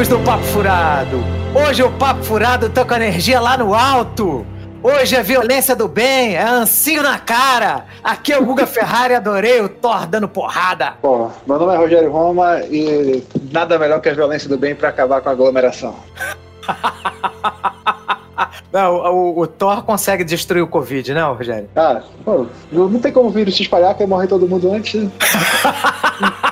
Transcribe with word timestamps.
amigos 0.00 0.08
do 0.08 0.18
Papo 0.20 0.44
Furado! 0.44 1.18
Hoje 1.54 1.82
o 1.82 1.90
Papo 1.90 2.22
Furado 2.22 2.70
tá 2.70 2.86
com 2.86 2.94
a 2.94 2.96
energia 2.96 3.38
lá 3.38 3.58
no 3.58 3.74
alto! 3.74 4.46
Hoje 4.82 5.14
é 5.14 5.22
violência 5.22 5.76
do 5.76 5.86
bem, 5.86 6.36
é 6.36 6.42
ancinho 6.42 7.02
na 7.02 7.18
cara! 7.18 7.84
Aqui 8.02 8.32
é 8.32 8.38
o 8.38 8.44
Guga 8.44 8.66
Ferrari, 8.66 9.14
adorei 9.14 9.60
o 9.60 9.68
Thor 9.68 10.06
dando 10.06 10.26
porrada! 10.26 10.94
Bom, 11.02 11.30
meu 11.46 11.58
nome 11.58 11.74
é 11.74 11.76
Rogério 11.76 12.10
Roma 12.10 12.60
e 12.70 13.22
nada 13.52 13.78
melhor 13.78 14.00
que 14.00 14.08
a 14.08 14.14
violência 14.14 14.48
do 14.48 14.56
bem 14.56 14.74
para 14.74 14.88
acabar 14.88 15.20
com 15.20 15.28
a 15.28 15.32
aglomeração. 15.32 15.94
Não, 18.72 18.94
o, 18.94 19.40
o, 19.40 19.46
Thor 19.46 19.82
consegue 19.82 20.24
destruir 20.24 20.62
o 20.62 20.66
Covid, 20.66 21.12
né, 21.12 21.22
Rogério? 21.24 21.68
Ah, 21.76 22.00
pô, 22.24 22.46
não 22.72 23.00
tem 23.00 23.12
como 23.12 23.28
o 23.28 23.32
vírus 23.32 23.56
se 23.56 23.64
espalhar, 23.64 23.94
que 23.94 24.06
morrer 24.06 24.28
todo 24.28 24.48
mundo 24.48 24.72
antes. 24.72 24.94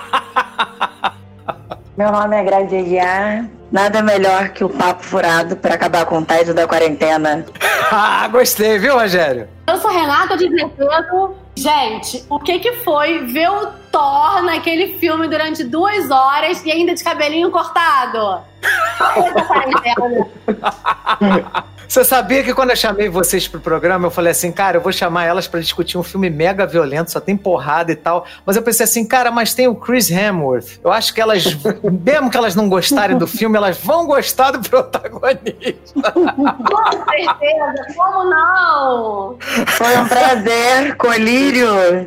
Meu 1.99 2.13
nome 2.13 2.37
é 2.37 2.45
Grazi 2.45 2.77
Aguiar. 2.77 3.51
Nada 3.73 4.01
melhor 4.03 4.51
que 4.51 4.63
o 4.63 4.69
papo 4.69 5.03
furado 5.03 5.57
para 5.57 5.75
acabar 5.75 6.07
com 6.07 6.19
o 6.19 6.25
tédio 6.25 6.55
da 6.55 6.65
quarentena. 6.65 7.45
ah, 7.91 8.29
gostei, 8.29 8.79
viu, 8.79 8.95
Rogério? 8.95 9.49
Eu 9.67 9.77
sou 9.79 9.91
Renata 9.91 10.37
de 10.37 10.47
Azevedo. 10.47 11.35
Gente, 11.57 12.25
o 12.31 12.39
que 12.39 12.61
que 12.61 12.75
foi 12.85 13.27
ver 13.27 13.51
o 13.51 13.67
Thor 13.91 14.45
naquele 14.45 14.97
filme 15.01 15.27
durante 15.27 15.65
duas 15.65 16.09
horas 16.09 16.65
e 16.65 16.71
ainda 16.71 16.95
de 16.95 17.03
cabelinho 17.03 17.51
cortado? 17.51 18.43
Você 21.89 22.05
sabia 22.05 22.45
que 22.45 22.53
quando 22.53 22.69
eu 22.69 22.77
chamei 22.77 23.09
vocês 23.09 23.49
pro 23.49 23.61
programa, 23.61 24.09
eu 24.09 24.11
falei 24.11 24.31
assim, 24.31 24.53
cara, 24.53 24.77
eu 24.77 24.81
vou 24.83 24.93
chamar 24.93 25.25
elas 25.25 25.49
para 25.49 25.59
discutir 25.59 25.97
um 25.97 26.03
filme 26.03 26.29
mega 26.29 26.67
violento, 26.67 27.11
só 27.11 27.19
tem 27.19 27.35
porrada 27.35 27.91
e 27.91 27.97
tal. 27.97 28.27
Mas 28.45 28.57
eu 28.57 28.63
pensei 28.63 28.85
assim, 28.85 29.07
cara, 29.07 29.31
mas 29.31 29.55
tem 29.55 29.67
o 29.67 29.75
Chris 29.75 30.11
Hemsworth. 30.11 30.81
Eu 30.85 30.93
acho 30.93 31.15
que 31.15 31.21
elas, 31.21 31.45
mesmo 32.05 32.31
que 32.31 32.37
elas 32.37 32.55
não 32.55 32.69
gostarem 32.69 33.17
do 33.17 33.27
filme, 33.27 33.57
elas 33.57 33.79
vão 33.79 34.07
gostar 34.07 34.51
do 34.51 34.69
protagonista. 34.69 36.13
Com 36.13 36.93
certeza, 37.11 37.87
como 37.97 38.25
não? 38.25 39.39
Foi 39.67 39.97
um 39.97 40.07
prazer, 40.07 40.95
colírio. 40.97 42.07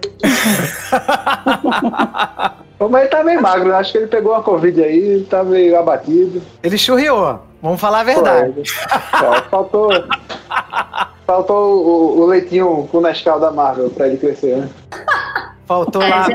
Mas 2.80 3.02
ele 3.02 3.10
tá 3.10 3.24
meio 3.24 3.42
magro, 3.42 3.70
né? 3.70 3.76
acho 3.76 3.92
que 3.92 3.98
ele 3.98 4.08
pegou 4.08 4.34
uma 4.34 4.44
Covid 4.44 4.84
aí, 4.84 5.26
tá 5.28 5.44
meio 5.44 5.78
abatido. 5.78 6.42
Ele 6.62 6.78
churriou. 6.78 7.51
Vamos 7.62 7.80
falar 7.80 8.00
a 8.00 8.04
verdade. 8.04 8.64
Faltou. 9.50 9.90
faltou 11.28 11.86
o, 11.86 12.20
o, 12.22 12.26
leitinho 12.26 12.88
com 12.92 13.00
Nescau 13.02 13.40
da 13.40 13.52
Marvel 13.52 13.90
pra 13.90 14.08
ele 14.08 14.18
crescer, 14.18 14.58
né? 14.58 14.70
Faltou 15.66 16.02
lá. 16.02 16.28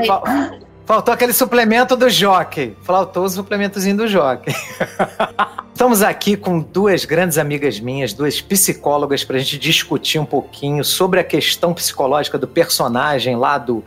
faltou 0.85 1.13
aquele 1.13 1.33
suplemento 1.33 1.95
do 1.95 2.09
Jockey. 2.09 2.75
Faltou 2.81 3.25
o 3.25 3.29
suplementozinho 3.29 3.97
do 3.97 4.07
Jockey. 4.07 4.55
Estamos 5.77 6.01
aqui 6.01 6.35
com 6.35 6.59
duas 6.59 7.05
grandes 7.05 7.37
amigas 7.37 7.79
minhas, 7.79 8.11
duas 8.11 8.41
psicólogas, 8.41 9.23
para 9.23 9.35
a 9.35 9.39
gente 9.39 9.59
discutir 9.59 10.17
um 10.17 10.25
pouquinho 10.25 10.83
sobre 10.83 11.19
a 11.19 11.23
questão 11.23 11.71
psicológica 11.71 12.35
do 12.35 12.47
personagem 12.47 13.35
lá 13.35 13.59
do 13.59 13.83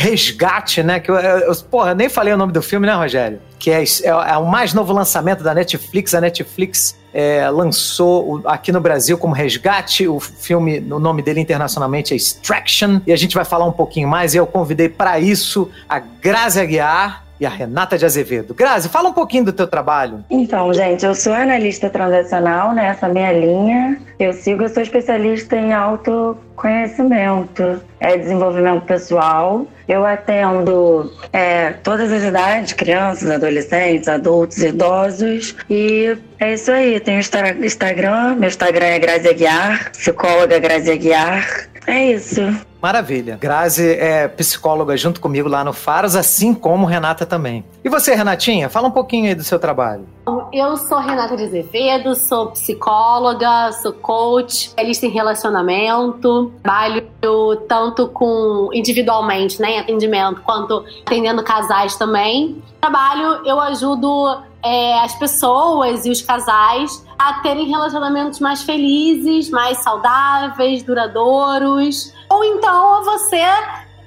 Resgate, 0.00 0.82
né? 0.82 0.98
Que 0.98 1.10
eu, 1.10 1.16
eu, 1.16 1.38
eu, 1.40 1.56
porra, 1.70 1.94
nem 1.94 2.08
falei 2.08 2.32
o 2.32 2.36
nome 2.36 2.54
do 2.54 2.62
filme, 2.62 2.86
né, 2.86 2.94
Rogério? 2.94 3.38
Que 3.58 3.70
é, 3.70 3.82
é, 3.82 4.08
é 4.08 4.36
o 4.38 4.46
mais 4.46 4.72
novo 4.72 4.94
lançamento 4.94 5.44
da 5.44 5.52
Netflix. 5.52 6.14
A 6.14 6.22
Netflix 6.22 6.98
é, 7.12 7.50
lançou 7.50 8.40
aqui 8.46 8.72
no 8.72 8.80
Brasil 8.80 9.18
como 9.18 9.34
Resgate. 9.34 10.08
O 10.08 10.18
filme, 10.18 10.78
o 10.78 10.98
nome 10.98 11.20
dele 11.20 11.40
internacionalmente 11.40 12.14
é 12.14 12.16
Extraction. 12.16 13.02
E 13.06 13.12
a 13.12 13.16
gente 13.16 13.34
vai 13.34 13.44
falar 13.44 13.66
um 13.66 13.72
pouquinho 13.72 14.08
mais. 14.08 14.32
E 14.32 14.38
eu 14.38 14.46
convidei 14.46 14.88
para 14.88 15.20
isso 15.20 15.70
a 15.86 15.98
Grazi 15.98 16.60
Aguiar 16.60 17.26
e 17.40 17.46
a 17.46 17.48
Renata 17.48 17.96
de 17.96 18.04
Azevedo. 18.04 18.54
Grazi, 18.54 18.90
fala 18.90 19.08
um 19.08 19.14
pouquinho 19.14 19.46
do 19.46 19.52
teu 19.52 19.66
trabalho. 19.66 20.22
Então, 20.28 20.72
gente, 20.74 21.06
eu 21.06 21.14
sou 21.14 21.32
analista 21.32 21.88
transacional, 21.88 22.74
né? 22.74 22.88
Essa 22.88 23.08
minha 23.08 23.32
linha. 23.32 23.98
Eu 24.18 24.34
sigo, 24.34 24.62
eu 24.62 24.68
sou 24.68 24.82
especialista 24.82 25.56
em 25.56 25.72
autoconhecimento, 25.72 27.80
é 27.98 28.18
desenvolvimento 28.18 28.84
pessoal. 28.84 29.66
Eu 29.88 30.04
atendo 30.04 31.10
é, 31.32 31.70
todas 31.82 32.12
as 32.12 32.22
idades, 32.22 32.74
crianças, 32.74 33.30
adolescentes, 33.30 34.06
adultos, 34.06 34.58
idosos. 34.58 35.56
E 35.70 36.14
é 36.38 36.52
isso 36.52 36.70
aí. 36.70 37.00
Tenho 37.00 37.18
Instagram, 37.18 38.36
meu 38.36 38.48
Instagram 38.48 38.86
é 38.86 38.98
Grazi 38.98 39.28
Aguiar, 39.28 39.90
psicóloga 39.92 40.58
Grazi 40.58 40.92
Aguiar. 40.92 41.70
É 41.86 42.12
isso. 42.12 42.42
Maravilha. 42.80 43.38
Grazi 43.40 43.92
é 43.92 44.26
psicóloga 44.28 44.96
junto 44.96 45.20
comigo 45.20 45.48
lá 45.48 45.62
no 45.62 45.72
Faros, 45.72 46.16
assim 46.16 46.54
como 46.54 46.86
Renata 46.86 47.26
também. 47.26 47.64
E 47.84 47.88
você, 47.88 48.14
Renatinha? 48.14 48.68
Fala 48.68 48.88
um 48.88 48.90
pouquinho 48.90 49.26
aí 49.26 49.34
do 49.34 49.44
seu 49.44 49.58
trabalho. 49.58 50.06
Eu 50.52 50.76
sou 50.76 50.98
Renata 50.98 51.36
de 51.36 51.44
Azevedo, 51.44 52.14
sou 52.14 52.48
psicóloga, 52.48 53.72
sou 53.82 53.92
coach, 53.92 54.68
especialista 54.68 55.06
em 55.06 55.10
relacionamento, 55.10 56.52
trabalho 56.62 57.08
tanto 57.68 58.08
com 58.08 58.70
individualmente, 58.72 59.60
né, 59.60 59.72
em 59.72 59.80
atendimento, 59.80 60.40
quanto 60.42 60.84
atendendo 61.06 61.42
casais 61.42 61.96
também. 61.96 62.62
Trabalho, 62.80 63.46
eu 63.46 63.60
ajudo 63.60 64.42
é, 64.62 64.98
as 65.00 65.14
pessoas 65.18 66.06
e 66.06 66.10
os 66.10 66.22
casais 66.22 67.04
a 67.18 67.34
terem 67.34 67.68
relacionamentos 67.68 68.40
mais 68.40 68.62
felizes, 68.62 69.50
mais 69.50 69.78
saudáveis, 69.78 70.82
duradouros. 70.82 72.12
Ou 72.30 72.44
então 72.44 73.04
você 73.04 73.42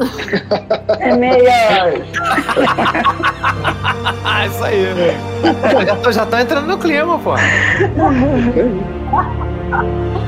E-mails! 1.00 2.04
Isso 4.46 4.64
aí. 4.64 4.86
Pô, 5.72 5.84
já, 5.84 5.96
tô, 5.96 6.12
já 6.12 6.26
tô 6.26 6.38
entrando 6.38 6.66
no 6.66 6.78
clima, 6.78 7.18
pô. 7.18 7.34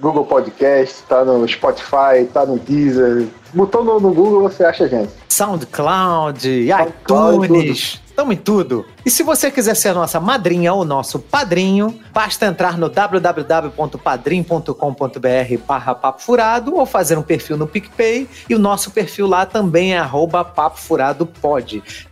Google 0.00 0.24
Podcast, 0.24 1.02
tá 1.08 1.24
no 1.24 1.46
Spotify, 1.48 2.26
tá 2.32 2.46
no 2.46 2.58
Deezer. 2.58 3.26
Botou 3.52 3.84
no, 3.84 3.98
no 3.98 4.14
Google, 4.14 4.42
você 4.42 4.64
acha 4.64 4.84
a 4.84 4.88
gente. 4.88 5.10
SoundCloud, 5.28 6.68
SoundCloud 6.68 7.46
iTunes. 7.46 8.00
Estamos 8.06 8.34
em 8.34 8.38
tudo. 8.38 8.84
E 9.04 9.10
se 9.10 9.22
você 9.22 9.50
quiser 9.50 9.74
ser 9.74 9.94
nossa 9.94 10.20
madrinha 10.20 10.72
ou 10.72 10.84
nosso 10.84 11.18
padrinho, 11.18 11.98
basta 12.12 12.46
entrar 12.46 12.78
no 12.78 12.88
www.padrim.com.br 12.88 15.64
barra 15.66 15.94
papo 15.94 16.22
furado 16.22 16.76
ou 16.76 16.86
fazer 16.86 17.18
um 17.18 17.22
perfil 17.22 17.56
no 17.56 17.66
PicPay 17.66 18.28
e 18.48 18.54
o 18.54 18.58
nosso 18.58 18.90
perfil 18.90 19.26
lá 19.26 19.46
também 19.46 19.94
é 19.94 19.98
arroba 19.98 20.44
papo 20.44 20.78
furado. 20.78 21.28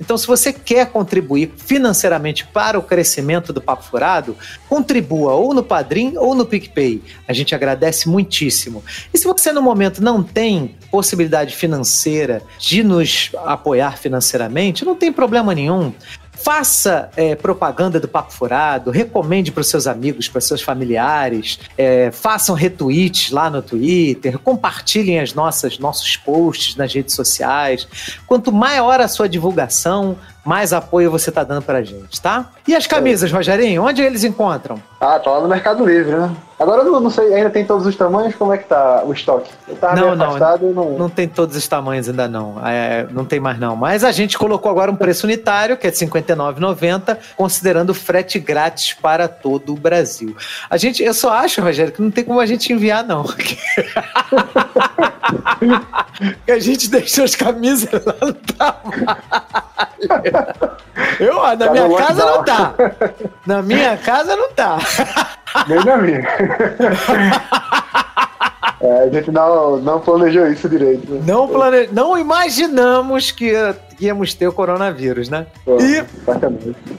Então 0.00 0.16
se 0.16 0.26
você 0.26 0.52
quer 0.52 0.86
contribuir 0.86 1.52
financeiramente 1.56 2.46
para 2.46 2.78
o 2.78 2.82
crescimento 2.82 3.52
do 3.52 3.60
Papo 3.60 3.84
Furado, 3.84 4.36
contribua 4.68 5.34
ou 5.34 5.52
no 5.52 5.62
Padrim 5.62 6.14
ou 6.16 6.34
no 6.34 6.46
PicPay. 6.46 7.02
A 7.26 7.32
gente 7.32 7.54
agradece 7.54 8.08
muitíssimo. 8.08 8.82
E 9.12 9.18
se 9.18 9.26
você 9.26 9.52
no 9.52 9.62
momento 9.62 10.02
não 10.02 10.22
tem 10.22 10.76
possibilidade 10.90 11.54
financeira 11.54 12.42
de 12.58 12.82
nos 12.82 13.30
apoiar 13.44 13.98
financeiramente, 13.98 14.84
não 14.84 14.94
tem 14.94 15.12
problema 15.12 15.54
nenhum. 15.54 15.92
Faça 16.42 17.10
é, 17.16 17.34
propaganda 17.34 17.98
do 17.98 18.06
Papo 18.06 18.32
Furado, 18.32 18.90
recomende 18.90 19.50
para 19.50 19.60
os 19.60 19.68
seus 19.68 19.86
amigos, 19.86 20.28
para 20.28 20.40
seus 20.40 20.62
familiares, 20.62 21.58
é, 21.76 22.10
façam 22.12 22.54
retweets 22.54 23.30
lá 23.30 23.50
no 23.50 23.60
Twitter, 23.60 24.38
compartilhem 24.38 25.18
as 25.18 25.34
nossas 25.34 25.78
nossos 25.78 26.16
posts 26.16 26.76
nas 26.76 26.94
redes 26.94 27.14
sociais. 27.14 27.88
Quanto 28.26 28.52
maior 28.52 29.00
a 29.00 29.08
sua 29.08 29.28
divulgação, 29.28 30.16
mais 30.48 30.72
apoio 30.72 31.10
você 31.10 31.30
tá 31.30 31.44
dando 31.44 31.60
pra 31.60 31.82
gente, 31.82 32.18
tá? 32.22 32.48
E 32.66 32.74
as 32.74 32.86
camisas, 32.86 33.30
Rogerinho, 33.30 33.84
onde 33.84 34.00
eles 34.00 34.24
encontram? 34.24 34.80
Ah, 34.98 35.18
tá 35.18 35.30
lá 35.30 35.42
no 35.42 35.48
Mercado 35.48 35.84
Livre, 35.84 36.16
né? 36.16 36.34
Agora 36.58 36.82
eu 36.82 37.00
não, 37.00 37.10
sei, 37.10 37.34
ainda 37.34 37.50
tem 37.50 37.64
todos 37.64 37.86
os 37.86 37.94
tamanhos, 37.94 38.34
como 38.34 38.52
é 38.52 38.58
que 38.58 38.64
tá 38.64 39.04
o 39.04 39.12
estoque? 39.12 39.48
Eu 39.68 39.76
tava 39.76 39.94
não, 39.94 40.16
não, 40.16 40.38
não, 40.72 40.98
não 40.98 41.08
tem 41.08 41.28
todos 41.28 41.54
os 41.54 41.68
tamanhos 41.68 42.08
ainda 42.08 42.26
não, 42.26 42.56
é, 42.66 43.06
não 43.12 43.24
tem 43.24 43.38
mais 43.38 43.60
não. 43.60 43.76
Mas 43.76 44.02
a 44.02 44.10
gente 44.10 44.36
colocou 44.36 44.68
agora 44.68 44.90
um 44.90 44.96
preço 44.96 45.26
unitário, 45.26 45.76
que 45.76 45.86
é 45.86 45.90
de 45.90 46.04
R$ 46.04 46.10
59,90, 46.10 47.16
considerando 47.36 47.94
frete 47.94 48.40
grátis 48.40 48.94
para 48.94 49.28
todo 49.28 49.74
o 49.74 49.76
Brasil. 49.76 50.34
A 50.68 50.76
gente, 50.78 51.00
eu 51.00 51.14
só 51.14 51.32
acho, 51.32 51.60
Rogério, 51.60 51.92
que 51.92 52.02
não 52.02 52.10
tem 52.10 52.24
como 52.24 52.40
a 52.40 52.46
gente 52.46 52.72
enviar 52.72 53.04
não. 53.04 53.24
a 56.48 56.58
gente 56.58 56.90
deixou 56.90 57.24
as 57.24 57.36
camisas 57.36 58.04
lá 58.04 58.14
no 58.20 58.32
trabalho. 58.32 59.06
Eu, 61.20 61.42
na 61.42 61.56
tá 61.56 61.70
minha 61.70 61.98
casa 61.98 62.24
não 62.24 62.44
tá. 62.44 62.74
Na 63.46 63.62
minha 63.62 63.96
casa 63.96 64.36
não 64.36 64.52
tá. 64.52 64.78
Nem 65.66 65.84
na 65.84 65.96
minha. 65.96 66.22
É, 68.80 69.02
a 69.04 69.08
gente 69.08 69.30
não, 69.30 69.78
não 69.78 70.00
planejou 70.00 70.46
isso 70.46 70.68
direito. 70.68 71.12
Né? 71.12 71.22
Não, 71.26 71.48
plane... 71.48 71.88
não 71.92 72.16
imaginamos 72.16 73.30
que 73.30 73.52
íamos 74.00 74.34
ter 74.34 74.46
o 74.46 74.52
coronavírus, 74.52 75.28
né? 75.28 75.46
Pô, 75.64 75.78
e, 75.80 76.04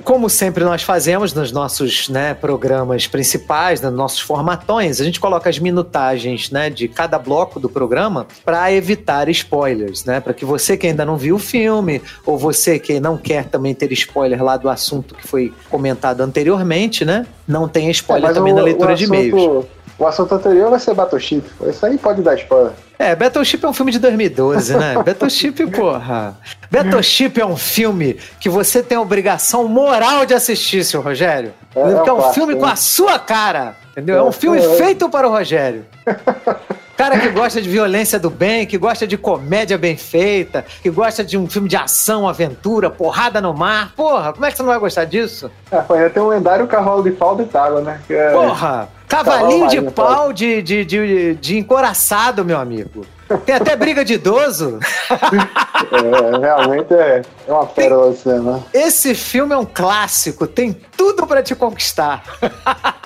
como 0.04 0.30
sempre 0.30 0.64
nós 0.64 0.84
fazemos 0.84 1.34
nos 1.34 1.52
nossos 1.52 2.10
né, 2.10 2.34
programas 2.34 3.08
principais, 3.08 3.82
nos 3.82 3.94
nossos 3.94 4.20
formatões, 4.20 5.00
a 5.00 5.04
gente 5.04 5.20
coloca 5.20 5.50
as 5.50 5.60
minutagens 5.60 6.52
né, 6.52 6.70
de 6.70 6.88
cada 6.88 7.18
bloco 7.18 7.60
do 7.60 7.70
programa 7.70 8.28
para 8.44 8.72
evitar 8.72 9.30
spoilers, 9.30 10.04
né? 10.04 10.20
Para 10.20 10.34
que 10.34 10.44
você 10.44 10.76
que 10.76 10.88
ainda 10.88 11.06
não 11.06 11.16
viu 11.16 11.36
o 11.36 11.40
filme, 11.40 12.02
ou 12.26 12.38
você 12.38 12.78
que 12.78 13.00
não 13.00 13.18
quer 13.18 13.46
também 13.46 13.74
ter 13.74 13.92
spoiler 13.94 14.44
lá 14.44 14.58
do 14.58 14.70
assunto 14.70 15.16
que 15.16 15.28
foi 15.28 15.54
comentado 15.70 16.22
anteriormente, 16.22 17.06
né? 17.06 17.26
Não 17.48 17.68
tenha 17.68 17.90
spoiler 17.92 18.30
é, 18.30 18.34
também 18.34 18.54
o, 18.54 18.56
na 18.58 18.62
leitura 18.62 18.96
de 18.96 19.06
e-mails. 19.06 19.66
O 20.00 20.08
assunto 20.08 20.34
anterior 20.34 20.70
vai 20.70 20.80
ser 20.80 20.94
Battleship. 20.94 21.44
Isso 21.68 21.86
aí 21.86 21.98
pode 21.98 22.22
dar 22.22 22.34
spoiler. 22.36 22.72
É, 22.98 23.14
Battleship 23.14 23.66
é 23.66 23.68
um 23.68 23.74
filme 23.74 23.92
de 23.92 24.00
2012, 24.00 24.78
né? 24.78 24.96
Battleship, 25.04 25.68
porra. 25.68 26.38
Battleship 26.72 27.40
é 27.40 27.46
um 27.46 27.58
filme 27.58 28.18
que 28.40 28.48
você 28.48 28.82
tem 28.82 28.98
a 28.98 29.02
obrigação 29.02 29.68
moral 29.68 30.26
de 30.26 30.34
assistir, 30.34 30.86
seu 30.86 31.02
Rogério. 31.02 31.54
É, 31.76 31.82
Porque 31.82 32.10
é 32.10 32.14
um, 32.14 32.22
é 32.22 32.28
um 32.30 32.34
filme 32.34 32.56
com 32.56 32.66
a 32.66 32.78
sua 32.78 33.20
cara, 33.20 33.76
entendeu? 33.92 34.16
É, 34.16 34.20
é 34.20 34.24
um 34.24 34.32
filme 34.32 34.58
é, 34.58 34.76
feito 34.78 35.10
para 35.10 35.28
o 35.28 35.32
Rogério. 35.32 35.86
Cara 37.00 37.18
que 37.18 37.30
gosta 37.30 37.62
de 37.62 37.70
violência 37.70 38.20
do 38.20 38.30
bem, 38.30 38.66
que 38.66 38.78
gosta 38.78 39.08
de 39.08 39.18
comédia 39.18 39.78
bem 39.78 39.96
feita, 39.96 40.66
que 40.82 40.90
gosta 40.90 41.24
de 41.24 41.38
um 41.38 41.48
filme 41.50 41.70
de 41.70 41.78
ação, 41.78 42.28
aventura, 42.28 42.90
porrada 42.90 43.40
no 43.40 43.54
mar. 43.54 43.94
Porra, 43.96 44.34
como 44.34 44.46
é 44.46 44.52
que 44.52 44.58
você 44.58 44.64
não 44.64 44.70
vai 44.70 44.80
gostar 44.80 45.06
disso? 45.06 45.50
É, 45.72 45.78
pô, 45.78 45.94
ainda 45.94 46.10
tem 46.10 46.22
um 46.22 46.28
lendário 46.28 46.68
cavalo 46.68 47.02
de 47.02 47.12
pau 47.12 47.38
de 47.38 47.46
tágua, 47.46 47.80
né? 47.80 48.02
É... 48.10 48.32
Porra! 48.32 48.90
Cavalinho 49.10 49.68
de 49.68 49.82
pau 49.92 50.32
de, 50.32 50.62
de, 50.62 50.86
de, 50.86 51.36
de 51.36 51.58
encoraçado, 51.58 52.46
meu 52.46 52.60
amigo. 52.60 53.06
Tem 53.46 53.56
até 53.56 53.76
briga 53.76 54.06
de 54.06 54.14
idoso. 54.14 54.80
É, 55.92 56.38
realmente 56.38 56.94
é, 56.94 57.22
é 57.48 57.52
uma 57.52 57.66
pérola 57.66 58.14
né? 58.26 58.64
Esse 58.74 59.16
filme 59.16 59.54
é 59.54 59.58
um 59.58 59.66
clássico, 59.66 60.46
tem 60.46 60.74
tudo 60.74 61.26
para 61.26 61.42
te 61.42 61.56
conquistar. 61.56 62.22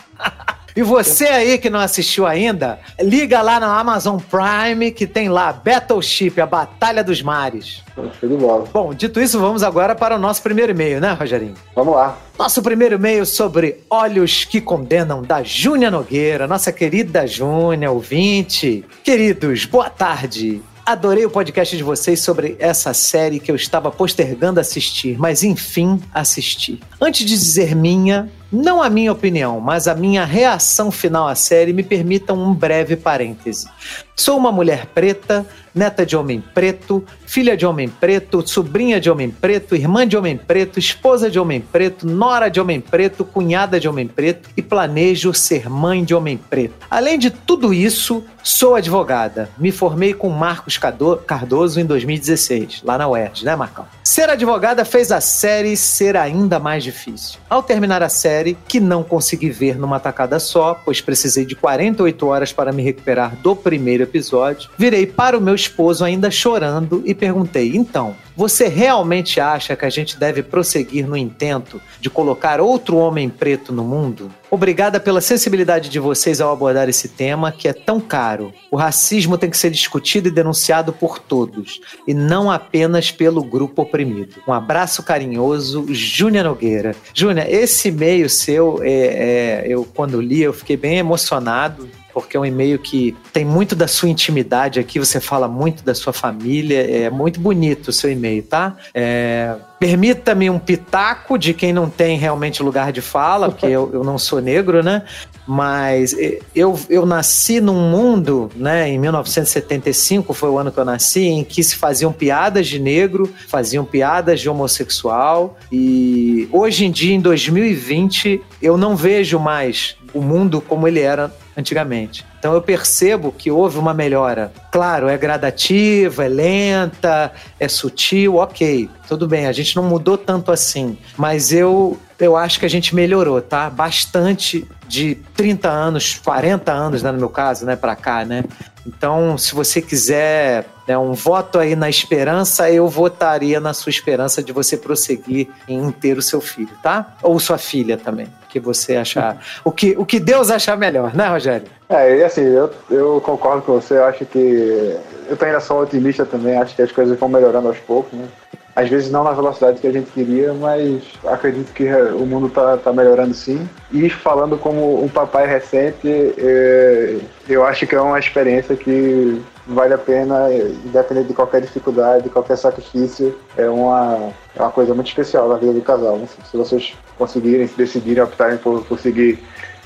E 0.75 0.81
você 0.81 1.25
aí 1.25 1.57
que 1.57 1.69
não 1.69 1.79
assistiu 1.79 2.25
ainda, 2.25 2.79
liga 2.99 3.41
lá 3.41 3.59
na 3.59 3.79
Amazon 3.79 4.17
Prime 4.19 4.91
que 4.91 5.05
tem 5.05 5.29
lá 5.29 5.53
Battleship, 5.53 6.41
a 6.41 6.45
Batalha 6.45 7.03
dos 7.03 7.21
Mares. 7.21 7.83
Show 8.19 8.27
de 8.27 8.35
bola. 8.35 8.65
Bom, 8.73 8.93
dito 8.93 9.21
isso, 9.21 9.39
vamos 9.39 9.61
agora 9.61 9.93
para 9.93 10.15
o 10.15 10.19
nosso 10.19 10.41
primeiro 10.41 10.71
e-mail, 10.71 10.99
né, 10.99 11.13
Rogerinho? 11.13 11.53
Vamos 11.75 11.93
lá. 11.93 12.17
Nosso 12.39 12.63
primeiro 12.63 12.95
e-mail 12.95 13.25
sobre 13.25 13.81
Olhos 13.87 14.45
que 14.45 14.59
Condenam, 14.59 15.21
da 15.21 15.43
Júnia 15.43 15.91
Nogueira, 15.91 16.47
nossa 16.47 16.71
querida 16.71 17.27
Júnia, 17.27 17.91
ouvinte. 17.91 18.83
Queridos, 19.03 19.65
boa 19.65 19.89
tarde. 19.89 20.61
Adorei 20.85 21.25
o 21.25 21.29
podcast 21.29 21.77
de 21.77 21.83
vocês 21.83 22.19
sobre 22.19 22.57
essa 22.59 22.93
série 22.93 23.39
que 23.39 23.49
eu 23.49 23.55
estava 23.55 23.89
postergando 23.89 24.59
assistir, 24.59 25.17
mas 25.17 25.41
enfim 25.41 26.01
assisti. 26.13 26.79
Antes 26.99 27.21
de 27.21 27.27
dizer 27.27 27.73
minha, 27.73 28.29
não 28.53 28.83
a 28.83 28.89
minha 28.89 29.11
opinião, 29.11 29.59
mas 29.59 29.87
a 29.87 29.95
minha 29.95 30.23
reação 30.23 30.91
final 30.91 31.27
à 31.27 31.33
série, 31.33 31.73
me 31.73 31.81
permitam 31.81 32.37
um 32.37 32.53
breve 32.53 32.95
parêntese. 32.95 33.67
Sou 34.15 34.37
uma 34.37 34.51
mulher 34.51 34.85
preta, 34.93 35.43
neta 35.73 36.05
de 36.05 36.15
homem 36.15 36.39
preto, 36.53 37.03
filha 37.25 37.57
de 37.57 37.65
homem 37.65 37.89
preto, 37.89 38.47
sobrinha 38.47 38.99
de 38.99 39.09
homem 39.09 39.31
preto, 39.31 39.75
irmã 39.75 40.07
de 40.07 40.15
homem 40.15 40.37
preto, 40.37 40.77
esposa 40.77 41.31
de 41.31 41.39
homem 41.39 41.59
preto, 41.59 42.05
nora 42.05 42.47
de 42.47 42.61
homem 42.61 42.79
preto, 42.79 43.25
cunhada 43.25 43.79
de 43.79 43.89
homem 43.89 44.07
preto 44.07 44.51
e 44.55 44.61
planejo 44.61 45.33
ser 45.33 45.67
mãe 45.67 46.03
de 46.03 46.13
homem 46.13 46.37
preto. 46.37 46.75
Além 46.91 47.17
de 47.17 47.31
tudo 47.31 47.73
isso, 47.73 48.23
sou 48.43 48.75
advogada. 48.75 49.49
Me 49.57 49.71
formei 49.71 50.13
com 50.13 50.29
Marcos 50.29 50.77
Cardoso 50.77 51.79
em 51.79 51.85
2016, 51.85 52.83
lá 52.83 52.99
na 52.99 53.07
UERJ, 53.07 53.45
né, 53.45 53.55
Marcão? 53.55 53.87
Ser 54.03 54.29
advogada 54.29 54.85
fez 54.85 55.11
a 55.11 55.19
série 55.19 55.75
ser 55.75 56.15
ainda 56.15 56.59
mais 56.59 56.83
difícil. 56.83 57.39
Ao 57.49 57.63
terminar 57.63 58.03
a 58.03 58.09
série, 58.09 58.42
que 58.67 58.79
não 58.79 59.03
consegui 59.03 59.49
ver 59.49 59.77
numa 59.77 59.99
tacada 59.99 60.39
só, 60.39 60.73
pois 60.73 60.99
precisei 60.99 61.45
de 61.45 61.55
48 61.55 62.27
horas 62.27 62.51
para 62.51 62.71
me 62.71 62.83
recuperar 62.83 63.35
do 63.37 63.55
primeiro 63.55 64.03
episódio, 64.03 64.69
virei 64.77 65.05
para 65.05 65.37
o 65.37 65.41
meu 65.41 65.55
esposo 65.55 66.03
ainda 66.03 66.29
chorando 66.29 67.01
e 67.05 67.13
perguntei: 67.13 67.75
então, 67.75 68.15
você 68.35 68.67
realmente 68.67 69.39
acha 69.39 69.75
que 69.75 69.85
a 69.85 69.89
gente 69.89 70.17
deve 70.17 70.41
prosseguir 70.41 71.07
no 71.07 71.15
intento 71.15 71.81
de 71.99 72.09
colocar 72.09 72.59
outro 72.59 72.97
homem 72.97 73.29
preto 73.29 73.71
no 73.71 73.83
mundo? 73.83 74.31
Obrigada 74.49 74.99
pela 74.99 75.19
sensibilidade 75.19 75.89
de 75.89 75.99
vocês 75.99 76.39
ao 76.39 76.51
abordar 76.51 76.87
esse 76.87 77.07
tema 77.07 77.51
que 77.51 77.67
é 77.67 77.73
tão 77.73 77.99
caro. 77.99 78.53
O 78.69 78.75
racismo 78.75 79.37
tem 79.37 79.49
que 79.49 79.57
ser 79.57 79.71
discutido 79.71 80.27
e 80.27 80.31
denunciado 80.31 80.93
por 80.93 81.17
todos, 81.17 81.81
e 82.07 82.13
não 82.13 82.51
apenas 82.51 83.11
pelo 83.11 83.43
grupo 83.43 83.81
oprimido. 83.81 84.35
Um 84.47 84.53
abraço 84.53 85.01
carinhoso, 85.01 85.87
Júnia 85.89 86.43
Nogueira. 86.43 86.95
Júnia, 87.13 87.49
esse 87.49 87.89
e-mail 87.89 88.29
seu, 88.29 88.79
é, 88.83 88.89
é, 88.89 89.63
eu 89.67 89.85
quando 89.85 90.21
li, 90.21 90.41
eu 90.41 90.53
fiquei 90.53 90.77
bem 90.77 90.97
emocionado 90.97 91.89
porque 92.13 92.37
é 92.37 92.39
um 92.39 92.45
e-mail 92.45 92.77
que 92.79 93.15
tem 93.31 93.43
muito 93.43 93.75
da 93.75 93.87
sua 93.87 94.09
intimidade 94.09 94.79
aqui, 94.79 94.99
você 94.99 95.19
fala 95.19 95.47
muito 95.47 95.83
da 95.83 95.95
sua 95.95 96.13
família, 96.13 96.79
é 96.79 97.09
muito 97.09 97.39
bonito 97.39 97.87
o 97.87 97.93
seu 97.93 98.11
e-mail, 98.11 98.43
tá? 98.43 98.77
É, 98.93 99.55
Permita-me 99.83 100.49
um 100.49 100.57
pitaco 100.57 101.37
de 101.37 101.53
quem 101.53 101.73
não 101.73 101.89
tem 101.89 102.17
realmente 102.17 102.63
lugar 102.63 102.93
de 102.93 103.01
fala, 103.01 103.49
porque 103.49 103.65
eu, 103.65 103.89
eu 103.91 104.01
não 104.01 104.17
sou 104.17 104.39
negro, 104.39 104.81
né? 104.81 105.03
Mas 105.45 106.15
eu, 106.55 106.79
eu 106.89 107.05
nasci 107.05 107.59
num 107.59 107.89
mundo, 107.89 108.49
né, 108.55 108.87
em 108.87 108.97
1975 108.97 110.33
foi 110.33 110.49
o 110.49 110.57
ano 110.57 110.71
que 110.71 110.77
eu 110.77 110.85
nasci, 110.85 111.25
em 111.25 111.43
que 111.43 111.61
se 111.61 111.75
faziam 111.75 112.13
piadas 112.13 112.67
de 112.67 112.79
negro, 112.79 113.29
faziam 113.49 113.83
piadas 113.83 114.39
de 114.39 114.47
homossexual, 114.47 115.59
e 115.69 116.47
hoje 116.49 116.85
em 116.85 116.91
dia, 116.91 117.13
em 117.13 117.19
2020, 117.19 118.41
eu 118.61 118.77
não 118.77 118.95
vejo 118.95 119.37
mais 119.37 119.97
o 120.13 120.21
mundo 120.21 120.61
como 120.61 120.87
ele 120.87 121.01
era 121.01 121.29
antigamente. 121.55 122.25
Então 122.39 122.53
eu 122.53 122.61
percebo 122.61 123.31
que 123.31 123.49
houve 123.49 123.77
uma 123.77 123.93
melhora. 123.93 124.51
Claro, 124.71 125.07
é 125.07 125.17
gradativa, 125.17 126.25
é 126.25 126.27
lenta, 126.27 127.31
é 127.59 127.67
sutil, 127.67 128.35
ok, 128.35 128.89
tudo 129.07 129.27
bem, 129.27 129.47
a 129.47 129.51
gente 129.51 129.75
não 129.75 129.83
mudou 129.83 130.17
tanto 130.17 130.51
assim, 130.51 130.97
mas 131.17 131.51
eu 131.51 131.99
eu 132.19 132.37
acho 132.37 132.59
que 132.59 132.65
a 132.65 132.69
gente 132.69 132.95
melhorou, 132.95 133.41
tá? 133.41 133.69
Bastante 133.69 134.65
de 134.93 135.15
30 135.35 135.67
anos, 135.67 136.21
40 136.23 136.71
anos, 136.71 137.01
né, 137.01 137.11
no 137.11 137.17
meu 137.17 137.29
caso, 137.29 137.65
né, 137.65 137.75
para 137.75 137.95
cá, 137.95 138.23
né? 138.23 138.43
Então, 138.85 139.39
se 139.39 139.55
você 139.55 139.81
quiser 139.81 140.65
né, 140.87 140.95
um 140.95 141.13
voto 141.13 141.57
aí 141.57 141.75
na 141.75 141.89
esperança, 141.89 142.69
eu 142.69 142.87
votaria 142.87 143.59
na 143.59 143.73
sua 143.73 143.89
esperança 143.89 144.43
de 144.43 144.51
você 144.51 144.77
prosseguir 144.77 145.47
em 145.67 145.89
ter 145.89 146.15
o 146.15 146.21
seu 146.21 146.39
filho, 146.39 146.69
tá? 146.83 147.15
Ou 147.23 147.39
sua 147.39 147.57
filha 147.57 147.97
também, 147.97 148.27
que 148.49 148.59
você 148.59 148.95
achar. 148.95 149.43
o, 149.65 149.71
que, 149.71 149.95
o 149.97 150.05
que 150.05 150.19
Deus 150.19 150.51
achar 150.51 150.77
melhor, 150.77 151.15
né, 151.15 151.27
Rogério? 151.27 151.67
É, 151.89 152.17
e 152.17 152.23
assim, 152.23 152.41
eu, 152.41 152.71
eu 152.91 153.19
concordo 153.21 153.63
com 153.63 153.73
você, 153.73 153.95
eu 153.95 154.05
acho 154.05 154.25
que. 154.25 154.95
Eu 155.27 155.37
ainda 155.41 155.59
sou 155.59 155.81
otimista 155.81 156.23
também, 156.23 156.55
acho 156.57 156.75
que 156.75 156.81
as 156.83 156.91
coisas 156.91 157.17
vão 157.17 157.29
melhorando 157.29 157.69
aos 157.69 157.79
poucos, 157.79 158.13
né? 158.13 158.27
Às 158.75 158.89
vezes 158.89 159.11
não 159.11 159.23
na 159.23 159.31
velocidade 159.31 159.79
que 159.79 159.87
a 159.87 159.91
gente 159.91 160.09
queria, 160.11 160.53
mas 160.53 161.03
acredito 161.25 161.71
que 161.73 161.91
o 161.93 162.25
mundo 162.25 162.47
está 162.47 162.77
tá 162.77 162.91
melhorando 162.91 163.33
sim. 163.33 163.69
E 163.91 164.09
falando 164.09 164.57
como 164.57 165.03
um 165.03 165.07
papai 165.07 165.45
recente, 165.45 166.07
é, 166.37 167.19
eu 167.47 167.63
acho 167.65 167.85
que 167.85 167.95
é 167.95 168.01
uma 168.01 168.19
experiência 168.19 168.75
que 168.75 169.41
vale 169.67 169.93
a 169.93 169.97
pena, 169.97 170.51
independente 170.85 171.27
de 171.27 171.33
qualquer 171.33 171.61
dificuldade, 171.61 172.23
de 172.23 172.29
qualquer 172.29 172.57
sacrifício, 172.57 173.37
é 173.55 173.69
uma, 173.69 174.33
é 174.55 174.61
uma 174.61 174.71
coisa 174.71 174.93
muito 174.93 175.07
especial 175.07 175.47
na 175.47 175.55
vida 175.55 175.73
do 175.73 175.81
casal. 175.81 176.17
Né? 176.17 176.27
Se 176.49 176.57
vocês 176.57 176.93
conseguirem, 177.17 177.67
se 177.67 177.77
decidirem, 177.77 178.23
optarem 178.23 178.57
por, 178.57 178.83
por 178.83 178.99
seguir 178.99 179.41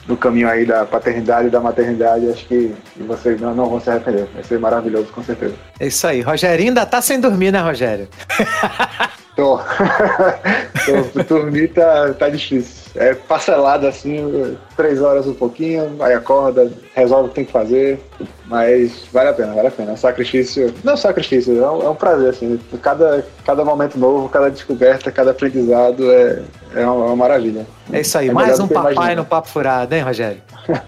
no 0.07 0.15
caminho 0.15 0.49
aí 0.49 0.65
da 0.65 0.85
paternidade 0.85 1.47
e 1.47 1.51
da 1.51 1.59
maternidade, 1.59 2.29
acho 2.29 2.47
que 2.47 2.73
vocês 2.97 3.39
não, 3.41 3.53
não 3.53 3.69
vão 3.69 3.79
se 3.79 3.89
arrepender. 3.89 4.27
Vai 4.33 4.43
ser 4.43 4.59
maravilhoso, 4.59 5.07
com 5.11 5.23
certeza. 5.23 5.55
É 5.79 5.87
isso 5.87 6.07
aí. 6.07 6.21
Rogério 6.21 6.65
ainda 6.65 6.85
tá 6.85 7.01
sem 7.01 7.19
dormir, 7.19 7.51
né, 7.51 7.59
Rogério? 7.59 8.07
Tô. 9.38 9.60
Tô. 11.24 11.24
Dormir 11.24 11.67
tá, 11.67 12.12
tá 12.15 12.27
difícil. 12.27 12.91
É 12.96 13.13
parcelado 13.13 13.86
assim, 13.86 14.58
três 14.75 15.00
horas 15.00 15.27
um 15.27 15.34
pouquinho, 15.36 15.96
aí 16.00 16.13
acorda, 16.13 16.72
resolve 16.96 17.25
o 17.25 17.29
que 17.29 17.36
tem 17.36 17.46
que 17.46 17.51
fazer. 17.51 18.01
Mas 18.48 19.06
vale 19.13 19.29
a 19.29 19.34
pena, 19.34 19.53
vale 19.53 19.67
a 19.67 19.72
pena. 19.72 19.91
É 19.91 19.94
um 19.94 19.98
sacrifício. 19.98 20.74
Não 20.84 20.94
é 20.94 20.98
sacrifício, 20.98 21.63
é 21.63 21.70
um, 21.70 21.84
é 21.84 21.89
um 21.89 21.96
prazer, 21.96 22.29
assim. 22.29 22.60
Cada, 22.82 23.24
cada 23.46 23.63
momento 23.63 24.00
novo, 24.00 24.27
cada 24.27 24.50
descoberta, 24.50 25.12
cada 25.12 25.29
aprendizado 25.29 26.12
é, 26.12 26.41
é 26.74 26.88
uma, 26.88 27.06
é 27.06 27.08
uma 27.10 27.15
maravilha. 27.15 27.67
É 27.94 28.01
isso 28.01 28.17
aí. 28.17 28.29
É 28.29 28.34
Mais 28.34 28.60
um 28.60 28.67
papai 28.67 29.15
no 29.15 29.24
Papo 29.24 29.50
Furado, 29.50 29.94
hein, 29.94 30.01
Rogério? 30.01 30.41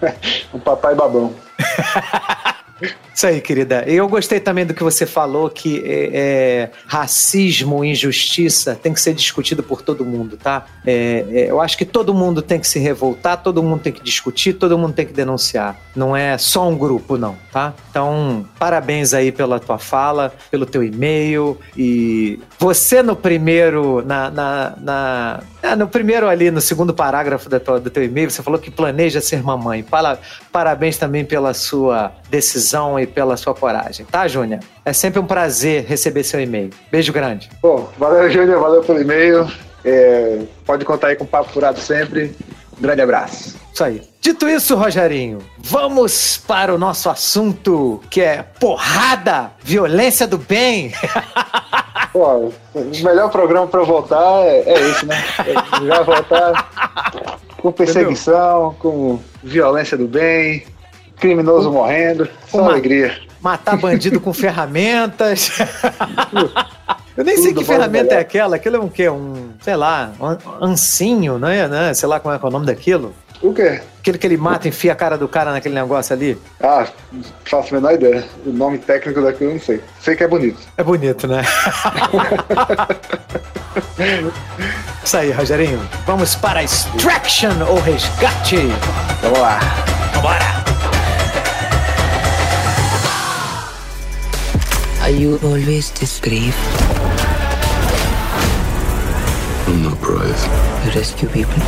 um 0.52 0.58
papai 0.58 0.96
babão. 0.96 1.32
Isso 3.14 3.26
aí, 3.26 3.40
querida. 3.40 3.84
Eu 3.86 4.08
gostei 4.08 4.40
também 4.40 4.64
do 4.64 4.72
que 4.72 4.82
você 4.82 5.04
falou, 5.04 5.50
que 5.50 5.82
é, 5.84 6.10
é, 6.12 6.70
racismo, 6.86 7.84
injustiça 7.84 8.78
tem 8.80 8.94
que 8.94 9.00
ser 9.00 9.12
discutido 9.12 9.62
por 9.62 9.82
todo 9.82 10.04
mundo, 10.04 10.36
tá? 10.36 10.64
É, 10.86 11.24
é, 11.30 11.50
eu 11.50 11.60
acho 11.60 11.76
que 11.76 11.84
todo 11.84 12.14
mundo 12.14 12.40
tem 12.40 12.58
que 12.58 12.66
se 12.66 12.78
revoltar, 12.78 13.42
todo 13.42 13.62
mundo 13.62 13.82
tem 13.82 13.92
que 13.92 14.02
discutir, 14.02 14.54
todo 14.54 14.78
mundo 14.78 14.94
tem 14.94 15.04
que 15.04 15.12
denunciar. 15.12 15.76
Não 15.94 16.16
é 16.16 16.38
só 16.38 16.66
um 16.66 16.76
grupo, 16.76 17.18
não, 17.18 17.36
tá? 17.52 17.74
Então, 17.90 18.46
parabéns 18.58 19.12
aí 19.12 19.30
pela 19.30 19.60
tua 19.60 19.78
fala, 19.78 20.32
pelo 20.50 20.64
teu 20.64 20.82
e-mail 20.82 21.58
e 21.76 22.40
você 22.58 23.02
no 23.02 23.14
primeiro, 23.14 24.02
na, 24.06 24.30
na, 24.30 24.74
na 24.80 25.42
é, 25.62 25.76
no 25.76 25.88
primeiro 25.88 26.26
ali, 26.26 26.50
no 26.50 26.60
segundo 26.60 26.94
parágrafo 26.94 27.50
do 27.50 27.90
teu 27.90 28.02
e-mail, 28.02 28.30
você 28.30 28.42
falou 28.42 28.58
que 28.58 28.70
planeja 28.70 29.20
ser 29.20 29.42
mamãe. 29.42 29.84
Parabéns 30.50 30.96
também 30.96 31.24
pela 31.24 31.52
sua 31.52 32.12
decisão 32.30 32.69
e 32.98 33.06
pela 33.06 33.36
sua 33.36 33.54
coragem, 33.54 34.06
tá, 34.06 34.28
Júnior? 34.28 34.60
É 34.84 34.92
sempre 34.92 35.18
um 35.18 35.26
prazer 35.26 35.84
receber 35.84 36.24
seu 36.24 36.40
e-mail. 36.40 36.70
Beijo 36.90 37.12
grande. 37.12 37.50
Bom, 37.62 37.88
valeu, 37.98 38.30
Júnior, 38.30 38.60
valeu 38.60 38.82
pelo 38.82 39.00
e-mail. 39.00 39.50
É, 39.84 40.40
pode 40.64 40.84
contar 40.84 41.08
aí 41.08 41.16
com 41.16 41.24
o 41.24 41.26
Papo 41.26 41.50
Furado 41.50 41.80
sempre. 41.80 42.34
Um 42.78 42.82
grande 42.82 43.02
abraço. 43.02 43.56
Isso 43.72 43.84
aí. 43.84 44.02
Dito 44.20 44.46
isso, 44.48 44.76
Rogerinho, 44.76 45.38
vamos 45.58 46.36
para 46.36 46.74
o 46.74 46.78
nosso 46.78 47.08
assunto 47.08 48.02
que 48.10 48.20
é 48.20 48.42
porrada, 48.42 49.52
violência 49.62 50.26
do 50.26 50.36
bem. 50.36 50.92
Pô, 52.12 52.52
o 52.74 52.90
melhor 53.02 53.30
programa 53.30 53.66
para 53.66 53.82
voltar 53.82 54.42
é, 54.44 54.62
é 54.66 54.80
esse, 54.90 55.06
né? 55.06 55.16
É, 55.38 55.86
já 55.86 56.02
voltar 56.02 57.38
com 57.56 57.72
perseguição, 57.72 58.74
Entendeu? 58.74 58.76
com 58.78 59.20
violência 59.42 59.96
do 59.96 60.06
bem, 60.06 60.64
criminoso 61.20 61.70
morrendo, 61.70 62.28
só 62.48 62.62
uma, 62.62 62.72
alegria. 62.72 63.16
Matar 63.40 63.76
bandido 63.76 64.20
com 64.20 64.32
ferramentas. 64.34 65.58
Eu 67.16 67.24
nem 67.24 67.34
Tudo 67.34 67.44
sei 67.44 67.54
que 67.54 67.64
ferramenta 67.64 68.14
é 68.14 68.18
aquela. 68.18 68.56
Aquilo 68.56 68.76
é 68.76 68.80
um 68.80 68.88
quê? 68.88 69.08
Um, 69.08 69.50
sei 69.60 69.76
lá, 69.76 70.12
um 70.18 70.64
ancinho, 70.64 71.38
né? 71.38 71.68
né? 71.68 71.94
Sei 71.94 72.08
lá 72.08 72.18
como 72.18 72.34
é, 72.34 72.38
é 72.42 72.46
o 72.46 72.50
nome 72.50 72.66
daquilo. 72.66 73.14
O 73.42 73.54
quê? 73.54 73.80
Aquele 74.00 74.18
que 74.18 74.26
ele 74.26 74.36
mata, 74.36 74.68
enfia 74.68 74.92
a 74.92 74.96
cara 74.96 75.16
do 75.16 75.26
cara 75.26 75.50
naquele 75.52 75.74
negócio 75.74 76.14
ali. 76.14 76.36
Ah, 76.60 76.86
faço 77.44 77.74
a 77.74 77.78
menor 77.78 77.94
ideia. 77.94 78.24
O 78.44 78.50
nome 78.50 78.78
técnico 78.78 79.22
daquilo 79.22 79.50
eu 79.50 79.54
não 79.54 79.60
sei. 79.60 79.80
Sei 80.00 80.14
que 80.14 80.24
é 80.24 80.28
bonito. 80.28 80.58
É 80.76 80.82
bonito, 80.82 81.26
né? 81.26 81.42
Isso 85.02 85.16
aí, 85.16 85.30
Rogerinho. 85.30 85.80
Vamos 86.06 86.34
para 86.34 86.62
Extraction 86.62 87.66
ou 87.68 87.80
Resgate. 87.80 88.68
Vamos 89.22 89.38
lá. 89.38 89.58
Vambora. 90.14 90.59
You 95.10 95.38
always 95.42 95.90
this 95.98 96.20
brave? 96.20 96.54
I'm 99.66 99.82
not 99.82 100.00
brave. 100.00 100.40
You 100.84 100.92
rescue 100.92 101.28
people? 101.28 101.62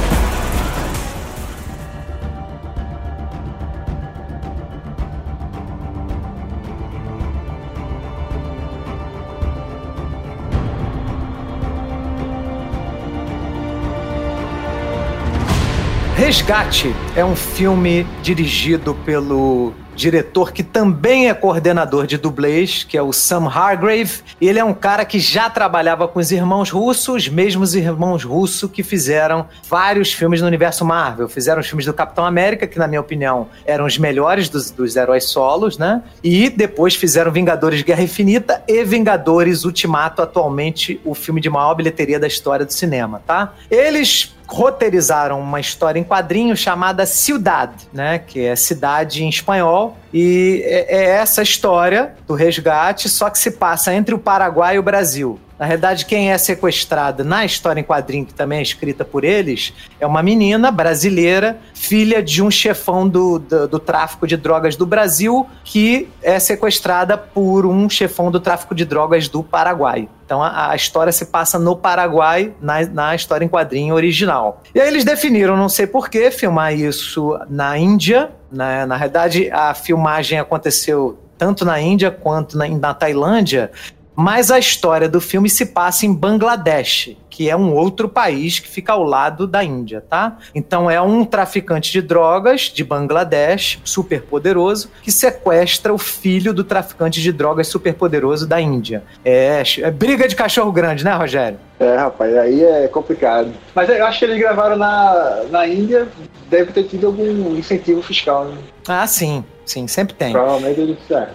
Resgate 16.17 16.95
é 17.17 17.25
um 17.25 17.35
filme 17.35 18.07
dirigido 18.23 18.95
pelo 19.05 19.75
diretor 19.95 20.53
que 20.53 20.63
também 20.63 21.29
é 21.29 21.35
coordenador 21.35 22.07
de 22.07 22.17
dublês, 22.17 22.85
que 22.85 22.97
é 22.97 23.03
o 23.03 23.13
Sam 23.13 23.49
Hargrave. 23.49 24.21
Ele 24.41 24.59
é 24.59 24.65
um 24.65 24.75
cara 24.75 25.05
que 25.05 25.19
já 25.19 25.49
trabalhava 25.51 26.09
com 26.09 26.19
os 26.19 26.31
irmãos 26.33 26.71
russos, 26.71 27.09
os 27.09 27.29
mesmos 27.29 27.75
irmãos 27.75 28.25
russos 28.25 28.71
que 28.71 28.83
fizeram 28.83 29.47
vários 29.69 30.13
filmes 30.13 30.41
no 30.41 30.47
universo 30.47 30.85
Marvel. 30.85 31.29
Fizeram 31.29 31.61
os 31.61 31.67
filmes 31.67 31.87
do 31.87 31.93
Capitão 31.93 32.25
América, 32.25 32.67
que 32.67 32.79
na 32.79 32.89
minha 32.89 33.01
opinião 33.01 33.49
eram 33.65 33.87
os 33.87 33.99
melhores 33.99 34.49
dos, 34.49 34.71
dos 34.71 34.97
heróis 34.97 35.25
solos, 35.25 35.79
né? 35.79 36.03
E 36.23 36.49
depois 36.51 36.95
fizeram 36.95 37.31
Vingadores 37.31 37.83
Guerra 37.83 38.03
Infinita 38.03 38.63
e 38.67 38.85
Vingadores 38.85 39.65
Ultimato, 39.65 40.23
atualmente 40.23 41.01
o 41.05 41.15
filme 41.15 41.41
de 41.41 41.51
maior 41.51 41.75
bilheteria 41.75 42.19
da 42.19 42.27
história 42.27 42.65
do 42.65 42.73
cinema, 42.73 43.23
tá? 43.27 43.55
Eles 43.71 44.35
roteirizaram 44.53 45.41
uma 45.41 45.59
história 45.59 45.99
em 45.99 46.05
quadrinhos 46.05 46.59
chamada 46.59 47.07
Ciudad, 47.07 47.73
né, 47.93 48.19
que 48.19 48.45
é 48.45 48.55
cidade 48.55 49.25
em 49.25 49.29
espanhol, 49.29 49.97
e 50.13 50.63
é, 50.67 50.97
é 50.97 51.05
essa 51.17 51.43
história 51.43 52.15
do 52.27 52.35
resgate, 52.35 53.09
só 53.09 53.31
que 53.31 53.39
se 53.39 53.53
passa 53.53 53.95
entre 53.95 54.15
o 54.15 54.19
Paraguai 54.19 54.77
e 54.77 54.79
o 54.79 54.83
Brasil. 54.83 55.41
Na 55.63 55.69
verdade, 55.69 56.07
quem 56.07 56.33
é 56.33 56.39
sequestrada 56.39 57.23
na 57.23 57.45
história 57.45 57.81
em 57.81 57.85
quadrinho, 57.85 58.27
que 58.27 58.35
também 58.35 58.59
é 58.59 58.63
escrita 58.63 59.05
por 59.05 59.23
eles, 59.23 59.73
é 60.01 60.05
uma 60.05 60.21
menina 60.21 60.73
brasileira, 60.73 61.57
filha 61.73 62.21
de 62.21 62.43
um 62.43 62.51
chefão 62.51 63.09
do, 63.09 63.39
do, 63.39 63.69
do, 63.69 63.79
tráfico 63.79 64.27
de 64.27 64.37
drogas 64.37 64.75
do 64.75 64.85
Brasil, 64.85 65.47
que 65.63 66.09
é 66.21 66.41
sequestrada 66.41 67.17
por 67.17 67.65
um 67.65 67.89
chefão 67.89 68.29
do 68.29 68.41
tráfico 68.41 68.75
de 68.75 68.85
drogas 68.85 69.29
do 69.29 69.41
Paraguai. 69.41 70.09
Então 70.27 70.43
a, 70.43 70.73
a 70.73 70.75
história 70.75 71.13
se 71.13 71.27
passa 71.27 71.61
no 71.61 71.77
Paraguai, 71.77 72.53
na, 72.61 72.85
na, 72.87 73.15
história 73.15 73.45
em 73.45 73.49
quadrinho 73.49 73.95
original. 73.95 74.65
E 74.75 74.81
aí 74.81 74.89
eles 74.89 75.05
definiram, 75.05 75.57
não 75.57 75.69
sei 75.69 75.87
porquê, 75.87 76.33
filmar 76.33 76.75
isso 76.75 77.39
na 77.49 77.79
Índia. 77.79 78.33
Né? 78.51 78.85
Na 78.85 78.97
verdade, 78.97 79.49
a 79.53 79.75
filmagem 79.75 80.41
aconteceu 80.41 81.21
tanto 81.39 81.65
na 81.65 81.81
Índia 81.81 82.11
quanto 82.11 82.59
na, 82.59 82.67
na 82.67 82.93
Tailândia, 82.95 83.71
mas 84.15 84.51
a 84.51 84.59
história 84.59 85.09
do 85.09 85.21
filme 85.21 85.49
se 85.49 85.67
passa 85.67 86.07
em 86.07 86.13
Bangladesh, 86.13 87.17
que 87.33 87.49
é 87.49 87.57
um 87.57 87.73
outro 87.73 88.11
país 88.11 88.61
que 88.61 88.69
fica 88.69 88.93
ao 88.93 89.03
lado 89.03 89.47
da 89.47 89.65
Índia, 89.65 90.05
tá? 90.07 90.37
Então 90.55 90.91
é 90.91 91.01
um 91.01 91.25
traficante 91.25 91.91
de 91.91 92.03
drogas 92.03 92.63
de 92.63 92.85
Bangladesh, 92.85 93.81
super 93.83 94.21
poderoso, 94.21 94.91
que 95.03 95.11
sequestra 95.11 95.95
o 95.95 95.97
filho 95.97 96.53
do 96.53 96.63
traficante 96.63 97.23
de 97.23 97.33
drogas 97.33 97.69
super 97.69 97.95
poderoso 97.95 98.47
da 98.47 98.61
Índia. 98.61 99.03
É, 99.25 99.63
é 99.79 99.91
briga 99.91 100.29
de 100.29 100.37
cachorro 100.37 100.71
grande, 100.71 101.03
né, 101.03 101.15
Rogério? 101.15 101.59
É, 101.81 101.97
rapaz, 101.97 102.37
aí 102.37 102.63
é 102.63 102.87
complicado. 102.87 103.51
Mas 103.75 103.89
eu 103.89 104.05
acho 104.05 104.19
que 104.19 104.27
eles 104.27 104.39
gravaram 104.39 104.77
na, 104.77 105.45
na 105.51 105.67
Índia, 105.67 106.07
deve 106.51 106.71
ter 106.71 106.85
tido 106.85 107.07
algum 107.07 107.57
incentivo 107.57 108.03
fiscal, 108.03 108.45
né? 108.45 108.59
Ah, 108.87 109.07
sim, 109.07 109.43
sim, 109.65 109.87
sempre 109.87 110.15
tem. 110.15 110.33
Provavelmente 110.33 110.81
eles. 110.81 111.11
É, 111.11 111.29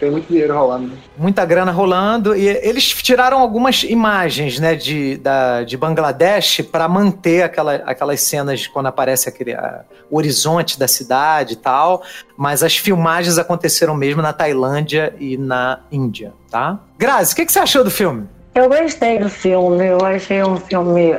tem 0.00 0.10
muito 0.10 0.28
dinheiro 0.28 0.54
rolando. 0.54 0.88
Né? 0.88 0.96
Muita 1.16 1.44
grana 1.44 1.70
rolando. 1.70 2.34
E 2.34 2.48
eles 2.48 2.88
tiraram 2.88 3.38
algumas 3.38 3.82
imagens 3.82 4.58
né, 4.58 4.74
de, 4.74 5.16
da, 5.18 5.37
de 5.66 5.76
Bangladesh 5.76 6.62
para 6.70 6.88
manter 6.88 7.42
aquela, 7.42 7.74
aquelas 7.76 8.20
cenas 8.20 8.66
quando 8.66 8.86
aparece 8.86 9.28
aquele, 9.28 9.54
a, 9.54 9.82
o 10.10 10.16
horizonte 10.16 10.78
da 10.78 10.88
cidade 10.88 11.54
e 11.54 11.56
tal. 11.56 12.02
Mas 12.36 12.62
as 12.62 12.76
filmagens 12.76 13.38
aconteceram 13.38 13.94
mesmo 13.94 14.22
na 14.22 14.32
Tailândia 14.32 15.14
e 15.18 15.36
na 15.36 15.80
Índia, 15.90 16.32
tá? 16.50 16.78
Grazi, 16.98 17.32
o 17.32 17.36
que, 17.36 17.46
que 17.46 17.52
você 17.52 17.58
achou 17.58 17.84
do 17.84 17.90
filme? 17.90 18.26
Eu 18.54 18.68
gostei 18.68 19.18
do 19.18 19.28
filme, 19.28 19.86
eu 19.86 20.04
achei 20.04 20.42
um 20.42 20.56
filme 20.56 21.16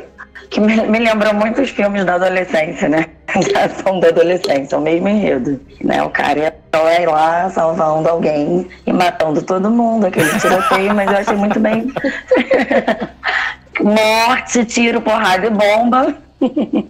que 0.49 0.59
me, 0.59 0.75
me 0.87 0.99
lembrou 0.99 1.33
muito 1.33 1.61
os 1.61 1.69
filmes 1.69 2.03
da 2.05 2.15
adolescência, 2.15 2.89
né? 2.89 3.05
Da 3.53 3.65
ação 3.65 3.99
da 3.99 4.07
adolescência, 4.07 4.77
o 4.77 4.81
mesmo 4.81 5.07
enredo. 5.07 5.59
Né? 5.83 6.01
O 6.01 6.09
cara 6.09 6.39
ia 6.39 7.09
lá 7.09 7.49
salvando 7.49 8.09
alguém 8.09 8.67
e 8.85 8.91
matando 8.91 9.41
todo 9.43 9.69
mundo, 9.69 10.07
aquele 10.07 10.27
tiroteio, 10.39 10.95
mas 10.95 11.11
eu 11.11 11.17
achei 11.17 11.35
muito 11.35 11.59
bem. 11.59 11.93
Morte, 13.81 14.65
tiro, 14.65 15.01
porrada 15.01 15.47
e 15.47 15.49
bomba. 15.49 16.15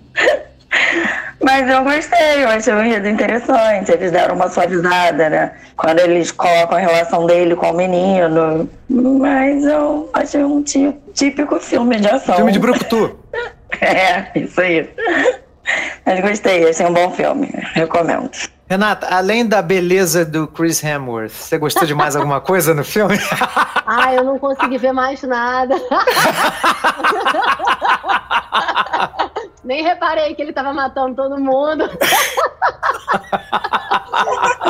Mas 1.42 1.70
eu 1.70 1.84
gostei, 1.84 2.44
eu 2.44 2.50
achei 2.50 2.74
o 2.74 2.84
enredo 2.84 3.08
interessante. 3.08 3.92
Eles 3.92 4.12
deram 4.12 4.36
uma 4.36 4.50
suavizada, 4.50 5.30
né? 5.30 5.54
Quando 5.78 6.00
eles 6.00 6.32
colocam 6.32 6.78
a 6.78 6.82
relação 6.82 7.26
dele 7.26 7.56
com 7.56 7.72
o 7.72 7.74
menino. 7.74 8.70
Mas 8.90 9.64
eu 9.66 10.10
achei 10.14 10.44
um 10.44 10.62
típico 10.62 11.60
filme 11.60 11.98
de 11.98 12.08
ação. 12.08 12.36
Filme 12.36 12.52
de 12.52 12.60
Brucutu. 12.60 13.18
é, 13.80 14.38
isso 14.38 14.60
aí. 14.60 14.90
Mas 16.06 16.20
gostei, 16.22 16.70
achei 16.70 16.86
um 16.86 16.94
bom 16.94 17.12
filme. 17.12 17.48
Recomendo. 17.74 18.30
Renata, 18.70 19.08
além 19.08 19.48
da 19.48 19.62
beleza 19.64 20.24
do 20.24 20.48
Chris 20.48 20.84
Hemsworth, 20.84 21.32
você 21.32 21.58
gostou 21.58 21.88
de 21.88 21.96
mais 21.96 22.16
alguma 22.16 22.40
coisa 22.40 22.74
no 22.74 22.84
filme? 22.84 23.18
Ah, 23.92 24.14
eu 24.14 24.24
não 24.24 24.38
consegui 24.38 24.78
ver 24.78 24.92
mais 24.92 25.24
nada. 25.24 25.74
Nem 29.64 29.82
reparei 29.84 30.36
que 30.36 30.44
ele 30.44 30.54
tava 30.54 30.72
matando 30.72 31.16
todo 31.16 31.40
mundo. 31.40 31.90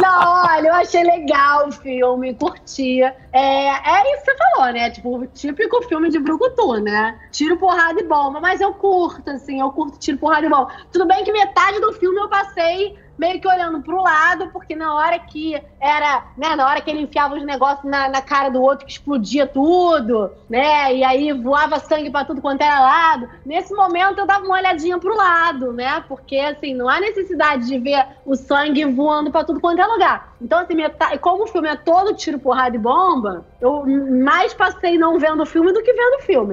Não, 0.02 0.46
olha, 0.46 0.68
eu 0.68 0.74
achei 0.74 1.04
legal 1.04 1.68
o 1.68 1.72
filme, 1.72 2.34
curtia. 2.34 3.16
É, 3.32 3.40
é 3.40 4.14
isso 4.14 4.26
que 4.26 4.32
você 4.32 4.38
falou, 4.38 4.74
né? 4.74 4.90
Tipo, 4.90 5.28
típico 5.28 5.82
filme 5.84 6.10
de 6.10 6.20
Brucutu, 6.20 6.74
né? 6.82 7.20
Tiro, 7.32 7.58
porrada 7.58 8.00
e 8.00 8.04
bomba. 8.04 8.40
Mas 8.40 8.60
eu 8.60 8.74
curto, 8.74 9.30
assim, 9.30 9.60
eu 9.60 9.72
curto 9.72 10.00
tiro, 10.00 10.18
porrada 10.18 10.46
e 10.46 10.50
bomba. 10.50 10.72
Tudo 10.92 11.06
bem 11.06 11.24
que 11.24 11.32
metade 11.32 11.80
do 11.80 11.94
filme 11.94 12.20
eu 12.20 12.30
passei 12.30 12.98
meio 13.20 13.42
que 13.42 13.48
olhando 13.48 13.82
pro 13.82 14.02
lado, 14.02 14.50
porque 14.54 14.74
na 14.78 14.96
hora 14.96 15.20
que 15.20 15.62
era, 15.80 16.24
né, 16.38 16.56
na 16.56 16.66
hora 16.66 16.80
que 16.80 16.90
ele 16.90 17.02
enfiava 17.02 17.36
os 17.36 17.44
negócios 17.44 17.84
na, 17.84 18.08
na 18.08 18.22
cara 18.22 18.48
do 18.48 18.62
outro 18.62 18.86
que 18.86 18.94
explodia 18.94 19.46
tudo, 19.46 20.32
né, 20.50 20.96
e 20.96 21.04
aí 21.04 21.34
voava 21.34 21.80
sangue 21.80 22.10
para 22.10 22.24
tudo 22.24 22.42
quanto 22.42 22.62
era 22.62 22.80
lado, 22.80 23.30
nesse 23.46 23.74
momento 23.74 24.20
eu 24.20 24.26
dava 24.26 24.46
uma 24.46 24.56
olhadinha 24.56 24.98
pro 24.98 25.14
lado, 25.14 25.74
né, 25.74 26.02
porque 26.08 26.38
assim, 26.38 26.74
não 26.74 26.88
há 26.88 27.02
necessidade 27.02 27.68
de 27.68 27.78
ver 27.78 28.08
o 28.26 28.38
sangue 28.38 28.86
voando 28.86 29.30
para 29.30 29.44
tudo 29.44 29.60
quanto 29.60 29.82
é 29.82 29.86
lugar. 29.86 30.34
Então, 30.42 30.60
assim, 30.60 30.74
metade, 30.74 31.20
como 31.20 31.44
o 31.44 31.48
filme 31.48 31.68
é 31.68 31.76
todo 31.76 32.16
tiro, 32.16 32.40
porrada 32.40 32.74
e 32.74 32.80
bomba, 32.80 33.19
eu 33.62 33.86
mais 34.24 34.54
passei 34.54 34.98
não 34.98 35.18
vendo 35.20 35.44
o 35.44 35.46
filme 35.46 35.72
do 35.72 35.82
que 35.82 35.94
vendo 35.94 36.18
o 36.18 36.22
filme. 36.22 36.52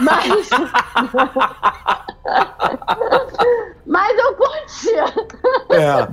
Mas. 0.00 0.48
Mas 3.86 4.18
eu 4.18 4.34
curti. 4.34 4.96
É. 5.70 6.08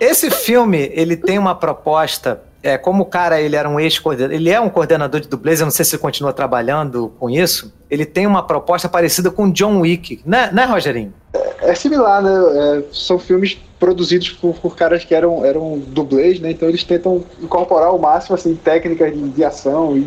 Esse 0.00 0.30
filme, 0.30 0.90
ele 0.94 1.16
tem 1.16 1.38
uma 1.38 1.54
proposta 1.54 2.42
é, 2.62 2.76
como 2.76 3.02
o 3.02 3.06
cara 3.06 3.40
ele 3.40 3.56
era 3.56 3.68
um 3.68 3.80
ex-coordenador, 3.80 4.36
ele 4.36 4.50
é 4.50 4.60
um 4.60 4.68
coordenador 4.68 5.20
de 5.20 5.28
dublês, 5.28 5.60
eu 5.60 5.66
não 5.66 5.70
sei 5.70 5.84
se 5.84 5.94
ele 5.94 6.02
continua 6.02 6.32
trabalhando 6.32 7.12
com 7.18 7.30
isso, 7.30 7.72
ele 7.90 8.04
tem 8.04 8.26
uma 8.26 8.42
proposta 8.42 8.88
parecida 8.88 9.30
com 9.30 9.50
John 9.50 9.80
Wick, 9.80 10.20
né, 10.24 10.50
né 10.52 10.64
Rogerinho? 10.64 11.12
É, 11.32 11.70
é 11.70 11.74
similar, 11.74 12.22
né? 12.22 12.30
É, 12.32 12.82
são 12.92 13.18
filmes 13.18 13.58
produzidos 13.78 14.30
por, 14.30 14.54
por, 14.56 14.76
caras 14.76 15.04
que 15.04 15.14
eram, 15.14 15.44
eram 15.44 15.78
dublês, 15.78 16.38
né? 16.38 16.50
Então 16.50 16.68
eles 16.68 16.84
tentam 16.84 17.24
incorporar 17.40 17.94
o 17.94 17.98
máximo 17.98 18.34
assim, 18.34 18.54
técnicas 18.54 19.12
de, 19.12 19.28
de 19.30 19.44
ação 19.44 19.96
e 19.96 20.06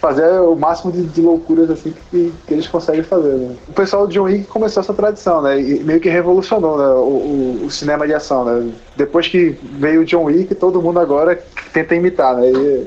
fazer 0.00 0.40
o 0.40 0.56
máximo 0.56 0.90
de, 0.90 1.02
de 1.02 1.20
loucuras 1.20 1.70
assim 1.70 1.94
que, 2.10 2.32
que, 2.46 2.54
eles 2.54 2.66
conseguem 2.66 3.02
fazer. 3.02 3.34
Né? 3.34 3.54
O 3.68 3.72
pessoal 3.72 4.06
de 4.06 4.14
John 4.14 4.24
Wick 4.24 4.44
começou 4.46 4.82
essa 4.82 4.94
tradição, 4.94 5.42
né? 5.42 5.60
E 5.60 5.84
meio 5.84 6.00
que 6.00 6.08
revolucionou 6.08 6.78
né? 6.78 6.86
o, 6.86 7.60
o, 7.62 7.66
o, 7.66 7.70
cinema 7.70 8.06
de 8.06 8.14
ação, 8.14 8.44
né? 8.44 8.72
Depois 8.96 9.28
que 9.28 9.58
veio 9.78 10.00
o 10.00 10.04
John 10.04 10.24
Wick, 10.24 10.54
todo 10.54 10.80
mundo 10.80 10.98
agora 10.98 11.38
tenta 11.72 11.94
imitar, 11.94 12.34
né? 12.36 12.50
E 12.50 12.86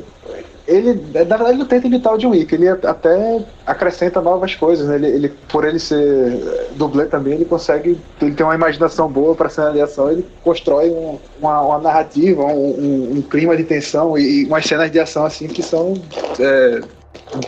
ele, 0.67 0.93
na 1.13 1.23
verdade, 1.23 1.49
ele 1.51 1.57
não 1.59 1.65
tenta 1.65 1.87
imitar 1.87 2.13
o 2.13 2.17
John 2.17 2.29
Wick, 2.29 2.55
ele 2.55 2.67
até 2.69 3.45
acrescenta 3.65 4.21
novas 4.21 4.55
coisas, 4.55 4.87
né? 4.87 4.95
Ele, 4.95 5.07
ele 5.07 5.29
por 5.49 5.65
ele 5.65 5.77
ser 5.77 6.69
dublê 6.75 7.05
também, 7.05 7.33
ele 7.33 7.45
consegue, 7.45 7.97
ele 8.21 8.33
tem 8.33 8.45
uma 8.45 8.55
imaginação 8.55 9.07
boa 9.11 9.35
para 9.35 9.49
cena 9.49 9.71
de 9.71 9.81
ação, 9.81 10.09
ele 10.09 10.25
constrói 10.43 10.89
um, 10.89 11.19
uma, 11.39 11.61
uma, 11.61 11.79
narrativa, 11.79 12.43
um, 12.43 12.79
um, 12.79 13.17
um, 13.17 13.21
clima 13.21 13.55
de 13.57 13.65
tensão 13.65 14.17
e, 14.17 14.45
umas 14.45 14.65
cenas 14.65 14.89
de 14.89 14.99
ação 14.99 15.25
assim 15.25 15.47
que 15.47 15.61
são 15.61 15.93
é, 16.39 16.81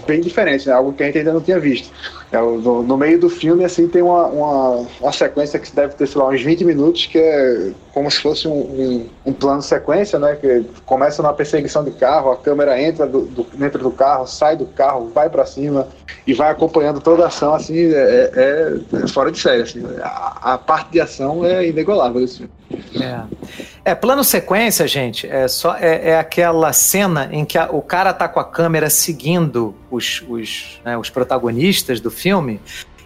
bem 0.07 0.21
diferente, 0.21 0.67
né? 0.67 0.73
Algo 0.73 0.93
que 0.93 1.03
a 1.03 1.05
gente 1.07 1.19
ainda 1.19 1.33
não 1.33 1.41
tinha 1.41 1.59
visto. 1.59 1.91
É, 2.35 2.41
no, 2.41 2.83
no, 2.83 2.97
meio 2.97 3.17
do 3.17 3.29
filme, 3.29 3.63
assim, 3.63 3.87
tem 3.87 4.01
uma, 4.01 4.25
uma, 4.27 4.87
uma, 4.99 5.11
sequência 5.13 5.57
que 5.57 5.73
deve 5.73 5.95
ter, 5.95 6.05
sei 6.05 6.21
lá, 6.21 6.27
uns 6.27 6.41
20 6.41 6.65
minutos, 6.65 7.05
que 7.05 7.17
é 7.17 7.71
como 7.93 8.11
se 8.11 8.19
fosse 8.19 8.45
um, 8.45 8.51
um, 8.51 9.09
um 9.27 9.33
plano 9.33 9.61
sequência, 9.61 10.19
né? 10.19 10.35
Que 10.35 10.65
começa 10.85 11.21
numa 11.21 11.33
perseguição 11.33 11.83
de 11.83 11.91
carro, 11.91 12.31
a 12.31 12.37
câmera 12.37 12.81
entra 12.81 13.07
do, 13.07 13.21
do 13.21 13.47
dentro 13.53 13.81
do 13.81 13.91
carro, 13.91 14.27
sai 14.27 14.57
do 14.57 14.65
carro, 14.65 15.09
vai 15.15 15.29
para 15.29 15.45
cima 15.45 15.87
e 16.27 16.33
vai 16.33 16.51
acompanhando 16.51 16.99
toda 16.99 17.23
a 17.23 17.27
ação, 17.27 17.53
assim, 17.53 17.93
é, 17.93 18.31
é, 18.33 19.03
é 19.03 19.07
fora 19.07 19.31
de 19.31 19.39
série, 19.39 19.61
assim. 19.61 19.83
A, 20.01 20.53
a, 20.53 20.57
parte 20.57 20.91
de 20.91 20.99
ação 20.99 21.45
é 21.45 21.67
inegolável 21.67 22.19
desse 22.19 22.37
filme. 22.37 22.51
É. 22.99 23.91
é, 23.91 23.95
plano 23.95 24.23
sequência, 24.23 24.87
gente, 24.87 25.27
é 25.27 25.47
só 25.47 25.77
é, 25.77 26.09
é 26.09 26.19
aquela 26.19 26.73
cena 26.73 27.29
em 27.31 27.45
que 27.45 27.57
a, 27.57 27.69
o 27.71 27.81
cara 27.81 28.11
tá 28.11 28.27
com 28.27 28.39
a 28.39 28.43
câmera 28.43 28.89
seguindo 28.89 29.75
os, 29.91 30.23
os, 30.27 30.81
né, 30.83 30.97
os 30.97 31.09
protagonistas 31.09 31.99
do 31.99 32.09
filme 32.09 32.24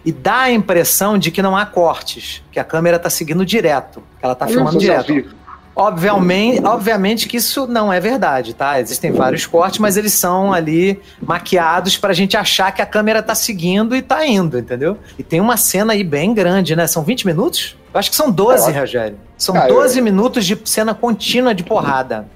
e 0.04 0.12
dá 0.12 0.40
a 0.42 0.50
impressão 0.50 1.18
de 1.18 1.30
que 1.30 1.42
não 1.42 1.56
há 1.56 1.66
cortes, 1.66 2.42
que 2.50 2.58
a 2.58 2.64
câmera 2.64 2.96
está 2.96 3.10
seguindo 3.10 3.44
direto, 3.44 4.02
que 4.18 4.24
ela 4.24 4.32
está 4.32 4.46
filmando 4.46 4.78
direto. 4.78 5.40
Obviamente, 5.74 6.62
obviamente 6.64 7.28
que 7.28 7.36
isso 7.36 7.66
não 7.66 7.92
é 7.92 8.00
verdade, 8.00 8.54
tá? 8.54 8.80
Existem 8.80 9.12
vários 9.12 9.46
cortes, 9.46 9.78
mas 9.78 9.96
eles 9.96 10.12
são 10.12 10.52
ali 10.52 11.00
maquiados 11.22 11.96
para 11.96 12.10
a 12.10 12.12
gente 12.12 12.36
achar 12.36 12.72
que 12.72 12.82
a 12.82 12.86
câmera 12.86 13.20
está 13.20 13.34
seguindo 13.34 13.94
e 13.94 14.00
está 14.00 14.26
indo, 14.26 14.58
entendeu? 14.58 14.98
E 15.18 15.22
tem 15.22 15.40
uma 15.40 15.56
cena 15.56 15.92
aí 15.92 16.04
bem 16.04 16.34
grande, 16.34 16.74
né? 16.74 16.86
São 16.86 17.02
20 17.02 17.26
minutos? 17.26 17.76
Eu 17.94 17.98
acho 17.98 18.10
que 18.10 18.16
são 18.16 18.30
12, 18.30 18.70
é, 18.70 18.78
Rogério. 18.78 19.16
São 19.38 19.56
ah, 19.56 19.66
12 19.68 19.98
eu... 19.98 20.04
minutos 20.04 20.44
de 20.44 20.58
cena 20.64 20.92
contínua 20.92 21.54
de 21.54 21.62
porrada. 21.62 22.26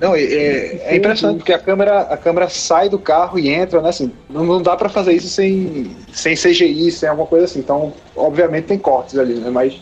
Não, 0.00 0.14
é, 0.14 0.22
é, 0.22 0.96
impressionante 0.96 1.38
porque 1.38 1.52
a 1.52 1.58
câmera, 1.58 2.00
a 2.00 2.16
câmera 2.16 2.48
sai 2.48 2.88
do 2.88 2.98
carro 2.98 3.38
e 3.38 3.50
entra, 3.50 3.82
né? 3.82 3.90
Assim, 3.90 4.10
não, 4.30 4.44
não 4.44 4.62
dá 4.62 4.74
para 4.74 4.88
fazer 4.88 5.12
isso 5.12 5.28
sem, 5.28 5.94
sem 6.10 6.34
CGI, 6.34 6.90
sem 6.90 7.06
alguma 7.06 7.26
coisa 7.26 7.44
assim. 7.44 7.58
Então, 7.58 7.92
obviamente 8.16 8.64
tem 8.64 8.78
cortes 8.78 9.18
ali, 9.18 9.34
né? 9.34 9.50
Mas 9.50 9.78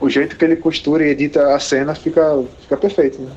o 0.00 0.10
jeito 0.10 0.36
que 0.36 0.44
ele 0.44 0.56
costura 0.56 1.06
e 1.06 1.10
edita 1.10 1.54
a 1.54 1.60
cena 1.60 1.94
fica, 1.94 2.42
fica 2.62 2.76
perfeito, 2.76 3.20
né? 3.22 3.30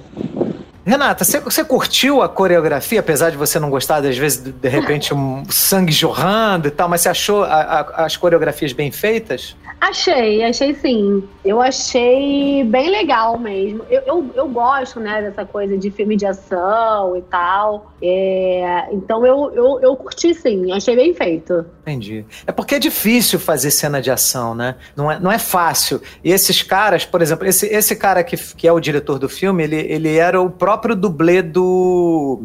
Renata, 0.85 1.23
você, 1.23 1.63
curtiu 1.63 2.21
a 2.21 2.27
coreografia, 2.27 2.99
apesar 2.99 3.29
de 3.29 3.37
você 3.37 3.57
não 3.57 3.69
gostar, 3.69 4.05
às 4.05 4.17
vezes, 4.17 4.43
de, 4.43 4.51
de 4.51 4.67
repente, 4.67 5.13
um 5.13 5.43
sangue 5.49 5.93
jorrando 5.93 6.67
e 6.67 6.71
tal, 6.71 6.89
mas 6.89 7.01
você 7.01 7.09
achou 7.09 7.43
a, 7.43 7.47
a, 7.47 8.05
as 8.05 8.17
coreografias 8.17 8.73
bem 8.73 8.91
feitas? 8.91 9.55
Achei, 9.79 10.41
achei 10.43 10.73
sim. 10.75 11.27
Eu 11.43 11.61
achei 11.61 12.63
bem 12.63 12.89
legal 12.89 13.37
mesmo. 13.37 13.83
Eu, 13.89 14.01
eu, 14.05 14.31
eu, 14.33 14.47
gosto, 14.47 14.97
né, 14.97 15.21
dessa 15.21 15.45
coisa 15.45 15.77
de 15.77 15.91
filme 15.91 16.15
de 16.15 16.25
ação 16.25 17.17
e 17.17 17.21
tal. 17.23 17.91
É, 18.01 18.87
então 18.93 19.25
eu, 19.25 19.51
eu, 19.53 19.79
eu 19.81 19.95
curti 19.97 20.33
sim, 20.33 20.71
achei 20.71 20.95
bem 20.95 21.13
feito. 21.13 21.65
Entendi. 21.81 22.25
É 22.47 22.51
porque 22.53 22.75
é 22.75 22.79
difícil 22.79 23.37
fazer 23.37 23.71
cena 23.71 24.01
de 24.01 24.09
ação, 24.09 24.55
né? 24.55 24.75
Não 24.95 25.11
é, 25.11 25.19
não 25.19 25.29
é 25.29 25.37
fácil. 25.37 26.01
E 26.23 26.31
esses 26.31 26.63
caras, 26.63 27.05
por 27.05 27.21
exemplo, 27.21 27.45
esse, 27.45 27.65
esse 27.67 27.93
cara 27.93 28.23
que, 28.23 28.37
que 28.37 28.65
é 28.65 28.71
o 28.71 28.79
diretor 28.79 29.19
do 29.19 29.27
filme, 29.27 29.63
ele, 29.63 29.75
ele 29.75 30.15
era 30.15 30.41
o 30.41 30.49
próprio 30.49 30.72
dublê 30.95 31.41
do 31.41 32.43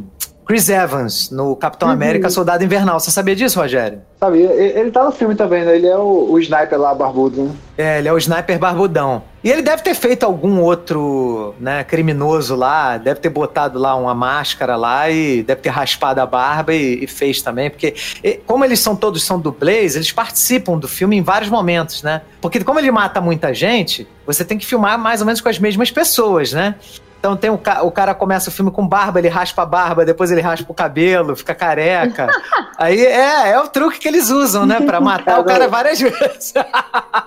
Chris 0.49 0.71
Evans 0.71 1.31
no 1.31 1.55
Capitão 1.55 1.89
Uhum. 1.89 1.95
América 1.95 2.31
Soldado 2.31 2.65
Invernal. 2.65 2.99
Você 2.99 3.11
sabia 3.11 3.37
disso, 3.37 3.61
Rogério? 3.61 4.01
Ele, 4.23 4.45
ele 4.47 4.91
tá 4.91 5.05
no 5.05 5.13
filme 5.13 5.35
também, 5.35 5.63
né? 5.63 5.77
Ele 5.77 5.87
é 5.87 5.97
o, 5.99 6.31
o 6.31 6.39
sniper 6.39 6.81
lá, 6.81 6.95
barbudo, 6.95 7.45
né? 7.45 7.53
É, 7.77 7.99
ele 7.99 8.09
é 8.09 8.13
o 8.15 8.17
sniper 8.17 8.59
barbudão. 8.59 9.23
E 9.45 9.51
ele 9.51 9.61
deve 9.61 9.83
ter 9.83 9.95
feito 9.95 10.25
algum 10.25 10.63
outro, 10.63 11.55
né, 11.61 11.85
criminoso 11.85 12.57
lá, 12.57 12.97
deve 12.97 13.21
ter 13.21 13.29
botado 13.29 13.79
lá 13.79 13.95
uma 13.95 14.15
máscara 14.15 14.75
lá 14.75 15.11
e 15.11 15.43
deve 15.43 15.61
ter 15.61 15.69
raspado 15.69 16.21
a 16.21 16.27
barba 16.27 16.75
e, 16.75 17.05
e 17.05 17.07
fez 17.07 17.41
também, 17.41 17.71
porque 17.71 17.95
e, 18.25 18.33
como 18.47 18.65
eles 18.65 18.81
são 18.81 18.97
todos 18.97 19.23
são 19.23 19.39
dublês, 19.39 19.95
eles 19.95 20.11
participam 20.11 20.77
do 20.77 20.89
filme 20.89 21.17
em 21.17 21.23
vários 21.23 21.51
momentos, 21.51 22.03
né? 22.03 22.23
Porque 22.41 22.65
como 22.65 22.81
ele 22.81 22.91
mata 22.91 23.21
muita 23.21 23.55
gente, 23.55 24.09
você 24.27 24.45
tem 24.45 24.59
que 24.59 24.67
filmar 24.67 24.99
mais 24.99 25.21
ou 25.21 25.27
menos 25.27 25.41
com 25.41 25.49
as 25.49 25.59
mesmas 25.59 25.91
pessoas, 25.91 26.53
né? 26.53 26.75
Então 27.19 27.37
tem 27.37 27.51
o, 27.51 27.59
ca- 27.59 27.83
o 27.83 27.91
cara 27.91 28.15
começa 28.15 28.49
o 28.49 28.53
filme 28.53 28.71
com 28.71 28.87
barba, 28.87 29.19
ele 29.19 29.29
raspa 29.29 29.63
a 29.63 29.67
barba, 29.67 30.05
depois 30.05 30.31
ele 30.31 30.41
raspa 30.41 30.71
o 30.71 30.75
cabelo, 30.75 31.35
fica 31.35 31.53
careca. 31.55 32.29
Aí 32.79 33.05
é, 33.05 33.51
é 33.51 33.61
o 33.61 33.67
truque 33.67 33.99
que 33.99 34.07
eles 34.07 34.31
usam, 34.31 34.65
né? 34.65 34.81
Pra 34.81 35.01
matar 35.01 35.41
o 35.41 35.45
cara 35.45 35.67
várias 35.67 36.01
vezes. 36.01 36.55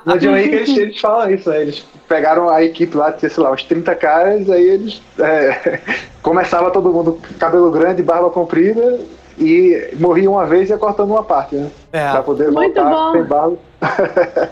No 0.06 0.18
John 0.18 0.32
Wick 0.34 0.56
eles, 0.56 0.70
eles 0.78 1.00
falam 1.00 1.30
isso, 1.30 1.50
né? 1.50 1.62
Eles 1.62 1.86
pegaram 2.08 2.50
a 2.50 2.64
equipe 2.64 2.96
lá, 2.98 3.12
tinha, 3.12 3.30
sei 3.30 3.44
lá, 3.44 3.52
uns 3.52 3.64
30 3.64 3.94
caras, 3.96 4.50
aí 4.50 4.64
eles. 4.64 5.02
é, 5.20 5.80
começava 6.24 6.72
todo 6.72 6.92
mundo 6.92 7.20
com 7.28 7.34
cabelo 7.36 7.70
grande, 7.70 8.02
barba 8.02 8.30
comprida, 8.32 9.00
e 9.38 9.94
morria 10.00 10.30
uma 10.32 10.46
vez 10.46 10.70
e 10.70 10.72
ia 10.74 10.78
cortando 10.80 11.12
uma 11.12 11.24
parte, 11.24 11.56
né? 11.56 11.70
É. 11.92 12.10
Pra 12.12 12.24
poder 12.24 12.50
Muito 12.52 12.82
voltar 12.82 12.90
bom. 12.90 13.12
sem 13.12 13.24
barba. 13.26 13.58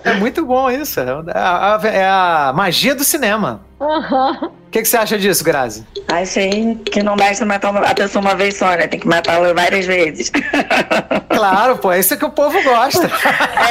É 0.04 0.14
muito 0.16 0.46
bom 0.46 0.70
isso. 0.70 1.00
É 1.00 1.06
a, 1.34 1.80
é 1.86 2.08
a 2.10 2.52
magia 2.56 2.94
do 2.94 3.04
cinema. 3.04 3.62
Aham. 3.80 4.52
O 4.70 4.72
que, 4.72 4.84
que 4.84 4.88
você 4.88 4.98
acha 4.98 5.18
disso, 5.18 5.44
Grazi? 5.44 5.84
Achei 6.08 6.76
que 6.86 7.02
não 7.02 7.16
basta 7.16 7.44
matar 7.44 7.72
uma- 7.72 7.80
a 7.82 7.96
pessoa 7.96 8.22
uma 8.24 8.36
vez 8.36 8.56
só, 8.56 8.68
né? 8.76 8.86
Tem 8.88 9.00
que 9.00 9.08
matá-la 9.08 9.52
várias 9.52 9.86
vezes. 9.88 10.32
Claro, 11.40 11.78
pô, 11.78 11.90
é 11.92 12.00
isso 12.00 12.18
que 12.18 12.26
o 12.26 12.30
povo 12.32 12.62
gosta. 12.64 13.00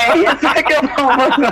É 0.08 0.16
isso 0.16 0.64
que 0.64 0.72
eu 0.72 0.82
não 0.82 1.06
gosto. 1.18 1.42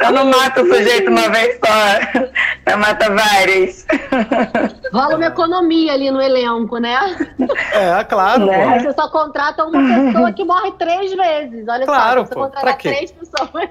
Eu 0.00 0.12
não 0.12 0.24
mato 0.26 0.62
o 0.62 0.66
sujeito 0.66 1.10
uma 1.10 1.28
vez 1.28 1.58
só. 1.62 2.70
Eu 2.72 2.78
mato 2.78 3.04
várias. 3.14 3.86
Rola 4.92 5.16
uma 5.16 5.26
economia 5.26 5.92
ali 5.92 6.10
no 6.10 6.22
elenco, 6.22 6.78
né? 6.78 6.98
É, 7.72 8.02
claro, 8.04 8.46
Né? 8.46 8.78
você 8.80 8.92
só 8.94 9.08
contrata 9.10 9.64
uma 9.64 10.06
pessoa 10.06 10.32
que 10.32 10.44
morre 10.44 10.72
três 10.78 11.12
vezes. 11.12 11.68
Olha 11.68 11.84
Claro, 11.84 12.20
só, 12.22 12.26
você 12.28 12.34
pô, 12.34 12.40
pra 12.48 12.48
contrata 12.48 12.76
quê? 12.78 12.88
três 12.92 13.12
pessoas. 13.12 13.70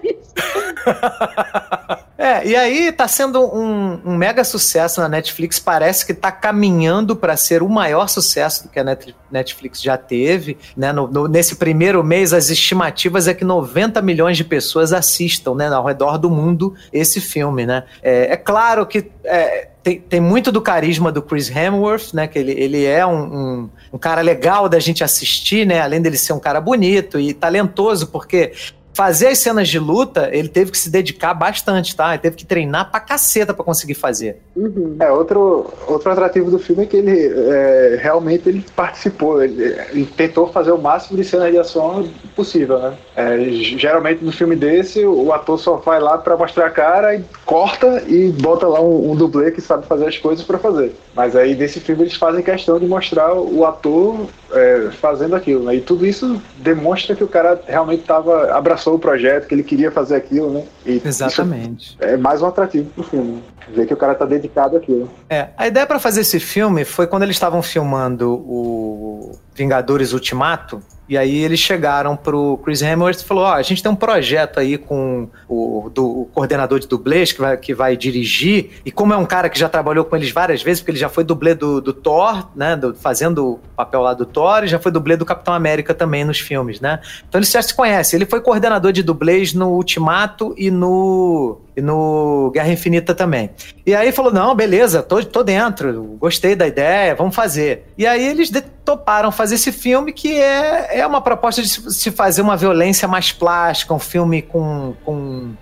É, 2.22 2.46
e 2.46 2.54
aí 2.54 2.92
tá 2.92 3.08
sendo 3.10 3.42
um, 3.44 4.00
um 4.06 4.16
mega 4.16 4.44
sucesso 4.44 5.02
na 5.02 5.10
Netflix. 5.10 5.60
Parece 5.60 6.06
que 6.06 6.14
tá 6.14 6.32
caminhando 6.32 7.16
para 7.16 7.36
ser 7.36 7.62
o 7.62 7.68
maior 7.70 8.08
sucesso 8.08 8.70
que 8.70 8.80
a 8.80 8.84
Net- 8.84 9.16
Netflix 9.30 9.82
já 9.82 9.98
teve. 9.98 10.58
Né? 10.78 10.94
No- 10.94 11.08
no- 11.08 11.28
nesse 11.28 11.56
primeiro 11.58 12.04
mês, 12.04 12.32
as 12.34 12.50
estimativas 12.50 13.28
é 13.28 13.34
que 13.34 13.44
90 13.44 14.02
milhões 14.02 14.38
de 14.38 14.44
pessoas 14.44 14.94
assistam 14.94 15.56
né, 15.56 15.68
ao 15.68 15.86
redor 15.86 16.18
do 16.18 16.30
mundo 16.30 16.74
esse 16.94 17.20
filme. 17.20 17.66
Né? 17.66 17.84
É, 18.02 18.34
é 18.34 18.38
claro 18.38 18.86
que. 18.86 19.12
é, 19.24 19.68
tem, 19.82 19.98
tem 19.98 20.20
muito 20.20 20.52
do 20.52 20.62
carisma 20.62 21.10
do 21.10 21.22
Chris 21.22 21.50
Hemsworth, 21.50 22.14
né? 22.14 22.28
Que 22.28 22.38
ele, 22.38 22.52
ele 22.52 22.84
é 22.86 23.06
um, 23.06 23.14
um, 23.24 23.70
um 23.94 23.98
cara 23.98 24.22
legal 24.22 24.68
da 24.68 24.78
gente 24.78 25.06
assistir, 25.06 25.66
né? 25.66 25.80
Além 25.80 26.02
dele 26.02 26.18
ser 26.18 26.34
um 26.34 26.40
cara 26.40 26.60
bonito 26.60 27.18
e 27.18 27.34
talentoso, 27.34 28.08
porque 28.08 28.52
fazer 28.94 29.28
as 29.28 29.40
cenas 29.40 29.68
de 29.68 29.80
luta, 29.80 30.30
ele 30.32 30.48
teve 30.48 30.72
que 30.72 30.78
se 30.78 30.90
dedicar 30.90 31.34
bastante, 31.34 31.96
tá? 31.96 32.10
Ele 32.10 32.20
teve 32.20 32.36
que 32.36 32.46
treinar 32.46 32.90
pra 32.92 33.00
caceta 33.00 33.54
pra 33.54 33.64
conseguir 33.64 33.94
fazer. 33.94 34.42
Uhum. 34.56 34.98
É, 35.00 35.12
outro, 35.12 35.72
outro 35.88 36.12
atrativo 36.12 36.52
do 36.52 36.60
filme 36.60 36.84
é 36.84 36.86
que 36.86 36.98
ele 36.98 37.34
é, 37.34 38.00
realmente 38.02 38.50
ele 38.50 38.66
participou, 38.76 39.42
ele, 39.42 39.64
ele 39.92 40.06
tentou 40.06 40.48
fazer 40.48 40.72
o 40.72 40.78
máximo 40.78 41.18
de 41.18 41.24
cenas 41.24 41.52
de 41.52 41.58
ação 41.58 42.10
possível, 42.36 42.80
né? 42.80 42.98
É, 43.16 43.38
geralmente 43.78 44.24
no 44.24 44.32
filme 44.32 44.56
desse, 44.56 45.06
o 45.06 45.32
ator 45.32 45.60
só 45.60 45.76
vai 45.78 46.00
lá 46.00 46.18
pra 46.18 46.36
mostrar 46.36 46.68
a 46.68 46.72
cara 46.72 47.16
e 47.16 47.24
corta 47.46 48.04
e 48.08 48.32
bota 48.32 48.68
lá 48.68 48.82
um, 48.82 49.12
um 49.12 49.16
dublê 49.16 49.52
que 49.52 49.62
sabe 49.62 49.86
fazer 49.86 50.08
as 50.08 50.18
coisas 50.18 50.44
pra 50.46 50.58
fazer. 50.58 50.94
Mas 51.16 51.36
aí 51.36 51.56
nesse 51.56 51.80
filme 51.80 52.04
eles 52.04 52.16
fazem 52.16 52.44
questão 52.44 52.80
de 52.80 52.86
mostrar 52.86 53.34
o 53.34 53.66
ator 53.66 54.28
é, 54.54 54.90
fazendo 55.00 55.36
aquilo, 55.36 55.64
né? 55.66 55.76
E 55.76 55.82
tudo 55.82 56.06
isso 56.06 56.42
demonstra 56.58 57.16
que 57.16 57.24
o 57.24 57.28
cara 57.28 57.60
realmente 57.68 58.04
tava, 58.04 58.52
abraçou 58.54 58.96
o 58.96 59.00
projeto, 59.00 59.48
que 59.48 59.54
ele 59.54 59.64
queria 59.64 59.92
fazer 59.92 60.16
aquilo, 60.16 60.52
né? 60.52 60.64
E 60.86 61.02
Exatamente. 61.04 61.98
é 62.00 62.18
mais 62.18 62.42
um 62.42 62.48
atrativo 62.48 62.90
pro 62.92 63.04
filme. 63.04 63.32
né? 63.34 63.42
Ver 63.72 63.86
que 63.86 63.94
o 63.94 63.98
cara 63.98 64.16
tá 64.16 64.26
dedicado 64.26 64.76
àquilo. 64.78 65.10
É, 65.30 65.50
a 65.56 65.68
ideia 65.68 65.86
pra 65.86 66.00
fazer 66.00 66.22
esse 66.22 66.40
filme 66.40 66.84
foi 66.84 67.06
quando 67.06 67.24
eles 67.24 67.36
estavam 67.36 67.62
filmando 67.62 68.34
o 68.34 69.32
Vingadores 69.54 70.12
Ultimato. 70.12 70.82
E 71.10 71.18
aí 71.18 71.44
eles 71.44 71.60
chegaram 71.60 72.16
pro 72.16 72.60
Chris 72.64 72.82
Hemsworth 72.84 73.22
e 73.22 73.26
falou: 73.26 73.44
Ó, 73.46 73.54
a 73.54 73.62
gente 73.64 73.82
tem 73.82 73.92
um 73.92 73.96
projeto 73.96 74.60
aí 74.60 74.78
com 74.78 75.28
o, 75.48 75.90
do, 75.94 76.06
o 76.22 76.26
coordenador 76.34 76.80
de 76.80 76.88
dublês 76.88 77.32
que 77.32 77.42
vai, 77.42 77.58
que 77.58 77.74
vai 77.74 77.98
dirigir. 77.98 78.70
E 78.86 78.92
como 78.92 79.12
é 79.14 79.18
um 79.18 79.26
cara 79.26 79.50
que 79.50 79.58
já 79.58 79.68
trabalhou 79.68 80.06
com 80.06 80.16
eles 80.16 80.30
várias 80.30 80.62
vezes, 80.62 80.82
porque 80.82 80.92
ele 80.92 81.00
já 81.00 81.10
foi 81.10 81.24
dublê 81.24 81.56
do, 81.56 81.82
do 81.82 81.92
Thor, 81.94 82.48
né? 82.56 82.76
do- 82.76 82.94
fazendo 82.94 83.54
o 83.54 83.60
papel 83.76 84.02
lá 84.02 84.14
do 84.14 84.26
Thor, 84.26 84.64
e 84.64 84.68
já 84.68 84.78
foi 84.78 84.92
dublê 84.92 85.18
do 85.18 85.26
Capitão 85.26 85.54
América 85.54 85.94
também 85.96 86.24
nos 86.24 86.40
filmes, 86.40 86.80
né? 86.80 87.00
Então 87.28 87.40
eles 87.40 87.50
já 87.52 87.62
se 87.62 87.74
conhecem. 87.74 88.18
Ele 88.18 88.26
foi 88.28 88.40
coordenador 88.40 88.92
de 88.92 89.02
dublês 89.02 89.54
no 89.54 89.70
Ultimato 89.70 90.54
e 90.58 90.70
no, 90.70 91.58
e 91.80 91.82
no 91.82 92.52
Guerra 92.54 92.72
Infinita 92.72 93.16
também. 93.16 93.50
E 93.86 93.96
aí 93.96 94.12
falou: 94.12 94.32
não, 94.32 94.54
beleza, 94.54 95.02
tô, 95.02 95.24
tô 95.24 95.44
dentro, 95.44 96.18
gostei 96.20 96.56
da 96.56 96.68
ideia, 96.68 97.16
vamos 97.16 97.36
fazer. 97.36 97.86
E 97.98 98.06
aí 98.06 98.28
eles 98.28 98.52
toparam 98.86 99.32
fazer 99.32 99.56
esse 99.56 99.72
filme 99.72 100.12
que 100.12 100.38
é, 100.40 101.00
é 101.00 101.08
uma 101.08 101.22
proposta 101.22 101.62
de 101.62 101.68
se 101.68 102.12
fazer 102.12 102.42
uma 102.42 102.58
violência 102.58 103.08
mais 103.08 103.32
plástica, 103.32 103.94
um 103.94 104.00
filme 104.00 104.42
com, 104.42 104.94
com 105.04 105.54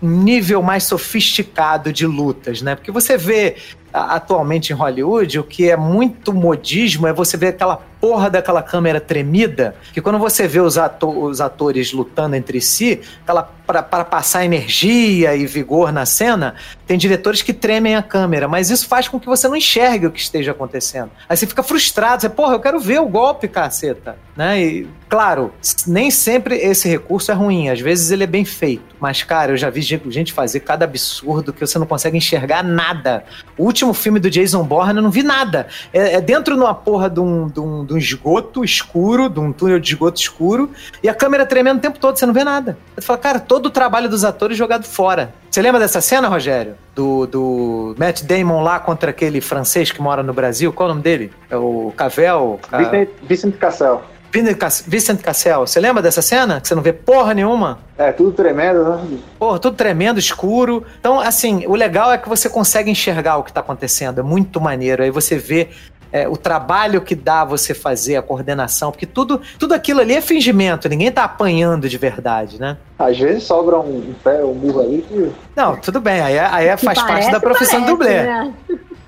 nível 0.00 0.62
mais 0.62 0.84
sofisticado 0.84 1.92
de 1.92 2.06
lutas, 2.06 2.62
né? 2.62 2.74
Porque 2.74 2.90
você 2.90 3.16
vê 3.16 3.56
atualmente 3.92 4.72
em 4.72 4.76
Hollywood, 4.76 5.38
o 5.38 5.44
que 5.44 5.70
é 5.70 5.76
muito 5.76 6.32
modismo 6.32 7.06
é 7.06 7.12
você 7.14 7.36
ver 7.36 7.48
aquela 7.48 7.80
porra 7.98 8.28
daquela 8.28 8.62
câmera 8.62 9.00
tremida, 9.00 9.74
que 9.92 10.02
quando 10.02 10.18
você 10.18 10.46
vê 10.46 10.60
os, 10.60 10.76
ato- 10.76 11.08
os 11.08 11.40
atores 11.40 11.92
lutando 11.92 12.36
entre 12.36 12.60
si, 12.60 13.00
para 13.66 14.04
passar 14.04 14.44
energia 14.44 15.34
e 15.34 15.46
vigor 15.46 15.90
na 15.90 16.04
cena, 16.04 16.54
tem 16.86 16.98
diretores 16.98 17.40
que 17.42 17.54
tremem 17.54 17.96
a 17.96 18.02
câmera, 18.02 18.46
mas 18.46 18.70
isso 18.70 18.86
faz 18.86 19.08
com 19.08 19.18
que 19.18 19.26
você 19.26 19.48
não 19.48 19.56
enxergue 19.56 20.06
o 20.06 20.10
que 20.10 20.20
esteja 20.20 20.52
acontecendo. 20.52 21.10
Aí 21.28 21.36
você 21.36 21.46
fica 21.46 21.62
frustrado, 21.62 22.20
você, 22.20 22.28
porra, 22.28 22.52
eu 22.54 22.60
quero 22.60 22.78
ver 22.78 23.00
o 23.00 23.08
golpe, 23.08 23.48
caceta. 23.48 24.18
Né? 24.36 24.62
E, 24.62 24.88
claro, 25.08 25.52
nem 25.86 26.10
sempre 26.10 26.56
esse 26.56 26.86
recurso 26.86 27.32
é 27.32 27.34
ruim, 27.34 27.70
às 27.70 27.80
vezes 27.80 28.10
ele 28.10 28.24
é 28.24 28.26
bem 28.26 28.44
feito. 28.44 28.94
Mas, 29.00 29.22
cara, 29.22 29.52
eu 29.52 29.56
já 29.56 29.70
vi 29.70 29.80
gente 29.86 30.32
fazer 30.32 30.60
cada 30.60 30.84
absurdo 30.84 31.52
que 31.52 31.60
você 31.66 31.78
não 31.78 31.86
consegue 31.86 32.16
enxergar 32.16 32.62
nada. 32.62 33.24
O 33.56 33.64
último 33.64 33.94
filme 33.94 34.18
do 34.20 34.28
Jason 34.30 34.62
Bourne 34.64 34.96
eu 34.96 35.02
não 35.02 35.10
vi 35.10 35.22
nada. 35.22 35.66
É, 35.92 36.14
é 36.14 36.20
dentro 36.20 36.54
de 36.54 36.60
uma 36.60 36.74
porra 36.74 37.08
de 37.08 37.20
um, 37.20 37.48
de, 37.48 37.60
um, 37.60 37.84
de 37.84 37.94
um 37.94 37.98
esgoto 37.98 38.64
escuro, 38.64 39.28
de 39.28 39.40
um 39.40 39.52
túnel 39.52 39.78
de 39.78 39.88
esgoto 39.92 40.20
escuro, 40.20 40.70
e 41.02 41.08
a 41.08 41.14
câmera 41.14 41.46
tremendo 41.46 41.78
o 41.78 41.80
tempo 41.80 41.98
todo, 41.98 42.18
você 42.18 42.26
não 42.26 42.34
vê 42.34 42.44
nada. 42.44 42.76
Você 42.94 43.06
fala, 43.06 43.18
cara, 43.18 43.40
todo 43.40 43.66
o 43.66 43.70
trabalho 43.70 44.08
dos 44.08 44.24
atores 44.24 44.56
jogado 44.56 44.84
fora. 44.84 45.32
Você 45.50 45.62
lembra 45.62 45.80
dessa 45.80 46.00
cena, 46.00 46.28
Rogério? 46.28 46.74
Do, 46.94 47.26
do 47.26 47.94
Matt 47.98 48.22
Damon 48.22 48.62
lá 48.62 48.78
contra 48.78 49.10
aquele 49.10 49.40
francês 49.40 49.90
que 49.90 50.00
mora 50.02 50.22
no 50.22 50.32
Brasil? 50.32 50.72
Qual 50.72 50.88
é 50.88 50.90
o 50.90 50.94
nome 50.94 51.02
dele? 51.02 51.32
É 51.48 51.56
o 51.56 51.92
Cavel? 51.96 52.58
Ca- 52.70 52.78
Vicente, 52.78 53.10
Vicente 53.22 53.56
Cassel. 53.58 54.02
Vincent 54.36 54.58
Cas- 54.58 54.84
Vincent 54.86 55.20
Cassel. 55.22 55.66
Você 55.66 55.80
lembra 55.80 56.02
dessa 56.02 56.20
cena? 56.20 56.60
Que 56.60 56.68
você 56.68 56.74
não 56.74 56.82
vê 56.82 56.92
porra 56.92 57.32
nenhuma? 57.32 57.78
É, 57.96 58.12
tudo 58.12 58.32
tremendo, 58.32 58.84
né? 58.84 59.18
Porra, 59.38 59.58
tudo 59.58 59.76
tremendo, 59.76 60.18
escuro. 60.18 60.84
Então, 61.00 61.18
assim, 61.20 61.64
o 61.66 61.74
legal 61.74 62.12
é 62.12 62.18
que 62.18 62.28
você 62.28 62.48
consegue 62.48 62.90
enxergar 62.90 63.36
o 63.38 63.42
que 63.42 63.52
tá 63.52 63.60
acontecendo. 63.60 64.18
É 64.20 64.22
muito 64.22 64.60
maneiro. 64.60 65.02
Aí 65.02 65.10
você 65.10 65.38
vê 65.38 65.68
é, 66.12 66.28
o 66.28 66.36
trabalho 66.36 67.00
que 67.00 67.14
dá 67.14 67.44
você 67.44 67.72
fazer, 67.74 68.16
a 68.16 68.22
coordenação, 68.22 68.90
porque 68.92 69.06
tudo, 69.06 69.40
tudo 69.58 69.72
aquilo 69.74 70.00
ali 70.00 70.14
é 70.14 70.20
fingimento, 70.20 70.88
ninguém 70.88 71.10
tá 71.10 71.24
apanhando 71.24 71.88
de 71.88 71.98
verdade, 71.98 72.60
né? 72.60 72.76
Às 72.98 73.18
vezes 73.18 73.42
sobra 73.44 73.78
um, 73.78 74.14
pé, 74.22 74.44
um 74.44 74.52
burro 74.54 74.80
ali 74.80 75.02
que. 75.08 75.32
Não, 75.56 75.76
tudo 75.76 76.00
bem, 76.00 76.20
aí, 76.20 76.38
aí 76.38 76.66
é- 76.68 76.76
faz 76.76 76.98
Que 76.98 77.04
parte 77.04 77.12
parece, 77.12 77.32
da 77.32 77.40
profissão 77.40 77.80
do 77.82 77.96
parece, 77.98 78.18
dublê. 78.18 78.22
né? 78.22 78.54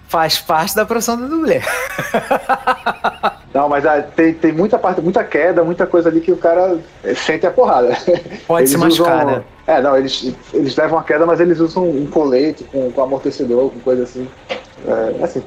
Faz 0.08 0.38
parte 0.38 0.74
da 0.74 0.84
profissão 0.86 1.16
do 1.18 1.28
dublê. 1.28 1.60
Não, 3.54 3.68
mas 3.68 3.86
ah, 3.86 4.02
tem, 4.02 4.34
tem 4.34 4.52
muita 4.52 4.78
parte, 4.78 5.00
muita 5.00 5.24
queda, 5.24 5.64
muita 5.64 5.86
coisa 5.86 6.08
ali 6.10 6.20
que 6.20 6.30
o 6.30 6.36
cara 6.36 6.78
eh, 7.02 7.14
sente 7.14 7.46
a 7.46 7.50
porrada. 7.50 7.96
Pode 8.46 8.68
se 8.68 8.74
Eles 8.74 8.98
machucar, 8.98 9.24
usam- 9.26 9.36
né? 9.38 9.42
É, 9.66 9.82
não, 9.82 9.96
eles, 9.96 10.32
eles 10.52 10.76
levam 10.76 10.98
a 10.98 11.02
queda, 11.04 11.24
mas 11.26 11.40
eles 11.40 11.58
usam 11.60 11.88
um 11.88 12.06
colete 12.06 12.64
com, 12.64 12.90
com 12.90 13.02
amortecedor, 13.02 13.70
com 13.70 13.80
coisa 13.80 14.02
assim. 14.04 14.28
É, 14.86 15.24
assim. 15.24 15.42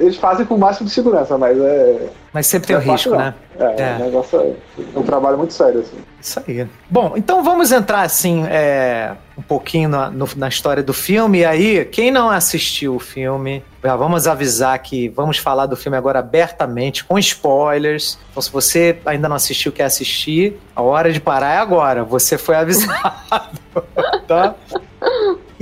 Eles 0.00 0.16
fazem 0.16 0.44
com 0.44 0.54
o 0.56 0.58
máximo 0.58 0.88
de 0.88 0.92
segurança, 0.94 1.38
mas 1.38 1.58
é. 1.58 2.08
Mas 2.32 2.46
sempre 2.46 2.66
tem 2.68 2.76
o 2.76 2.80
é 2.80 2.82
fácil, 2.82 3.12
risco, 3.12 3.18
não. 3.18 3.18
né? 3.18 3.34
É, 3.78 3.82
É. 3.82 3.96
o 3.96 4.04
negócio 4.06 4.40
é, 4.40 4.52
é 4.94 4.98
um 4.98 5.02
trabalho 5.02 5.38
muito 5.38 5.52
sério, 5.54 5.80
assim. 5.80 5.96
Isso 6.20 6.42
aí. 6.46 6.66
Bom, 6.90 7.12
então 7.16 7.42
vamos 7.44 7.70
entrar 7.70 8.00
assim 8.02 8.44
é, 8.48 9.12
um 9.38 9.42
pouquinho 9.42 9.88
na, 9.88 10.10
no- 10.10 10.28
na 10.36 10.48
história 10.48 10.82
do 10.82 10.92
filme. 10.92 11.38
E 11.40 11.44
aí, 11.44 11.84
quem 11.84 12.10
não 12.10 12.28
assistiu 12.30 12.94
o 12.96 12.98
filme, 12.98 13.62
Já 13.84 13.96
vamos 13.96 14.28
avisar 14.28 14.78
que 14.78 15.08
vamos 15.08 15.38
falar 15.38 15.66
do 15.66 15.76
filme 15.76 15.98
agora 15.98 16.20
abertamente, 16.20 17.04
com 17.04 17.18
spoilers. 17.18 18.16
Então, 18.30 18.40
se 18.40 18.50
você 18.50 18.98
ainda 19.04 19.28
não 19.28 19.34
assistiu, 19.34 19.72
quer 19.72 19.84
assistir, 19.84 20.56
a 20.74 20.82
hora 20.82 21.12
de 21.12 21.20
parar 21.20 21.54
é 21.54 21.58
agora. 21.58 22.04
Você 22.04 22.38
foi 22.38 22.54
avisado. 22.56 23.58
tá? 24.28 24.54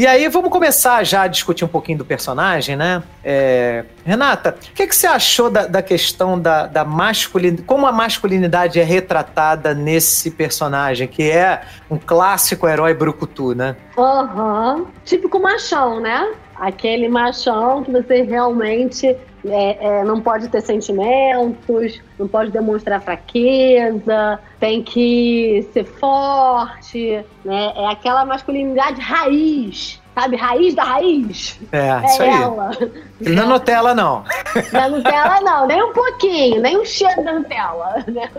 E 0.00 0.06
aí, 0.06 0.26
vamos 0.28 0.48
começar 0.48 1.04
já 1.04 1.24
a 1.24 1.26
discutir 1.26 1.62
um 1.62 1.68
pouquinho 1.68 1.98
do 1.98 2.06
personagem, 2.06 2.74
né? 2.74 3.02
É... 3.22 3.84
Renata, 4.02 4.56
o 4.58 4.72
que, 4.72 4.86
que 4.86 4.96
você 4.96 5.06
achou 5.06 5.50
da, 5.50 5.66
da 5.66 5.82
questão 5.82 6.40
da, 6.40 6.66
da 6.66 6.86
masculinidade? 6.86 7.66
Como 7.66 7.86
a 7.86 7.92
masculinidade 7.92 8.80
é 8.80 8.82
retratada 8.82 9.74
nesse 9.74 10.30
personagem, 10.30 11.06
que 11.06 11.30
é 11.30 11.60
um 11.90 11.98
clássico 11.98 12.66
herói 12.66 12.94
brucutu, 12.94 13.54
né? 13.54 13.76
Aham. 13.98 14.76
Uhum. 14.76 14.86
Típico 15.04 15.38
machão, 15.38 16.00
né? 16.00 16.32
Aquele 16.56 17.06
machão 17.06 17.84
que 17.84 17.92
você 17.92 18.22
realmente 18.22 19.14
é, 19.44 20.00
é, 20.00 20.04
não 20.04 20.20
pode 20.20 20.48
ter 20.48 20.60
sentimentos, 20.60 22.00
não 22.18 22.28
pode 22.28 22.50
demonstrar 22.50 23.00
fraqueza, 23.00 24.38
tem 24.58 24.82
que 24.82 25.68
ser 25.72 25.84
forte, 25.84 27.24
né? 27.44 27.72
É 27.76 27.86
aquela 27.86 28.24
masculinidade 28.24 29.00
raiz, 29.00 29.99
sabe? 30.20 30.36
Raiz 30.36 30.74
da 30.74 30.84
raiz. 30.84 31.58
É, 31.72 31.88
é 31.88 32.04
isso 32.04 32.22
aí. 32.22 32.28
ela. 32.28 32.70
Não 33.20 33.42
é 33.42 33.46
Nutella, 33.46 33.94
não. 33.94 34.24
Não 34.72 34.80
é 34.80 34.88
Nutella, 34.88 35.40
não. 35.40 35.66
Nem 35.66 35.82
um 35.82 35.92
pouquinho, 35.92 36.60
nem 36.60 36.78
um 36.78 36.84
cheiro 36.84 37.24
da 37.24 37.32
Nutella. 37.32 38.04
Né? 38.06 38.30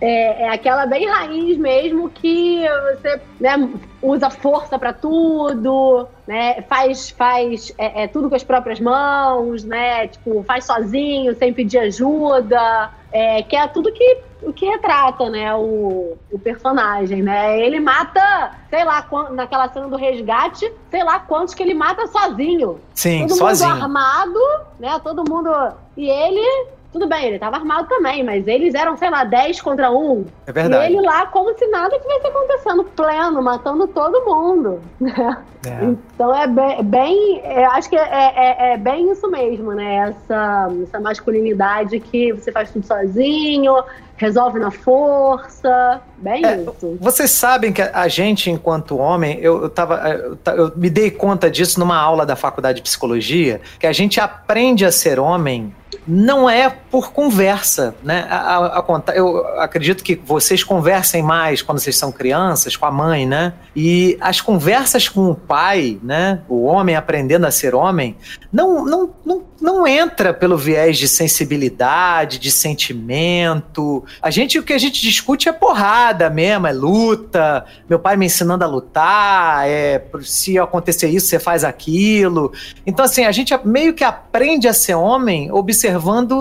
É, 0.00 0.42
é, 0.42 0.48
aquela 0.50 0.84
bem 0.84 1.06
raiz 1.08 1.56
mesmo 1.56 2.10
que 2.10 2.62
você 2.92 3.20
né, 3.40 3.68
usa 4.02 4.28
força 4.28 4.78
para 4.78 4.92
tudo, 4.92 6.06
né? 6.26 6.62
Faz, 6.68 7.10
faz 7.10 7.72
é, 7.78 8.02
é, 8.04 8.06
tudo 8.06 8.28
com 8.28 8.34
as 8.34 8.44
próprias 8.44 8.78
mãos, 8.78 9.64
né? 9.64 10.08
Tipo, 10.08 10.42
faz 10.42 10.64
sozinho, 10.64 11.34
sem 11.36 11.52
pedir 11.52 11.78
ajuda. 11.78 12.90
É, 13.10 13.42
que 13.42 13.56
é 13.56 13.66
tudo 13.68 13.90
que, 13.92 14.18
o 14.46 14.52
que 14.52 14.64
retrata, 14.64 15.28
né, 15.28 15.52
o, 15.54 16.16
o 16.30 16.38
personagem, 16.38 17.20
né? 17.20 17.60
Ele 17.60 17.80
mata, 17.80 18.52
sei 18.70 18.84
lá, 18.84 19.04
naquela 19.32 19.68
cena 19.68 19.88
do 19.88 19.96
resgate, 19.96 20.72
sei 20.88 21.02
lá 21.02 21.18
quantos 21.18 21.52
que 21.52 21.62
ele 21.62 21.74
mata 21.74 22.06
sozinho. 22.06 22.80
Sim, 22.94 23.26
Todo 23.26 23.38
sozinho. 23.38 23.70
mundo 23.70 23.82
armado, 23.82 24.40
né? 24.78 25.00
Todo 25.02 25.28
mundo... 25.28 25.50
E 25.96 26.08
ele 26.08 26.68
tudo 26.96 27.06
bem, 27.06 27.26
ele 27.26 27.38
tava 27.38 27.56
armado 27.56 27.88
também, 27.88 28.24
mas 28.24 28.46
eles 28.48 28.74
eram, 28.74 28.96
sei 28.96 29.10
lá, 29.10 29.22
10 29.22 29.60
contra 29.60 29.90
1. 29.90 30.24
É 30.46 30.52
verdade. 30.52 30.92
E 30.92 30.96
ele 30.96 31.06
lá, 31.06 31.26
como 31.26 31.56
se 31.56 31.66
nada 31.66 31.98
tivesse 31.98 32.26
acontecendo, 32.26 32.84
pleno, 32.84 33.42
matando 33.42 33.86
todo 33.86 34.24
mundo. 34.24 34.80
É. 35.04 35.56
Então 36.14 36.32
é 36.32 36.46
bem, 36.46 36.84
bem 36.84 37.40
é, 37.42 37.64
acho 37.66 37.90
que 37.90 37.96
é, 37.96 38.00
é, 38.00 38.72
é, 38.72 38.76
bem 38.76 39.10
isso 39.10 39.28
mesmo, 39.28 39.72
né? 39.72 40.10
Essa, 40.10 40.68
essa 40.84 41.00
masculinidade 41.00 41.98
que 41.98 42.32
você 42.32 42.52
faz 42.52 42.70
tudo 42.70 42.86
sozinho, 42.86 43.74
resolve 44.16 44.60
na 44.60 44.70
força, 44.70 46.00
bem 46.18 46.46
é, 46.46 46.58
isso. 46.58 46.96
Vocês 47.00 47.32
sabem 47.32 47.72
que 47.72 47.82
a 47.82 48.06
gente, 48.06 48.48
enquanto 48.48 48.96
homem, 48.96 49.40
eu, 49.40 49.62
eu, 49.62 49.68
tava, 49.68 50.08
eu, 50.08 50.38
eu, 50.54 50.72
me 50.76 50.88
dei 50.88 51.10
conta 51.10 51.50
disso 51.50 51.80
numa 51.80 51.96
aula 51.96 52.24
da 52.24 52.36
faculdade 52.36 52.76
de 52.76 52.82
psicologia, 52.82 53.60
que 53.80 53.88
a 53.88 53.92
gente 53.92 54.20
aprende 54.20 54.84
a 54.84 54.92
ser 54.92 55.18
homem 55.18 55.74
não 56.06 56.48
é 56.48 56.68
por 56.68 57.12
conversa, 57.12 57.94
né? 58.02 58.26
A, 58.30 58.36
a, 58.36 58.78
a, 58.78 59.02
eu 59.14 59.44
acredito 59.58 60.04
que 60.04 60.14
vocês 60.14 60.62
conversem 60.62 61.22
mais 61.22 61.62
quando 61.62 61.80
vocês 61.80 61.96
são 61.96 62.12
crianças, 62.12 62.76
com 62.76 62.86
a 62.86 62.90
mãe, 62.92 63.26
né? 63.26 63.54
E 63.74 64.16
as 64.20 64.40
conversas 64.40 65.08
com 65.08 65.30
o 65.30 65.34
pai, 65.34 65.98
né? 66.02 66.40
O 66.48 66.64
homem 66.64 66.94
aprendendo 66.94 67.44
a 67.44 67.50
ser 67.50 67.74
homem, 67.74 68.16
não, 68.52 68.84
não, 68.84 69.10
não, 69.24 69.42
não 69.60 69.86
entra 69.86 70.32
pelo 70.32 70.56
viés 70.56 70.96
de 70.96 71.08
sensibilidade, 71.08 72.38
de 72.38 72.52
sentimento. 72.52 74.04
A 74.22 74.30
gente, 74.30 74.58
o 74.58 74.62
que 74.62 74.72
a 74.72 74.78
gente 74.78 75.00
discute 75.00 75.48
é 75.48 75.52
porrada 75.52 76.30
mesmo, 76.30 76.66
é 76.68 76.72
luta. 76.72 77.64
Meu 77.88 77.98
pai 77.98 78.16
me 78.16 78.26
ensinando 78.26 78.62
a 78.62 78.66
lutar, 78.66 79.68
é 79.68 80.04
se 80.22 80.58
acontecer 80.58 81.08
isso, 81.08 81.26
você 81.26 81.40
faz 81.40 81.64
aquilo. 81.64 82.52
Então, 82.86 83.04
assim, 83.04 83.24
a 83.24 83.32
gente 83.32 83.52
meio 83.64 83.92
que 83.92 84.04
aprende 84.04 84.68
a 84.68 84.72
ser 84.72 84.94
homem 84.94 85.50
observando 85.50 85.95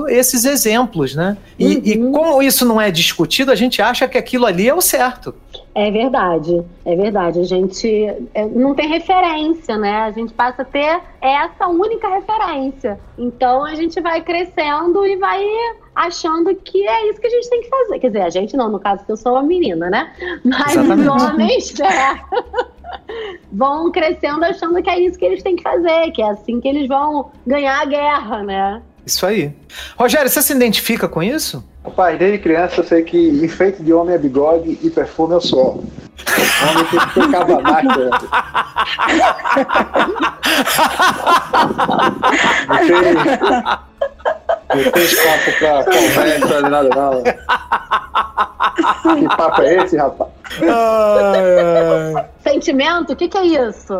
esses 0.07 0.45
exemplos, 0.45 1.15
né? 1.15 1.37
E, 1.57 1.65
uhum. 1.65 1.81
e 1.83 2.11
como 2.11 2.41
isso 2.41 2.65
não 2.65 2.79
é 2.79 2.91
discutido, 2.91 3.51
a 3.51 3.55
gente 3.55 3.81
acha 3.81 4.07
que 4.07 4.17
aquilo 4.17 4.45
ali 4.45 4.67
é 4.67 4.73
o 4.73 4.81
certo. 4.81 5.33
É 5.73 5.91
verdade, 5.91 6.63
é 6.85 6.95
verdade. 6.95 7.39
A 7.39 7.43
gente 7.43 7.87
é, 8.33 8.45
não 8.45 8.73
tem 8.73 8.87
referência, 8.87 9.77
né? 9.77 10.03
A 10.03 10.11
gente 10.11 10.33
passa 10.33 10.61
a 10.61 10.65
ter 10.65 11.01
essa 11.21 11.67
única 11.67 12.07
referência. 12.07 12.97
Então 13.17 13.65
a 13.65 13.75
gente 13.75 13.99
vai 13.99 14.21
crescendo 14.21 15.05
e 15.05 15.17
vai 15.17 15.43
achando 15.93 16.53
que 16.55 16.87
é 16.87 17.09
isso 17.09 17.19
que 17.19 17.27
a 17.27 17.29
gente 17.29 17.49
tem 17.49 17.61
que 17.61 17.69
fazer. 17.69 17.99
Quer 17.99 18.07
dizer, 18.07 18.21
a 18.21 18.29
gente 18.29 18.55
não, 18.55 18.69
no 18.69 18.79
caso 18.79 19.05
que 19.05 19.11
eu 19.11 19.17
sou 19.17 19.33
uma 19.33 19.43
menina, 19.43 19.89
né? 19.89 20.13
Mas 20.45 20.77
Exatamente. 20.77 21.09
os 21.09 21.23
homens 21.23 21.79
é, 21.81 22.21
vão 23.51 23.91
crescendo 23.91 24.43
achando 24.45 24.81
que 24.81 24.89
é 24.89 24.99
isso 24.99 25.19
que 25.19 25.25
eles 25.25 25.43
têm 25.43 25.57
que 25.57 25.63
fazer, 25.63 26.11
que 26.11 26.21
é 26.21 26.29
assim 26.29 26.61
que 26.61 26.67
eles 26.67 26.87
vão 26.87 27.31
ganhar 27.45 27.81
a 27.81 27.85
guerra, 27.85 28.43
né? 28.43 28.81
Isso 29.05 29.25
aí. 29.25 29.53
Rogério, 29.97 30.29
você 30.29 30.41
se 30.41 30.53
identifica 30.53 31.07
com 31.07 31.21
isso? 31.21 31.63
Rapaz, 31.83 32.17
desde 32.17 32.39
criança 32.39 32.79
eu 32.79 32.83
sei 32.83 33.03
que 33.03 33.29
enfeite 33.45 33.83
de 33.83 33.93
homem 33.93 34.15
é 34.15 34.17
bigode 34.17 34.79
e 34.81 34.89
perfume 34.89 35.35
é 35.35 35.37
o 35.37 35.41
suor. 35.41 35.77
Homem 35.77 36.85
tem 36.89 36.99
que 36.99 37.13
ter 37.13 37.31
cabanagem. 37.31 37.89
Não 44.69 44.91
tem 44.91 45.03
espaço 45.03 45.51
pra 45.59 45.83
conversa, 45.83 46.61
nada, 46.61 46.89
não. 46.89 47.23
Que 49.15 49.37
papo 49.37 49.61
é 49.61 49.83
esse, 49.83 49.95
rapaz? 49.97 50.31
Ai, 50.61 52.15
ai. 52.15 52.25
Sentimento? 52.43 53.13
O 53.13 53.15
que, 53.15 53.27
que 53.27 53.37
é 53.37 53.45
isso? 53.45 53.93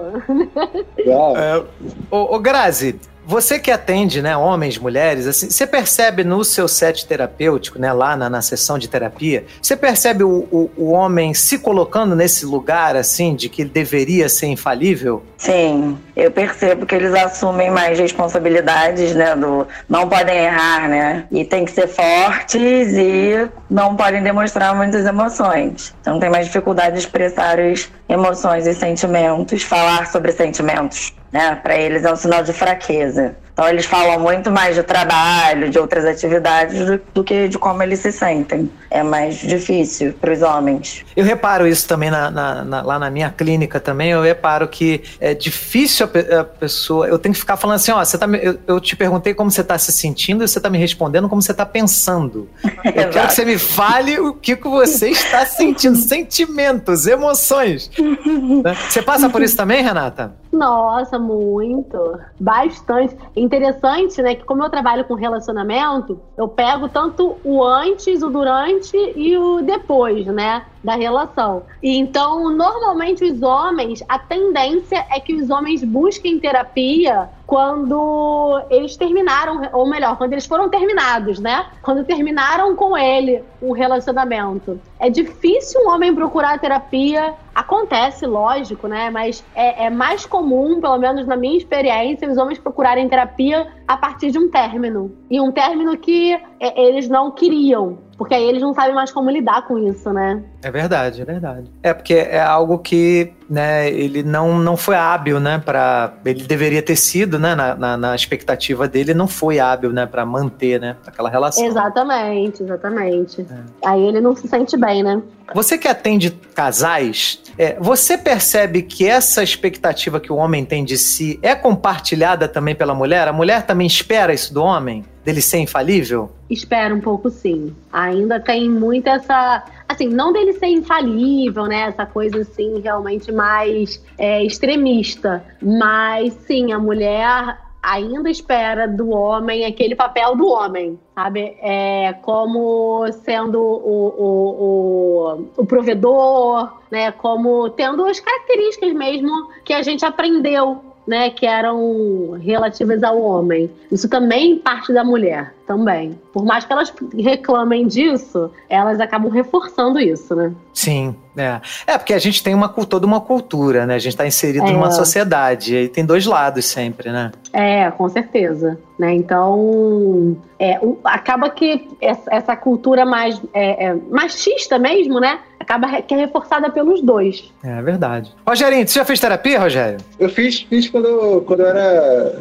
É, 0.98 1.64
ô, 2.10 2.36
ô 2.36 2.40
Grazi, 2.40 3.00
você 3.26 3.58
que 3.58 3.72
atende, 3.72 4.22
né, 4.22 4.38
homens, 4.38 4.78
mulheres, 4.78 5.26
assim, 5.28 5.50
você 5.50 5.66
percebe 5.66 6.24
no 6.24 6.44
seu 6.44 6.68
set 6.68 7.08
terapêutico, 7.08 7.80
né, 7.80 7.92
lá 7.92 8.16
na, 8.16 8.30
na 8.30 8.42
sessão 8.42 8.78
de 8.78 8.88
terapia, 8.88 9.46
você 9.62 9.76
percebe 9.76 10.24
o, 10.24 10.48
o, 10.52 10.72
o, 10.78 10.92
homem 10.92 11.34
se 11.34 11.58
colocando 11.58 12.16
nesse 12.16 12.46
lugar, 12.46 12.96
assim, 12.96 13.36
de 13.36 13.50
que 13.50 13.64
ele 13.64 13.70
deveria 13.70 14.30
ser 14.30 14.48
infalível? 14.48 15.24
Sim, 15.38 15.98
eu 16.16 16.30
percebo 16.30 16.86
que 16.86 16.94
eles 16.94 17.14
assumem 17.14 17.72
mais 17.72 17.98
responsabilidades, 17.98 19.16
né, 19.16 19.36
do 19.36 19.68
não 19.90 20.08
podem 20.08 20.38
errar, 20.38 20.88
né, 20.88 21.26
e 21.32 21.44
tem 21.44 21.66
que 21.66 21.72
ser 21.72 21.88
fortes 21.88 22.94
e 22.94 23.50
não 23.70 23.96
podem 23.96 24.22
demonstrar 24.22 24.76
muitas 24.76 25.06
emoções. 25.06 25.94
Então 26.02 26.20
tem 26.20 26.30
mais 26.30 26.46
dificuldade 26.46 26.94
de 26.94 27.00
expressar 27.00 27.60
as 27.60 27.90
emoções 28.08 28.68
e 28.68 28.74
sentimentos, 28.74 29.64
falar 29.64 30.08
sobre 30.08 30.32
sentimentos 30.32 31.14
né? 31.36 31.54
Para 31.62 31.76
eles 31.76 32.06
é 32.06 32.14
um 32.14 32.16
sinal 32.16 32.42
de 32.44 32.54
fraqueza. 32.54 33.36
Então 33.52 33.70
eles 33.70 33.86
falam 33.86 34.20
muito 34.20 34.52
mais 34.52 34.76
de 34.76 34.84
trabalho, 34.84 35.70
de 35.70 35.80
outras 35.80 36.04
atividades, 36.04 36.86
do, 36.86 37.02
do 37.14 37.24
que 37.24 37.48
de 37.48 37.58
como 37.58 37.82
eles 37.82 38.00
se 38.00 38.12
sentem. 38.12 38.70
É 38.92 39.02
mais 39.02 39.38
difícil 39.38 40.14
para 40.20 40.34
os 40.34 40.42
homens. 40.42 41.06
Eu 41.16 41.24
reparo 41.24 41.66
isso 41.66 41.88
também 41.88 42.12
na, 42.12 42.30
na, 42.30 42.66
na, 42.66 42.82
lá 42.82 43.00
na 43.00 43.10
minha 43.10 43.30
clínica 43.30 43.80
também. 43.80 44.12
Eu 44.12 44.22
reparo 44.22 44.68
que 44.68 45.02
é 45.22 45.34
difícil 45.34 46.06
a, 46.06 46.42
a 46.42 46.44
pessoa. 46.44 47.08
Eu 47.08 47.18
tenho 47.18 47.32
que 47.32 47.40
ficar 47.40 47.56
falando 47.56 47.78
assim: 47.78 47.92
ó, 47.92 48.04
você 48.04 48.18
tá, 48.18 48.28
eu, 48.28 48.60
eu 48.68 48.80
te 48.82 48.94
perguntei 48.94 49.34
como 49.34 49.50
você 49.50 49.62
está 49.62 49.78
se 49.78 49.94
sentindo 49.94 50.44
e 50.44 50.48
você 50.50 50.60
está 50.60 50.70
me 50.70 50.78
respondendo 50.78 51.30
como 51.30 51.42
você 51.42 51.52
está 51.52 51.66
pensando. 51.66 52.50
Eu 52.84 53.10
quero 53.10 53.28
que 53.28 53.34
você 53.34 53.46
me 53.46 53.58
fale 53.58 54.20
o 54.20 54.34
que, 54.34 54.56
que 54.56 54.68
você 54.68 55.10
está 55.10 55.46
sentindo, 55.46 55.96
sentimentos, 55.98 57.08
emoções. 57.08 57.90
Né? 58.36 58.76
Você 58.90 59.02
passa 59.02 59.30
por 59.30 59.42
isso 59.42 59.56
também, 59.56 59.84
Renata? 59.84 60.34
Nossa, 60.56 61.20
muito. 61.20 61.98
Bastante. 62.40 63.18
Interessante, 63.36 64.22
né? 64.22 64.36
Que 64.36 64.46
como 64.46 64.64
eu 64.64 64.70
trabalho 64.70 65.04
com 65.06 65.14
relacionamento, 65.14 66.20
eu 66.38 66.48
pego 66.48 66.88
tanto 66.88 67.38
o 67.44 67.64
antes, 67.64 68.24
o 68.24 68.30
durante 68.30 68.96
e 69.16 69.38
o 69.38 69.62
depois, 69.62 70.26
né? 70.28 70.66
Da 70.86 70.96
relação. 70.96 71.64
Então, 71.82 72.52
normalmente, 72.56 73.24
os 73.24 73.42
homens, 73.42 74.04
a 74.08 74.20
tendência 74.20 75.04
é 75.10 75.20
que 75.20 75.34
os 75.34 75.50
homens 75.50 75.84
busquem 75.84 76.40
terapia 76.40 77.28
quando 77.48 78.62
eles 78.70 78.96
terminaram, 78.96 79.68
ou 79.74 79.88
melhor, 79.88 80.16
quando 80.16 80.34
eles 80.34 80.46
foram 80.46 80.70
terminados, 80.70 81.40
né? 81.40 81.66
Quando 81.82 82.04
terminaram 82.04 82.76
com 82.76 82.96
ele 82.96 83.44
um 83.62 83.72
relacionamento. 83.72 84.80
É 85.00 85.10
difícil 85.10 85.82
um 85.82 85.90
homem 85.90 86.14
procurar 86.14 86.60
terapia. 86.60 87.34
Acontece, 87.54 88.28
lógico, 88.28 88.88
né? 88.88 89.10
Mas 89.10 89.44
é, 89.56 89.86
é 89.86 89.90
mais 89.90 90.26
comum, 90.26 90.80
pelo 90.80 90.98
menos 91.00 91.26
na 91.26 91.36
minha 91.36 91.58
experiência, 91.58 92.30
os 92.30 92.38
homens 92.38 92.60
procurarem 92.60 93.10
terapia 93.10 93.68
a 93.88 93.98
partir 93.98 94.32
de 94.32 94.40
um 94.40 94.50
término. 94.50 95.12
E 95.30 95.40
um 95.40 95.52
término 95.52 95.98
que 95.98 96.34
é, 96.60 96.82
eles 96.82 97.08
não 97.08 97.32
queriam. 97.32 97.98
Porque 98.18 98.34
aí 98.34 98.44
eles 98.44 98.62
não 98.62 98.74
sabem 98.74 98.96
mais 98.96 99.12
como 99.12 99.30
lidar 99.30 99.68
com 99.68 99.78
isso, 99.78 100.12
né? 100.14 100.42
É 100.64 100.72
verdade, 100.72 101.22
é 101.22 101.26
verdade. 101.26 101.70
É 101.84 101.94
porque 101.94 102.14
é 102.14 102.42
algo 102.42 102.80
que 102.80 103.34
né, 103.50 103.90
ele 103.90 104.24
não, 104.24 104.58
não 104.60 104.76
foi 104.76 104.96
hábil, 104.96 105.40
né, 105.40 105.62
para 105.64 106.14
ele 106.26 106.44
deveria 106.44 106.82
ter 106.82 106.96
sido, 106.96 107.38
né, 107.38 107.56
na, 107.56 107.76
na, 107.76 107.98
na 107.98 108.16
expectativa 108.16 108.88
dele, 108.88 109.14
não 109.14 109.28
foi 109.28 109.60
hábil, 109.60 109.92
né, 109.92 110.06
para 110.06 110.26
manter, 110.26 110.80
né, 110.80 110.96
aquela 111.06 111.30
relação. 111.30 111.66
Exatamente, 111.66 112.64
exatamente. 112.64 113.42
É. 113.42 113.88
Aí 113.88 114.02
ele 114.02 114.20
não 114.22 114.36
se 114.36 114.48
sente 114.48 114.76
bem, 114.78 115.04
né? 115.04 115.22
Você 115.54 115.78
que 115.78 115.88
atende 115.88 116.32
casais, 116.56 117.40
é, 117.58 117.78
você 117.80 118.18
percebe 118.18 118.82
que 118.82 119.08
essa 119.08 119.44
expectativa 119.44 120.20
que 120.20 120.32
o 120.32 120.36
homem 120.36 120.66
tem 120.66 120.84
de 120.84 120.98
si 120.98 121.40
é 121.42 121.54
compartilhada 121.54 122.48
também 122.48 122.74
pela 122.74 122.96
mulher? 122.96 123.28
A 123.28 123.34
mulher 123.34 123.66
também 123.66 123.86
espera 123.86 124.34
isso 124.34 124.54
do 124.54 124.64
homem? 124.64 125.06
Dele 125.26 125.42
ser 125.42 125.58
infalível? 125.58 126.30
Espera 126.48 126.94
um 126.94 127.02
pouco, 127.02 127.32
sim. 127.32 127.76
Ainda 127.92 128.40
tem 128.40 128.70
muito 128.70 129.08
essa. 129.08 129.66
Assim, 129.90 130.08
não 130.08 130.32
dele 130.32 130.54
ser 130.54 130.68
infalível, 130.68 131.66
né? 131.66 131.88
Essa 131.88 132.06
coisa, 132.06 132.42
assim, 132.42 132.80
realmente 132.80 133.32
mais 133.32 134.00
é, 134.20 134.44
extremista. 134.44 135.44
Mas, 135.60 136.34
sim, 136.46 136.72
a 136.72 136.78
mulher 136.78 137.58
ainda 137.82 138.30
espera 138.30 138.88
do 138.88 139.10
homem 139.10 139.66
aquele 139.66 139.96
papel 139.96 140.36
do 140.36 140.48
homem, 140.48 141.00
sabe? 141.14 141.56
É, 141.62 142.14
como 142.22 143.12
sendo 143.12 143.60
o, 143.62 144.08
o, 144.18 145.38
o, 145.38 145.50
o, 145.58 145.66
provedor, 145.66 146.72
né? 146.92 147.12
Como 147.12 147.70
tendo 147.72 148.06
as 148.06 148.20
características 148.20 148.94
mesmo 148.94 149.32
que 149.64 149.74
a 149.74 149.82
gente 149.84 150.04
aprendeu 150.04 150.84
né, 151.08 151.30
que 151.30 151.46
eram 151.46 152.32
relativas 152.42 153.04
ao 153.04 153.22
homem. 153.22 153.70
Isso 153.92 154.10
também 154.10 154.58
parte 154.58 154.92
da 154.92 155.04
mulher, 155.04 155.54
também. 155.68 156.20
Por 156.34 156.44
mais 156.44 156.66
que 156.66 156.74
elas 156.74 156.94
reclamem 157.18 157.88
disso, 157.88 158.52
elas 158.70 159.00
acabam 159.00 159.32
reforçando 159.32 160.00
isso, 160.00 160.36
né? 160.36 160.52
Sim, 160.74 161.16
é. 161.38 161.62
É, 161.86 161.98
porque 161.98 162.14
a 162.14 162.20
gente 162.20 162.42
tem 162.44 162.54
uma, 162.54 162.70
toda 162.70 163.06
uma 163.06 163.22
cultura, 163.22 163.86
né? 163.86 163.96
A 163.96 164.00
gente 164.00 164.14
está 164.14 164.26
inserido 164.26 164.68
é. 164.68 164.72
numa 164.72 164.92
sociedade, 164.92 165.76
e 165.76 165.88
tem 165.88 166.06
dois 166.06 166.26
lados 166.26 166.66
sempre, 166.66 167.12
né? 167.12 167.32
É, 167.54 167.90
com 167.92 168.10
certeza. 168.10 168.78
Né? 168.98 169.14
Então, 169.14 170.38
é, 170.58 170.80
acaba 171.04 171.50
que 171.50 171.90
essa 172.02 172.56
cultura 172.56 173.06
mais 173.06 173.42
é, 173.54 173.88
é, 173.88 173.96
machista 174.10 174.80
mesmo, 174.80 175.20
né? 175.20 175.40
Acaba 175.66 176.00
que 176.04 176.14
é 176.14 176.18
reforçada 176.18 176.70
pelos 176.70 177.02
dois. 177.02 177.52
É 177.64 177.82
verdade. 177.82 178.32
Rogerinho, 178.48 178.88
você 178.88 179.00
já 179.00 179.04
fez 179.04 179.20
terapia, 179.20 179.60
Rogério? 179.60 179.98
Eu 180.20 180.30
fiz, 180.30 180.62
fiz 180.62 180.88
quando, 180.88 181.42
quando 181.42 181.62
eu 181.62 181.68
era 181.68 182.40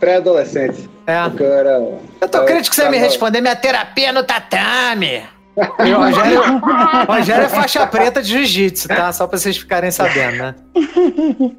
pré-adolescente. 0.00 0.88
É. 1.06 1.18
Eu, 1.38 1.52
era, 1.52 1.98
eu 2.18 2.28
tô 2.28 2.44
crente 2.44 2.70
que 2.70 2.74
você 2.74 2.82
tava... 2.82 2.92
me 2.94 2.98
responder 2.98 3.42
minha 3.42 3.54
terapia 3.54 4.10
no 4.10 4.24
tatame. 4.24 5.22
E 5.54 5.92
o 5.92 5.98
Rogério, 5.98 6.40
Rogério 7.06 7.44
é 7.44 7.48
faixa 7.48 7.86
preta 7.86 8.22
de 8.22 8.28
jiu-jitsu, 8.28 8.88
tá? 8.88 9.12
Só 9.12 9.26
pra 9.26 9.38
vocês 9.38 9.56
ficarem 9.56 9.90
sabendo, 9.90 10.38
né? 10.38 10.54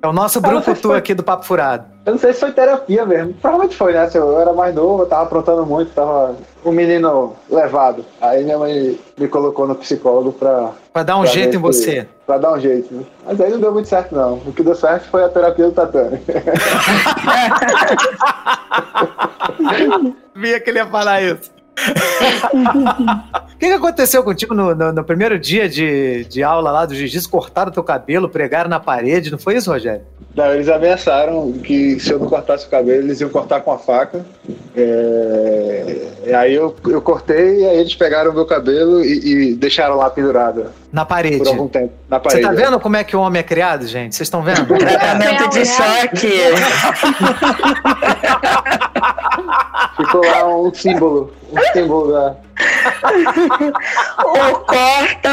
É 0.01 0.07
o 0.07 0.13
nosso 0.13 0.41
brucutu 0.41 0.87
foi... 0.87 0.97
aqui 0.97 1.13
do 1.13 1.21
Papo 1.23 1.45
Furado. 1.45 1.85
Eu 2.03 2.13
não 2.13 2.19
sei 2.19 2.33
se 2.33 2.39
foi 2.39 2.51
terapia 2.51 3.05
mesmo. 3.05 3.33
Provavelmente 3.35 3.77
foi, 3.77 3.93
né? 3.93 4.09
Eu 4.13 4.39
era 4.39 4.51
mais 4.51 4.73
novo, 4.73 5.03
eu 5.03 5.05
tava 5.05 5.23
aprontando 5.23 5.63
muito, 5.65 5.91
tava 5.93 6.35
um 6.65 6.71
menino 6.71 7.35
levado. 7.49 8.03
Aí 8.19 8.43
minha 8.43 8.57
mãe 8.57 8.99
me 9.17 9.27
colocou 9.27 9.67
no 9.67 9.75
psicólogo 9.75 10.33
pra. 10.33 10.71
Pra 10.91 11.03
dar 11.03 11.17
um 11.17 11.21
pra 11.21 11.31
jeito 11.31 11.55
em 11.55 11.59
você. 11.59 12.07
Pra 12.25 12.39
dar 12.39 12.53
um 12.53 12.59
jeito. 12.59 12.93
Né? 12.93 13.03
Mas 13.25 13.39
aí 13.39 13.51
não 13.51 13.59
deu 13.59 13.71
muito 13.71 13.87
certo, 13.87 14.15
não. 14.15 14.41
O 14.45 14.51
que 14.51 14.63
deu 14.63 14.75
certo 14.75 15.07
foi 15.09 15.23
a 15.23 15.29
terapia 15.29 15.65
do 15.65 15.71
tatame. 15.71 16.19
Via 20.35 20.59
que 20.59 20.69
ele 20.71 20.79
ia 20.79 20.87
falar 20.87 21.21
isso. 21.21 21.51
O 22.53 23.57
que, 23.57 23.67
que, 23.67 23.73
aconteceu 23.73 24.23
contigo 24.23 24.53
no, 24.53 24.75
no, 24.75 24.91
no, 24.91 25.03
primeiro 25.03 25.39
dia 25.39 25.67
de, 25.67 26.25
de 26.25 26.43
aula 26.43 26.71
lá 26.71 26.85
do 26.85 26.93
jiu-jitsu? 26.93 27.29
Cortaram 27.29 27.71
teu 27.71 27.83
cabelo, 27.83 28.29
pregaram 28.29 28.69
na 28.69 28.79
parede, 28.79 29.31
não 29.31 29.37
foi 29.37 29.55
isso, 29.55 29.71
Rogério? 29.71 30.01
Não, 30.35 30.53
eles 30.53 30.67
ameaçaram 30.67 31.51
que 31.51 31.99
se 31.99 32.11
eu 32.11 32.19
não 32.19 32.27
cortasse 32.27 32.65
o 32.65 32.69
cabelo, 32.69 33.03
eles 33.03 33.21
iam 33.21 33.29
cortar 33.29 33.61
com 33.61 33.71
a 33.71 33.77
faca. 33.77 34.25
É... 34.75 36.35
Aí 36.35 36.53
eu, 36.53 36.75
eu 36.87 37.01
cortei 37.01 37.65
aí 37.67 37.79
eles 37.79 37.95
pegaram 37.95 38.31
o 38.31 38.33
meu 38.33 38.45
cabelo 38.45 39.03
e, 39.03 39.51
e 39.51 39.55
deixaram 39.55 39.95
lá 39.95 40.09
pendurado. 40.09 40.71
Na 40.93 41.05
parede. 41.05 41.39
Por 41.39 41.47
algum 41.47 41.67
tempo. 41.67 41.91
Na 42.07 42.19
parede. 42.19 42.43
Você 42.43 42.47
tá 42.47 42.53
vendo 42.53 42.79
como 42.79 42.95
é 42.95 43.03
que 43.03 43.15
o 43.15 43.19
homem 43.19 43.39
é 43.39 43.43
criado, 43.43 43.87
gente? 43.87 44.15
Vocês 44.15 44.27
estão 44.27 44.43
vendo? 44.43 44.63
Tratamento 44.77 45.49
de 45.49 45.65
choque. 45.65 46.29
Ficou 49.97 50.23
lá 50.23 50.47
um 50.55 50.71
símbolo. 50.71 51.33
Um 51.51 51.59
símbolo 51.73 52.11
da. 52.11 52.35
ou 54.23 54.59
corta 54.59 55.29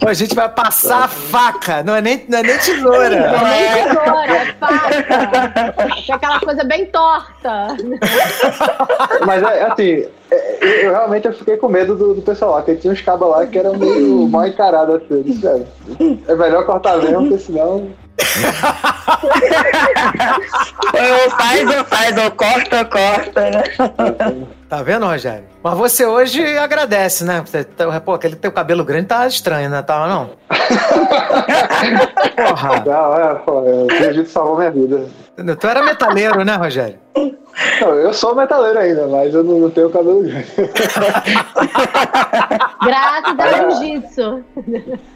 ou. 0.00 0.08
A 0.08 0.14
gente 0.14 0.36
vai 0.36 0.48
passar 0.48 1.04
a 1.04 1.08
faca, 1.08 1.82
não 1.82 1.96
é 1.96 2.00
nem, 2.00 2.24
não 2.28 2.38
é 2.38 2.42
nem 2.44 2.58
tesoura. 2.58 3.32
Não 3.32 3.46
é 3.46 3.74
nem 3.74 3.88
tesoura, 3.88 4.36
é 4.36 4.46
faca. 4.54 5.74
É 6.08 6.12
aquela 6.12 6.38
coisa 6.40 6.62
bem 6.64 6.86
torta. 6.86 7.76
Mas 9.26 9.42
é 9.42 9.62
assim, 9.64 10.06
é, 10.32 10.86
eu, 10.86 10.90
realmente 10.92 11.26
eu 11.26 11.32
fiquei 11.34 11.56
com 11.58 11.68
medo 11.68 11.94
do, 11.94 12.14
do 12.14 12.22
pessoal 12.22 12.52
lá, 12.52 12.62
porque 12.62 12.80
tinha 12.80 12.92
uns 12.92 13.02
cabos 13.02 13.28
lá 13.28 13.46
que 13.46 13.58
eram 13.58 13.76
meio 13.76 14.11
mal 14.12 14.46
encarados 14.46 14.96
assim. 14.96 15.40
É 16.28 16.34
melhor 16.34 16.66
cortar 16.66 16.98
mesmo, 16.98 17.20
porque 17.20 17.38
senão 17.38 17.88
ou 20.94 21.30
faz 21.30 21.76
ou 21.76 21.84
faz, 21.84 22.18
ou 22.18 22.30
corta 22.32 22.78
ou 22.78 22.84
corta, 22.86 23.50
né? 23.50 23.62
Tá 24.68 24.82
vendo, 24.82 25.06
Rogério? 25.06 25.44
Mas 25.62 25.78
você 25.78 26.04
hoje 26.06 26.58
agradece, 26.58 27.24
né? 27.24 27.44
Tá, 27.76 28.00
pô, 28.00 28.14
aquele 28.14 28.36
teu 28.36 28.50
cabelo 28.52 28.84
grande 28.84 29.06
tá 29.06 29.26
estranho, 29.26 29.70
né? 29.70 29.82
Tava 29.82 30.08
não? 30.08 30.30
Porra. 32.36 32.84
Não, 32.84 33.16
é, 33.16 33.34
pô, 33.34 33.60
o 33.60 34.12
jiu 34.12 34.26
salvou 34.26 34.58
minha 34.58 34.70
vida. 34.70 35.06
Tu 35.58 35.66
era 35.66 35.82
metaleiro, 35.82 36.44
né, 36.44 36.56
Rogério? 36.56 36.98
Não, 37.80 37.94
eu 37.94 38.12
sou 38.12 38.34
metaleiro 38.34 38.78
ainda, 38.78 39.06
mas 39.06 39.34
eu 39.34 39.44
não, 39.44 39.58
não 39.58 39.70
tenho 39.70 39.90
cabelo 39.90 40.22
grande. 40.22 40.46
graças 42.84 43.38
ao 43.38 43.70
jiu-jitsu. 43.70 44.44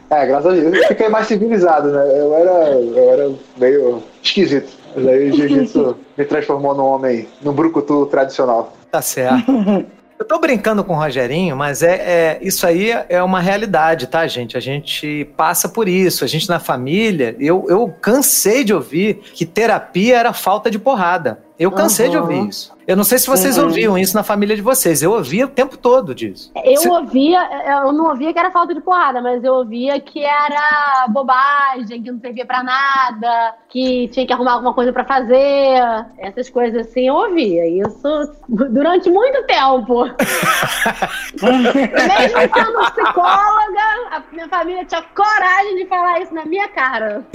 É, 0.09 0.25
graças 0.25 0.45
a 0.45 0.51
Deus. 0.53 0.75
Eu 0.75 0.87
fiquei 0.87 1.09
mais 1.09 1.27
civilizado, 1.27 1.89
né? 1.89 2.19
Eu 2.19 2.33
era, 2.35 2.71
eu 2.71 3.11
era 3.11 3.31
meio 3.57 4.03
esquisito. 4.21 4.71
Mas 4.95 5.07
aí 5.07 5.29
o 5.29 5.35
jiu-jitsu 5.35 5.97
me 6.17 6.25
transformou 6.25 6.75
num 6.75 6.85
homem, 6.85 7.27
num 7.41 7.53
brucutu 7.53 8.05
tradicional. 8.07 8.73
Tá 8.91 9.01
certo. 9.01 9.45
Eu 10.19 10.25
tô 10.25 10.39
brincando 10.39 10.83
com 10.83 10.93
o 10.93 10.95
Rogerinho, 10.95 11.55
mas 11.55 11.83
é, 11.83 11.95
é, 11.95 12.39
isso 12.41 12.65
aí 12.65 12.89
é 13.07 13.21
uma 13.21 13.39
realidade, 13.39 14.07
tá, 14.07 14.25
gente? 14.25 14.57
A 14.57 14.59
gente 14.59 15.25
passa 15.37 15.69
por 15.69 15.87
isso. 15.87 16.23
A 16.23 16.27
gente 16.27 16.49
na 16.49 16.59
família, 16.59 17.35
eu, 17.39 17.65
eu 17.69 17.87
cansei 18.01 18.63
de 18.63 18.73
ouvir 18.73 19.15
que 19.33 19.45
terapia 19.45 20.17
era 20.17 20.33
falta 20.33 20.71
de 20.71 20.79
porrada. 20.79 21.46
Eu 21.59 21.71
cansei 21.71 22.05
uhum. 22.05 22.11
de 22.11 22.17
ouvir 22.17 22.47
isso. 22.49 22.77
Eu 22.87 22.95
não 22.95 23.03
sei 23.03 23.17
se 23.17 23.27
vocês 23.27 23.57
uhum. 23.57 23.65
ouviam 23.65 23.97
isso 23.97 24.15
na 24.15 24.23
família 24.23 24.55
de 24.55 24.61
vocês. 24.61 25.01
Eu 25.01 25.11
ouvia 25.11 25.45
o 25.45 25.49
tempo 25.49 25.75
todo 25.75 26.15
disso. 26.15 26.51
Eu 26.63 26.77
se... 26.77 26.87
ouvia, 26.87 27.39
eu 27.83 27.91
não 27.91 28.05
ouvia 28.09 28.31
que 28.31 28.39
era 28.39 28.49
falta 28.49 28.73
de 28.73 28.79
porrada, 28.79 29.21
mas 29.21 29.43
eu 29.43 29.55
ouvia 29.55 29.99
que 29.99 30.23
era 30.23 31.05
bobagem, 31.09 32.01
que 32.01 32.11
não 32.11 32.19
servia 32.19 32.45
para 32.45 32.63
nada, 32.63 33.55
que 33.67 34.07
tinha 34.09 34.25
que 34.25 34.31
arrumar 34.31 34.53
alguma 34.53 34.73
coisa 34.73 34.93
para 34.93 35.03
fazer. 35.03 35.81
Essas 36.17 36.49
coisas 36.49 36.87
assim 36.87 37.07
eu 37.07 37.15
ouvia. 37.15 37.67
Isso 37.67 38.31
durante 38.47 39.09
muito 39.09 39.43
tempo. 39.47 40.05
Mesmo 41.43 42.39
sendo 42.53 42.91
psicóloga, 42.91 43.83
a 44.11 44.23
minha 44.31 44.47
família 44.47 44.85
tinha 44.85 45.01
coragem 45.13 45.75
de 45.75 45.85
falar 45.87 46.21
isso 46.21 46.33
na 46.33 46.45
minha 46.45 46.69
cara. 46.69 47.25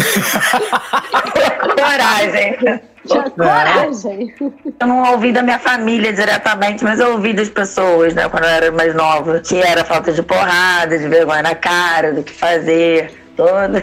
coragem. 1.77 2.92
Tinha 3.07 3.31
coragem. 3.31 4.35
Eu 4.81 4.87
não 4.87 5.13
ouvi 5.13 5.33
da 5.33 5.43
minha 5.43 5.59
família 5.59 6.13
diretamente, 6.13 6.85
mas 6.85 7.01
eu 7.01 7.13
ouvi 7.13 7.33
das 7.33 7.49
pessoas, 7.49 8.15
né, 8.15 8.29
quando 8.29 8.45
eu 8.45 8.51
era 8.51 8.73
mais 8.73 8.95
nova, 8.95 9.41
que 9.41 9.61
era 9.61 9.85
falta 9.85 10.13
de 10.13 10.23
porrada, 10.23 10.99
de 10.99 11.09
vergonha 11.09 11.43
na 11.43 11.55
cara, 11.55 12.13
do 12.13 12.23
que 12.23 12.33
fazer, 12.33 13.13
toda 13.37 13.83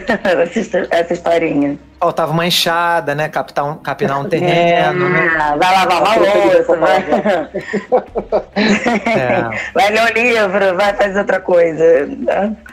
essa 0.90 1.12
historinha 1.12 1.78
faltava 2.00 2.32
uma 2.32 2.46
enxada, 2.46 3.14
né? 3.14 3.28
Capitar 3.28 3.64
um, 3.64 3.76
capinar 3.76 4.18
um 4.18 4.24
terreno. 4.24 5.10
Né? 5.10 5.26
É, 5.26 5.56
vai 5.58 5.74
lavar 5.74 6.02
uma 6.02 6.14
louça, 6.16 6.76
vai. 6.76 7.04
É. 9.10 9.50
vai 9.74 9.90
ler 9.90 10.02
um 10.02 10.14
livro, 10.14 10.76
vai 10.76 10.94
fazer 10.94 11.18
outra 11.18 11.40
coisa. 11.40 11.84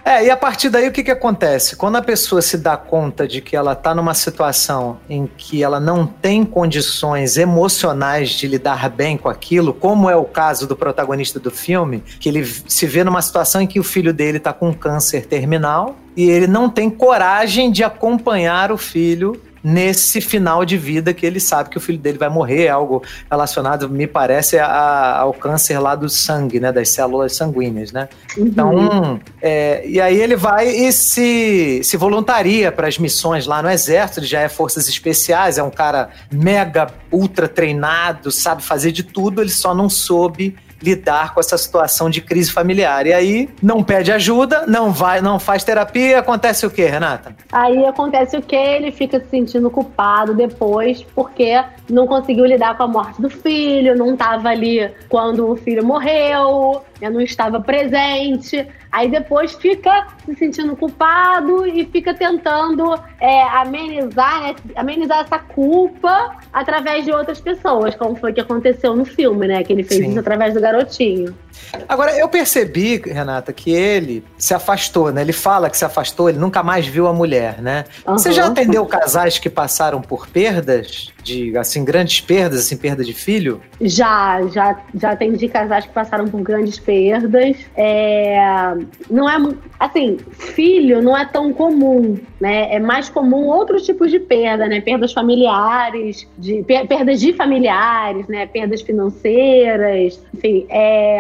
É, 0.06 0.26
e 0.26 0.30
a 0.30 0.38
partir 0.38 0.70
daí 0.70 0.88
o 0.88 0.92
que, 0.92 1.04
que 1.04 1.12
acontece? 1.12 1.76
Quando 1.76 1.98
a 1.98 2.02
pessoa 2.02 2.42
se 2.42 2.58
dá 2.58 2.78
conta 2.78 3.28
de 3.28 3.42
que 3.42 3.56
ela 3.56 3.74
está 3.74 3.94
numa 3.94 4.14
situação 4.14 5.00
em 5.10 5.28
que 5.28 5.64
ela 5.64 5.80
não 5.80 6.06
tem 6.06 6.46
condições 6.46 7.38
emocionais 7.38 8.30
de 8.30 8.48
lidar 8.48 8.90
bem 8.90 9.18
com 9.18 9.30
aquilo, 9.30 9.74
como 9.74 10.10
é 10.10 10.16
o 10.16 10.26
caso 10.26 10.68
do 10.68 10.76
protagonista 10.76 11.40
do 11.40 11.52
filme, 11.52 12.04
que 12.20 12.30
ele 12.30 12.46
se 12.46 12.86
vê 12.86 13.04
numa 13.04 13.22
situação 13.22 13.62
em 13.62 13.68
que 13.68 13.80
o 13.80 13.84
filho 13.84 14.14
dele 14.14 14.38
está 14.38 14.54
com 14.54 14.74
câncer 14.74 15.26
terminal 15.26 15.96
e 16.18 16.28
ele 16.32 16.48
não 16.48 16.68
tem 16.68 16.90
coragem 16.90 17.72
de 17.72 17.84
acompanhar 17.84 18.72
o 18.72 18.78
filho 18.78 19.17
nesse 19.64 20.22
final 20.22 20.64
de 20.64 20.78
vida 20.78 21.14
que 21.14 21.26
ele 21.26 21.40
sabe 21.40 21.70
que 21.70 21.78
o 21.78 21.82
filho 21.82 21.98
dele 21.98 22.18
vai 22.18 22.30
morrer, 22.30 22.66
é 22.66 22.70
algo 22.70 23.04
relacionado, 23.30 23.90
me 23.90 24.08
parece, 24.08 24.58
a, 24.58 25.18
ao 25.18 25.34
câncer 25.34 25.80
lá 25.80 25.96
do 25.96 26.08
sangue, 26.08 26.60
né? 26.60 26.72
Das 26.72 26.90
células 26.90 27.36
sanguíneas, 27.36 27.92
né? 27.92 28.08
Uhum. 28.38 28.46
Então, 28.46 29.20
é, 29.42 29.86
e 29.86 30.00
aí 30.00 30.22
ele 30.22 30.36
vai 30.36 30.68
e 30.70 30.92
se, 30.92 31.82
se 31.84 31.98
voluntaria 31.98 32.72
para 32.72 32.88
as 32.88 32.98
missões 32.98 33.46
lá 33.46 33.62
no 33.62 33.70
exército, 33.70 34.22
ele 34.22 34.28
já 34.28 34.42
é 34.42 34.48
forças 34.48 34.88
especiais, 34.88 35.58
é 35.58 35.64
um 35.64 35.72
cara 35.72 36.10
mega, 36.32 36.88
ultra 37.12 37.48
treinado, 37.48 38.32
sabe 38.32 38.64
fazer 38.64 38.92
de 38.92 39.04
tudo, 39.04 39.42
ele 39.42 39.50
só 39.50 39.74
não 39.74 39.90
soube 39.90 40.56
lidar 40.82 41.34
com 41.34 41.40
essa 41.40 41.58
situação 41.58 42.10
de 42.10 42.22
crise 42.22 42.52
familiar. 42.52 43.06
E 43.08 43.14
aí 43.14 43.50
não 43.62 43.84
pede 43.84 44.12
ajuda, 44.12 44.66
não 44.68 44.92
vai, 44.92 45.22
não 45.22 45.40
faz 45.40 45.64
terapia, 45.64 46.20
acontece 46.20 46.66
o 46.66 46.70
quê, 46.70 46.86
Renata? 46.86 47.36
Aí 47.52 47.86
acontece 47.86 48.38
o 48.38 48.42
que? 48.42 48.56
Ele 48.56 48.92
fica 48.92 49.20
se 49.20 49.28
sentindo 49.30 49.70
culpado 49.70 50.34
depois, 50.34 51.04
porque 51.16 51.64
não 51.90 52.08
conseguiu 52.08 52.46
lidar 52.46 52.78
com 52.78 52.84
a 52.84 52.88
morte 52.88 53.22
do 53.22 53.30
filho, 53.30 53.98
não 53.98 54.14
estava 54.14 54.50
ali 54.50 54.92
quando 55.10 55.50
o 55.50 55.56
filho 55.56 55.86
morreu, 55.86 56.84
né, 57.02 57.10
não 57.10 57.22
estava 57.22 57.60
presente. 57.60 58.68
Aí 58.92 59.10
depois 59.10 59.54
fica 59.54 60.08
se 60.26 60.36
sentindo 60.36 60.76
culpado 60.76 61.66
e 61.66 61.86
fica 61.86 62.14
tentando 62.14 62.98
é, 63.20 63.44
amenizar, 63.44 64.42
né, 64.42 64.56
amenizar 64.76 65.20
essa 65.20 65.40
culpa 65.40 66.38
através 66.52 67.06
de 67.06 67.12
outras 67.12 67.40
pessoas, 67.40 67.96
como 67.96 68.16
foi 68.16 68.34
que 68.34 68.42
aconteceu 68.42 68.96
no 68.96 69.06
filme, 69.06 69.48
né? 69.48 69.64
Que 69.64 69.74
ele 69.74 69.84
fez 69.84 70.02
Sim. 70.02 70.10
isso 70.10 70.20
através 70.20 70.54
do 70.54 70.62
garotinho. 70.62 71.36
Agora, 71.88 72.18
eu 72.18 72.28
percebi, 72.30 72.98
Renata, 72.98 73.52
que 73.52 73.72
ele 73.72 74.24
se 74.38 74.54
afastou, 74.54 75.12
né? 75.12 75.22
Ele 75.22 75.34
fala 75.34 75.70
que 75.70 75.78
se 75.78 75.86
afastou, 75.86 76.30
ele 76.30 76.38
nunca 76.38 76.64
mais 76.64 76.86
viu 76.86 77.08
a 77.08 77.14
mulher, 77.14 77.62
né? 77.62 77.86
Você 78.06 78.32
já 78.32 78.48
atendeu 78.48 78.86
casais 78.86 79.38
que 79.38 79.50
passaram 79.50 80.02
por 80.02 80.28
perdas, 80.28 81.12
de, 81.28 81.58
assim, 81.58 81.84
grandes 81.84 82.22
perdas, 82.22 82.60
assim, 82.62 82.78
perda 82.78 83.04
de 83.04 83.14
filho? 83.14 83.62
Já, 83.82 84.42
já, 84.48 84.80
já 84.96 85.12
atendi 85.12 85.48
casais 85.50 85.86
que 85.86 85.92
passaram 85.92 86.28
por 86.28 86.42
grandes 86.42 86.80
perdas. 86.80 87.58
É, 87.76 88.40
não 89.10 89.30
é 89.30 89.38
mu- 89.38 89.58
assim, 89.80 90.18
filho 90.32 91.02
não 91.02 91.16
é 91.16 91.26
tão 91.26 91.54
comum, 91.54 92.18
né? 92.40 92.74
É 92.74 92.80
mais 92.80 93.10
comum 93.10 93.48
outros 93.48 93.86
tipos 93.86 94.12
de 94.12 94.20
perda, 94.20 94.68
né? 94.68 94.82
Perdas 94.82 95.14
familiares, 95.14 96.28
de 96.38 96.64
per- 96.64 96.88
perdas 96.88 97.20
de 97.20 97.34
familiares, 97.34 98.28
né? 98.28 98.46
Perdas 98.46 98.82
financeiras, 98.82 100.24
enfim, 100.34 100.66
é, 100.70 101.20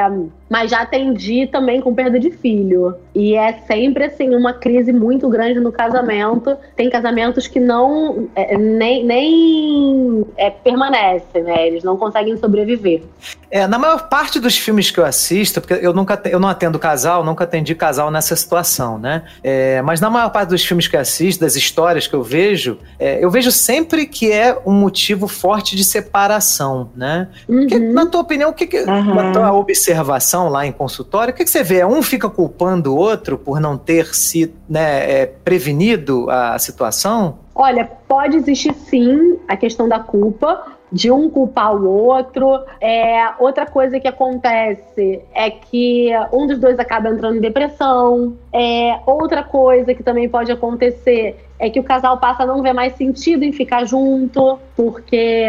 mas 0.50 0.72
já 0.72 0.82
atendi 0.82 1.48
também 1.48 1.82
com 1.82 1.94
perda 1.94 2.20
de 2.20 2.32
filho. 2.32 2.96
E 3.14 3.36
é 3.36 3.54
sempre 3.68 4.06
assim 4.06 4.34
uma 4.36 4.54
crise 4.54 4.94
muito 4.94 5.28
grande 5.30 5.60
no 5.60 5.72
casamento. 5.72 6.56
Tem 6.76 6.90
casamentos 6.90 7.48
que 7.48 7.60
não 7.60 8.30
é, 8.36 8.58
nem, 8.58 9.04
nem 9.04 10.26
é, 10.38 10.50
permanecem, 10.50 11.44
né? 11.44 11.68
Eles 11.68 11.84
não 11.84 11.98
conseguem 11.98 12.38
sobreviver. 12.38 13.04
É, 13.50 13.66
na 13.66 13.80
maior 13.80 14.10
parte 14.10 14.40
dos 14.40 14.58
filmes 14.58 14.92
que 14.92 15.00
eu 15.00 15.06
assisto, 15.06 15.62
porque 15.62 15.74
eu 15.74 15.94
nunca 15.94 16.20
eu 16.26 16.40
não 16.40 16.50
atendo 16.50 16.78
casal, 16.78 17.24
nunca 17.24 17.44
atendi 17.46 17.74
casal 17.76 18.12
nessa 18.12 18.36
situação, 18.36 18.98
né? 19.00 19.24
É, 19.44 19.82
mas 19.82 20.02
na 20.02 20.10
maior 20.10 20.30
parte 20.30 20.50
dos 20.50 20.64
filmes 20.66 20.88
que 20.88 20.96
eu 20.96 21.00
assisto, 21.00 21.42
das 21.42 21.56
histórias 21.56 22.08
que 22.08 22.14
eu 22.14 22.24
vejo, 22.24 22.78
é, 23.00 23.24
eu 23.24 23.30
vejo 23.32 23.52
sempre 23.52 24.06
que 24.06 24.32
é 24.32 24.58
um 24.66 24.74
motivo 24.74 25.28
forte 25.28 25.76
de 25.76 25.84
separação, 25.84 26.90
né? 26.96 27.30
Que, 27.46 27.76
Uhum. 27.78 27.94
na 27.94 28.06
tua 28.06 28.22
opinião, 28.22 28.50
o 28.50 28.54
que, 28.54 28.68
que 28.68 28.82
Uhum. 28.82 29.16
na 29.16 29.32
tua 29.32 29.54
observação 29.54 30.50
lá 30.50 30.66
em 30.66 30.72
consultório, 30.72 31.34
o 31.34 31.36
que, 31.38 31.44
que 31.44 31.50
você 31.50 31.64
vê? 31.64 31.86
Um 31.86 32.02
fica 32.04 32.30
culpando 32.30 32.94
o 32.94 32.98
outro 32.98 33.38
por 33.38 33.60
não 33.60 33.78
ter 33.78 34.14
se 34.14 34.54
né, 34.70 35.22
é, 35.22 35.26
prevenido 35.26 36.30
a 36.30 36.60
situação? 36.60 37.40
Olha, 37.56 37.90
pode 38.08 38.38
existir 38.38 38.74
sim 38.90 39.38
a 39.48 39.56
questão 39.58 39.88
da 39.90 40.00
culpa, 40.00 40.64
de 40.92 41.12
um 41.12 41.30
culpar 41.30 41.76
o 41.76 41.90
outro. 41.90 42.64
É, 42.80 43.30
outra 43.40 43.66
coisa 43.66 44.00
que 44.00 44.08
acontece 44.08 45.22
é 45.34 45.50
que 45.50 46.10
um 46.32 46.48
dos 46.48 46.60
dois 46.60 46.80
acaba 46.80 47.10
entrando 47.10 47.38
em 47.38 47.42
depressão. 47.42 48.36
É, 48.54 49.00
outra 49.06 49.44
coisa 49.44 49.94
que 49.94 50.04
também 50.04 50.30
pode 50.30 50.52
acontecer 50.52 51.38
é 51.60 51.70
que 51.70 51.80
o 51.80 51.84
casal 51.84 52.18
passa 52.18 52.44
a 52.44 52.46
não 52.46 52.62
ver 52.62 52.74
mais 52.74 52.94
sentido 52.94 53.44
em 53.44 53.52
ficar 53.52 53.86
junto, 53.86 54.60
porque 54.76 55.46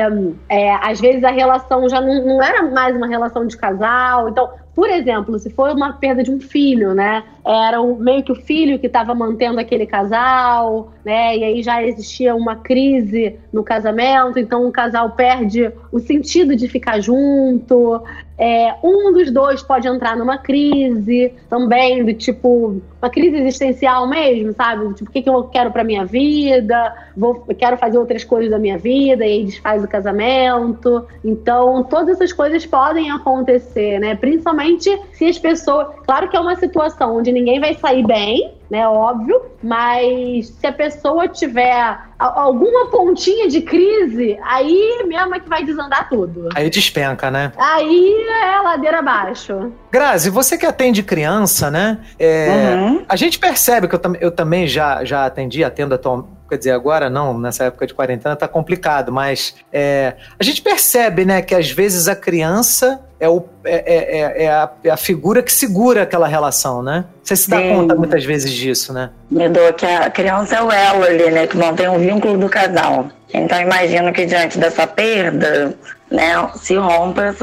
é, 0.49 0.75
às 0.77 1.01
vezes 1.01 1.23
a 1.23 1.31
relação 1.31 1.89
já 1.89 2.01
não, 2.01 2.25
não 2.25 2.43
era 2.43 2.63
mais 2.63 2.97
uma 2.97 3.07
relação 3.07 3.47
de 3.47 3.57
casal. 3.57 4.29
Então, 4.29 4.49
por 4.75 4.89
exemplo, 4.89 5.39
se 5.39 5.51
for 5.51 5.71
uma 5.73 5.95
perda 5.95 6.23
de 6.23 6.31
um 6.31 6.41
filho, 6.41 6.95
né? 6.95 7.25
Era 7.49 7.81
o, 7.81 7.97
meio 7.97 8.23
que 8.23 8.31
o 8.31 8.35
filho 8.35 8.79
que 8.79 8.87
estava 8.87 9.15
mantendo 9.15 9.59
aquele 9.59 9.87
casal, 9.87 10.93
né? 11.03 11.35
E 11.35 11.45
aí 11.45 11.63
já 11.63 11.83
existia 11.83 12.35
uma 12.35 12.57
crise 12.57 13.37
no 13.51 13.65
casamento, 13.65 14.39
então 14.39 14.69
o 14.69 14.71
casal 14.71 15.13
perde 15.13 15.73
o 15.91 15.99
sentido 15.99 16.55
de 16.55 16.69
ficar 16.69 17.01
junto. 17.01 18.03
É, 18.39 18.73
um 18.85 19.13
dos 19.13 19.33
dois 19.33 19.63
pode 19.63 19.89
entrar 19.89 20.17
numa 20.17 20.39
crise 20.39 21.33
também, 21.51 22.05
do 22.05 22.15
tipo, 22.15 22.81
uma 23.03 23.11
crise 23.11 23.37
existencial 23.37 24.07
mesmo, 24.07 24.53
sabe? 24.53 24.95
Tipo, 24.95 25.11
o 25.11 25.13
que, 25.13 25.23
que 25.23 25.29
eu 25.29 25.43
quero 25.45 25.73
pra 25.73 25.83
minha 25.83 26.05
vida? 26.05 26.95
Vou, 27.17 27.35
quero 27.59 27.77
fazer 27.77 27.99
outras 27.99 28.23
coisas 28.23 28.49
da 28.49 28.59
minha 28.59 28.79
vida, 28.79 29.27
e 29.27 29.33
aí 29.33 29.45
desfaz 29.45 29.83
o 29.83 29.89
casamento. 29.89 31.05
Então, 31.25 31.83
todas 31.83 32.11
essas 32.11 32.33
coisas 32.33 32.65
podem 32.65 33.11
acontecer, 33.11 33.99
né? 33.99 34.15
Principalmente 34.15 34.97
se 35.13 35.25
as 35.25 35.39
pessoas. 35.39 35.89
Claro 36.05 36.29
que 36.29 36.37
é 36.37 36.41
uma 36.41 36.55
situação 36.55 37.17
onde 37.17 37.33
ninguém 37.39 37.61
vai 37.61 37.75
sair 37.75 38.05
bem, 38.05 38.53
né? 38.71 38.87
Óbvio, 38.87 39.41
mas 39.63 40.49
se 40.49 40.67
a 40.67 40.73
pessoa 40.73 41.27
tiver 41.29 41.99
alguma 42.19 42.91
pontinha 42.91 43.49
de 43.49 43.63
crise, 43.63 44.39
aí 44.43 45.05
mesmo 45.07 45.35
é 45.35 45.41
que 45.41 45.49
vai 45.49 45.65
desandar 45.65 46.09
tudo. 46.09 46.49
Aí 46.55 46.69
despenca, 46.69 47.31
né? 47.31 47.53
Aí 47.57 48.15
é 48.43 48.61
ladeira 48.61 48.99
abaixo. 48.99 49.73
Grazi, 49.91 50.29
você 50.31 50.59
que 50.59 50.67
atende 50.67 51.03
criança, 51.03 51.71
né? 51.71 51.99
É, 52.19 52.75
Uhum. 52.75 53.05
A 53.09 53.17
gente 53.17 53.39
percebe 53.39 53.89
que 53.89 53.95
eu, 53.95 54.01
eu 54.21 54.31
também 54.31 54.67
já, 54.67 55.05
já 55.05 55.25
atendi, 55.27 55.65
atendo 55.65 55.95
atualmente. 55.95 56.38
Quer 56.49 56.57
dizer, 56.57 56.71
agora 56.71 57.11
não, 57.11 57.39
nessa 57.39 57.65
época 57.65 57.87
de 57.87 57.93
quarentena 57.93 58.35
tá 58.35 58.49
complicado, 58.49 59.13
mas 59.13 59.55
é, 59.73 60.15
a 60.39 60.43
gente 60.43 60.63
percebe, 60.63 61.25
né, 61.25 61.43
que 61.43 61.55
às 61.55 61.71
vezes 61.71 62.09
a 62.09 62.17
criança 62.17 63.01
é, 63.21 63.29
o, 63.29 63.45
é, 63.65 63.75
é- 63.77 64.21
é- 64.21 64.45
é 64.45 64.51
a, 64.51 64.71
é 64.85 64.91
a 64.91 64.97
figura 64.97 65.43
que 65.43 65.53
segura 65.53 66.03
aquela 66.03 66.29
relação, 66.29 66.83
né? 66.83 67.05
Você 67.23 67.35
se 67.35 67.51
dá 67.51 67.59
Sim. 67.59 67.75
conta 67.75 67.95
muitas 67.95 68.25
vezes 68.25 68.53
disso, 68.53 68.93
né? 68.93 69.11
Me 69.31 69.49
dou 69.49 69.73
que 69.75 69.85
a 69.85 70.09
criança 70.09 70.57
é 70.57 70.63
o 70.63 70.71
elo 70.71 71.05
ali, 71.05 71.31
né? 71.31 71.47
Que 71.47 71.57
mantém 71.57 71.89
o 71.89 71.99
vínculo 71.99 72.39
do 72.39 72.49
casal. 72.49 73.09
Então 73.35 73.61
imagino 73.61 74.13
que 74.13 74.25
diante 74.25 74.57
dessa 74.59 74.87
perda, 74.87 75.75
né, 76.11 76.49
se 76.55 76.77
rompa 76.77 77.35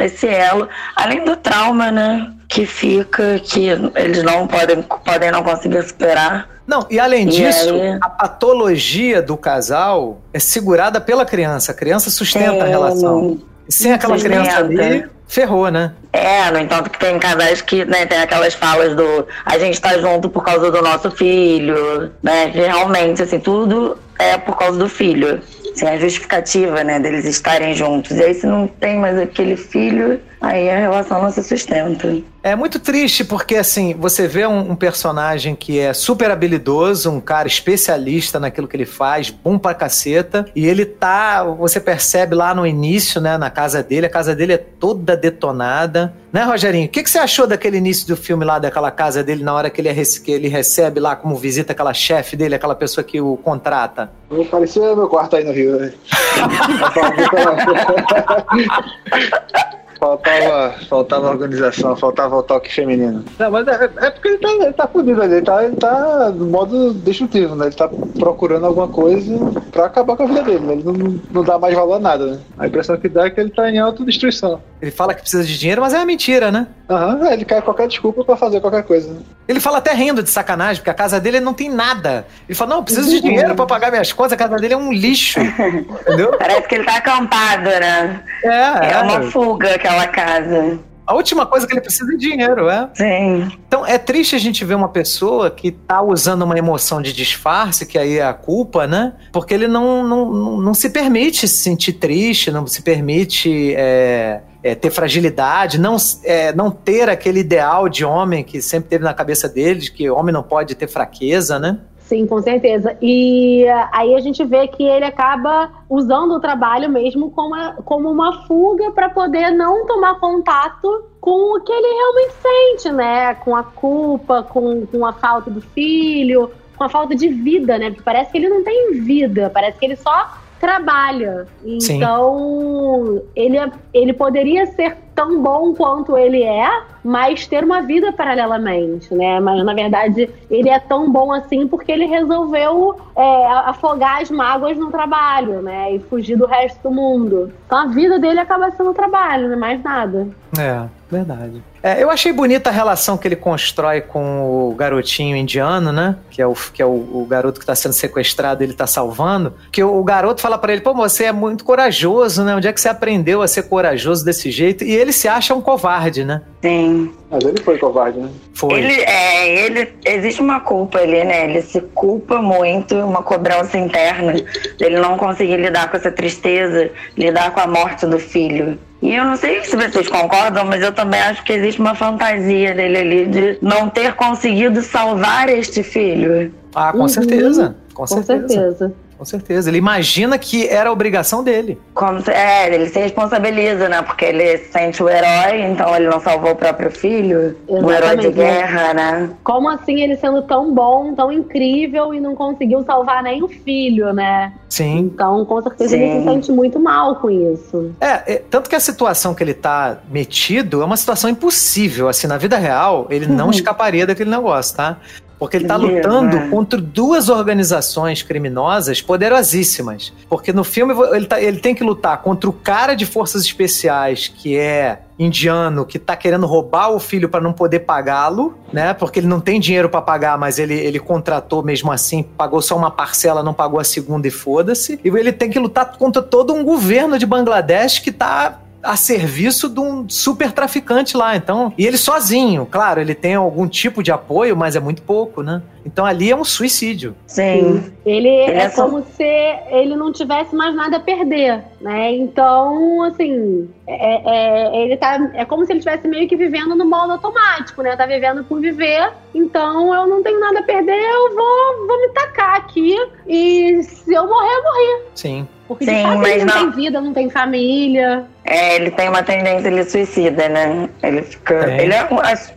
esse 0.00 0.26
elo, 0.26 0.68
além 0.96 1.22
do 1.24 1.36
trauma, 1.36 1.92
né? 1.92 2.32
Que 2.50 2.66
fica, 2.66 3.38
que 3.38 3.68
eles 3.94 4.24
não 4.24 4.46
podem, 4.48 4.82
podem 4.82 5.30
não 5.30 5.42
conseguir 5.44 5.84
superar. 5.84 6.48
Não, 6.66 6.84
e 6.90 6.98
além 6.98 7.28
E 7.28 7.30
disso, 7.30 7.72
aí? 7.72 7.96
a 8.00 8.08
patologia 8.08 9.22
do 9.22 9.36
casal 9.36 10.20
é 10.34 10.38
segurada 10.40 11.00
pela 11.00 11.24
criança. 11.24 11.70
A 11.70 11.74
criança 11.74 12.10
sustenta 12.10 12.64
a 12.64 12.66
relação. 12.66 13.38
Sem 13.68 13.92
aquela 13.92 14.14
sustenta. 14.18 14.40
criança 14.42 14.58
ali, 14.58 15.04
ferrou, 15.28 15.70
né? 15.70 15.92
É, 16.12 16.50
no 16.50 16.58
entanto 16.58 16.90
que 16.90 16.98
tem 16.98 17.16
casais 17.20 17.62
que 17.62 17.84
né, 17.84 18.04
tem 18.04 18.18
aquelas 18.18 18.52
falas 18.52 18.96
do 18.96 19.26
a 19.46 19.56
gente 19.56 19.80
tá 19.80 19.96
junto 19.98 20.28
por 20.28 20.44
causa 20.44 20.72
do 20.72 20.82
nosso 20.82 21.08
filho, 21.12 22.10
né? 22.20 22.50
Realmente, 22.52 23.22
assim, 23.22 23.38
tudo 23.38 23.96
é 24.18 24.36
por 24.36 24.56
causa 24.58 24.76
do 24.76 24.88
filho. 24.88 25.40
Assim, 25.72 25.86
a 25.86 25.96
justificativa, 25.98 26.82
né, 26.82 26.98
deles 26.98 27.24
estarem 27.26 27.74
juntos. 27.74 28.16
E 28.16 28.22
aí 28.24 28.34
se 28.34 28.44
não 28.44 28.66
tem 28.66 28.98
mais 28.98 29.16
aquele 29.16 29.56
filho, 29.56 30.20
aí 30.40 30.70
a 30.70 30.78
relação 30.78 31.22
não 31.22 31.30
se 31.30 31.42
sustenta. 31.42 32.16
É 32.42 32.56
muito 32.56 32.80
triste 32.80 33.22
porque, 33.22 33.56
assim, 33.56 33.92
você 33.94 34.26
vê 34.26 34.46
um, 34.46 34.70
um 34.70 34.74
personagem 34.76 35.54
que 35.54 35.78
é 35.78 35.92
super 35.92 36.30
habilidoso, 36.30 37.10
um 37.10 37.20
cara 37.20 37.46
especialista 37.46 38.40
naquilo 38.40 38.66
que 38.66 38.74
ele 38.76 38.86
faz, 38.86 39.28
bom 39.28 39.58
pra 39.58 39.74
caceta, 39.74 40.46
e 40.56 40.66
ele 40.66 40.86
tá, 40.86 41.44
você 41.44 41.78
percebe 41.78 42.34
lá 42.34 42.54
no 42.54 42.66
início, 42.66 43.20
né, 43.20 43.36
na 43.36 43.50
casa 43.50 43.82
dele, 43.82 44.06
a 44.06 44.10
casa 44.10 44.34
dele 44.34 44.54
é 44.54 44.58
toda 44.58 45.14
detonada. 45.14 46.14
Né, 46.32 46.44
Rogerinho? 46.44 46.86
O 46.86 46.88
que, 46.88 47.02
que 47.02 47.10
você 47.10 47.18
achou 47.18 47.46
daquele 47.46 47.76
início 47.76 48.06
do 48.06 48.16
filme 48.16 48.44
lá, 48.44 48.58
daquela 48.58 48.90
casa 48.90 49.22
dele, 49.22 49.42
na 49.42 49.52
hora 49.52 49.68
que 49.68 49.80
ele, 49.80 49.90
rece- 49.90 50.20
que 50.22 50.30
ele 50.30 50.48
recebe 50.48 51.00
lá 51.00 51.16
como 51.16 51.34
visita 51.36 51.72
aquela 51.72 51.92
chefe 51.92 52.36
dele, 52.36 52.54
aquela 52.54 52.74
pessoa 52.74 53.04
que 53.04 53.20
o 53.20 53.36
contrata? 53.36 54.10
Parecia 54.50 54.94
meu 54.94 55.08
quarto 55.08 55.36
aí 55.36 55.44
no 55.44 55.52
Rio, 55.52 55.78
né? 55.78 55.92
faltava, 60.00 60.74
faltava 60.88 61.30
organização, 61.30 61.94
faltava 61.94 62.36
o 62.36 62.42
toque 62.42 62.72
feminino. 62.72 63.22
Não, 63.38 63.50
mas 63.50 63.68
é, 63.68 63.84
é 63.98 64.10
porque 64.10 64.28
ele 64.28 64.38
tá, 64.38 64.50
ele 64.50 64.72
tá 64.72 64.88
fudido 64.88 65.22
ali, 65.22 65.34
ele 65.34 65.42
tá, 65.42 65.64
ele 65.64 65.76
tá 65.76 66.30
no 66.30 66.46
modo 66.46 66.94
destrutivo, 66.94 67.54
né? 67.54 67.66
Ele 67.66 67.74
tá 67.74 67.88
procurando 68.18 68.66
alguma 68.66 68.88
coisa 68.88 69.38
pra 69.70 69.86
acabar 69.86 70.16
com 70.16 70.22
a 70.22 70.26
vida 70.26 70.42
dele, 70.42 70.60
né? 70.60 70.72
Ele 70.72 70.82
não, 70.84 71.20
não 71.30 71.44
dá 71.44 71.58
mais 71.58 71.74
valor 71.74 71.94
a 71.94 72.00
nada, 72.00 72.26
né? 72.26 72.40
A 72.58 72.66
impressão 72.66 72.96
que 72.96 73.08
dá 73.08 73.26
é 73.26 73.30
que 73.30 73.38
ele 73.38 73.50
tá 73.50 73.70
em 73.70 73.78
autodestruição. 73.78 74.60
Ele 74.80 74.90
fala 74.90 75.12
que 75.14 75.20
precisa 75.20 75.44
de 75.44 75.58
dinheiro, 75.58 75.82
mas 75.82 75.92
é 75.92 75.98
uma 75.98 76.06
mentira, 76.06 76.50
né? 76.50 76.66
Aham, 76.88 77.26
é, 77.28 77.34
ele 77.34 77.44
quer 77.44 77.60
qualquer 77.62 77.86
desculpa 77.86 78.24
pra 78.24 78.36
fazer 78.36 78.60
qualquer 78.60 78.82
coisa. 78.82 79.14
Ele 79.46 79.60
fala 79.60 79.78
até 79.78 79.92
rindo 79.92 80.22
de 80.22 80.30
sacanagem, 80.30 80.76
porque 80.80 80.90
a 80.90 80.94
casa 80.94 81.20
dele 81.20 81.38
não 81.38 81.52
tem 81.52 81.68
nada. 81.68 82.26
Ele 82.48 82.56
fala, 82.56 82.70
não, 82.70 82.76
eu 82.78 82.82
preciso 82.84 83.10
de 83.10 83.20
dinheiro 83.20 83.54
pra 83.54 83.66
pagar 83.66 83.90
minhas 83.90 84.12
contas, 84.12 84.32
a 84.32 84.36
casa 84.36 84.56
dele 84.56 84.74
é 84.74 84.76
um 84.76 84.90
lixo. 84.92 85.38
Entendeu? 86.02 86.36
Parece 86.38 86.66
que 86.66 86.74
ele 86.76 86.84
tá 86.84 86.96
acampado, 86.96 87.64
né? 87.68 88.22
É, 88.44 88.92
É 88.92 89.02
uma 89.02 89.22
fuga 89.30 89.74
aquela 89.74 90.06
casa. 90.06 90.78
A 91.10 91.14
última 91.14 91.44
coisa 91.44 91.66
que 91.66 91.72
ele 91.72 91.80
precisa 91.80 92.14
é 92.14 92.16
dinheiro, 92.16 92.68
é. 92.68 92.88
Sim. 92.94 93.50
Então 93.66 93.84
é 93.84 93.98
triste 93.98 94.36
a 94.36 94.38
gente 94.38 94.64
ver 94.64 94.76
uma 94.76 94.88
pessoa 94.88 95.50
que 95.50 95.72
tá 95.72 96.00
usando 96.00 96.42
uma 96.42 96.56
emoção 96.56 97.02
de 97.02 97.12
disfarce, 97.12 97.84
que 97.84 97.98
aí 97.98 98.18
é 98.18 98.24
a 98.24 98.32
culpa, 98.32 98.86
né? 98.86 99.14
Porque 99.32 99.52
ele 99.52 99.66
não, 99.66 100.06
não, 100.06 100.32
não, 100.32 100.60
não 100.60 100.72
se 100.72 100.88
permite 100.88 101.48
se 101.48 101.56
sentir 101.56 101.94
triste, 101.94 102.52
não 102.52 102.64
se 102.64 102.80
permite 102.82 103.74
é, 103.74 104.40
é, 104.62 104.76
ter 104.76 104.92
fragilidade, 104.92 105.80
não, 105.80 105.96
é, 106.22 106.52
não 106.52 106.70
ter 106.70 107.08
aquele 107.08 107.40
ideal 107.40 107.88
de 107.88 108.04
homem 108.04 108.44
que 108.44 108.62
sempre 108.62 108.90
teve 108.90 109.02
na 109.02 109.12
cabeça 109.12 109.48
dele, 109.48 109.80
de 109.80 109.90
que 109.90 110.08
homem 110.08 110.32
não 110.32 110.44
pode 110.44 110.76
ter 110.76 110.86
fraqueza, 110.86 111.58
né? 111.58 111.78
Sim, 112.10 112.26
com 112.26 112.42
certeza. 112.42 112.98
E 113.00 113.64
ah, 113.68 113.88
aí 113.92 114.16
a 114.16 114.20
gente 114.20 114.42
vê 114.44 114.66
que 114.66 114.82
ele 114.82 115.04
acaba 115.04 115.70
usando 115.88 116.32
o 116.32 116.40
trabalho 116.40 116.90
mesmo 116.90 117.30
como, 117.30 117.54
a- 117.54 117.74
como 117.84 118.10
uma 118.10 118.44
fuga 118.48 118.90
para 118.90 119.08
poder 119.10 119.52
não 119.52 119.86
tomar 119.86 120.18
contato 120.18 121.04
com 121.20 121.56
o 121.56 121.60
que 121.60 121.70
ele 121.72 121.86
realmente 121.86 122.34
sente, 122.42 122.92
né? 122.92 123.34
Com 123.36 123.54
a 123.54 123.62
culpa, 123.62 124.42
com, 124.42 124.84
com 124.88 125.06
a 125.06 125.12
falta 125.12 125.52
do 125.52 125.60
filho, 125.60 126.50
com 126.76 126.82
a 126.82 126.88
falta 126.88 127.14
de 127.14 127.28
vida, 127.28 127.78
né? 127.78 127.90
Porque 127.90 128.02
parece 128.02 128.32
que 128.32 128.38
ele 128.38 128.48
não 128.48 128.64
tem 128.64 128.90
vida, 129.04 129.48
parece 129.54 129.78
que 129.78 129.84
ele 129.84 129.94
só 129.94 130.32
trabalha. 130.60 131.46
Sim. 131.80 131.96
Então, 131.96 133.22
ele, 133.34 133.56
é- 133.56 133.72
ele 133.94 134.12
poderia 134.12 134.66
ser 134.66 134.96
tão 135.14 135.42
bom 135.42 135.74
quanto 135.74 136.16
ele 136.16 136.42
é, 136.42 136.68
mas 137.02 137.46
ter 137.46 137.64
uma 137.64 137.82
vida 137.82 138.12
paralelamente, 138.12 139.12
né? 139.14 139.40
Mas 139.40 139.62
na 139.64 139.74
verdade 139.74 140.30
ele 140.50 140.68
é 140.68 140.78
tão 140.78 141.10
bom 141.10 141.32
assim 141.32 141.66
porque 141.66 141.90
ele 141.92 142.06
resolveu 142.06 142.96
é, 143.16 143.46
afogar 143.66 144.22
as 144.22 144.30
mágoas 144.30 144.78
no 144.78 144.90
trabalho, 144.90 145.60
né? 145.60 145.94
E 145.94 145.98
fugir 145.98 146.36
do 146.36 146.46
resto 146.46 146.82
do 146.88 146.90
mundo. 146.94 147.52
Então 147.66 147.78
a 147.78 147.86
vida 147.86 148.18
dele 148.18 148.40
acaba 148.40 148.70
sendo 148.70 148.94
trabalho, 148.94 149.48
não 149.48 149.54
é 149.54 149.58
mais 149.58 149.82
nada. 149.82 150.28
É, 150.58 150.84
verdade. 151.10 151.62
É, 151.82 152.02
eu 152.02 152.10
achei 152.10 152.32
bonita 152.32 152.68
a 152.68 152.72
relação 152.72 153.16
que 153.16 153.26
ele 153.26 153.36
constrói 153.36 154.00
com 154.00 154.68
o 154.70 154.74
garotinho 154.74 155.36
indiano, 155.36 155.92
né? 155.92 156.16
Que 156.30 156.42
é 156.42 156.46
o, 156.46 156.54
que 156.54 156.82
é 156.82 156.86
o, 156.86 156.90
o 156.90 157.26
garoto 157.28 157.58
que 157.58 157.64
está 157.64 157.74
sendo 157.74 157.92
sequestrado, 157.92 158.62
ele 158.62 158.74
tá 158.74 158.86
salvando. 158.86 159.54
Que 159.72 159.82
o, 159.82 159.98
o 159.98 160.04
garoto 160.04 160.40
fala 160.40 160.58
para 160.58 160.72
ele: 160.72 160.82
pô, 160.82 160.92
você 160.94 161.24
é 161.24 161.32
muito 161.32 161.64
corajoso, 161.64 162.44
né? 162.44 162.54
Onde 162.54 162.68
é 162.68 162.72
que 162.72 162.80
você 162.80 162.88
aprendeu 162.88 163.40
a 163.40 163.48
ser 163.48 163.62
corajoso 163.64 164.24
desse 164.24 164.50
jeito? 164.50 164.84
E 164.84 164.92
ele 164.92 165.12
se 165.12 165.26
acha 165.26 165.54
um 165.54 165.60
covarde, 165.60 166.24
né? 166.24 166.42
Sim. 166.60 167.12
Mas 167.30 167.44
ele 167.44 167.62
foi 167.62 167.78
covarde, 167.78 168.18
né? 168.18 168.28
Foi. 168.54 168.78
Ele, 168.78 169.00
é, 169.02 169.64
ele, 169.64 169.94
existe 170.04 170.42
uma 170.42 170.60
culpa 170.60 170.98
ali, 170.98 171.24
né? 171.24 171.48
Ele 171.48 171.62
se 171.62 171.80
culpa 171.94 172.42
muito, 172.42 172.94
uma 172.96 173.22
cobrança 173.22 173.78
interna. 173.78 174.34
Ele 174.78 174.98
não 174.98 175.16
conseguir 175.16 175.56
lidar 175.56 175.90
com 175.90 175.96
essa 175.96 176.10
tristeza, 176.10 176.90
lidar 177.16 177.52
com 177.52 177.60
a 177.60 177.66
morte 177.66 178.04
do 178.04 178.18
filho. 178.18 178.78
E 179.02 179.14
eu 179.14 179.24
não 179.24 179.36
sei 179.36 179.64
se 179.64 179.74
vocês 179.76 180.08
concordam, 180.08 180.64
mas 180.66 180.82
eu 180.82 180.92
também 180.92 181.20
acho 181.20 181.42
que 181.42 181.52
existe 181.52 181.69
uma 181.78 181.94
fantasia 181.94 182.74
dele 182.74 182.96
ali 182.98 183.26
de 183.26 183.58
não 183.62 183.88
ter 183.88 184.14
conseguido 184.14 184.82
salvar 184.82 185.48
este 185.48 185.82
filho. 185.82 186.52
Ah, 186.74 186.92
com 186.92 186.98
Uhum. 187.00 187.08
certeza. 187.08 187.76
Com, 187.92 188.02
Com 188.02 188.06
certeza. 188.06 188.48
certeza. 188.48 188.92
Com 189.20 189.24
certeza. 189.26 189.68
Ele 189.68 189.76
imagina 189.76 190.38
que 190.38 190.66
era 190.66 190.88
a 190.88 190.92
obrigação 190.94 191.44
dele. 191.44 191.78
Como 191.92 192.22
se- 192.22 192.30
é, 192.30 192.74
ele 192.74 192.88
se 192.88 192.98
responsabiliza, 192.98 193.86
né? 193.86 194.00
Porque 194.00 194.24
ele 194.24 194.56
se 194.56 194.72
sente 194.72 195.02
o 195.02 195.10
herói, 195.10 195.60
então 195.60 195.94
ele 195.94 196.08
não 196.08 196.18
salvou 196.18 196.52
o 196.52 196.56
próprio 196.56 196.90
filho. 196.90 197.54
O 197.68 197.76
herói 197.92 198.16
de 198.16 198.28
Exatamente. 198.28 198.32
guerra, 198.32 198.94
né? 198.94 199.30
Como 199.44 199.68
assim 199.68 200.00
ele 200.00 200.16
sendo 200.16 200.40
tão 200.40 200.72
bom, 200.74 201.12
tão 201.14 201.30
incrível 201.30 202.14
e 202.14 202.18
não 202.20 202.34
conseguiu 202.34 202.82
salvar 202.82 203.22
nem 203.22 203.42
o 203.42 203.48
filho, 203.48 204.10
né? 204.14 204.54
Sim. 204.70 205.10
Então, 205.12 205.44
com 205.44 205.60
certeza 205.60 205.94
ele 205.98 206.12
Sim. 206.12 206.18
se 206.20 206.24
sente 206.24 206.52
muito 206.52 206.80
mal 206.80 207.16
com 207.16 207.28
isso. 207.28 207.92
É, 208.00 208.32
é, 208.36 208.42
tanto 208.48 208.70
que 208.70 208.74
a 208.76 208.80
situação 208.80 209.34
que 209.34 209.42
ele 209.44 209.52
tá 209.52 209.98
metido 210.10 210.80
é 210.80 210.84
uma 210.86 210.96
situação 210.96 211.28
impossível. 211.28 212.08
Assim, 212.08 212.26
na 212.26 212.38
vida 212.38 212.56
real, 212.56 213.06
ele 213.10 213.26
não 213.26 213.50
escaparia 213.52 214.06
daquele 214.06 214.30
negócio, 214.30 214.78
tá? 214.78 214.96
Porque 215.40 215.56
ele 215.56 215.66
tá 215.66 215.78
Mesmo, 215.78 215.96
lutando 215.96 216.36
é. 216.36 216.48
contra 216.48 216.78
duas 216.78 217.30
organizações 217.30 218.22
criminosas 218.22 219.00
poderosíssimas. 219.00 220.12
Porque 220.28 220.52
no 220.52 220.62
filme 220.62 220.94
ele, 221.12 221.26
tá- 221.26 221.40
ele 221.40 221.58
tem 221.58 221.74
que 221.74 221.82
lutar 221.82 222.20
contra 222.20 222.48
o 222.48 222.52
cara 222.52 222.94
de 222.94 223.06
forças 223.06 223.42
especiais, 223.42 224.28
que 224.28 224.56
é 224.58 225.00
indiano, 225.18 225.84
que 225.86 225.98
tá 225.98 226.14
querendo 226.14 226.46
roubar 226.46 226.90
o 226.90 227.00
filho 227.00 227.28
para 227.28 227.40
não 227.40 227.52
poder 227.54 227.80
pagá-lo, 227.80 228.58
né? 228.72 228.92
Porque 228.94 229.18
ele 229.20 229.26
não 229.26 229.40
tem 229.40 229.58
dinheiro 229.58 229.88
para 229.88 230.00
pagar, 230.02 230.38
mas 230.38 230.58
ele, 230.58 230.74
ele 230.74 230.98
contratou 230.98 231.62
mesmo 231.62 231.90
assim, 231.90 232.22
pagou 232.22 232.60
só 232.60 232.76
uma 232.76 232.90
parcela, 232.90 233.42
não 233.42 233.52
pagou 233.54 233.80
a 233.80 233.84
segunda 233.84 234.28
e 234.28 234.30
foda-se. 234.30 235.00
E 235.02 235.08
ele 235.08 235.32
tem 235.32 235.48
que 235.50 235.58
lutar 235.58 235.96
contra 235.96 236.20
todo 236.20 236.52
um 236.52 236.62
governo 236.64 237.18
de 237.18 237.24
Bangladesh 237.26 237.98
que 237.98 238.12
tá 238.12 238.60
a 238.82 238.96
serviço 238.96 239.68
de 239.68 239.80
um 239.80 240.08
super 240.08 240.52
traficante 240.52 241.16
lá. 241.16 241.36
Então, 241.36 241.72
e 241.76 241.86
ele 241.86 241.96
sozinho, 241.98 242.66
claro, 242.70 243.00
ele 243.00 243.14
tem 243.14 243.34
algum 243.34 243.68
tipo 243.68 244.02
de 244.02 244.10
apoio, 244.10 244.56
mas 244.56 244.74
é 244.76 244.80
muito 244.80 245.02
pouco, 245.02 245.42
né? 245.42 245.62
Então 245.84 246.04
ali 246.04 246.30
é 246.30 246.36
um 246.36 246.44
suicídio. 246.44 247.14
Sim. 247.26 247.92
Ele 248.04 248.28
Ele 248.28 248.50
é 248.58 248.64
é 248.64 248.70
só- 248.70 248.84
como 248.84 249.02
se 249.16 249.22
ele 249.70 249.96
não 249.96 250.12
tivesse 250.12 250.54
mais 250.54 250.74
nada 250.74 250.98
a 250.98 251.00
perder, 251.00 251.62
né? 251.80 252.12
Então, 252.12 253.02
assim, 253.02 253.68
é, 253.86 254.30
é- 254.76 254.82
ele 254.84 254.96
tá, 254.96 255.30
é 255.34 255.44
como 255.44 255.64
se 255.64 255.72
ele 255.72 255.78
estivesse 255.80 256.06
meio 256.08 256.28
que 256.28 256.36
vivendo 256.36 256.74
no 256.74 256.84
modo 256.84 257.12
automático, 257.12 257.82
né? 257.82 257.96
Tá 257.96 258.06
vivendo 258.06 258.44
por 258.44 258.60
viver, 258.60 259.10
então 259.34 259.94
eu 259.94 260.06
não 260.06 260.22
tenho 260.22 260.38
nada 260.40 260.60
a 260.60 260.62
perder, 260.62 260.92
eu 261.00 261.34
vou, 261.34 261.86
vou 261.86 262.00
me 262.00 262.08
tacar 262.10 262.56
aqui 262.56 262.94
e 263.26 263.82
se 263.82 264.12
eu 264.12 264.26
morrer, 264.26 264.54
eu 264.54 264.62
morri. 264.62 265.02
Sim. 265.14 265.48
Porque 265.70 265.84
Sim, 265.84 265.98
de 265.98 266.02
fato 266.02 266.18
mas 266.18 266.32
ele 266.32 266.44
não, 266.46 266.54
não- 266.54 266.72
tem 266.72 266.82
vida, 266.82 267.00
não 267.00 267.12
tem 267.14 267.30
família. 267.30 268.24
É, 268.44 268.74
ele 268.74 268.90
tem 268.90 269.08
uma 269.08 269.22
tendência, 269.22 269.68
ele 269.68 269.84
suicida, 269.84 270.48
né? 270.48 270.88
Ele 271.00 271.22
fica. 271.22 271.64
Tem. 271.64 271.78
Ele, 271.82 271.94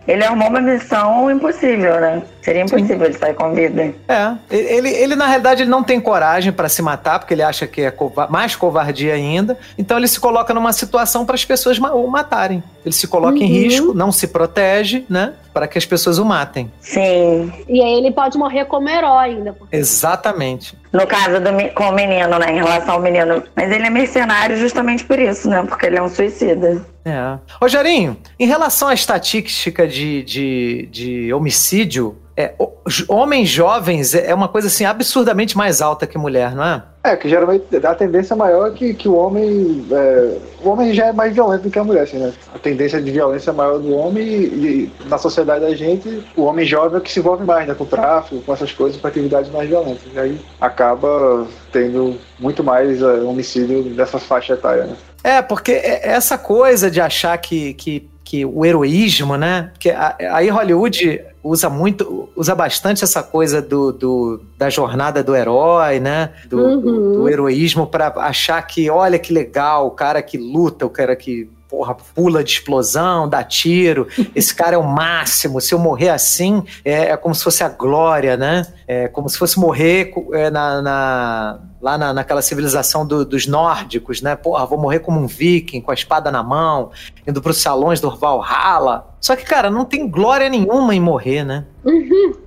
ele 0.07 0.23
arrumou 0.23 0.49
uma 0.49 0.59
missão 0.59 1.29
impossível, 1.29 2.01
né? 2.01 2.23
Seria 2.43 2.61
impossível 2.63 3.05
ele 3.05 3.17
sair 3.17 3.33
com 3.33 3.53
vida. 3.53 3.93
É, 4.07 4.33
ele, 4.51 4.89
ele 4.89 5.15
na 5.15 5.25
realidade 5.27 5.63
ele 5.63 5.69
não 5.69 5.81
tem 5.81 5.99
coragem 6.01 6.51
para 6.51 6.67
se 6.67 6.81
matar, 6.81 7.17
porque 7.19 7.33
ele 7.33 7.41
acha 7.41 7.65
que 7.65 7.81
é 7.83 7.89
cova- 7.89 8.27
mais 8.29 8.53
covardia 8.55 9.13
ainda. 9.13 9.57
Então 9.77 9.97
ele 9.97 10.09
se 10.09 10.19
coloca 10.19 10.53
numa 10.53 10.73
situação 10.73 11.25
para 11.25 11.35
as 11.35 11.45
pessoas 11.45 11.79
ma- 11.79 11.93
o 11.93 12.05
matarem. 12.07 12.61
Ele 12.85 12.93
se 12.93 13.07
coloca 13.07 13.37
em 13.37 13.43
Uhum. 13.43 13.47
risco, 13.47 13.93
não 13.93 14.11
se 14.11 14.27
protege, 14.27 15.05
né? 15.09 15.33
Para 15.53 15.67
que 15.67 15.77
as 15.77 15.85
pessoas 15.85 16.17
o 16.17 16.25
matem. 16.25 16.69
Sim. 16.81 17.49
E 17.69 17.81
aí 17.81 17.93
ele 17.97 18.11
pode 18.11 18.37
morrer 18.37 18.65
como 18.65 18.89
herói 18.89 19.29
ainda. 19.29 19.53
porque 19.53 19.73
Exatamente. 19.75 20.77
No 20.91 21.07
caso 21.07 21.39
do, 21.39 21.73
com 21.73 21.85
o 21.85 21.91
menino, 21.93 22.37
né? 22.39 22.51
Em 22.51 22.55
relação 22.55 22.95
ao 22.95 23.01
menino. 23.01 23.41
Mas 23.55 23.71
ele 23.71 23.85
é 23.85 23.89
mercenário 23.89 24.57
justamente 24.57 25.05
por 25.05 25.17
isso, 25.17 25.49
né? 25.49 25.63
Porque 25.67 25.85
ele 25.85 25.97
é 25.97 26.01
um 26.01 26.09
suicida. 26.09 26.85
É. 27.05 27.37
Rogerinho, 27.61 28.15
em 28.39 28.47
relação 28.47 28.87
à 28.87 28.93
estatística 28.93 29.85
de, 29.87 30.23
de, 30.23 30.87
de 30.91 31.33
homicídio, 31.33 32.15
é, 32.35 32.53
o- 32.57 32.71
os 32.85 33.07
homens 33.09 33.49
jovens 33.49 34.15
é 34.15 34.31
é 34.31 34.33
uma 34.33 34.47
coisa 34.47 34.67
assim 34.67 34.85
absurdamente 34.85 35.55
mais 35.57 35.81
alta 35.81 36.07
que 36.07 36.17
mulher, 36.17 36.55
não 36.55 36.63
é? 36.63 36.83
É, 37.03 37.15
que 37.17 37.27
geralmente 37.29 37.65
a 37.85 37.93
tendência 37.93 38.33
maior 38.35 38.69
é 38.69 38.71
que, 38.71 38.93
que 38.93 39.09
o 39.09 39.15
homem. 39.15 39.85
é, 39.91 40.37
o 40.63 40.69
homem 40.69 40.93
já 40.93 41.07
é 41.07 41.11
mais 41.11 41.33
violento 41.33 41.63
do 41.63 41.69
que 41.69 41.77
a 41.77 41.83
mulher, 41.83 42.03
assim, 42.03 42.17
né? 42.17 42.31
A 42.55 42.57
tendência 42.57 43.01
de 43.01 43.11
violência 43.11 43.49
é 43.51 43.53
maior 43.53 43.77
do 43.77 43.93
homem 43.93 44.25
e, 44.25 44.91
e 45.05 45.09
na 45.09 45.17
sociedade 45.17 45.65
da 45.65 45.75
gente, 45.75 46.23
o 46.37 46.43
homem 46.43 46.65
jovem 46.65 46.95
é 46.95 46.97
o 46.99 47.01
que 47.01 47.11
se 47.11 47.19
envolve 47.19 47.43
mais, 47.43 47.67
né? 47.67 47.75
Com 47.75 47.85
tráfico, 47.85 48.41
com 48.41 48.53
essas 48.53 48.71
coisas, 48.71 48.99
com 48.99 49.05
atividades 49.05 49.51
mais 49.51 49.67
violentas. 49.67 50.01
E 50.15 50.17
aí 50.17 50.39
acaba 50.61 51.45
tendo 51.71 52.15
muito 52.39 52.63
mais 52.63 53.01
é, 53.01 53.05
homicídio 53.21 53.83
dessa 53.93 54.17
faixa 54.17 54.53
etária, 54.53 54.85
né? 54.85 54.95
É, 55.23 55.41
porque 55.41 55.71
é- 55.71 56.07
essa 56.09 56.37
coisa 56.37 56.91
de 56.91 56.99
achar 56.99 57.37
que, 57.37 57.73
que, 57.75 58.09
que 58.23 58.45
o 58.45 58.65
heroísmo, 58.65 59.37
né? 59.37 59.71
Que 59.79 59.89
a- 59.89 60.15
aí 60.31 60.49
Hollywood 60.49 61.21
usa 61.43 61.69
muito, 61.69 62.29
usa 62.35 62.53
bastante 62.55 63.03
essa 63.03 63.21
coisa 63.23 63.61
do, 63.61 63.91
do- 63.91 64.41
da 64.57 64.69
jornada 64.69 65.23
do 65.23 65.35
herói, 65.35 65.99
né? 65.99 66.31
Do, 66.47 66.57
Uhum. 66.59 66.81
do- 66.81 67.13
do 67.19 67.29
heroísmo 67.29 67.87
para 67.87 68.07
achar 68.17 68.61
que, 68.63 68.89
olha 68.89 69.17
que 69.19 69.33
legal, 69.33 69.87
o 69.87 69.91
cara 69.91 70.21
que 70.21 70.37
luta, 70.37 70.85
o 70.85 70.89
cara 70.89 71.15
que 71.15 71.49
porra, 71.69 71.95
pula 72.13 72.43
de 72.43 72.51
explosão, 72.51 73.27
dá 73.27 73.43
tiro. 73.43 74.07
Esse 74.35 74.53
cara 74.53 74.75
é 74.75 74.77
o 74.77 74.83
máximo. 74.87 75.59
Se 75.59 75.73
eu 75.73 75.79
morrer 75.79 76.09
assim, 76.09 76.63
é, 76.85 77.09
é 77.09 77.17
como 77.17 77.33
se 77.33 77.43
fosse 77.43 77.63
a 77.63 77.69
glória, 77.69 78.37
né? 78.37 78.67
É 78.87 79.07
como 79.07 79.27
se 79.27 79.39
fosse 79.39 79.59
morrer 79.59 80.13
é, 80.33 80.51
na, 80.51 80.81
na- 80.83 81.59
lá 81.83 81.97
na, 81.97 82.13
naquela 82.13 82.41
civilização 82.41 83.05
do- 83.05 83.25
dos 83.25 83.45
nórdicos, 83.45 84.21
né? 84.21 84.37
Porra, 84.37 84.65
vou 84.65 84.77
morrer 84.79 84.99
como 84.99 85.19
um 85.19 85.27
viking, 85.27 85.81
com 85.81 85.91
a 85.91 85.93
espada 85.93 86.31
na 86.31 86.41
mão, 86.41 86.91
indo 87.27 87.41
pros 87.41 87.61
salões 87.61 87.99
do 87.99 88.09
Valhalla. 88.15 89.05
Só 89.19 89.35
que, 89.35 89.43
cara, 89.43 89.69
não 89.69 89.83
tem 89.83 90.07
glória 90.09 90.47
nenhuma 90.47 90.95
em 90.95 90.99
morrer, 91.01 91.43
né? 91.43 91.65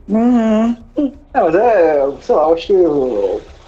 Uhum. 0.09 0.75
É, 1.35 1.41
mas 1.43 1.55
é, 1.55 2.09
sei 2.23 2.35
lá, 2.35 2.43
eu 2.45 2.55
acho 2.55 2.67
que 2.67 2.73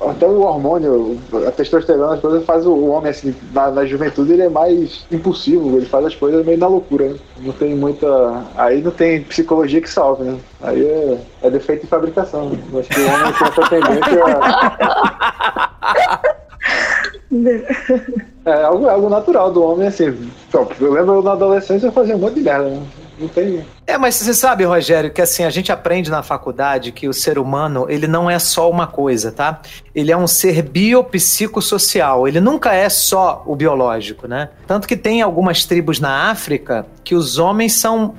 até 0.00 0.26
o 0.26 0.42
hormônio, 0.42 1.18
a 1.46 1.50
testosterona, 1.50 2.14
as 2.14 2.20
coisas 2.20 2.44
faz 2.44 2.64
o 2.64 2.86
homem 2.86 3.10
assim, 3.10 3.34
na, 3.52 3.70
na, 3.70 3.84
juventude 3.84 4.32
ele 4.32 4.42
é 4.42 4.48
mais 4.48 5.04
impulsivo, 5.10 5.76
ele 5.76 5.86
faz 5.86 6.06
as 6.06 6.14
coisas 6.14 6.46
meio 6.46 6.58
na 6.58 6.68
loucura, 6.68 7.08
né? 7.08 7.16
Não 7.40 7.52
tem 7.52 7.74
muita. 7.74 8.44
Aí 8.56 8.80
não 8.80 8.92
tem 8.92 9.22
psicologia 9.24 9.80
que 9.80 9.90
salve, 9.90 10.24
né? 10.24 10.38
Aí 10.62 10.86
é, 10.86 11.18
é 11.42 11.50
defeito 11.50 11.82
de 11.82 11.88
fabricação. 11.88 12.50
Né? 12.50 12.58
Acho 12.78 12.88
que 12.88 13.00
o 13.00 13.06
homem 13.06 13.32
tem 13.32 13.48
essa 13.48 13.68
tendência 13.68 14.24
a... 14.24 16.20
É 18.48 18.62
algo, 18.62 18.88
algo 18.88 19.10
natural 19.10 19.52
do 19.52 19.62
homem, 19.62 19.88
assim. 19.88 20.30
Eu 20.80 20.92
lembro 20.92 21.22
na 21.22 21.32
adolescência 21.32 21.88
eu 21.88 21.92
fazia 21.92 22.16
um 22.16 22.18
monte 22.18 22.36
de 22.36 22.40
merda, 22.40 22.70
né? 22.70 22.82
Não 23.18 23.28
tem. 23.28 23.64
É, 23.86 23.98
mas 23.98 24.14
você 24.14 24.32
sabe, 24.32 24.64
Rogério, 24.64 25.10
que 25.10 25.20
assim, 25.20 25.44
a 25.44 25.50
gente 25.50 25.72
aprende 25.72 26.10
na 26.10 26.22
faculdade 26.22 26.92
que 26.92 27.08
o 27.08 27.12
ser 27.12 27.38
humano, 27.38 27.86
ele 27.88 28.06
não 28.06 28.30
é 28.30 28.38
só 28.38 28.70
uma 28.70 28.86
coisa, 28.86 29.32
tá? 29.32 29.60
Ele 29.94 30.12
é 30.12 30.16
um 30.16 30.26
ser 30.26 30.62
biopsicossocial, 30.62 32.28
ele 32.28 32.40
nunca 32.40 32.72
é 32.72 32.88
só 32.88 33.42
o 33.46 33.56
biológico, 33.56 34.28
né? 34.28 34.50
Tanto 34.66 34.86
que 34.86 34.96
tem 34.96 35.22
algumas 35.22 35.64
tribos 35.64 35.98
na 35.98 36.30
África 36.30 36.86
que 37.02 37.14
os 37.14 37.38
homens 37.38 37.74
são 37.74 38.14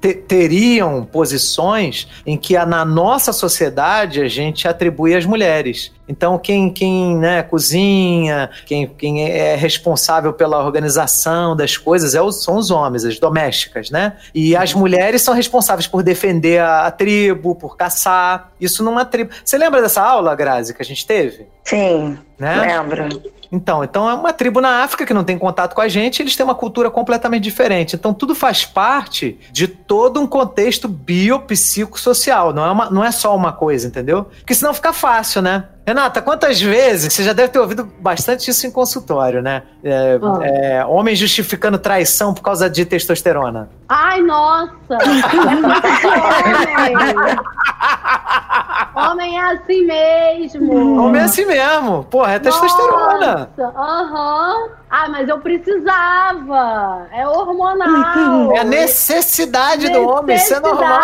teriam 0.00 1.04
posições 1.04 2.08
em 2.24 2.36
que 2.36 2.56
a, 2.56 2.64
na 2.64 2.84
nossa 2.84 3.32
sociedade 3.32 4.22
a 4.22 4.28
gente 4.28 4.66
atribui 4.66 5.14
às 5.14 5.26
mulheres. 5.26 5.92
Então, 6.08 6.38
quem, 6.38 6.72
quem 6.72 7.16
né, 7.16 7.42
cozinha, 7.42 8.50
quem, 8.66 8.86
quem 8.86 9.30
é 9.30 9.54
responsável 9.54 10.32
pela 10.32 10.64
organização 10.64 11.54
das 11.54 11.76
coisas 11.76 12.14
é 12.14 12.20
o, 12.20 12.32
são 12.32 12.56
os 12.56 12.70
homens, 12.70 13.04
as 13.04 13.18
domésticas, 13.18 13.90
né? 13.90 14.14
E 14.34 14.56
as 14.56 14.74
mulheres 14.74 15.22
são 15.22 15.34
responsáveis 15.34 15.86
por 15.86 16.02
defender 16.02 16.60
a, 16.60 16.86
a 16.86 16.90
tribo, 16.90 17.54
por 17.54 17.76
caçar. 17.76 18.50
Isso 18.60 18.82
numa 18.82 19.04
tribo. 19.04 19.30
Você 19.44 19.56
lembra 19.56 19.80
dessa 19.80 20.02
aula, 20.02 20.34
Grazi, 20.34 20.74
que 20.74 20.82
a 20.82 20.84
gente 20.84 21.06
teve? 21.06 21.46
Sim, 21.62 22.18
né? 22.38 22.60
lembro. 22.60 23.39
Então, 23.52 23.82
então 23.82 24.08
é 24.08 24.14
uma 24.14 24.32
tribo 24.32 24.60
na 24.60 24.84
África 24.84 25.04
que 25.04 25.12
não 25.12 25.24
tem 25.24 25.36
contato 25.36 25.74
com 25.74 25.80
a 25.80 25.88
gente, 25.88 26.22
eles 26.22 26.36
têm 26.36 26.44
uma 26.44 26.54
cultura 26.54 26.90
completamente 26.90 27.42
diferente. 27.42 27.96
Então, 27.96 28.14
tudo 28.14 28.34
faz 28.34 28.64
parte 28.64 29.38
de 29.50 29.66
todo 29.66 30.20
um 30.20 30.26
contexto 30.26 30.86
biopsicossocial. 30.86 32.52
Não 32.52 32.64
é, 32.64 32.70
uma, 32.70 32.90
não 32.90 33.04
é 33.04 33.10
só 33.10 33.34
uma 33.34 33.52
coisa, 33.52 33.88
entendeu? 33.88 34.24
Porque 34.38 34.54
senão 34.54 34.72
fica 34.72 34.92
fácil, 34.92 35.42
né? 35.42 35.64
Renata, 35.86 36.22
quantas 36.22 36.60
vezes, 36.60 37.12
você 37.12 37.24
já 37.24 37.32
deve 37.32 37.48
ter 37.48 37.58
ouvido 37.58 37.90
bastante 37.98 38.48
isso 38.48 38.66
em 38.66 38.70
consultório, 38.70 39.42
né? 39.42 39.62
É, 39.82 40.18
oh. 40.22 40.42
é, 40.42 40.84
homem 40.84 41.16
justificando 41.16 41.78
traição 41.78 42.32
por 42.32 42.42
causa 42.42 42.70
de 42.70 42.84
testosterona. 42.84 43.68
Ai, 43.92 44.22
nossa! 44.22 44.70
homem 48.94 49.36
é 49.36 49.52
assim 49.52 49.84
mesmo. 49.84 51.02
Homem 51.02 51.20
é 51.20 51.24
assim 51.24 51.44
mesmo. 51.44 52.04
Porra, 52.04 52.34
é 52.34 52.38
testosterona. 52.38 53.50
Aham. 53.58 54.54
Uhum. 54.54 54.68
Ah, 54.88 55.08
mas 55.08 55.28
eu 55.28 55.40
precisava. 55.40 57.08
É 57.12 57.26
hormonal. 57.26 58.52
É 58.52 58.60
a 58.60 58.64
necessidade, 58.64 59.86
necessidade 59.86 59.88
do 59.88 60.08
homem, 60.08 60.36
isso 60.36 60.54
é 60.54 60.60
normal. 60.60 61.00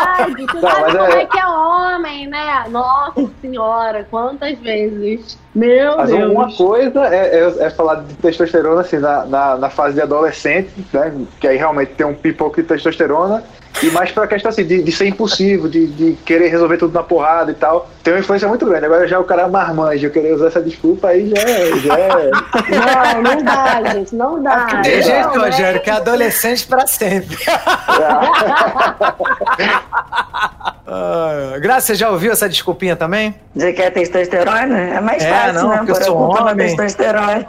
Tu 0.48 0.60
sabe 0.60 0.86
como 0.92 1.02
é... 1.02 1.22
é 1.22 1.26
que 1.26 1.38
é 1.38 1.46
homem, 1.46 2.26
né? 2.26 2.64
Nossa 2.68 3.30
senhora, 3.40 4.06
quantas 4.10 4.58
vezes. 4.58 5.38
Meu 5.56 5.96
Mas 5.96 6.10
Deus. 6.10 6.30
uma 6.30 6.52
coisa 6.54 7.06
é, 7.06 7.38
é, 7.38 7.64
é, 7.64 7.70
falar 7.70 8.02
de 8.02 8.12
testosterona 8.16 8.82
assim, 8.82 8.98
na, 8.98 9.24
na, 9.24 9.56
na, 9.56 9.70
fase 9.70 9.94
de 9.94 10.02
adolescente, 10.02 10.68
né? 10.92 11.16
Que 11.40 11.48
aí 11.48 11.56
realmente 11.56 11.92
tem 11.94 12.04
um 12.04 12.12
pipoco 12.12 12.60
de 12.60 12.68
testosterona. 12.68 13.42
E 13.82 13.90
mais 13.90 14.10
pra 14.10 14.26
questão 14.26 14.48
assim, 14.48 14.64
de, 14.64 14.82
de 14.82 14.92
ser 14.92 15.06
impulsivo, 15.06 15.68
de, 15.68 15.86
de, 15.86 16.12
querer 16.24 16.48
resolver 16.48 16.78
tudo 16.78 16.94
na 16.94 17.02
porrada 17.02 17.50
e 17.50 17.54
tal. 17.54 17.90
Tem 18.02 18.14
uma 18.14 18.20
influência 18.20 18.48
muito 18.48 18.64
grande. 18.64 18.86
Agora 18.86 19.06
já 19.06 19.18
o 19.18 19.24
cara 19.24 19.42
é 19.42 19.48
marmanjo, 19.48 20.06
eu 20.06 20.10
querer 20.10 20.34
usar 20.34 20.46
essa 20.46 20.62
desculpa 20.62 21.08
aí 21.08 21.28
já, 21.28 21.42
é, 21.42 21.76
já 21.78 21.98
é. 21.98 22.30
Não, 22.70 23.22
não 23.22 23.42
dá, 23.42 23.82
gente, 23.92 24.14
não 24.14 24.42
dá. 24.42 24.66
Tem 24.82 25.02
jeito, 25.02 25.38
né? 25.38 25.46
Rogério, 25.46 25.80
que 25.82 25.90
é 25.90 25.92
adolescente 25.94 26.66
pra 26.66 26.86
sempre. 26.86 27.36
Uh, 30.86 31.60
Graça, 31.60 31.88
você 31.88 31.94
já 31.96 32.10
ouviu 32.10 32.32
essa 32.32 32.48
desculpinha 32.48 32.96
também? 32.96 33.34
De 33.54 33.72
que 33.72 33.82
é 33.82 33.90
testosterona? 33.90 34.78
É 34.78 35.00
mais 35.00 35.22
é, 35.22 35.30
fácil, 35.30 35.54
não, 35.54 35.68
né? 35.68 35.76
Porque 35.78 35.92
eu 35.92 35.96
sou 35.96 36.16
homem. 36.16 36.68
Testosterona. 36.68 37.48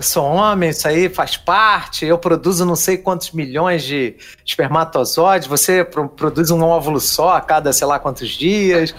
Eu 0.00 0.04
sou 0.04 0.24
homem, 0.24 0.70
isso 0.70 0.88
aí 0.88 1.10
faz 1.10 1.36
parte. 1.36 2.06
Eu 2.06 2.16
produzo 2.16 2.64
não 2.64 2.74
sei 2.74 2.96
quantos 2.96 3.32
milhões 3.32 3.82
de 3.82 4.16
espermatozoides. 4.46 5.46
Você 5.46 5.84
pro, 5.84 6.08
produz 6.08 6.50
um 6.50 6.62
óvulo 6.62 6.98
só 6.98 7.36
a 7.36 7.40
cada 7.42 7.70
sei 7.70 7.86
lá 7.86 7.98
quantos 7.98 8.30
dias. 8.30 8.94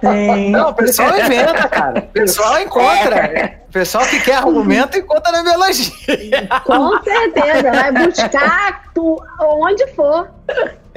Sim. 0.00 0.50
Não, 0.52 0.70
o 0.70 0.74
pessoal 0.74 1.10
inventa, 1.10 1.68
cara. 1.68 1.98
O 2.08 2.12
pessoal 2.12 2.58
encontra. 2.58 3.60
O 3.68 3.70
pessoal 3.70 4.06
que 4.06 4.18
quer 4.18 4.36
argumento 4.36 4.96
encontra 4.96 5.30
na 5.30 5.42
biologia. 5.42 6.48
Com 6.64 7.02
certeza, 7.02 7.70
vai 7.70 7.92
buscar 7.92 8.84
tu, 8.94 9.22
onde 9.38 9.86
for. 9.88 10.26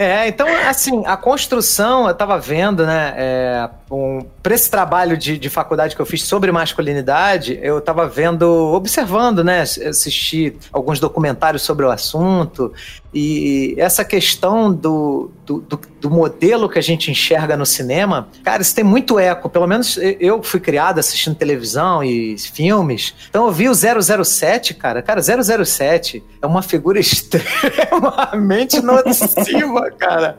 É, 0.01 0.29
então, 0.29 0.47
assim, 0.65 1.03
a 1.05 1.17
construção, 1.17 2.07
eu 2.07 2.13
tava 2.13 2.39
vendo, 2.39 2.85
né, 2.85 3.13
é, 3.17 3.69
um, 3.91 4.25
para 4.41 4.55
esse 4.55 4.71
trabalho 4.71 5.17
de, 5.17 5.37
de 5.37 5.49
faculdade 5.49 5.93
que 5.93 6.01
eu 6.01 6.05
fiz 6.05 6.23
sobre 6.23 6.49
masculinidade, 6.53 7.59
eu 7.61 7.81
tava 7.81 8.07
vendo, 8.07 8.45
observando, 8.73 9.43
né, 9.43 9.59
assisti 9.59 10.55
alguns 10.71 11.01
documentários 11.01 11.63
sobre 11.63 11.85
o 11.85 11.91
assunto, 11.91 12.71
e 13.13 13.75
essa 13.77 14.05
questão 14.05 14.73
do, 14.73 15.31
do, 15.49 15.61
do, 15.61 15.81
do, 15.99 16.09
modelo 16.11 16.69
que 16.69 16.77
a 16.77 16.81
gente 16.81 17.09
enxerga 17.09 17.57
no 17.57 17.65
cinema, 17.65 18.29
cara, 18.43 18.61
isso 18.61 18.75
tem 18.75 18.83
muito 18.83 19.17
eco. 19.17 19.49
Pelo 19.49 19.65
menos 19.65 19.97
eu 20.19 20.43
fui 20.43 20.59
criado 20.59 20.99
assistindo 20.99 21.35
televisão 21.35 22.03
e 22.03 22.37
filmes. 22.37 23.15
Então 23.27 23.47
eu 23.47 23.51
vi 23.51 23.67
o 23.67 23.73
007, 23.73 24.75
cara. 24.75 25.01
Cara, 25.01 25.19
007 25.23 26.23
é 26.39 26.45
uma 26.45 26.61
figura 26.61 26.99
extremamente 27.01 28.79
nociva, 28.79 29.89
cara. 29.97 30.37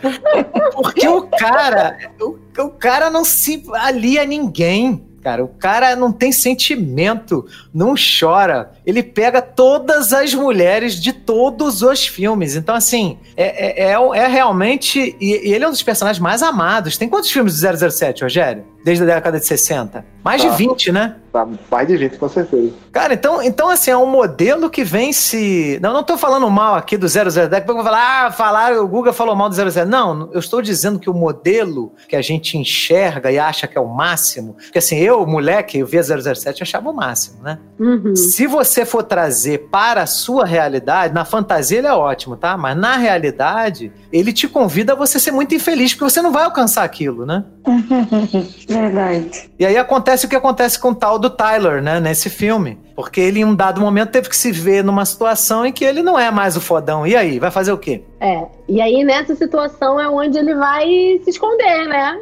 Porque 0.72 1.08
o 1.08 1.22
cara, 1.22 1.98
o, 2.20 2.38
o 2.62 2.68
cara 2.68 3.10
não 3.10 3.24
se 3.24 3.64
alia 3.74 4.22
a 4.22 4.26
ninguém 4.26 5.10
cara. 5.20 5.44
O 5.44 5.48
cara 5.48 5.94
não 5.94 6.10
tem 6.10 6.32
sentimento, 6.32 7.46
não 7.72 7.94
chora. 7.94 8.72
Ele 8.90 9.02
pega 9.02 9.40
todas 9.40 10.12
as 10.12 10.34
mulheres 10.34 11.00
de 11.00 11.12
todos 11.12 11.82
os 11.82 12.06
filmes. 12.06 12.56
Então, 12.56 12.74
assim, 12.74 13.18
é, 13.36 13.84
é, 13.84 13.92
é, 13.92 13.92
é 13.92 14.26
realmente. 14.26 15.16
E, 15.20 15.48
e, 15.48 15.52
ele 15.54 15.64
é 15.64 15.68
um 15.68 15.70
dos 15.70 15.82
personagens 15.82 16.20
mais 16.20 16.42
amados. 16.42 16.98
Tem 16.98 17.08
quantos 17.08 17.30
filmes 17.30 17.60
do 17.60 17.90
007, 17.90 18.22
Rogério? 18.22 18.64
Desde 18.84 19.04
a 19.04 19.06
década 19.06 19.38
de 19.38 19.46
60? 19.46 20.04
Mais 20.24 20.42
tá. 20.42 20.48
de 20.48 20.56
20, 20.56 20.92
né? 20.92 21.16
Tá, 21.32 21.46
mais 21.70 21.86
de 21.86 21.96
20, 21.96 22.18
com 22.18 22.28
certeza. 22.28 22.72
Cara, 22.90 23.14
então, 23.14 23.40
então 23.40 23.68
assim, 23.68 23.92
é 23.92 23.96
um 23.96 24.06
modelo 24.06 24.68
que 24.68 24.82
vem 24.82 25.12
se. 25.12 25.78
Não, 25.80 25.92
não 25.92 26.02
tô 26.02 26.18
falando 26.18 26.50
mal 26.50 26.74
aqui 26.74 26.96
do 26.96 27.06
00, 27.08 27.48
daqui 27.48 27.56
a 27.56 27.60
pouco 27.60 27.80
eu 27.80 27.84
vou 27.84 27.84
falar, 27.84 28.26
ah, 28.26 28.32
falar, 28.32 28.72
o 28.78 28.88
Guga 28.88 29.12
falou 29.12 29.36
mal 29.36 29.48
do 29.48 29.54
00. 29.54 29.86
Não, 29.86 30.28
eu 30.32 30.40
estou 30.40 30.60
dizendo 30.60 30.98
que 30.98 31.08
o 31.08 31.14
modelo 31.14 31.92
que 32.08 32.16
a 32.16 32.22
gente 32.22 32.58
enxerga 32.58 33.30
e 33.30 33.38
acha 33.38 33.68
que 33.68 33.78
é 33.78 33.80
o 33.80 33.86
máximo, 33.86 34.54
porque 34.54 34.78
assim, 34.78 34.98
eu, 34.98 35.24
moleque, 35.24 35.78
eu 35.78 35.86
via 35.86 36.02
007 36.02 36.58
e 36.58 36.62
achava 36.62 36.90
o 36.90 36.92
máximo, 36.92 37.42
né? 37.42 37.58
Uhum. 37.78 38.16
Se 38.16 38.46
você 38.46 38.79
for 38.84 39.02
trazer 39.02 39.68
para 39.70 40.02
a 40.02 40.06
sua 40.06 40.44
realidade, 40.44 41.14
na 41.14 41.24
fantasia 41.24 41.78
ele 41.78 41.86
é 41.86 41.92
ótimo, 41.92 42.36
tá? 42.36 42.56
Mas 42.56 42.76
na 42.76 42.96
realidade, 42.96 43.92
ele 44.12 44.32
te 44.32 44.48
convida 44.48 44.92
a 44.92 44.96
você 44.96 45.18
ser 45.18 45.30
muito 45.30 45.54
infeliz, 45.54 45.92
porque 45.92 46.10
você 46.10 46.22
não 46.22 46.32
vai 46.32 46.44
alcançar 46.44 46.84
aquilo, 46.84 47.24
né? 47.24 47.44
Verdade. 48.68 49.50
E 49.58 49.66
aí 49.66 49.76
acontece 49.76 50.26
o 50.26 50.28
que 50.28 50.36
acontece 50.36 50.78
com 50.78 50.90
o 50.90 50.94
tal 50.94 51.18
do 51.18 51.30
Tyler, 51.30 51.82
né, 51.82 52.00
nesse 52.00 52.30
filme. 52.30 52.78
Porque 52.94 53.20
ele, 53.20 53.40
em 53.40 53.44
um 53.44 53.54
dado 53.54 53.80
momento, 53.80 54.10
teve 54.10 54.28
que 54.28 54.36
se 54.36 54.52
ver 54.52 54.84
numa 54.84 55.04
situação 55.04 55.64
em 55.64 55.72
que 55.72 55.84
ele 55.84 56.02
não 56.02 56.18
é 56.18 56.30
mais 56.30 56.56
o 56.56 56.60
fodão. 56.60 57.06
E 57.06 57.16
aí, 57.16 57.38
vai 57.38 57.50
fazer 57.50 57.72
o 57.72 57.78
quê? 57.78 58.04
É, 58.20 58.46
e 58.68 58.80
aí 58.80 59.02
nessa 59.04 59.34
situação 59.34 59.98
é 59.98 60.08
onde 60.08 60.36
ele 60.38 60.54
vai 60.54 60.86
se 61.24 61.30
esconder, 61.30 61.88
né? 61.88 62.18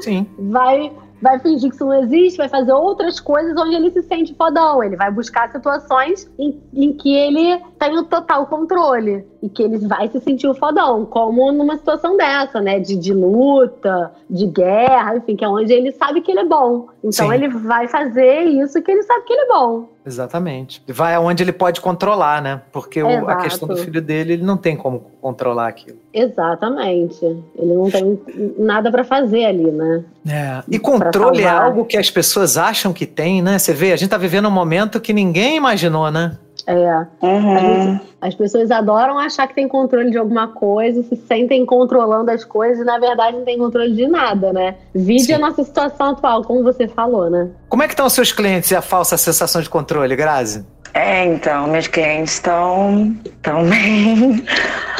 Sim. 0.00 0.26
Vai 0.38 0.90
vai 1.24 1.38
fingir 1.38 1.70
que 1.70 1.74
isso 1.74 1.86
não 1.86 2.02
existe, 2.02 2.36
vai 2.36 2.50
fazer 2.50 2.72
outras 2.74 3.18
coisas 3.18 3.56
onde 3.56 3.74
ele 3.74 3.90
se 3.90 4.02
sente 4.02 4.34
fodão. 4.34 4.84
Ele 4.84 4.94
vai 4.94 5.10
buscar 5.10 5.50
situações 5.50 6.30
em, 6.38 6.62
em 6.74 6.92
que 6.92 7.16
ele 7.16 7.58
tem 7.78 7.96
o 7.96 8.04
total 8.04 8.46
controle 8.46 9.26
e 9.44 9.48
que 9.50 9.62
ele 9.62 9.76
vai 9.76 10.08
se 10.08 10.18
sentir 10.20 10.48
o 10.48 10.54
fodão, 10.54 11.04
como 11.04 11.52
numa 11.52 11.76
situação 11.76 12.16
dessa, 12.16 12.62
né? 12.62 12.80
De, 12.80 12.96
de 12.96 13.12
luta, 13.12 14.10
de 14.28 14.46
guerra, 14.46 15.18
enfim, 15.18 15.36
que 15.36 15.44
é 15.44 15.48
onde 15.48 15.70
ele 15.70 15.92
sabe 15.92 16.22
que 16.22 16.30
ele 16.30 16.40
é 16.40 16.44
bom. 16.46 16.86
Então 17.04 17.28
Sim. 17.28 17.34
ele 17.34 17.48
vai 17.48 17.86
fazer 17.86 18.44
isso 18.44 18.80
que 18.80 18.90
ele 18.90 19.02
sabe 19.02 19.22
que 19.26 19.34
ele 19.34 19.42
é 19.42 19.48
bom. 19.48 19.88
Exatamente. 20.06 20.82
Vai 20.88 21.14
aonde 21.14 21.42
ele 21.42 21.52
pode 21.52 21.82
controlar, 21.82 22.40
né? 22.40 22.62
Porque 22.72 23.02
o, 23.02 23.28
a 23.28 23.36
questão 23.36 23.68
do 23.68 23.76
filho 23.76 24.00
dele, 24.00 24.34
ele 24.34 24.42
não 24.42 24.56
tem 24.56 24.76
como 24.76 25.04
controlar 25.20 25.68
aquilo. 25.68 25.98
Exatamente. 26.12 27.22
Ele 27.24 27.74
não 27.74 27.90
tem 27.90 28.18
nada 28.58 28.90
para 28.90 29.04
fazer 29.04 29.44
ali, 29.44 29.70
né? 29.70 30.04
É. 30.26 30.62
E 30.70 30.78
controle 30.78 31.42
é 31.42 31.48
algo 31.48 31.84
que 31.84 31.98
as 31.98 32.10
pessoas 32.10 32.56
acham 32.56 32.94
que 32.94 33.04
tem, 33.04 33.42
né? 33.42 33.58
Você 33.58 33.74
vê, 33.74 33.92
a 33.92 33.96
gente 33.96 34.08
tá 34.08 34.16
vivendo 34.16 34.48
um 34.48 34.50
momento 34.50 35.00
que 35.00 35.12
ninguém 35.12 35.56
imaginou, 35.56 36.10
né? 36.10 36.38
É. 36.66 37.06
Uhum. 37.22 38.00
As 38.20 38.34
pessoas 38.34 38.70
adoram 38.70 39.18
achar 39.18 39.46
que 39.46 39.54
tem 39.54 39.68
controle 39.68 40.10
de 40.10 40.18
alguma 40.18 40.48
coisa, 40.48 41.02
se 41.02 41.16
sentem 41.16 41.66
controlando 41.66 42.30
as 42.30 42.44
coisas 42.44 42.80
e 42.80 42.84
na 42.84 42.98
verdade 42.98 43.36
não 43.36 43.44
tem 43.44 43.58
controle 43.58 43.94
de 43.94 44.06
nada, 44.06 44.52
né? 44.52 44.76
Vide 44.94 45.24
Sim. 45.24 45.34
a 45.34 45.38
nossa 45.38 45.62
situação 45.62 46.10
atual, 46.10 46.42
como 46.42 46.62
você 46.62 46.88
falou, 46.88 47.28
né? 47.28 47.50
Como 47.68 47.82
é 47.82 47.86
que 47.86 47.92
estão 47.92 48.06
os 48.06 48.12
seus 48.12 48.32
clientes 48.32 48.70
e 48.70 48.76
a 48.76 48.82
falsa 48.82 49.16
sensação 49.16 49.60
de 49.60 49.68
controle, 49.68 50.16
Grazi? 50.16 50.64
É, 50.94 51.24
então, 51.24 51.66
meus 51.66 51.88
clientes 51.88 52.34
estão 52.34 53.14
tão 53.42 53.64
bem. 53.68 54.44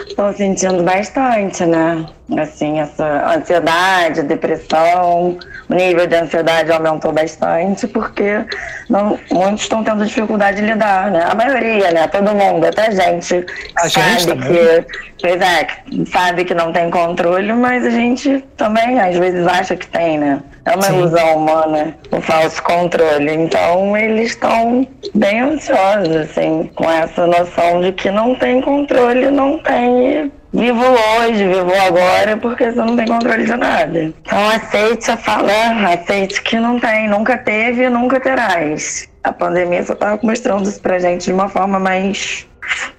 Estão 0.08 0.32
sentindo 0.34 0.82
bastante, 0.82 1.64
né? 1.64 2.04
Assim, 2.38 2.80
essa 2.80 3.36
ansiedade, 3.36 4.22
depressão, 4.22 5.36
o 5.68 5.74
nível 5.74 6.06
de 6.06 6.16
ansiedade 6.16 6.72
aumentou 6.72 7.12
bastante, 7.12 7.86
porque 7.86 8.42
não, 8.88 9.18
muitos 9.30 9.62
estão 9.62 9.84
tendo 9.84 10.06
dificuldade 10.06 10.56
de 10.56 10.66
lidar, 10.66 11.10
né? 11.10 11.22
A 11.30 11.34
maioria, 11.34 11.90
né? 11.90 12.06
Todo 12.08 12.34
mundo, 12.34 12.64
até 12.64 12.86
a 12.86 12.90
gente 12.90 13.44
A 13.76 13.88
gente 13.88 14.22
sabe 14.22 14.26
também. 14.26 14.48
que, 14.48 14.86
pois 15.20 15.40
é, 15.40 15.66
sabe 16.10 16.44
que 16.46 16.54
não 16.54 16.72
tem 16.72 16.90
controle, 16.90 17.52
mas 17.52 17.84
a 17.84 17.90
gente 17.90 18.42
também 18.56 18.98
às 18.98 19.18
vezes 19.18 19.46
acha 19.46 19.76
que 19.76 19.86
tem, 19.88 20.16
né? 20.16 20.40
É 20.64 20.74
uma 20.74 20.82
Sim. 20.82 20.98
ilusão 20.98 21.36
humana, 21.36 21.94
o 22.10 22.22
falso 22.22 22.62
controle. 22.62 23.34
Então 23.34 23.94
eles 23.94 24.30
estão 24.30 24.88
bem 25.14 25.40
ansiosos, 25.40 26.16
assim, 26.16 26.70
com 26.74 26.90
essa 26.90 27.26
noção 27.26 27.82
de 27.82 27.92
que 27.92 28.10
não 28.10 28.34
tem 28.34 28.62
controle, 28.62 29.30
não 29.30 29.58
tem. 29.58 30.32
Vivo 30.54 30.84
hoje, 30.84 31.48
vivo 31.48 31.72
agora, 31.74 32.36
porque 32.36 32.70
você 32.70 32.78
não 32.78 32.94
tem 32.94 33.08
controle 33.08 33.44
de 33.44 33.56
nada. 33.56 34.02
Então 34.04 34.48
aceite 34.50 35.10
a 35.10 35.16
fala, 35.16 35.52
aceite 35.92 36.40
que 36.42 36.60
não 36.60 36.78
tem, 36.78 37.08
nunca 37.08 37.36
teve 37.36 37.82
e 37.82 37.90
nunca 37.90 38.20
terás. 38.20 39.08
A 39.24 39.32
pandemia 39.32 39.82
só 39.82 39.96
tá 39.96 40.16
mostrando 40.22 40.68
isso 40.68 40.80
pra 40.80 41.00
gente 41.00 41.24
de 41.24 41.32
uma 41.32 41.48
forma 41.48 41.80
mais 41.80 42.46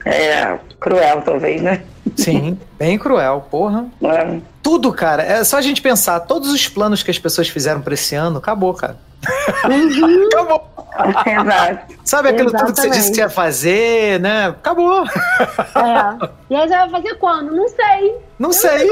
é, 0.05 0.57
cruel, 0.79 1.21
talvez, 1.21 1.61
né? 1.61 1.83
Sim, 2.15 2.57
bem 2.77 2.97
cruel, 2.97 3.47
porra. 3.49 3.85
É. 4.03 4.39
Tudo, 4.61 4.93
cara. 4.93 5.23
É 5.23 5.43
só 5.43 5.57
a 5.57 5.61
gente 5.61 5.81
pensar, 5.81 6.19
todos 6.21 6.51
os 6.51 6.67
planos 6.67 7.03
que 7.03 7.11
as 7.11 7.19
pessoas 7.19 7.49
fizeram 7.49 7.81
pra 7.81 7.93
esse 7.93 8.15
ano, 8.15 8.37
acabou, 8.37 8.73
cara. 8.73 8.97
acabou. 10.31 10.75
Exato. 11.25 11.95
Sabe 12.05 12.29
aquilo 12.29 12.51
tudo 12.51 12.59
que 12.59 12.65
você 12.67 12.71
Exatamente. 12.71 12.97
disse 12.97 13.11
que 13.11 13.19
ia 13.19 13.29
fazer, 13.29 14.19
né? 14.19 14.47
Acabou. 14.47 15.03
É. 15.03 16.29
e 16.49 16.55
aí 16.55 16.67
você 16.67 16.75
vai 16.75 16.89
fazer 16.89 17.15
quando? 17.15 17.53
Não 17.53 17.67
sei. 17.67 18.15
Não 18.39 18.51
sei. 18.53 18.89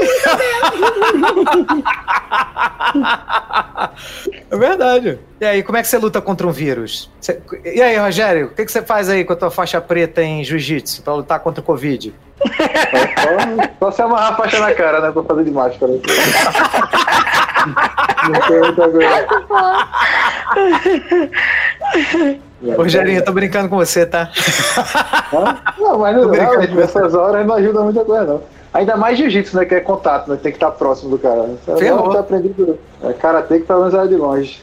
é 4.50 4.56
verdade. 4.56 5.18
E 5.40 5.44
aí, 5.46 5.62
como 5.62 5.78
é 5.78 5.82
que 5.82 5.88
você 5.88 5.98
luta 5.98 6.20
contra 6.20 6.46
um 6.46 6.52
vírus? 6.52 7.10
E 7.64 7.80
aí, 7.80 7.96
Rogério, 7.96 8.46
o 8.46 8.50
que, 8.50 8.64
que 8.64 8.72
você 8.72 8.82
faz 8.82 9.08
aí 9.08 9.24
com 9.24 9.32
a 9.32 9.36
tua 9.36 9.50
faixa 9.50 9.80
preta 9.80 10.22
em 10.22 10.44
jiu-jitsu 10.64 11.02
pra 11.02 11.14
lutar 11.14 11.40
contra 11.40 11.60
o 11.60 11.64
Covid? 11.64 12.14
Só, 12.40 12.48
só 13.78 13.90
se 13.92 14.02
amarrar 14.02 14.32
a 14.32 14.36
faixa 14.36 14.58
na 14.58 14.72
cara, 14.74 15.00
né? 15.00 15.12
Pra 15.12 15.22
fazer 15.22 15.44
de 15.44 15.50
máscara. 15.50 15.92
Não 18.24 18.40
tem 18.40 18.58
muita 18.58 18.88
coisa. 18.88 19.26
Rogerinho, 22.76 23.18
eu 23.18 23.24
tô 23.24 23.32
brincando 23.32 23.68
com 23.68 23.76
você, 23.76 24.06
tá? 24.06 24.30
Não, 25.78 25.98
mas 25.98 26.16
não, 26.16 26.28
você. 26.28 26.66
nessas 26.68 27.14
horas 27.14 27.46
não 27.46 27.54
ajuda 27.56 27.82
muita 27.82 28.04
coisa, 28.04 28.24
não. 28.24 28.42
Ainda 28.72 28.96
mais 28.96 29.16
jiu-jitsu, 29.18 29.56
né? 29.56 29.64
Que 29.64 29.76
é 29.76 29.80
contato, 29.80 30.28
né? 30.28 30.36
Tem 30.42 30.50
que 30.50 30.56
estar 30.56 30.70
próximo 30.72 31.10
do 31.10 31.18
cara. 31.18 31.42
Você 31.64 31.76
Ferrou. 31.76 32.12
tá 32.12 32.20
aprendendo. 32.20 32.78
É 33.02 33.12
karatê 33.12 33.60
que 33.60 33.66
pelo 33.66 33.80
menos 33.80 33.94
era 33.94 34.08
de 34.08 34.16
longe. 34.16 34.62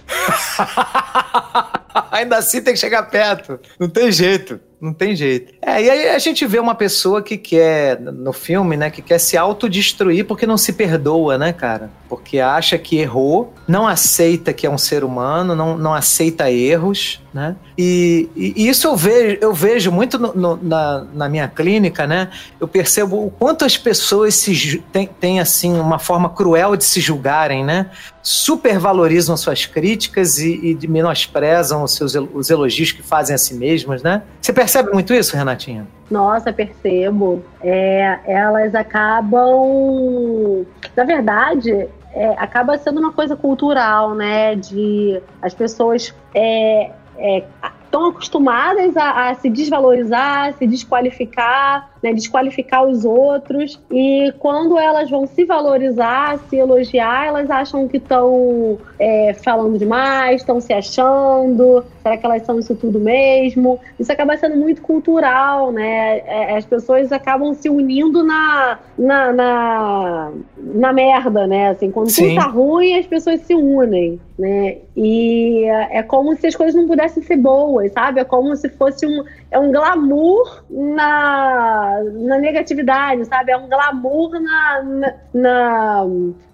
Ainda 2.12 2.38
assim 2.38 2.62
tem 2.62 2.74
que 2.74 2.80
chegar 2.80 3.04
perto. 3.04 3.60
Não 3.80 3.88
tem 3.88 4.12
jeito. 4.12 4.60
Não 4.82 4.94
tem 4.94 5.16
jeito. 5.16 5.54
É, 5.62 5.80
e 5.84 5.90
aí 5.90 6.10
a 6.10 6.18
gente 6.18 6.44
vê 6.48 6.58
uma 6.58 6.74
pessoa 6.74 7.22
que 7.22 7.38
quer, 7.38 8.00
no 8.00 8.34
filme, 8.34 8.76
né, 8.76 8.90
que 8.90 9.02
quer 9.02 9.20
se 9.20 9.38
autodestruir 9.38 10.26
porque 10.26 10.48
não 10.48 10.58
se 10.58 10.74
perdoa, 10.74 11.38
né, 11.38 11.54
cara? 11.54 11.92
Porque 12.12 12.42
acha 12.42 12.78
que 12.78 12.98
errou, 13.00 13.54
não 13.66 13.88
aceita 13.88 14.52
que 14.52 14.68
é 14.68 14.70
um 14.70 14.78
ser 14.78 15.02
humano, 15.02 15.56
não, 15.56 15.78
não 15.78 15.94
aceita 15.94 16.52
erros, 16.52 17.22
né? 17.34 17.56
E, 17.78 18.28
e- 18.36 18.68
isso 18.68 18.86
eu 18.86 18.98
vejo, 18.98 19.38
eu 19.40 19.54
vejo 19.54 19.94
muito 19.94 20.20
no- 20.20 20.34
no- 20.36 20.60
na, 20.62 21.06
na 21.14 21.30
minha 21.30 21.48
clínica, 21.48 22.06
né? 22.06 22.28
Eu 22.60 22.68
percebo 22.68 23.26
o 23.26 23.32
quanto 23.32 23.64
as 23.64 23.78
pessoas 23.78 24.36
se 24.36 24.84
têm, 25.22 25.40
assim, 25.40 25.80
uma 25.80 26.00
forma 26.00 26.28
cruel 26.30 26.76
de 26.76 26.84
se 26.84 27.00
julgarem, 27.00 27.64
né? 27.64 27.90
Supervalorizam 28.22 29.38
suas 29.38 29.66
críticas 29.66 30.38
e, 30.38 30.78
e 30.82 30.88
menosprezam 30.88 31.82
os 31.82 31.96
seus 31.96 32.14
os 32.14 32.50
elogios 32.50 32.92
que 32.92 33.02
fazem 33.02 33.34
a 33.34 33.38
si 33.38 33.54
mesmas, 33.54 34.04
né? 34.04 34.22
Você 34.42 34.52
percebe 34.52 34.92
muito 34.92 35.14
isso, 35.14 35.38
Renatinha? 35.38 35.88
Nossa, 36.10 36.52
percebo. 36.52 37.42
É, 37.64 38.20
elas 38.28 38.76
acabam. 38.76 40.66
Na 40.94 41.06
verdade, 41.06 41.88
é, 42.14 42.30
acaba 42.38 42.78
sendo 42.78 43.00
uma 43.00 43.12
coisa 43.12 43.36
cultural, 43.36 44.14
né? 44.16 44.56
De 44.56 45.22
as 45.42 45.54
pessoas 45.54 46.14
é, 46.34 46.92
é, 47.18 47.44
estão 47.84 48.08
acostumadas 48.08 48.96
a, 48.98 49.30
a 49.30 49.36
se 49.36 49.50
desvalorizar, 49.50 50.54
se 50.54 50.66
desqualificar, 50.66 51.91
né? 52.02 52.14
desqualificar 52.14 52.84
os 52.84 53.06
outros. 53.06 53.80
E 53.92 54.34
quando 54.40 54.78
elas 54.78 55.10
vão 55.10 55.26
se 55.28 55.46
valorizar, 55.46 56.40
se 56.50 56.58
elogiar, 56.58 57.28
elas 57.28 57.50
acham 57.50 57.88
que 57.88 57.98
estão 57.98 58.78
é, 59.00 59.34
falando 59.34 59.78
demais, 59.78 60.42
estão 60.42 60.60
se 60.60 60.74
achando. 60.74 61.84
Será 62.02 62.18
que 62.18 62.26
elas 62.26 62.44
são 62.44 62.60
isso 62.60 62.76
tudo 62.76 63.00
mesmo? 63.00 63.80
Isso 64.00 64.12
acaba 64.12 64.36
sendo 64.38 64.58
muito 64.58 64.82
cultural, 64.82 65.72
né? 65.72 66.20
É, 66.26 66.58
As 66.58 66.66
pessoas 66.66 67.12
acabam 67.12 67.54
se 67.54 67.70
unindo 67.70 68.24
na, 68.24 68.80
na, 68.98 69.32
na, 69.32 70.32
na 70.58 70.94
merda, 70.94 71.46
né? 71.46 71.70
Assim, 71.70 71.92
quando 71.92 72.10
Sim. 72.10 72.30
tudo 72.30 72.36
tá 72.36 72.48
ruim, 72.48 72.98
as 72.98 73.06
pessoas 73.06 73.42
se 73.42 73.54
unem, 73.54 74.20
né? 74.38 74.78
E 74.96 75.66
é 75.66 76.02
é 76.02 76.04
como 76.04 76.36
se 76.36 76.48
as 76.48 76.56
coisas 76.56 76.76
não 76.76 76.88
pudessem 76.88 77.22
ser 77.22 77.38
boas, 77.38 77.92
sabe? 77.92 78.20
É 78.20 78.24
como 78.24 78.56
se 78.56 78.68
fosse 78.70 79.06
um, 79.06 79.24
é 79.52 79.60
um 79.60 79.72
glamour 79.72 80.64
na, 80.70 81.91
na 82.00 82.38
negatividade, 82.38 83.26
sabe? 83.26 83.52
É 83.52 83.58
um 83.58 83.68
glamour 83.68 84.32
na, 84.40 84.84
na, 84.84 85.14
na- 85.34 86.06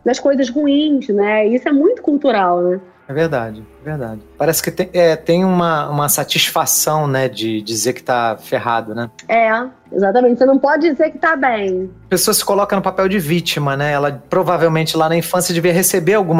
nas 0.05 0.19
coisas 0.19 0.49
ruins, 0.49 1.07
né? 1.09 1.45
Isso 1.47 1.67
é 1.67 1.71
muito 1.71 2.01
cultural, 2.01 2.61
né? 2.61 2.81
É 3.07 3.13
verdade, 3.13 3.63
verdade. 3.87 4.21
Parece 4.37 4.61
que 4.61 4.69
tem, 4.69 4.89
é, 4.93 5.15
tem 5.15 5.45
uma, 5.45 5.89
uma 5.89 6.09
satisfação, 6.09 7.07
né, 7.07 7.29
de 7.29 7.61
dizer 7.61 7.93
que 7.93 8.03
tá 8.03 8.37
ferrado, 8.37 8.93
né? 8.93 9.09
É, 9.29 9.49
exatamente. 9.91 10.37
Você 10.37 10.45
não 10.45 10.59
pode 10.59 10.89
dizer 10.89 11.11
que 11.11 11.17
tá 11.17 11.35
bem. 11.35 11.89
A 12.05 12.09
pessoa 12.09 12.33
se 12.33 12.43
coloca 12.43 12.75
no 12.75 12.81
papel 12.81 13.07
de 13.07 13.17
vítima, 13.17 13.77
né? 13.77 13.93
Ela 13.93 14.21
provavelmente 14.29 14.97
lá 14.97 15.07
na 15.07 15.15
infância 15.15 15.53
devia 15.53 15.71
receber 15.71 16.15
algum 16.15 16.37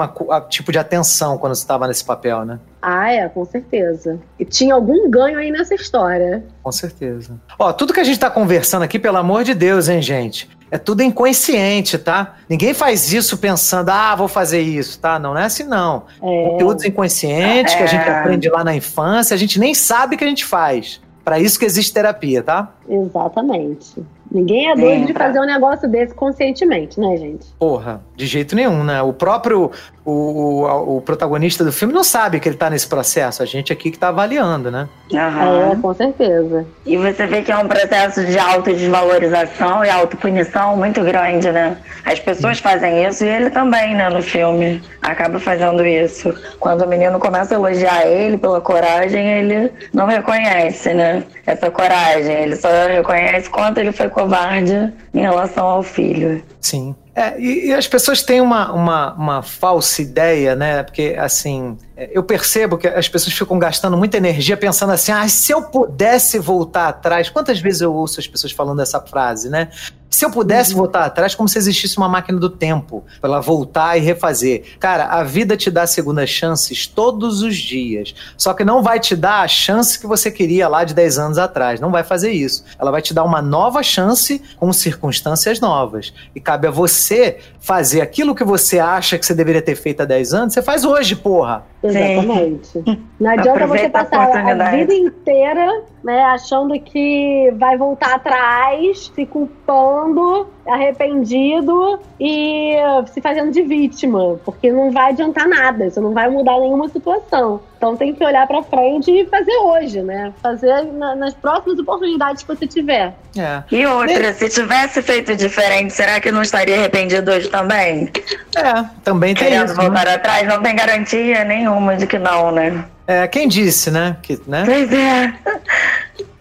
tipo 0.50 0.72
de 0.72 0.80
atenção 0.80 1.38
quando 1.38 1.54
estava 1.54 1.88
nesse 1.88 2.04
papel, 2.04 2.44
né? 2.44 2.60
Ah, 2.82 3.12
é, 3.12 3.28
com 3.30 3.44
certeza. 3.46 4.20
E 4.40 4.46
tinha 4.46 4.74
algum 4.74 5.10
ganho 5.10 5.38
aí 5.38 5.52
nessa 5.52 5.74
história. 5.74 6.44
Com 6.62 6.72
certeza. 6.72 7.40
Ó, 7.58 7.72
tudo 7.74 7.94
que 7.94 8.00
a 8.00 8.04
gente 8.04 8.20
tá 8.20 8.30
conversando 8.30 8.84
aqui, 8.84 9.00
pelo 9.00 9.18
amor 9.18 9.44
de 9.44 9.54
Deus, 9.54 9.90
hein, 9.90 10.02
gente? 10.02 10.50
É 10.70 10.78
tudo 10.78 11.02
inconsciente, 11.02 11.98
tá? 11.98 12.36
Ninguém 12.50 12.74
faz 12.74 13.14
isso 13.14 13.38
pensando, 13.38 13.90
ah, 13.90 14.16
vou 14.16 14.28
fazer 14.28 14.60
isso, 14.60 15.00
tá? 15.00 15.18
Não 15.18 15.38
é 15.38 15.46
assim, 15.46 15.64
não. 15.64 16.04
É, 16.22 16.50
Conteúdos 16.50 16.84
inconscientes 16.84 17.37
que 17.78 17.84
a 17.84 17.88
gente 17.88 18.08
É. 18.08 18.20
aprende 18.20 18.50
lá 18.50 18.64
na 18.64 18.76
infância, 18.76 19.34
a 19.34 19.38
gente 19.38 19.60
nem 19.60 19.74
sabe 19.74 20.18
que 20.18 20.24
a 20.24 20.28
gente 20.28 20.46
faz. 20.46 21.02
Pra 21.24 21.40
isso 21.40 21.60
que 21.60 21.66
existe 21.66 21.94
terapia, 21.94 22.42
tá? 22.42 22.72
exatamente. 22.90 23.96
Ninguém 24.30 24.70
é 24.70 24.76
doido 24.76 25.00
Sim, 25.02 25.06
de 25.06 25.14
fazer 25.14 25.40
um 25.40 25.46
negócio 25.46 25.90
desse 25.90 26.14
conscientemente, 26.14 27.00
né, 27.00 27.16
gente? 27.18 27.46
Porra, 27.58 28.02
de 28.16 28.26
jeito 28.26 28.56
nenhum, 28.56 28.84
né? 28.84 29.02
O 29.02 29.14
próprio 29.14 29.72
o, 30.08 30.64
o, 30.64 30.98
o 30.98 31.02
protagonista 31.02 31.66
do 31.66 31.72
filme 31.72 31.94
não 31.94 32.04
sabe 32.04 32.40
que 32.40 32.48
ele 32.48 32.56
tá 32.56 32.70
nesse 32.70 32.88
processo. 32.88 33.44
A 33.44 33.46
gente 33.46 33.74
aqui 33.74 33.92
que 33.92 34.00
tá 34.00 34.08
avaliando, 34.08 34.72
né? 34.72 34.88
Aham. 35.14 35.72
É, 35.72 35.76
com 35.76 35.94
certeza. 35.94 36.66
E 36.86 36.96
você 36.96 37.28
vê 37.28 37.42
que 37.42 37.52
é 37.52 37.58
um 37.58 37.68
processo 37.68 38.26
de 38.26 38.40
autodesvalorização 38.40 39.84
e 39.84 39.90
autopunição 39.90 40.78
muito 40.78 41.04
grande, 41.04 41.52
né? 41.52 41.76
As 42.06 42.22
pessoas 42.22 42.60
fazem 42.60 43.06
isso 43.06 43.26
e 43.26 43.28
ele 43.28 43.50
também, 43.50 43.96
né, 43.96 44.08
no 44.10 44.22
filme. 44.22 44.82
Acaba 45.02 45.42
fazendo 45.42 45.86
isso. 45.86 46.34
Quando 46.58 46.84
o 46.84 46.88
menino 46.88 47.20
começa 47.20 47.54
a 47.54 47.58
elogiar 47.58 48.08
ele 48.08 48.38
pela 48.38 48.62
coragem, 48.62 49.28
ele 49.28 49.72
não 49.94 50.06
reconhece, 50.06 50.94
né? 50.94 51.24
Essa 51.46 51.70
coragem. 51.70 52.34
Ele 52.34 52.56
só 52.56 52.70
reconhece 52.88 53.50
quanto 53.50 53.80
ele 53.80 53.92
foi 53.92 54.08
covarde 54.08 54.94
em 55.14 55.20
relação 55.20 55.66
ao 55.66 55.84
filho. 55.84 56.42
Sim. 56.62 56.96
É, 57.18 57.36
e, 57.42 57.70
e 57.70 57.74
as 57.74 57.88
pessoas 57.88 58.22
têm 58.22 58.40
uma, 58.40 58.72
uma, 58.72 59.14
uma 59.16 59.42
falsa 59.42 60.04
ideia, 60.04 60.56
né? 60.56 60.84
Porque, 60.84 61.16
assim, 61.18 61.76
é, 61.96 62.12
eu 62.14 62.22
percebo 62.22 62.78
que 62.78 62.88
as 62.88 63.10
pessoas 63.10 63.34
ficam 63.34 63.58
gastando 63.58 63.98
muita 63.98 64.18
energia 64.18 64.56
pensando 64.56 64.92
assim: 64.92 65.12
ah, 65.12 65.28
se 65.28 65.52
eu 65.52 65.64
pudesse 65.64 66.38
voltar 66.38 66.90
atrás. 66.90 67.28
Quantas 67.28 67.60
vezes 67.60 67.82
eu 67.82 67.92
ouço 67.92 68.20
as 68.20 68.28
pessoas 68.28 68.54
falando 68.54 68.84
essa 68.84 69.02
frase, 69.02 69.50
né? 69.50 69.70
Se 70.18 70.26
eu 70.26 70.32
pudesse 70.32 70.74
voltar 70.74 71.06
atrás, 71.06 71.36
como 71.36 71.48
se 71.48 71.60
existisse 71.60 71.96
uma 71.96 72.10
máquina 72.10 72.40
do 72.40 72.50
tempo 72.50 73.06
para 73.22 73.30
ela 73.30 73.40
voltar 73.40 73.98
e 73.98 74.02
refazer. 74.02 74.64
Cara, 74.80 75.06
a 75.06 75.24
vida 75.24 75.56
te 75.56 75.70
dá 75.70 75.86
segundas 75.86 76.28
chances 76.28 76.88
todos 76.88 77.44
os 77.44 77.56
dias. 77.56 78.16
Só 78.36 78.52
que 78.56 78.66
não 78.66 78.82
vai 78.82 79.00
te 79.00 79.16
dar 79.16 79.42
a 79.42 79.48
chance 79.48 80.00
que 80.00 80.08
você 80.08 80.32
queria 80.32 80.68
lá 80.68 80.84
de 80.84 80.96
10 80.96 81.20
anos 81.20 81.38
atrás. 81.38 81.80
Não 81.80 81.92
vai 81.92 82.04
fazer 82.04 82.32
isso. 82.32 82.66
Ela 82.80 82.90
vai 82.90 83.00
te 83.00 83.14
dar 83.14 83.24
uma 83.24 83.44
nova 83.44 83.84
chance 83.84 84.42
com 84.56 84.74
circunstâncias 84.74 85.60
novas. 85.60 86.12
E 86.34 86.40
cabe 86.40 86.66
a 86.66 86.72
você 86.72 87.38
fazer 87.60 88.02
aquilo 88.02 88.34
que 88.34 88.44
você 88.44 88.80
acha 88.80 89.20
que 89.20 89.26
você 89.26 89.36
deveria 89.36 89.62
ter 89.62 89.76
feito 89.76 90.02
há 90.02 90.06
10 90.06 90.34
anos, 90.34 90.54
você 90.56 90.64
faz 90.64 90.84
hoje, 90.84 91.16
porra. 91.16 91.64
Exatamente. 91.84 92.84
Não 93.20 93.32
adianta 93.32 93.68
você 93.68 93.86
Aproveita 93.86 94.00
a 94.00 94.04
passar 94.04 94.18
a 94.18 94.30
oportunidade. 94.30 94.78
vida 94.78 94.94
inteira, 94.94 95.84
né, 96.04 96.22
achando 96.24 96.80
que 96.80 97.54
vai 97.58 97.78
voltar 97.78 98.16
atrás, 98.16 99.12
se 99.14 99.26
culpando, 99.26 100.48
arrependido 100.68 102.00
e 102.20 102.76
se 103.14 103.22
fazendo 103.22 103.52
de 103.52 103.62
vítima, 103.62 104.40
porque 104.44 104.72
não 104.72 104.92
vai 104.92 105.12
adiantar 105.12 105.48
nada, 105.48 105.86
isso 105.86 106.02
não 106.02 106.14
vai 106.14 106.30
mudar 106.30 106.60
nenhuma 106.60 106.88
situação. 106.90 107.60
Então 107.78 107.96
tem 107.96 108.14
que 108.14 108.24
olhar 108.24 108.48
pra 108.48 108.64
frente 108.64 109.12
e 109.12 109.26
fazer 109.28 109.56
hoje, 109.58 110.02
né? 110.02 110.34
Fazer 110.42 110.84
na- 110.94 111.16
nas 111.16 111.34
próximas 111.36 111.78
oportunidades 111.78 112.42
que 112.44 112.48
você 112.48 112.66
tiver. 112.66 113.14
É. 113.38 113.62
E 113.72 113.86
outra, 113.86 114.34
se 114.34 114.50
tivesse 114.50 115.02
feito 115.04 115.36
diferente, 115.36 115.94
será 115.94 116.20
que 116.20 116.32
não 116.32 116.42
estaria 116.42 116.76
arrependido 116.76 117.32
hoje 117.32 117.48
também? 117.50 118.10
É, 118.56 118.84
também 119.04 119.36
tem 119.36 119.48
Querendo 119.50 119.66
isso. 119.66 119.78
né? 119.78 119.84
voltar 119.84 120.08
atrás, 120.08 120.48
não 120.48 120.62
tem 120.62 120.76
garantia 120.76 121.44
nenhuma 121.44 121.96
de 121.96 122.08
que 122.08 122.18
não, 122.18 122.52
né? 122.52 122.84
É, 123.06 123.26
quem 123.28 123.48
disse, 123.48 123.90
né? 123.90 124.18
Que, 124.22 124.38
né? 124.48 124.64
Pois 124.66 124.92
é. 124.92 125.34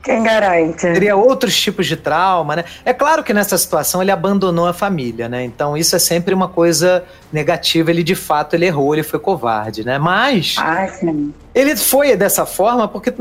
Quem 0.07 0.23
garante? 0.23 0.83
Teria 0.83 1.17
outros 1.17 1.61
tipos 1.61 1.85
de 1.85 1.97
trauma, 1.97 2.55
né? 2.55 2.65
É 2.85 2.95
claro 2.95 3.25
que 3.25 3.35
nessa 3.35 3.59
situação 3.59 4.01
ele 4.01 4.13
abandonou 4.13 4.65
a 4.69 4.73
família, 4.73 5.29
né? 5.29 5.43
Então 5.45 5.77
isso 5.77 5.97
é 5.97 5.99
sempre 5.99 6.33
uma 6.33 6.47
coisa 6.47 7.03
negativa. 7.33 7.91
Ele 7.91 8.05
de 8.05 8.15
fato 8.15 8.55
ele 8.55 8.67
errou, 8.67 8.95
ele 8.95 9.03
foi 9.03 9.19
covarde, 9.19 9.85
né? 9.85 9.99
Mas 9.99 10.55
Ah, 10.61 10.87
sim. 10.87 11.35
ele 11.53 11.75
foi 11.77 12.15
dessa 12.17 12.47
forma 12.47 12.87
porque 12.87 13.13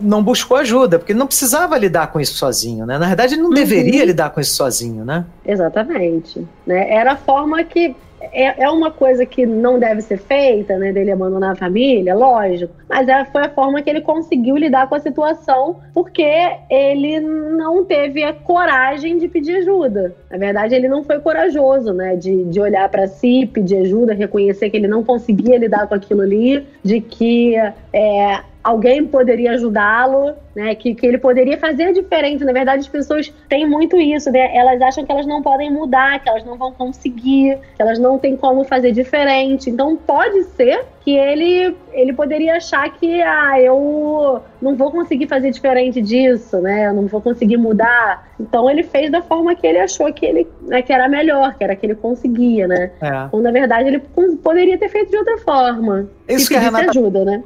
não 0.00 0.20
buscou 0.20 0.56
ajuda, 0.56 0.98
porque 0.98 1.12
ele 1.12 1.18
não 1.20 1.28
precisava 1.28 1.78
lidar 1.78 2.08
com 2.08 2.18
isso 2.18 2.34
sozinho, 2.34 2.84
né? 2.84 2.98
Na 2.98 3.06
verdade 3.06 3.34
ele 3.34 3.42
não 3.42 3.50
deveria 3.50 4.04
lidar 4.04 4.30
com 4.30 4.40
isso 4.40 4.54
sozinho, 4.56 5.04
né? 5.04 5.24
Exatamente. 5.46 6.44
Né? 6.66 6.90
Era 6.92 7.12
a 7.12 7.16
forma 7.16 7.62
que. 7.62 7.94
É, 8.20 8.64
é 8.64 8.70
uma 8.70 8.90
coisa 8.90 9.26
que 9.26 9.44
não 9.44 9.78
deve 9.78 10.00
ser 10.00 10.18
feita, 10.18 10.78
né? 10.78 10.92
Dele 10.92 11.12
abandonar 11.12 11.52
a 11.52 11.56
família, 11.56 12.14
lógico. 12.14 12.74
Mas 12.88 13.08
é, 13.08 13.24
foi 13.26 13.42
a 13.42 13.48
forma 13.48 13.82
que 13.82 13.90
ele 13.90 14.00
conseguiu 14.00 14.56
lidar 14.56 14.88
com 14.88 14.94
a 14.94 15.00
situação, 15.00 15.76
porque 15.92 16.24
ele 16.70 17.20
não 17.20 17.84
teve 17.84 18.24
a 18.24 18.32
coragem 18.32 19.18
de 19.18 19.28
pedir 19.28 19.56
ajuda. 19.56 20.14
Na 20.30 20.38
verdade, 20.38 20.74
ele 20.74 20.88
não 20.88 21.04
foi 21.04 21.20
corajoso, 21.20 21.92
né? 21.92 22.16
De, 22.16 22.44
de 22.44 22.60
olhar 22.60 22.88
para 22.88 23.06
si, 23.06 23.48
pedir 23.52 23.78
ajuda, 23.78 24.14
reconhecer 24.14 24.70
que 24.70 24.76
ele 24.76 24.88
não 24.88 25.04
conseguia 25.04 25.58
lidar 25.58 25.86
com 25.86 25.94
aquilo 25.94 26.22
ali, 26.22 26.66
de 26.82 27.00
que 27.00 27.54
é, 27.92 28.40
alguém 28.62 29.06
poderia 29.06 29.52
ajudá-lo, 29.52 30.34
né? 30.56 30.74
Que, 30.74 30.94
que 30.94 31.06
ele 31.06 31.18
poderia 31.18 31.58
fazer 31.58 31.92
diferente. 31.92 32.42
Na 32.42 32.52
verdade, 32.52 32.80
as 32.80 32.88
pessoas 32.88 33.32
têm 33.46 33.68
muito 33.68 34.00
isso, 34.00 34.30
né? 34.30 34.56
Elas 34.56 34.80
acham 34.80 35.04
que 35.04 35.12
elas 35.12 35.26
não 35.26 35.42
podem 35.42 35.70
mudar, 35.70 36.18
que 36.20 36.28
elas 36.30 36.44
não 36.46 36.56
vão 36.56 36.72
conseguir, 36.72 37.58
que 37.76 37.82
elas 37.82 37.98
não 37.98 38.18
têm 38.18 38.36
como 38.38 38.64
fazer 38.64 38.90
diferente. 38.90 39.68
Então, 39.68 39.94
pode 39.96 40.44
ser 40.56 40.82
que 41.02 41.14
ele, 41.14 41.76
ele 41.92 42.12
poderia 42.14 42.56
achar 42.56 42.90
que, 42.90 43.22
ah, 43.22 43.60
eu 43.60 44.40
não 44.60 44.74
vou 44.74 44.90
conseguir 44.90 45.28
fazer 45.28 45.50
diferente 45.50 46.00
disso, 46.00 46.58
né? 46.60 46.86
Eu 46.86 46.94
não 46.94 47.06
vou 47.06 47.20
conseguir 47.20 47.58
mudar. 47.58 48.26
Então, 48.40 48.68
ele 48.68 48.82
fez 48.82 49.10
da 49.10 49.22
forma 49.22 49.54
que 49.54 49.66
ele 49.66 49.78
achou 49.78 50.12
que 50.12 50.24
ele 50.24 50.48
né, 50.62 50.82
que 50.82 50.92
era 50.92 51.08
melhor, 51.08 51.54
que 51.54 51.62
era 51.62 51.76
que 51.76 51.86
ele 51.86 51.94
conseguia, 51.94 52.66
né? 52.66 52.90
É. 53.00 53.28
Quando, 53.30 53.44
na 53.44 53.50
verdade, 53.52 53.88
ele 53.88 54.02
poderia 54.42 54.76
ter 54.78 54.88
feito 54.88 55.10
de 55.10 55.16
outra 55.16 55.38
forma. 55.38 56.08
Isso 56.28 56.48
que 56.48 56.54
pedisse 56.54 56.72
Renata- 56.72 56.90
ajuda, 56.90 57.24
né? 57.24 57.42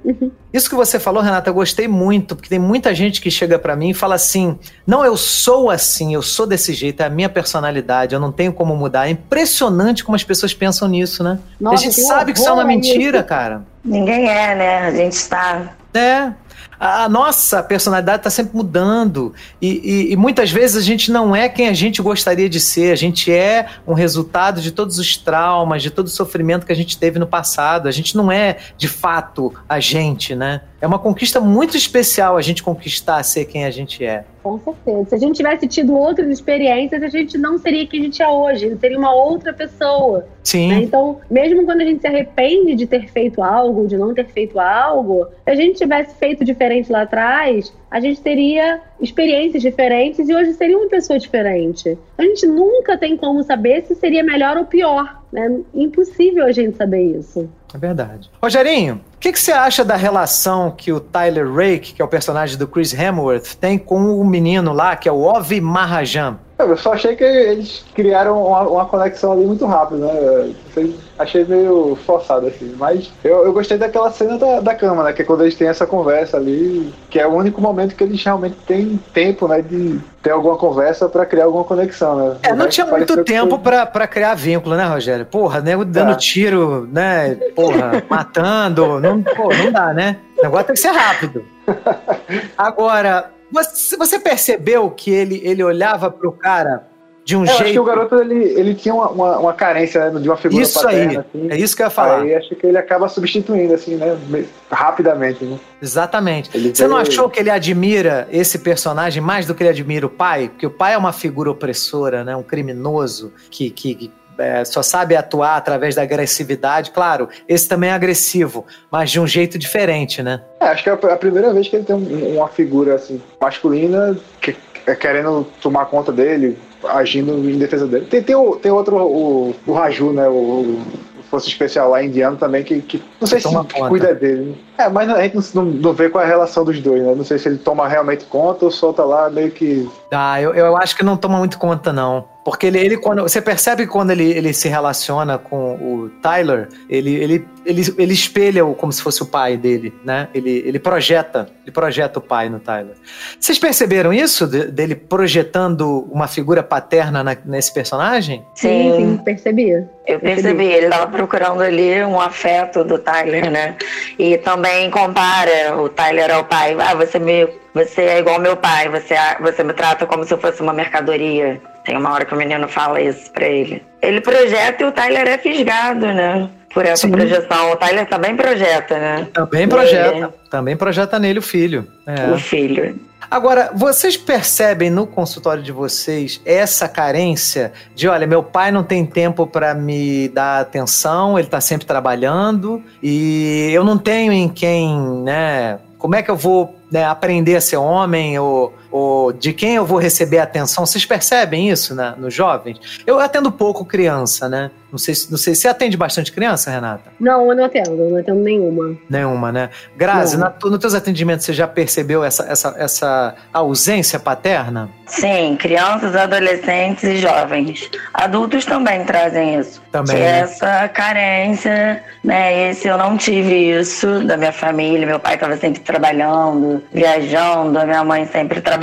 Isso 0.53 0.69
que 0.71 0.75
você 0.75 0.99
falou, 0.99 1.23
Renata, 1.23 1.51
eu 1.51 1.55
gostei 1.55 1.87
muito, 1.87 2.35
porque 2.35 2.49
tem 2.49 2.59
muita 2.59 2.95
gente 2.95 3.00
que 3.21 3.31
chega 3.31 3.59
pra 3.59 3.75
mim 3.77 3.91
e 3.91 3.95
fala 3.95 4.15
assim: 4.17 4.59
não, 4.87 5.05
eu 5.05 5.17
sou 5.17 5.71
assim, 5.71 6.13
eu 6.15 6.21
sou 6.23 6.47
desse 6.47 6.75
jeito, 6.75 7.03
é 7.03 7.07
a 7.07 7.11
minha 7.11 7.29
personalidade, 7.29 8.15
eu 8.15 8.21
não 8.21 8.33
tenho 8.33 8.53
como 8.53 8.77
mudar. 8.77 9.07
É 9.07 9.11
impressionante 9.11 10.05
como 10.05 10.17
as 10.17 10.25
pessoas 10.25 10.53
pensam 10.53 10.89
nisso, 10.89 11.23
né? 11.25 11.39
Nossa, 11.61 11.77
a 11.77 11.79
gente 11.79 11.95
que 11.95 12.01
sabe 12.03 12.33
que 12.33 12.39
isso 12.39 12.49
é 12.49 12.53
uma 12.53 12.63
horror 12.63 12.73
isso. 12.79 12.93
mentira, 12.93 13.23
cara. 13.23 13.63
Ninguém 13.85 14.29
é, 14.29 14.55
né? 14.55 14.79
A 14.81 14.91
gente 14.91 15.13
está. 15.13 15.75
É. 15.95 16.33
A 16.79 17.05
a 17.05 17.09
nossa 17.11 17.63
personalidade 17.63 18.19
está 18.21 18.31
sempre 18.31 18.57
mudando. 18.57 19.35
E, 19.61 19.69
e- 19.69 20.13
e 20.13 20.17
muitas 20.17 20.51
vezes 20.51 20.77
a 20.79 20.81
gente 20.81 21.13
não 21.13 21.37
é 21.37 21.47
quem 21.47 21.69
a 21.69 21.75
gente 21.75 22.01
gostaria 22.01 22.49
de 22.49 22.59
ser. 22.59 22.91
A 22.91 22.97
gente 22.97 23.31
é 23.31 23.67
um 23.87 23.93
resultado 23.93 24.63
de 24.63 24.71
todos 24.73 24.99
os 24.99 25.15
traumas, 25.17 25.83
de 25.83 25.91
todo 25.91 26.07
o 26.07 26.11
sofrimento 26.11 26.65
que 26.65 26.73
a 26.73 26.77
gente 26.77 26.97
teve 26.97 27.19
no 27.19 27.27
passado. 27.27 27.87
A 27.87 27.91
gente 27.91 28.17
não 28.17 28.33
é, 28.33 28.57
de 28.79 28.89
fato, 28.89 29.53
a 29.69 29.79
gente, 29.79 30.35
né? 30.35 30.63
É 30.81 30.87
uma 30.87 30.99
conquista 30.99 31.41
muito 31.41 31.77
especial 31.77 32.37
a 32.37 32.43
gente 32.43 32.63
conquistar 32.63 33.23
ser 33.23 33.45
quem 33.45 33.65
a 33.65 33.71
gente 33.71 34.05
é. 34.05 34.25
Com 34.43 34.59
certeza. 34.59 35.11
Se 35.11 35.15
a 35.15 35.19
gente 35.19 35.37
tivesse 35.37 35.67
tido 35.67 35.95
outras 35.95 36.29
experiências, 36.31 37.03
a 37.03 37.09
gente 37.09 37.37
não 37.37 37.59
seria 37.59 37.87
quem 37.87 38.01
a 38.01 38.03
gente 38.05 38.23
é 38.23 38.29
hoje. 38.29 38.75
Seria 38.81 38.99
uma 38.99 39.13
outra 39.13 39.53
pessoa. 39.53 40.21
né? 40.21 40.25
Sim. 40.43 40.73
Então, 40.83 41.21
mesmo 41.31 41.67
quando 41.67 41.83
a 41.83 41.85
gente 41.85 42.01
se 42.01 42.07
arrepende 42.07 42.75
de 42.75 42.87
ter 42.87 43.11
feito 43.11 43.43
algo, 43.43 43.87
de 43.87 43.99
não 43.99 44.15
ter 44.15 44.27
feito 44.27 44.59
algo, 44.59 45.27
se 45.45 45.51
a 45.51 45.55
gente 45.55 45.77
tivesse 45.77 46.15
feito 46.17 46.45
diferente 46.45 46.91
lá 46.91 47.03
atrás, 47.03 47.71
a 47.91 47.99
gente 48.01 48.21
teria 48.21 48.81
experiências 49.01 49.63
diferentes 49.63 50.29
e 50.29 50.35
hoje 50.35 50.55
seria 50.55 50.79
uma 50.79 50.89
pessoa 50.89 51.19
diferente. 51.19 51.99
A 52.17 52.23
gente 52.23 52.47
nunca 52.47 52.97
tem 52.97 53.17
como 53.17 53.43
saber 53.43 53.85
se 53.87 53.95
seria 53.95 54.23
melhor 54.23 54.57
ou 54.57 54.65
pior. 54.65 55.21
É 55.35 55.49
impossível 55.75 56.45
a 56.45 56.53
gente 56.53 56.77
saber 56.77 57.03
isso. 57.19 57.49
É 57.75 57.79
verdade. 57.79 58.31
Rogerinho, 58.43 59.01
o 59.17 59.19
que, 59.19 59.33
que 59.33 59.39
você 59.39 59.53
acha 59.53 59.85
da 59.85 59.97
relação 59.97 60.71
que 60.71 60.93
o 60.93 61.01
Tyler 61.01 61.53
Rake, 61.53 61.95
que 61.95 62.03
é 62.03 62.05
o 62.05 62.09
personagem 62.09 62.57
do 62.57 62.67
Chris 62.67 62.93
Hemsworth, 62.93 63.55
tem 63.61 63.79
com 63.79 64.21
o 64.21 64.25
menino 64.25 64.73
lá, 64.73 64.97
que 64.97 65.09
é 65.09 65.13
o 65.13 65.23
Ovi 65.23 65.61
Mahajan? 65.61 66.39
Eu 66.63 66.77
só 66.77 66.93
achei 66.93 67.17
que 67.17 67.25
eles 67.25 67.85
criaram 67.95 68.43
uma, 68.47 68.61
uma 68.63 68.85
conexão 68.87 69.33
ali 69.33 69.45
muito 69.47 69.65
rápido, 69.67 70.01
né? 70.01 70.53
Foi- 70.73 70.95
achei 71.19 71.45
meio 71.45 71.97
forçado 72.07 72.47
assim. 72.47 72.75
Mas 72.79 73.11
eu, 73.23 73.45
eu 73.45 73.53
gostei 73.53 73.77
daquela 73.77 74.11
cena 74.11 74.39
da, 74.39 74.61
da 74.61 74.75
cama, 74.75 75.03
né? 75.05 75.13
Que 75.13 75.23
é 75.23 75.25
quando 75.25 75.43
eles 75.43 75.55
têm 75.55 75.69
essa 75.69 75.87
conversa 75.87 76.37
ali, 76.37 76.93
que 77.11 77.19
é 77.19 77.27
o 77.27 77.33
único 77.35 77.61
momento 77.61 77.95
que 77.95 78.05
eles 78.05 78.23
realmente 78.25 78.57
têm 78.67 78.99
tempo, 79.13 79.47
né? 79.49 79.61
De 79.63 80.01
ter 80.23 80.31
alguma 80.31 80.57
conversa 80.57 81.09
pra 81.09 81.25
criar 81.27 81.45
alguma 81.45 81.65
conexão, 81.65 82.17
né? 82.17 82.37
É, 82.43 82.55
não 82.55 82.69
tinha 82.69 82.87
muito 82.87 83.17
que 83.19 83.25
tempo 83.25 83.59
pra, 83.59 83.87
pra 83.87 84.07
criar 84.07 84.35
vínculo, 84.35 84.77
né, 84.77 84.85
Rogério? 84.87 85.25
Porra, 85.27 85.61
nego 85.61 85.85
dando 85.85 86.13
É. 86.13 86.17
tiro, 86.17 86.89
né? 86.93 87.35
Porra, 87.57 88.03
matando. 88.09 89.01
Não, 89.01 89.23
pô, 89.23 89.49
não 89.55 89.73
dá, 89.73 89.93
né? 89.93 90.17
O 90.39 90.43
negócio 90.43 90.67
tem 90.67 90.75
que 90.75 90.81
ser 90.81 90.93
rápido. 90.93 91.45
Agora, 92.57 93.31
você, 93.53 93.97
você 93.97 94.19
percebeu 94.19 94.91
que 94.91 95.11
ele, 95.11 95.41
ele 95.45 95.63
olhava 95.63 96.11
pro 96.11 96.33
cara 96.33 96.89
de 97.25 97.37
um 97.37 97.45
É, 97.45 97.49
eu 97.49 97.51
acho 97.51 97.59
que 97.59 97.65
jeito. 97.65 97.81
o 97.83 97.85
garoto 97.85 98.15
ele, 98.17 98.43
ele 98.59 98.75
tinha 98.75 98.95
uma, 98.95 99.09
uma, 99.11 99.39
uma 99.39 99.53
carência 99.53 100.11
né, 100.11 100.21
de 100.21 100.29
uma 100.29 100.37
figura 100.37 100.63
Isso 100.63 100.79
aí, 100.89 101.05
paterna. 101.07 101.27
assim. 101.29 101.49
é 101.51 101.57
isso 101.57 101.77
que 101.77 101.83
eu 101.83 101.87
ia 101.87 101.91
falar. 101.91 102.23
Aí 102.23 102.35
acho 102.35 102.57
que 102.57 102.67
ele 102.67 102.79
acaba 102.79 103.09
substituindo, 103.09 103.75
assim, 103.75 103.97
né? 103.97 104.19
me- 104.29 104.47
Rapidamente, 104.71 105.45
né? 105.45 105.59
Exatamente. 105.83 106.51
Ele 106.55 106.75
Você 106.75 106.89
não 106.89 106.97
achou 106.97 107.29
que 107.29 107.39
ele 107.39 107.51
admira 107.51 108.27
esse 108.33 108.59
personagem 108.61 109.23
mais 109.23 109.47
do 109.47 109.55
que 109.55 109.63
ele 109.63 109.71
admira 109.71 110.07
o 110.07 110.11
pai? 110.11 110.49
Porque 110.49 110.67
o 110.67 110.71
pai 110.71 110.95
é 110.95 110.99
uma 110.99 111.13
figura 111.13 111.51
opressora, 111.51 112.25
né? 112.25 112.35
Um 112.35 112.43
criminoso 112.43 113.33
que, 113.51 113.69
que, 113.71 113.95
que, 113.95 114.11
é, 114.41 114.65
só 114.65 114.83
sabe 114.83 115.15
atuar 115.15 115.57
através 115.57 115.95
da 115.95 116.03
agressividade. 116.03 116.91
Claro, 116.91 117.29
esse 117.49 117.69
também 117.69 117.91
é 117.91 117.93
agressivo, 117.93 118.65
mas 118.91 119.11
de 119.11 119.21
um 119.21 119.27
jeito 119.27 119.59
diferente, 119.59 120.23
né? 120.23 120.41
É, 120.61 120.67
acho 120.67 120.83
que 120.83 120.91
é 120.91 120.93
a 120.93 121.17
primeira 121.17 121.53
vez 121.53 121.69
que 121.69 121.77
ele 121.77 121.85
tem 121.85 121.95
um- 121.97 122.37
uma 122.37 122.49
figura 122.49 122.95
assim 122.95 123.21
masculina 123.41 124.17
que, 124.41 124.57
é 124.87 124.95
querendo 124.95 125.47
tomar 125.61 125.85
conta 125.87 126.11
dele, 126.11 126.59
agindo 126.89 127.33
em 127.49 127.59
defesa 127.59 127.87
dele. 127.87 128.07
Tem, 128.07 128.23
tem, 128.23 128.35
o- 128.35 128.57
tem 128.57 128.73
outro, 128.73 128.97
o, 128.97 129.55
o 129.67 129.73
Raju, 129.73 130.13
né? 130.13 130.27
O, 130.29 130.33
o 130.33 130.83
Força 131.31 131.47
Especial 131.49 131.91
lá 131.91 132.03
indiano 132.03 132.37
também, 132.37 132.65
que, 132.65 132.81
que 132.81 133.03
não 133.21 133.29
sei 133.29 133.39
se 133.41 133.47
conta. 133.49 133.89
cuida 133.89 134.15
dele. 134.15 134.57
É, 134.81 134.89
mas 134.89 135.09
a 135.11 135.23
gente 135.23 135.39
não, 135.55 135.65
não 135.65 135.93
vê 135.93 136.09
qual 136.09 136.23
é 136.23 136.27
a 136.27 136.29
relação 136.31 136.65
dos 136.65 136.81
dois, 136.81 137.03
né? 137.03 137.15
Não 137.15 137.25
sei 137.25 137.39
se 137.39 137.49
ele 137.49 137.59
toma 137.59 137.87
realmente 137.89 138.25
conta 138.25 138.65
ou 138.65 138.71
solta 138.71 139.05
lá 139.05 139.29
meio 139.29 139.51
que. 139.51 139.89
Ah, 140.13 140.41
eu, 140.41 140.55
eu 140.55 140.77
acho 140.77 140.97
que 140.97 141.05
não 141.05 141.17
toma 141.17 141.39
muito 141.39 141.59
conta, 141.59 141.93
não. 141.93 142.25
Porque 142.45 142.67
ele, 142.67 142.79
ele 142.79 142.97
quando. 142.97 143.23
Você 143.23 143.41
percebe 143.43 143.85
que 143.85 143.93
quando 143.93 144.11
ele, 144.13 144.31
ele 144.33 144.53
se 144.55 144.67
relaciona 144.69 145.37
com 145.37 145.75
o 145.75 146.09
Tyler, 146.23 146.69
ele, 146.89 147.15
ele, 147.15 147.47
ele, 147.67 147.95
ele 147.99 148.13
espelha 148.15 148.65
o, 148.65 148.75
como 148.75 148.91
se 148.93 149.03
fosse 149.03 149.23
o 149.23 149.27
pai 149.27 149.59
dele, 149.59 149.93
né? 150.03 150.29
Ele, 150.33 150.63
ele 150.67 150.79
projeta, 150.79 151.47
ele 151.63 151.71
projeta 151.71 152.19
o 152.19 152.23
pai 152.23 152.49
no 152.49 152.59
Tyler. 152.59 152.95
Vocês 153.39 153.59
perceberam 153.59 154.11
isso? 154.13 154.47
De- 154.47 154.65
dele 154.71 154.95
projetando 154.95 156.09
uma 156.11 156.27
figura 156.27 156.63
paterna 156.63 157.23
na- 157.23 157.37
nesse 157.45 157.73
personagem? 157.75 158.43
Sim, 158.55 158.91
Sim. 158.91 158.97
sim, 158.97 159.17
percebi. 159.23 159.87
Eu 160.07 160.19
percebi, 160.19 160.65
ele 160.65 160.87
estava 160.87 161.07
procurando 161.09 161.61
ali 161.63 162.03
um 162.03 162.19
afeto 162.19 162.83
do 162.83 162.99
Tyler, 162.99 163.49
né? 163.51 163.77
E 164.19 164.39
também 164.39 164.70
compara 164.91 165.77
o 165.77 165.89
Tyler 165.89 166.31
ao 166.31 166.45
pai. 166.45 166.77
Ah, 166.79 166.95
você 166.95 167.19
me 167.19 167.49
você 167.73 168.03
é 168.03 168.19
igual 168.19 168.41
meu 168.41 168.57
pai, 168.57 168.89
você, 168.89 169.15
você 169.41 169.63
me 169.63 169.73
trata 169.73 170.05
como 170.05 170.25
se 170.25 170.35
eu 170.35 170.39
fosse 170.39 170.61
uma 170.61 170.73
mercadoria. 170.73 171.61
Tem 171.85 171.97
uma 171.97 172.13
hora 172.13 172.25
que 172.25 172.35
o 172.35 172.37
menino 172.37 172.69
fala 172.69 173.01
isso 173.01 173.31
pra 173.33 173.47
ele. 173.47 173.83
Ele 174.03 174.21
projeta 174.21 174.83
e 174.83 174.87
o 174.87 174.93
Tyler 174.93 175.27
é 175.27 175.39
fisgado, 175.39 176.07
né? 176.07 176.49
Por 176.75 176.85
essa 176.85 177.07
Sim. 177.07 177.13
projeção. 177.13 177.73
O 177.73 177.77
Tyler 177.77 178.07
também 178.07 178.37
projeta, 178.37 178.99
né? 178.99 179.29
Também 179.33 179.69
projeta. 179.69 180.17
Ele. 180.17 180.29
Também 180.51 180.77
projeta 180.77 181.19
nele 181.19 181.39
o 181.39 181.43
filho. 181.43 181.87
É. 182.07 182.33
O 182.33 182.39
filho. 182.39 182.99
Agora, 183.31 183.71
vocês 183.73 184.17
percebem 184.17 184.91
no 184.91 185.07
consultório 185.07 185.63
de 185.63 185.71
vocês 185.71 186.41
essa 186.45 186.89
carência 186.89 187.73
de, 187.95 188.09
olha, 188.09 188.27
meu 188.27 188.43
pai 188.43 188.73
não 188.73 188.83
tem 188.83 189.07
tempo 189.07 189.47
para 189.47 189.73
me 189.73 190.29
dar 190.31 190.61
atenção, 190.61 191.39
ele 191.39 191.47
está 191.47 191.61
sempre 191.61 191.87
trabalhando 191.87 192.83
e 193.01 193.71
eu 193.73 193.85
não 193.85 193.97
tenho 193.97 194.33
em 194.33 194.49
quem, 194.49 194.99
né? 195.23 195.79
Como 195.97 196.17
é 196.17 196.23
que 196.23 196.31
eu 196.31 196.37
vou 196.37 196.75
né, 196.91 197.05
aprender 197.05 197.55
a 197.55 197.61
ser 197.61 197.77
homem 197.77 198.37
ou, 198.37 198.75
ou, 198.91 199.33
de 199.33 199.53
quem 199.53 199.75
eu 199.77 199.85
vou 199.85 199.99
receber 199.99 200.39
atenção. 200.39 200.85
Vocês 200.85 201.05
percebem 201.05 201.71
isso 201.71 201.95
né, 201.95 202.15
nos 202.19 202.35
jovens? 202.35 202.79
Eu 203.07 203.19
atendo 203.19 203.51
pouco 203.53 203.85
criança, 203.85 204.49
né? 204.49 204.71
Não 204.91 204.99
sei, 204.99 205.15
não 205.31 205.39
sei, 205.39 205.55
você 205.55 205.69
atende 205.69 205.97
bastante 205.97 206.33
criança, 206.33 206.71
Renata? 206.71 207.13
Não, 207.21 207.49
eu 207.49 207.55
não 207.55 207.65
atendo, 207.65 207.97
não 207.97 208.19
atendo 208.19 208.41
nenhuma. 208.41 208.97
Nenhuma, 209.09 209.53
né? 209.53 209.71
Grazi, 209.97 210.37
na, 210.37 210.53
nos 210.65 210.79
teus 210.79 210.95
atendimentos 210.95 211.47
você 211.47 211.53
já 211.53 211.69
percebeu 211.69 212.25
essa, 212.25 212.45
essa, 212.45 212.75
essa 212.77 213.35
ausência 213.53 214.19
paterna? 214.19 214.91
Sim, 215.07 215.57
crianças, 215.57 216.17
adolescentes 216.17 217.05
e 217.05 217.17
jovens. 217.17 217.89
Adultos 218.13 218.65
também 218.65 219.05
trazem 219.05 219.61
isso. 219.61 219.81
Também. 219.93 220.17
Que 220.17 220.23
né? 220.23 220.39
essa 220.41 220.89
carência, 220.89 222.03
né? 222.25 222.71
Esse 222.71 222.89
eu 222.89 222.97
não 222.97 223.17
tive 223.17 223.79
isso 223.81 224.25
da 224.25 224.37
minha 224.37 224.53
família. 224.53 225.07
Meu 225.07 225.21
pai 225.21 225.35
estava 225.35 225.57
sempre 225.57 225.81
trabalhando, 225.81 226.83
viajando, 226.93 227.79
a 227.79 227.85
minha 227.85 228.05
mãe 228.05 228.27
sempre 228.27 228.61
trabalhando, 228.61 228.80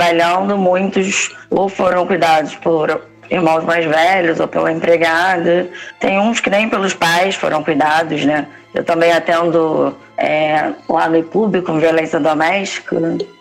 muitos 0.56 1.34
ou 1.50 1.68
foram 1.68 2.06
cuidados 2.06 2.54
por 2.56 3.00
irmãos 3.30 3.64
mais 3.64 3.84
velhos 3.84 4.40
ou 4.40 4.48
pela 4.48 4.72
empregada. 4.72 5.68
Tem 6.00 6.18
uns 6.18 6.40
que 6.40 6.50
nem 6.50 6.68
pelos 6.68 6.94
pais 6.94 7.34
foram 7.34 7.62
cuidados, 7.62 8.24
né? 8.24 8.46
Eu 8.74 8.84
também 8.84 9.12
atendo 9.12 9.96
é, 10.16 10.70
lá 10.88 11.08
no 11.08 11.22
público 11.22 11.72
com 11.72 11.78
violência 11.78 12.20
doméstica, 12.20 12.96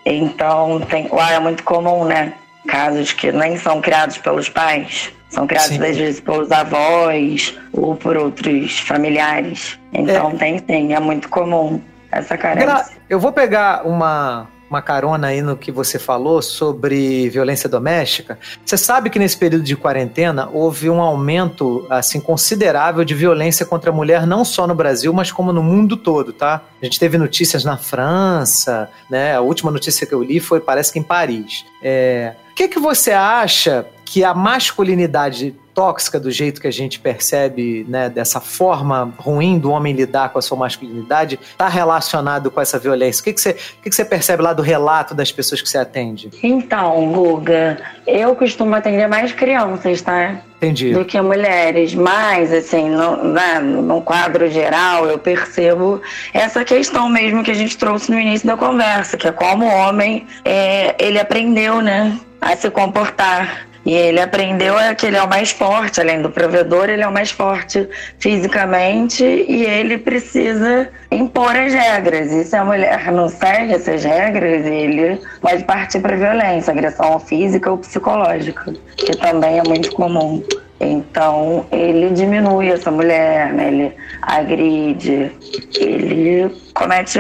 então 0.06 0.80
tem, 0.82 1.08
lá 1.12 1.34
é 1.34 1.40
muito 1.40 1.64
comum, 1.64 2.06
né? 2.06 2.34
Casos 2.68 3.14
que 3.14 3.32
nem 3.32 3.58
são 3.58 3.82
criados 3.82 4.18
pelos 4.18 4.50
pais, 4.50 5.12
são 5.30 5.46
criados 5.46 5.76
sim. 5.76 5.84
às 5.84 5.98
vezes 5.98 6.20
pelos 6.22 6.52
avós 6.52 7.58
ou 7.74 7.96
por 7.96 8.18
outros 8.18 8.80
familiares. 8.80 9.78
Então 9.94 10.32
é. 10.32 10.36
tem 10.36 10.60
sim, 10.60 10.94
é 10.94 11.00
muito 11.00 11.30
comum 11.30 11.82
essa 12.12 12.38
carência. 12.38 12.86
Eu 13.10 13.20
vou 13.20 13.32
pegar 13.32 13.86
uma, 13.86 14.48
uma 14.70 14.82
carona 14.82 15.28
aí 15.28 15.42
no 15.42 15.56
que 15.56 15.72
você 15.72 15.98
falou 15.98 16.42
sobre 16.42 17.30
violência 17.30 17.70
doméstica. 17.70 18.38
Você 18.66 18.78
sabe 18.78 19.10
que 19.10 19.20
nesse 19.20 19.38
período 19.38 19.64
de 19.64 19.76
quarentena 19.76 20.50
houve 20.52 20.90
um 20.90 21.02
aumento 21.02 21.86
assim 21.90 22.20
considerável 22.20 23.04
de 23.04 23.14
violência 23.14 23.66
contra 23.66 23.90
a 23.90 23.94
mulher 23.94 24.28
não 24.28 24.44
só 24.44 24.68
no 24.68 24.76
Brasil, 24.76 25.14
mas 25.14 25.32
como 25.32 25.54
no 25.54 25.64
mundo 25.64 25.96
todo, 25.96 26.34
tá? 26.34 26.64
A 26.82 26.86
gente 26.86 27.00
teve 27.00 27.18
notícias 27.18 27.64
na 27.64 27.78
França, 27.78 28.90
né? 29.10 29.36
A 29.36 29.42
última 29.42 29.72
notícia 29.72 30.06
que 30.06 30.14
eu 30.14 30.22
li 30.22 30.40
foi 30.40 30.60
parece 30.60 30.92
que 30.92 31.00
em 31.00 31.04
Paris. 31.04 31.66
É... 31.82 32.34
O 32.52 32.56
que 32.58 32.68
que 32.68 32.80
você 32.80 33.12
acha 33.12 33.86
que 34.04 34.24
a 34.24 34.34
masculinidade 34.34 35.56
tóxica 35.78 36.20
do 36.20 36.32
jeito 36.32 36.60
que 36.60 36.66
a 36.66 36.72
gente 36.72 37.00
percebe, 37.00 37.86
né, 37.88 38.10
dessa 38.10 38.42
forma 38.42 39.14
ruim 39.16 39.60
do 39.60 39.70
homem 39.70 39.94
lidar 39.94 40.30
com 40.30 40.40
a 40.40 40.42
sua 40.42 40.58
masculinidade, 40.58 41.40
está 41.40 41.68
relacionado 41.68 42.50
com 42.50 42.60
essa 42.60 42.80
violência? 42.80 43.22
O 43.22 43.24
que, 43.24 43.34
que, 43.34 43.40
você, 43.40 43.52
o 43.52 43.84
que, 43.84 43.90
que 43.92 43.96
você 43.96 44.04
percebe 44.04 44.42
lá 44.42 44.54
do 44.54 44.64
relato 44.64 45.14
das 45.14 45.32
pessoas 45.32 45.62
que 45.62 45.70
você 45.70 45.78
atende? 45.78 46.32
Então, 46.42 47.12
Guga, 47.12 47.78
eu 48.08 48.36
costumo 48.36 48.74
atender 48.74 49.08
mais 49.08 49.32
crianças, 49.32 50.02
tá? 50.02 50.42
Entendi. 50.56 50.96
Do 50.96 51.06
que 51.06 51.22
mulheres, 51.22 51.94
mas 51.94 52.52
assim, 52.52 52.90
no, 52.90 53.24
né, 53.26 53.60
no 53.60 54.02
quadro 54.02 54.50
geral, 54.50 55.06
eu 55.06 55.20
percebo 55.20 56.02
essa 56.34 56.66
questão 56.66 57.08
mesmo 57.08 57.44
que 57.44 57.52
a 57.52 57.54
gente 57.54 57.78
trouxe 57.78 58.10
no 58.10 58.20
início 58.20 58.48
da 58.48 58.58
conversa, 58.58 59.16
que 59.16 59.28
é 59.28 59.32
como 59.32 59.64
o 59.64 59.70
homem 59.70 60.26
é, 60.44 60.96
ele 60.98 61.20
aprendeu, 61.20 61.84
né, 61.84 62.20
a 62.42 62.56
se 62.56 62.72
comportar 62.72 63.67
e 63.88 63.94
ele 63.94 64.20
aprendeu 64.20 64.78
é 64.78 64.94
que 64.94 65.06
ele 65.06 65.16
é 65.16 65.24
o 65.24 65.30
mais 65.30 65.52
forte, 65.52 66.02
além 66.02 66.22
do 66.22 66.30
provedor, 66.30 66.90
ele 66.90 67.04
é 67.04 67.08
o 67.08 67.12
mais 67.14 67.32
forte 67.32 67.88
fisicamente 68.20 69.24
e 69.24 69.64
ele 69.64 69.98
precisa 69.98 70.90
impor 71.10 71.56
as 71.56 71.74
regras. 71.74 72.30
E 72.34 72.44
se 72.44 72.54
a 72.54 72.66
mulher 72.66 73.10
não 73.14 73.30
segue 73.30 73.76
essas 73.76 74.04
regras, 74.04 74.66
ele 74.66 75.22
pode 75.40 75.64
partir 75.64 76.02
para 76.02 76.18
violência, 76.18 76.74
agressão 76.74 77.18
física 77.18 77.72
ou 77.72 77.78
psicológica, 77.78 78.74
que 78.98 79.16
também 79.16 79.58
é 79.58 79.64
muito 79.64 79.94
comum. 79.94 80.44
Então 80.82 81.66
ele 81.72 82.10
diminui 82.10 82.68
essa 82.68 82.92
mulher, 82.92 83.54
né? 83.54 83.68
ele 83.70 83.96
agride, 84.22 85.32
ele 85.80 86.54
comete 86.74 87.20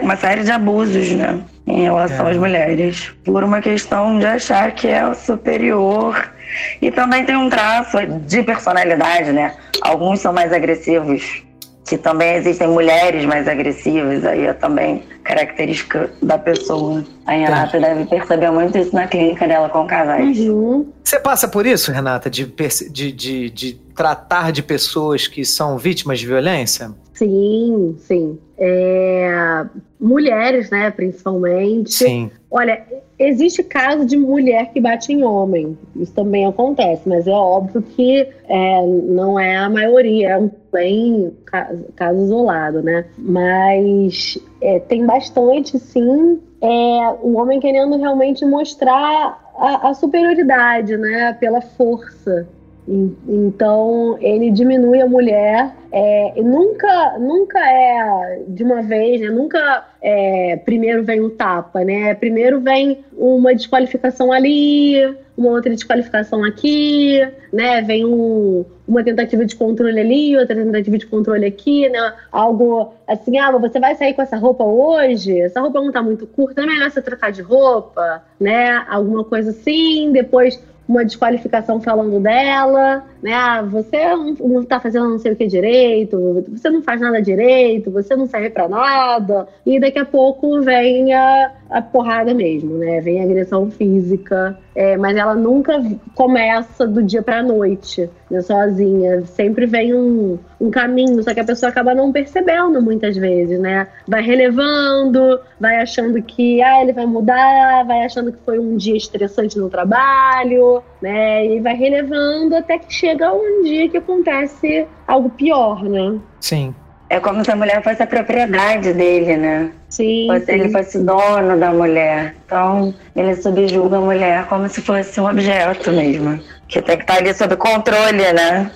uma 0.00 0.14
série 0.14 0.44
de 0.44 0.52
abusos, 0.52 1.10
né? 1.10 1.42
Em 1.66 1.82
relação 1.82 2.28
é. 2.28 2.30
às 2.32 2.36
mulheres, 2.36 3.12
por 3.24 3.42
uma 3.42 3.60
questão 3.60 4.18
de 4.18 4.26
achar 4.26 4.72
que 4.72 4.88
é 4.88 5.06
o 5.06 5.14
superior. 5.14 6.32
E 6.80 6.90
também 6.90 7.24
tem 7.24 7.36
um 7.36 7.48
traço 7.48 7.96
de 8.26 8.42
personalidade, 8.42 9.32
né? 9.32 9.54
Alguns 9.82 10.20
são 10.20 10.32
mais 10.32 10.52
agressivos, 10.52 11.42
que 11.86 11.98
também 11.98 12.34
existem 12.36 12.68
mulheres 12.68 13.24
mais 13.24 13.48
agressivas, 13.48 14.24
aí 14.24 14.46
é 14.46 14.52
também 14.52 15.02
característica 15.24 16.10
da 16.22 16.38
pessoa. 16.38 17.04
A 17.26 17.32
Renata 17.32 17.80
deve 17.80 18.04
perceber 18.06 18.50
muito 18.50 18.76
isso 18.78 18.94
na 18.94 19.06
clínica 19.06 19.48
dela 19.48 19.68
com 19.68 19.86
casais. 19.86 20.38
Uhum. 20.38 20.92
Você 21.02 21.18
passa 21.18 21.48
por 21.48 21.66
isso, 21.66 21.90
Renata, 21.90 22.30
de, 22.30 22.44
de, 22.90 23.12
de, 23.12 23.50
de 23.50 23.74
tratar 23.94 24.52
de 24.52 24.62
pessoas 24.62 25.26
que 25.26 25.44
são 25.44 25.76
vítimas 25.76 26.20
de 26.20 26.26
violência? 26.26 26.92
Sim, 27.14 27.94
sim. 27.98 28.38
É, 28.58 29.64
mulheres, 30.00 30.68
né, 30.70 30.90
principalmente. 30.90 31.92
Sim. 31.92 32.30
Olha, 32.50 32.84
existe 33.18 33.62
caso 33.62 34.04
de 34.04 34.16
mulher 34.16 34.72
que 34.72 34.80
bate 34.80 35.12
em 35.12 35.22
homem. 35.22 35.78
Isso 35.96 36.12
também 36.12 36.44
acontece, 36.44 37.08
mas 37.08 37.26
é 37.26 37.32
óbvio 37.32 37.82
que 37.82 38.28
é, 38.48 38.86
não 38.86 39.38
é 39.38 39.56
a 39.56 39.70
maioria, 39.70 40.30
é 40.30 40.38
um 40.38 40.50
bem 40.72 41.32
caso, 41.46 41.84
caso 41.94 42.20
isolado, 42.20 42.82
né? 42.82 43.06
Mas 43.16 44.36
é, 44.60 44.80
tem 44.80 45.06
bastante, 45.06 45.78
sim, 45.78 46.40
é, 46.60 47.14
o 47.22 47.36
homem 47.36 47.60
querendo 47.60 47.96
realmente 47.96 48.44
mostrar 48.44 49.40
a, 49.56 49.90
a 49.90 49.94
superioridade, 49.94 50.96
né? 50.96 51.32
Pela 51.38 51.60
força. 51.60 52.48
Então 52.86 54.18
ele 54.20 54.50
diminui 54.50 55.00
a 55.00 55.06
mulher, 55.06 55.74
é, 55.90 56.34
nunca, 56.42 57.18
nunca 57.18 57.58
é 57.58 58.42
de 58.46 58.62
uma 58.62 58.82
vez, 58.82 59.20
né? 59.22 59.30
nunca 59.30 59.86
é, 60.02 60.56
primeiro 60.56 61.02
vem 61.02 61.20
um 61.22 61.30
tapa, 61.30 61.82
né? 61.82 62.14
Primeiro 62.14 62.60
vem 62.60 63.02
uma 63.16 63.54
desqualificação 63.54 64.30
ali, 64.30 65.02
uma 65.36 65.50
outra 65.50 65.70
desqualificação 65.70 66.44
aqui, 66.44 67.26
né? 67.50 67.80
Vem 67.80 68.04
um, 68.04 68.66
uma 68.86 69.02
tentativa 69.02 69.46
de 69.46 69.56
controle 69.56 69.98
ali, 69.98 70.36
outra 70.36 70.54
tentativa 70.54 70.98
de 70.98 71.06
controle 71.06 71.46
aqui, 71.46 71.88
né? 71.88 72.12
Algo 72.30 72.92
assim, 73.06 73.38
ah, 73.38 73.50
você 73.52 73.80
vai 73.80 73.94
sair 73.94 74.12
com 74.12 74.20
essa 74.20 74.36
roupa 74.36 74.62
hoje? 74.62 75.40
Essa 75.40 75.60
roupa 75.60 75.80
não 75.80 75.90
tá 75.90 76.02
muito 76.02 76.26
curta, 76.26 76.62
é 76.62 76.66
melhor 76.66 76.90
você 76.90 77.00
trocar 77.00 77.32
de 77.32 77.40
roupa, 77.40 78.22
né? 78.38 78.84
Alguma 78.88 79.24
coisa 79.24 79.50
assim, 79.50 80.12
depois 80.12 80.62
uma 80.88 81.04
desqualificação 81.04 81.80
falando 81.80 82.20
dela, 82.20 83.04
né? 83.24 83.32
Ah, 83.32 83.62
você 83.62 84.14
não 84.14 84.60
está 84.60 84.78
fazendo 84.78 85.08
não 85.08 85.18
sei 85.18 85.32
o 85.32 85.36
que 85.36 85.46
direito, 85.46 86.44
você 86.46 86.68
não 86.68 86.82
faz 86.82 87.00
nada 87.00 87.22
direito, 87.22 87.90
você 87.90 88.14
não 88.14 88.26
serve 88.26 88.50
para 88.50 88.68
nada. 88.68 89.48
E 89.64 89.80
daqui 89.80 89.98
a 89.98 90.04
pouco 90.04 90.60
vem 90.60 91.14
a, 91.14 91.50
a 91.70 91.80
porrada 91.80 92.34
mesmo, 92.34 92.76
né? 92.76 93.00
Vem 93.00 93.22
a 93.22 93.24
agressão 93.24 93.70
física, 93.70 94.58
é, 94.76 94.98
mas 94.98 95.16
ela 95.16 95.34
nunca 95.34 95.82
começa 96.14 96.86
do 96.86 97.02
dia 97.02 97.22
para 97.22 97.42
noite, 97.42 98.10
né? 98.30 98.42
sozinha. 98.42 99.24
Sempre 99.24 99.64
vem 99.64 99.94
um, 99.94 100.38
um 100.60 100.70
caminho, 100.70 101.22
só 101.22 101.32
que 101.32 101.40
a 101.40 101.44
pessoa 101.44 101.70
acaba 101.70 101.94
não 101.94 102.12
percebendo 102.12 102.82
muitas 102.82 103.16
vezes, 103.16 103.58
né? 103.58 103.88
Vai 104.06 104.20
relevando, 104.20 105.40
vai 105.58 105.80
achando 105.80 106.20
que 106.20 106.60
ah, 106.60 106.82
ele 106.82 106.92
vai 106.92 107.06
mudar, 107.06 107.86
vai 107.86 108.04
achando 108.04 108.32
que 108.32 108.38
foi 108.44 108.58
um 108.58 108.76
dia 108.76 108.98
estressante 108.98 109.58
no 109.58 109.70
trabalho, 109.70 110.82
né? 111.04 111.46
E 111.46 111.60
vai 111.60 111.74
relevando 111.74 112.56
até 112.56 112.78
que 112.78 112.92
chega 112.92 113.30
um 113.30 113.62
dia 113.62 113.90
que 113.90 113.98
acontece 113.98 114.86
algo 115.06 115.28
pior, 115.28 115.84
né? 115.84 116.18
Sim. 116.40 116.74
É 117.10 117.20
como 117.20 117.44
se 117.44 117.50
a 117.50 117.56
mulher 117.56 117.82
fosse 117.82 118.02
a 118.02 118.06
propriedade 118.06 118.94
dele, 118.94 119.36
né? 119.36 119.70
Sim. 119.90 120.26
Fosse, 120.28 120.46
sim. 120.46 120.52
Ele 120.52 120.70
fosse 120.70 120.98
dono 120.98 121.60
da 121.60 121.70
mulher. 121.72 122.34
Então, 122.46 122.94
ele 123.14 123.36
subjuga 123.36 123.98
a 123.98 124.00
mulher 124.00 124.46
como 124.46 124.66
se 124.66 124.80
fosse 124.80 125.20
um 125.20 125.28
objeto 125.28 125.92
mesmo. 125.92 126.40
Que 126.66 126.80
tem 126.80 126.96
que 126.96 127.02
estar 127.02 127.16
ali 127.18 127.34
sob 127.34 127.54
controle, 127.56 128.32
né? 128.32 128.70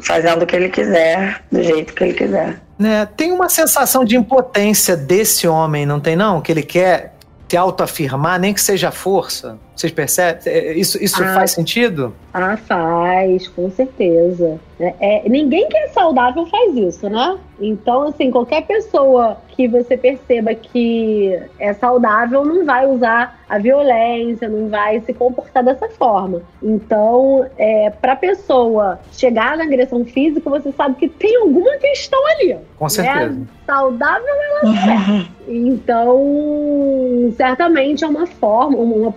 Fazendo 0.00 0.42
o 0.42 0.46
que 0.46 0.56
ele 0.56 0.70
quiser, 0.70 1.42
do 1.52 1.62
jeito 1.62 1.92
que 1.92 2.02
ele 2.02 2.14
quiser. 2.14 2.58
Né? 2.78 3.06
Tem 3.14 3.30
uma 3.30 3.50
sensação 3.50 4.06
de 4.06 4.16
impotência 4.16 4.96
desse 4.96 5.46
homem, 5.46 5.84
não 5.84 6.00
tem 6.00 6.16
não? 6.16 6.40
Que 6.40 6.50
ele 6.50 6.62
quer 6.62 7.12
se 7.46 7.56
autoafirmar, 7.56 8.40
nem 8.40 8.54
que 8.54 8.60
seja 8.60 8.90
força. 8.90 9.58
Vocês 9.84 9.92
percebem? 9.92 10.40
É, 10.46 10.72
Isso, 10.72 11.02
isso 11.02 11.22
Ah. 11.22 11.34
faz 11.34 11.50
sentido? 11.50 12.14
Ah, 12.32 12.56
faz, 12.56 13.46
com 13.48 13.70
certeza. 13.70 14.58
É, 14.80 14.94
é, 15.24 15.28
ninguém 15.28 15.68
que 15.68 15.76
é 15.76 15.88
saudável 15.88 16.46
faz 16.46 16.74
isso, 16.74 17.08
né? 17.08 17.36
Então, 17.60 18.08
assim, 18.08 18.30
qualquer 18.30 18.62
pessoa 18.66 19.36
que 19.48 19.68
você 19.68 19.96
perceba 19.96 20.52
que 20.52 21.38
é 21.60 21.72
saudável 21.74 22.44
não 22.44 22.64
vai 22.64 22.84
usar 22.86 23.38
a 23.48 23.58
violência, 23.58 24.48
não 24.48 24.68
vai 24.68 25.00
se 25.00 25.12
comportar 25.12 25.62
dessa 25.62 25.88
forma. 25.90 26.42
Então, 26.60 27.46
é, 27.56 27.90
para 27.90 28.16
pessoa 28.16 28.98
chegar 29.12 29.56
na 29.56 29.62
agressão 29.64 30.04
física, 30.04 30.50
você 30.50 30.72
sabe 30.72 30.96
que 30.96 31.08
tem 31.08 31.36
alguma 31.36 31.76
questão 31.76 32.18
ali. 32.32 32.56
Com 32.76 32.88
certeza. 32.88 33.30
Né? 33.30 33.46
Saudável 33.64 34.26
ela 34.26 34.72
não 34.72 34.74
é. 35.20 35.26
Então, 35.46 37.32
certamente 37.36 38.02
é 38.02 38.06
uma 38.08 38.26
forma, 38.26 38.78
uma 38.78 38.94
uma 38.96 39.12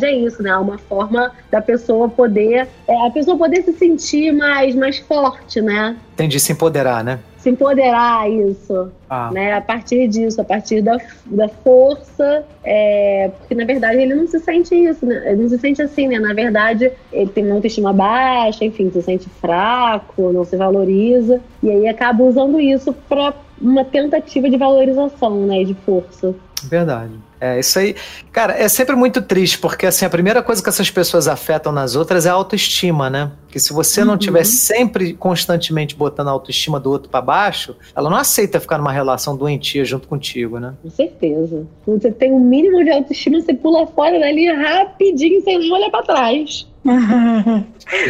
possibilidade 0.00 0.04
é 0.04 0.12
isso, 0.12 0.42
né? 0.42 0.56
Uma 0.56 0.78
forma 0.78 1.32
da 1.50 1.60
pessoa 1.60 2.08
poder, 2.08 2.66
é, 2.88 3.06
a 3.06 3.10
pessoa 3.10 3.36
poder 3.36 3.62
se 3.62 3.72
sentir 3.72 4.32
mais, 4.32 4.74
mais 4.74 4.98
forte, 4.98 5.60
né? 5.60 5.96
Entendi, 6.14 6.40
se 6.40 6.52
empoderar, 6.52 7.04
né? 7.04 7.18
Se 7.38 7.48
empoderar 7.48 8.30
isso, 8.30 8.90
Ah, 9.08 9.30
né? 9.32 9.54
A 9.54 9.60
partir 9.62 10.06
disso, 10.08 10.40
a 10.40 10.44
partir 10.44 10.82
da, 10.82 10.98
da 11.24 11.48
força, 11.48 12.44
é, 12.62 13.30
porque 13.38 13.54
na 13.54 13.64
verdade 13.64 14.02
ele 14.02 14.14
não 14.14 14.26
se 14.26 14.38
sente 14.40 14.74
isso, 14.74 15.06
né? 15.06 15.22
Ele 15.26 15.42
não 15.42 15.48
se 15.48 15.58
sente 15.58 15.80
assim, 15.80 16.06
né? 16.08 16.18
Na 16.18 16.34
verdade, 16.34 16.92
ele 17.10 17.30
tem 17.30 17.46
uma 17.46 17.54
autoestima 17.54 17.92
baixa, 17.92 18.64
enfim, 18.64 18.90
se 18.90 19.00
sente 19.02 19.28
fraco, 19.40 20.32
não 20.32 20.44
se 20.44 20.56
valoriza, 20.56 21.40
e 21.62 21.70
aí 21.70 21.88
acaba 21.88 22.22
usando 22.24 22.60
isso 22.60 22.92
para 23.08 23.32
uma 23.60 23.84
tentativa 23.84 24.48
de 24.50 24.58
valorização, 24.58 25.46
né? 25.46 25.64
De 25.64 25.74
força. 25.74 26.34
verdade. 26.64 27.12
É, 27.40 27.58
isso 27.58 27.78
aí. 27.78 27.96
Cara, 28.30 28.52
é 28.52 28.68
sempre 28.68 28.94
muito 28.94 29.22
triste, 29.22 29.58
porque 29.58 29.86
assim, 29.86 30.04
a 30.04 30.10
primeira 30.10 30.42
coisa 30.42 30.62
que 30.62 30.68
essas 30.68 30.90
pessoas 30.90 31.26
afetam 31.26 31.72
nas 31.72 31.96
outras 31.96 32.26
é 32.26 32.28
a 32.28 32.34
autoestima, 32.34 33.08
né? 33.08 33.30
Que 33.50 33.58
se 33.58 33.72
você 33.72 34.04
não 34.04 34.12
Uhum. 34.12 34.18
tiver 34.18 34.44
sempre, 34.44 35.12
constantemente 35.14 35.96
botando 35.96 36.28
a 36.28 36.30
autoestima 36.30 36.78
do 36.78 36.90
outro 36.90 37.10
pra 37.10 37.20
baixo, 37.20 37.74
ela 37.96 38.08
não 38.08 38.16
aceita 38.16 38.60
ficar 38.60 38.78
numa 38.78 38.92
relação 38.92 39.36
doentia 39.36 39.84
junto 39.84 40.06
contigo, 40.06 40.60
né? 40.60 40.74
Com 40.82 40.90
certeza. 40.90 41.66
Quando 41.84 42.00
você 42.02 42.12
tem 42.12 42.32
um 42.32 42.38
mínimo 42.40 42.84
de 42.84 42.90
autoestima, 42.90 43.40
você 43.40 43.52
pula 43.52 43.86
fora 43.88 44.18
dali 44.20 44.46
rapidinho, 44.52 45.42
sem 45.42 45.58
nem 45.58 45.72
olhar 45.72 45.90
pra 45.90 46.02
trás. 46.02 46.66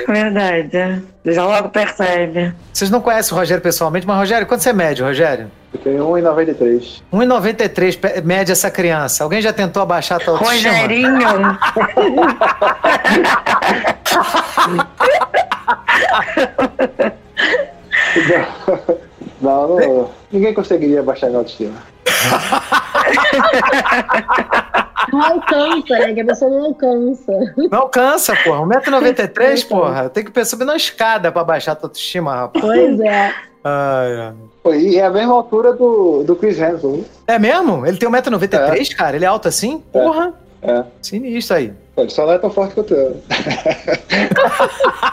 Verdade. 0.06 1.02
Já 1.24 1.46
logo 1.46 1.70
percebe. 1.70 2.54
Vocês 2.72 2.90
não 2.90 3.00
conhecem 3.00 3.34
o 3.34 3.38
Rogério 3.40 3.62
pessoalmente, 3.62 4.06
mas 4.06 4.16
Rogério, 4.18 4.46
quanto 4.46 4.62
você 4.62 4.72
mede, 4.72 5.02
Rogério? 5.02 5.50
Eu 5.72 5.80
tenho 5.80 6.04
1,93. 6.04 7.02
1,93 7.12 7.96
pe- 7.98 8.20
mede 8.22 8.52
essa 8.52 8.70
criança. 8.70 9.24
Alguém 9.24 9.40
já 9.40 9.52
tentou 9.52 9.82
abaixar 9.82 10.20
a 10.20 10.24
tua 10.24 10.34
autoestima? 10.38 10.72
Rogerinho. 10.74 11.18
Não, 19.40 19.78
não, 19.78 20.10
ninguém 20.30 20.52
conseguiria 20.52 21.02
baixar 21.02 21.28
minha 21.28 21.38
autoestima. 21.38 21.76
Não 25.12 25.22
alcança, 25.22 25.98
né? 25.98 26.14
Que 26.14 26.20
a 26.20 26.24
pessoa 26.24 26.50
não 26.50 26.64
alcança. 26.66 27.32
Não 27.70 27.78
alcança, 27.78 28.34
porra. 28.44 28.60
1,93m, 28.80 29.66
porra. 29.68 30.08
Tem 30.08 30.24
que 30.24 30.44
subir 30.44 30.64
na 30.64 30.76
escada 30.76 31.32
pra 31.32 31.42
baixar 31.42 31.72
a 31.72 31.74
tua 31.74 31.88
autoestima, 31.88 32.34
rapaz. 32.34 32.64
Pois 32.64 33.00
é. 33.00 33.34
Ai, 33.64 34.32
ai. 34.66 34.78
E 34.78 34.98
é 34.98 35.04
a 35.04 35.10
mesma 35.10 35.34
altura 35.34 35.72
do, 35.72 36.22
do 36.22 36.36
Chris 36.36 36.58
Hemsworth. 36.58 36.98
né? 36.98 37.04
É 37.26 37.38
mesmo? 37.38 37.84
Ele 37.86 37.96
tem 37.96 38.08
1,93m, 38.08 38.94
cara? 38.94 39.16
Ele 39.16 39.24
é 39.24 39.28
alto 39.28 39.48
assim? 39.48 39.82
Porra. 39.92 40.32
É. 40.62 40.84
Sinistro 41.02 41.56
aí. 41.56 41.72
Ele 42.00 42.10
só 42.10 42.24
não 42.26 42.32
é 42.32 42.38
tão 42.38 42.50
forte 42.50 42.74
quanto 42.74 42.94
eu. 42.94 43.22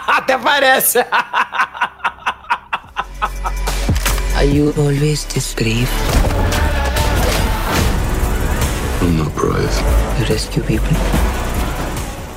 Até 0.07 0.38
parece. 0.38 0.99
Are 4.35 4.45
you 4.45 4.73
always 4.77 5.25
this 5.25 5.53
brave? 5.53 5.89
I'm 9.01 9.17
not 9.17 9.33
brave. 9.35 9.83
You 10.19 10.25
rescue 10.27 10.63
people. 10.63 11.36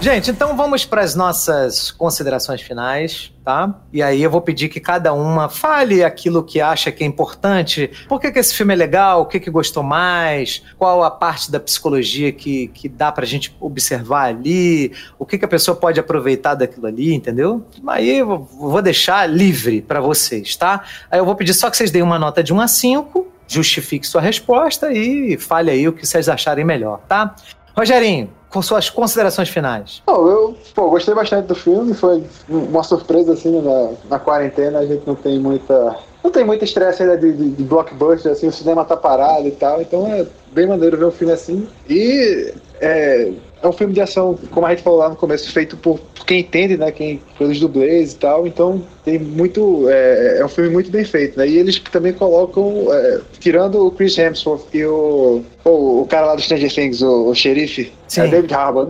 Gente, 0.03 0.30
então 0.30 0.57
vamos 0.57 0.86
para 0.86 1.03
as 1.03 1.14
nossas 1.14 1.90
considerações 1.90 2.62
finais, 2.62 3.34
tá? 3.44 3.82
E 3.92 4.03
aí 4.03 4.22
eu 4.22 4.30
vou 4.30 4.40
pedir 4.40 4.70
que 4.70 4.80
cada 4.80 5.12
uma 5.12 5.51
fale 5.51 6.03
aquilo 6.03 6.42
que 6.42 6.59
acha 6.59 6.90
que 6.90 7.05
é 7.05 7.07
importante. 7.07 7.90
Por 8.09 8.18
que, 8.18 8.32
que 8.32 8.38
esse 8.38 8.55
filme 8.55 8.72
é 8.72 8.76
legal? 8.76 9.20
O 9.20 9.26
que, 9.26 9.38
que 9.38 9.51
gostou 9.51 9.82
mais? 9.82 10.62
Qual 10.78 11.05
a 11.05 11.11
parte 11.11 11.53
da 11.53 11.61
psicologia 11.61 12.32
que, 12.32 12.68
que 12.68 12.88
dá 12.88 13.12
pra 13.12 13.26
gente 13.26 13.55
observar 13.61 14.28
ali? 14.30 14.90
O 15.18 15.26
que, 15.26 15.36
que 15.36 15.44
a 15.44 15.48
pessoa 15.48 15.76
pode 15.76 16.01
aproveitar 16.01 16.55
daquilo 16.55 16.86
ali, 16.86 17.12
entendeu? 17.12 17.62
Aí 17.86 18.20
eu 18.20 18.38
vou 18.38 18.80
deixar 18.80 19.26
livre 19.26 19.82
para 19.82 20.01
vocês, 20.01 20.57
tá? 20.57 20.82
Aí 21.11 21.18
eu 21.18 21.26
vou 21.26 21.34
pedir 21.34 21.53
só 21.53 21.68
que 21.68 21.76
vocês 21.76 21.90
deem 21.90 22.03
uma 22.03 22.18
nota 22.18 22.42
de 22.42 22.55
1 22.55 22.61
a 22.62 22.68
5, 22.68 23.30
justifique 23.46 24.07
sua 24.07 24.22
resposta 24.22 24.92
e 24.92 25.36
fale 25.36 25.70
aí 25.70 25.86
o 25.86 25.92
que 25.92 26.07
vocês 26.07 26.26
acharem 26.26 26.64
melhor, 26.64 27.01
tá? 27.07 27.34
Rogerinho, 27.81 28.31
com 28.51 28.61
suas 28.61 28.91
considerações 28.91 29.49
finais. 29.49 30.03
Não, 30.07 30.28
eu 30.28 30.57
pô, 30.74 30.91
gostei 30.91 31.14
bastante 31.14 31.47
do 31.47 31.55
filme, 31.55 31.95
foi 31.95 32.22
uma 32.47 32.83
surpresa 32.83 33.33
assim 33.33 33.51
né, 33.51 33.62
na, 33.62 34.16
na 34.16 34.18
quarentena, 34.18 34.81
a 34.81 34.87
gente 34.87 35.07
não 35.07 35.14
tem 35.14 35.39
muita. 35.39 35.97
Não 36.22 36.31
tem 36.31 36.45
muito 36.45 36.62
estresse 36.62 37.03
ainda 37.03 37.16
de, 37.16 37.33
de, 37.33 37.51
de 37.53 37.62
blockbuster, 37.62 38.33
assim, 38.33 38.49
o 38.49 38.53
cinema 38.53 38.85
tá 38.85 38.99
parado 38.99 39.49
e 39.49 39.53
tal, 39.53 39.81
então 39.81 40.07
é 40.07 40.26
bem 40.53 40.66
maneiro 40.66 40.99
ver 40.99 41.07
um 41.07 41.11
filme 41.11 41.33
assim. 41.33 41.66
E 41.89 42.53
é, 42.78 43.33
é 43.62 43.68
um 43.68 43.72
filme 43.72 43.92
de 43.92 44.00
ação, 44.00 44.38
como 44.50 44.66
a 44.66 44.70
gente 44.70 44.82
falou 44.82 44.98
lá 44.98 45.08
no 45.08 45.16
começo, 45.16 45.50
feito 45.52 45.76
por, 45.76 45.98
por 45.98 46.24
quem 46.24 46.40
entende, 46.40 46.76
né? 46.76 46.90
Quem, 46.90 47.20
pelos 47.38 47.61
dublês 47.61 48.12
e 48.12 48.16
tal, 48.16 48.46
então 48.46 48.82
tem 49.04 49.18
muito. 49.18 49.88
É, 49.88 50.38
é 50.38 50.44
um 50.44 50.48
filme 50.48 50.70
muito 50.70 50.90
bem 50.90 51.04
feito, 51.04 51.38
né? 51.38 51.46
E 51.46 51.58
eles 51.58 51.78
também 51.78 52.12
colocam, 52.12 52.86
é, 52.92 53.20
tirando 53.38 53.86
o 53.86 53.90
Chris 53.90 54.16
Hemsworth 54.16 54.66
e 54.72 54.84
o, 54.84 55.42
o, 55.64 56.02
o 56.02 56.06
cara 56.06 56.26
lá 56.26 56.34
do 56.34 56.42
Stranger 56.42 56.72
Things, 56.72 57.02
o, 57.02 57.28
o 57.28 57.34
xerife, 57.34 57.92
Sim. 58.11 58.22
é 58.22 58.26
David 58.28 58.52
Harbour. 58.54 58.88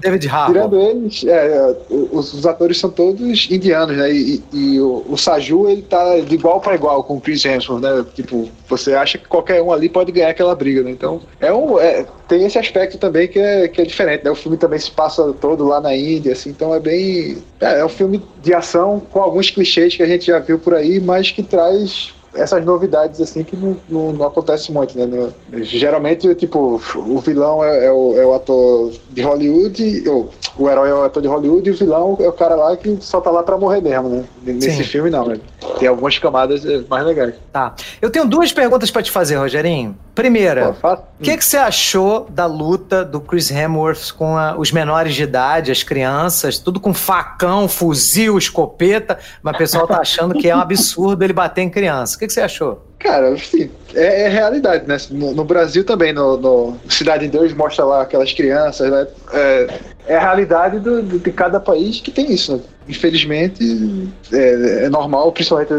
David 0.00 0.28
Harbour. 0.28 0.54
Tirando 0.54 0.80
eles, 0.80 1.24
é, 1.26 1.76
os, 1.90 2.32
os 2.32 2.46
atores 2.46 2.78
são 2.78 2.88
todos 2.88 3.48
indianos, 3.50 3.96
né? 3.96 4.12
E, 4.12 4.40
e- 4.52 4.74
e 4.74 4.80
o, 4.80 5.04
o 5.08 5.18
Saju, 5.18 5.68
ele 5.68 5.82
tá 5.82 6.20
de 6.20 6.34
igual 6.36 6.60
para 6.60 6.76
igual 6.76 7.02
com 7.02 7.16
o 7.16 7.20
Chris 7.20 7.44
Hemsworth, 7.44 7.82
né? 7.82 8.04
Tipo, 8.14 8.48
você 8.68 8.94
acha 8.94 9.18
que 9.18 9.26
qualquer 9.26 9.60
um 9.60 9.72
ali 9.72 9.88
pode 9.88 10.12
ganhar 10.12 10.28
aquela 10.30 10.54
briga, 10.54 10.82
né? 10.84 10.92
Então, 10.92 11.20
é 11.40 11.52
um, 11.52 11.80
é, 11.80 12.06
tem 12.28 12.44
esse 12.46 12.58
aspecto 12.58 12.96
também 12.96 13.26
que 13.26 13.40
é, 13.40 13.66
que 13.66 13.80
é 13.82 13.84
diferente, 13.84 14.24
né? 14.24 14.30
O 14.30 14.36
filme 14.36 14.56
também 14.56 14.78
se 14.78 14.92
passa 14.92 15.32
todo 15.40 15.64
lá 15.66 15.80
na 15.80 15.94
Índia, 15.96 16.32
assim, 16.32 16.50
então 16.50 16.72
é 16.72 16.78
bem... 16.78 17.38
É, 17.60 17.80
é 17.80 17.84
um 17.84 17.88
filme 17.88 18.22
de 18.40 18.54
ação 18.54 19.02
com 19.10 19.20
alguns 19.20 19.50
clichês 19.50 19.96
que 19.96 20.02
a 20.04 20.06
gente 20.06 20.26
já 20.26 20.38
viu 20.38 20.58
por 20.60 20.74
aí, 20.74 21.00
mas 21.00 21.30
que 21.32 21.42
traz 21.42 22.14
essas 22.34 22.64
novidades 22.64 23.20
assim 23.20 23.42
que 23.42 23.56
não, 23.56 23.76
não, 23.88 24.12
não 24.12 24.26
acontece 24.26 24.70
muito, 24.72 24.96
né? 24.98 25.06
No- 25.06 25.32
geralmente, 25.64 26.32
tipo, 26.34 26.80
o 26.96 27.18
vilão 27.18 27.62
é, 27.64 27.86
é 27.86 27.92
o, 27.92 28.14
é 28.20 28.24
o 28.24 28.34
ator 28.34 28.92
de 29.10 29.22
Hollywood, 29.22 30.08
ou, 30.08 30.30
o 30.56 30.68
herói 30.68 30.90
é 30.90 30.94
o 30.94 31.02
ator 31.04 31.22
de 31.22 31.28
Hollywood 31.28 31.68
e 31.68 31.72
o 31.72 31.76
vilão 31.76 32.16
é 32.20 32.28
o 32.28 32.32
cara 32.32 32.54
lá 32.54 32.76
que 32.76 32.98
só 33.00 33.20
tá 33.20 33.30
lá 33.30 33.42
pra 33.42 33.56
morrer 33.56 33.80
mesmo, 33.80 34.08
né? 34.08 34.24
Nesse 34.42 34.72
Sim. 34.76 34.84
filme 34.84 35.10
não, 35.10 35.26
né? 35.26 35.38
Tem 35.78 35.88
algumas 35.88 36.18
camadas 36.18 36.64
é, 36.64 36.82
mais 36.88 37.04
legais. 37.04 37.34
Tá. 37.52 37.74
Eu 38.00 38.10
tenho 38.10 38.26
duas 38.26 38.52
perguntas 38.52 38.90
pra 38.90 39.02
te 39.02 39.10
fazer, 39.10 39.36
Rogerinho. 39.36 39.96
Primeira, 40.20 40.70
o 41.18 41.22
que, 41.22 41.36
que 41.36 41.44
você 41.44 41.56
achou 41.56 42.26
da 42.30 42.46
luta 42.46 43.04
do 43.04 43.20
Chris 43.20 43.50
Hemsworth 43.50 44.12
com 44.16 44.36
a- 44.36 44.56
os 44.58 44.70
menores 44.72 45.14
de 45.14 45.22
idade, 45.22 45.70
as 45.70 45.82
crianças, 45.82 46.58
tudo 46.58 46.78
com 46.80 46.92
facão, 46.92 47.66
fuzil, 47.68 48.36
escopeta, 48.36 49.18
mas 49.42 49.54
o 49.54 49.58
pessoal 49.58 49.86
tá 49.86 49.98
achando 50.00 50.34
que 50.34 50.48
é 50.48 50.54
um 50.56 50.60
absurdo 50.60 51.22
ele 51.24 51.32
bater 51.32 51.62
em 51.62 51.70
criança. 51.70 52.16
O 52.16 52.18
que, 52.18 52.26
que 52.26 52.32
você 52.32 52.40
achou? 52.40 52.84
Cara, 52.98 53.32
assim, 53.32 53.70
é, 53.94 54.24
é 54.24 54.28
realidade, 54.28 54.86
né? 54.86 54.96
No, 55.10 55.32
no 55.34 55.42
Brasil 55.44 55.84
também, 55.84 56.12
no, 56.12 56.36
no 56.36 56.76
Cidade 56.88 57.24
de 57.28 57.38
Deus 57.38 57.52
mostra 57.54 57.84
lá 57.84 58.02
aquelas 58.02 58.30
crianças, 58.32 58.90
né? 58.90 59.06
É, 59.32 59.68
é 60.08 60.16
a 60.16 60.20
realidade 60.20 60.78
do- 60.78 61.02
do- 61.02 61.18
de 61.18 61.32
cada 61.32 61.58
país 61.58 62.00
que 62.00 62.10
tem 62.10 62.30
isso, 62.30 62.56
né? 62.56 62.62
Infelizmente, 62.86 64.08
é, 64.32 64.84
é 64.84 64.88
normal, 64.90 65.32
principalmente 65.32 65.72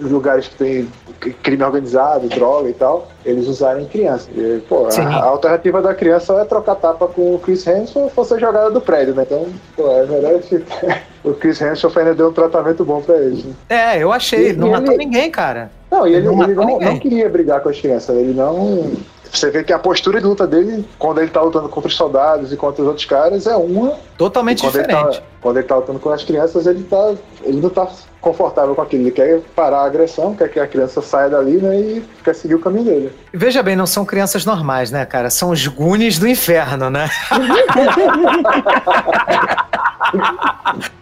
lugares 0.00 0.48
que 0.48 0.56
tem 0.56 0.88
crime 1.42 1.62
organizado, 1.64 2.28
droga 2.28 2.68
e 2.68 2.72
tal, 2.72 3.08
eles 3.24 3.46
usarem 3.48 3.86
criança. 3.86 4.28
E, 4.34 4.60
pô, 4.68 4.90
Sim. 4.90 5.02
a, 5.02 5.08
a 5.18 5.24
alternativa 5.24 5.82
da 5.82 5.94
criança 5.94 6.32
é 6.34 6.44
trocar 6.44 6.76
tapa 6.76 7.06
com 7.08 7.34
o 7.34 7.38
Chris 7.38 7.66
Hemsworth 7.66 8.12
ou 8.16 8.24
ser 8.24 8.38
jogada 8.38 8.70
do 8.70 8.80
prédio, 8.80 9.14
né? 9.14 9.24
Então, 9.26 9.46
pô, 9.76 9.90
é 9.90 10.06
melhor 10.06 10.38
que 10.40 10.62
o 11.24 11.32
Chris 11.34 11.60
Hemsworth 11.60 11.96
ainda 11.98 12.14
deu 12.14 12.28
um 12.28 12.32
tratamento 12.32 12.84
bom 12.84 13.00
pra 13.00 13.16
eles, 13.16 13.44
né? 13.44 13.52
É, 13.68 13.98
eu 14.02 14.12
achei. 14.12 14.50
Ele 14.50 14.58
não 14.58 14.68
E 14.68 14.70
matou 14.70 14.94
ele- 14.94 15.04
ninguém, 15.04 15.30
cara. 15.30 15.70
Não, 15.90 16.06
e 16.06 16.14
ele, 16.14 16.26
Não 16.26 16.42
ele 16.44 16.54
matou 16.54 16.78
não, 16.80 16.80
não 16.92 16.98
queria 16.98 17.28
brigar 17.28 17.60
com 17.62 17.68
as 17.70 17.80
crianças. 17.80 18.14
Ele 18.16 18.34
não. 18.34 18.92
Você 19.30 19.50
vê 19.50 19.64
que 19.64 19.72
a 19.72 19.78
postura 19.78 20.20
de 20.20 20.26
luta 20.26 20.46
dele, 20.46 20.86
quando 20.98 21.20
ele 21.20 21.30
tá 21.30 21.40
lutando 21.40 21.68
contra 21.68 21.88
os 21.88 21.96
soldados 21.96 22.52
e 22.52 22.56
contra 22.56 22.82
os 22.82 22.88
outros 22.88 23.06
caras, 23.06 23.46
é 23.46 23.56
uma. 23.56 23.94
Totalmente 24.16 24.62
quando 24.62 24.72
diferente. 24.72 24.98
Ele 24.98 25.14
tá, 25.14 25.22
quando 25.40 25.56
ele 25.58 25.66
tá 25.66 25.76
lutando 25.76 25.98
com 25.98 26.10
as 26.10 26.24
crianças, 26.24 26.66
ele, 26.66 26.82
tá, 26.84 27.14
ele 27.42 27.60
não 27.60 27.70
tá 27.70 27.88
confortável 28.20 28.74
com 28.74 28.82
aquilo. 28.82 29.04
Ele 29.04 29.10
quer 29.10 29.40
parar 29.54 29.80
a 29.80 29.86
agressão, 29.86 30.34
quer 30.34 30.50
que 30.50 30.58
a 30.58 30.66
criança 30.66 31.00
saia 31.00 31.30
dali 31.30 31.58
né, 31.58 31.78
e 31.78 32.04
quer 32.24 32.34
seguir 32.34 32.54
o 32.54 32.60
caminho 32.60 32.84
dele. 32.84 33.12
Veja 33.32 33.62
bem, 33.62 33.76
não 33.76 33.86
são 33.86 34.04
crianças 34.04 34.44
normais, 34.44 34.90
né, 34.90 35.04
cara? 35.04 35.30
São 35.30 35.50
os 35.50 35.66
Goonies 35.66 36.18
do 36.18 36.26
inferno, 36.26 36.90
né? 36.90 37.08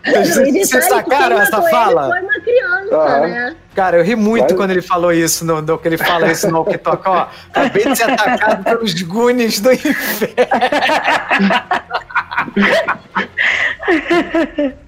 Vocês 0.04 0.88
sacaram 0.88 1.40
essa 1.40 1.62
fala? 1.62 2.02
Ele 2.04 2.10
foi 2.10 2.20
uma 2.22 2.40
criança, 2.40 2.96
Ah. 2.96 3.20
né? 3.20 3.56
Cara, 3.74 3.98
eu 3.98 4.04
ri 4.04 4.16
muito 4.16 4.46
Vai. 4.48 4.54
quando 4.56 4.70
ele 4.70 4.80
falou 4.82 5.12
isso, 5.12 5.44
no, 5.44 5.60
no- 5.60 5.78
que 5.78 5.86
ele 5.88 5.98
fala 5.98 6.30
isso 6.32 6.50
no 6.50 6.64
que 6.64 6.78
toca, 6.78 7.10
ó. 7.10 7.26
Acabei 7.50 7.84
de 7.84 7.96
ser 7.96 8.10
atacado 8.10 8.64
pelos 8.64 8.94
Goonies 9.02 9.60
do 9.60 9.72
inferno. 9.72 10.36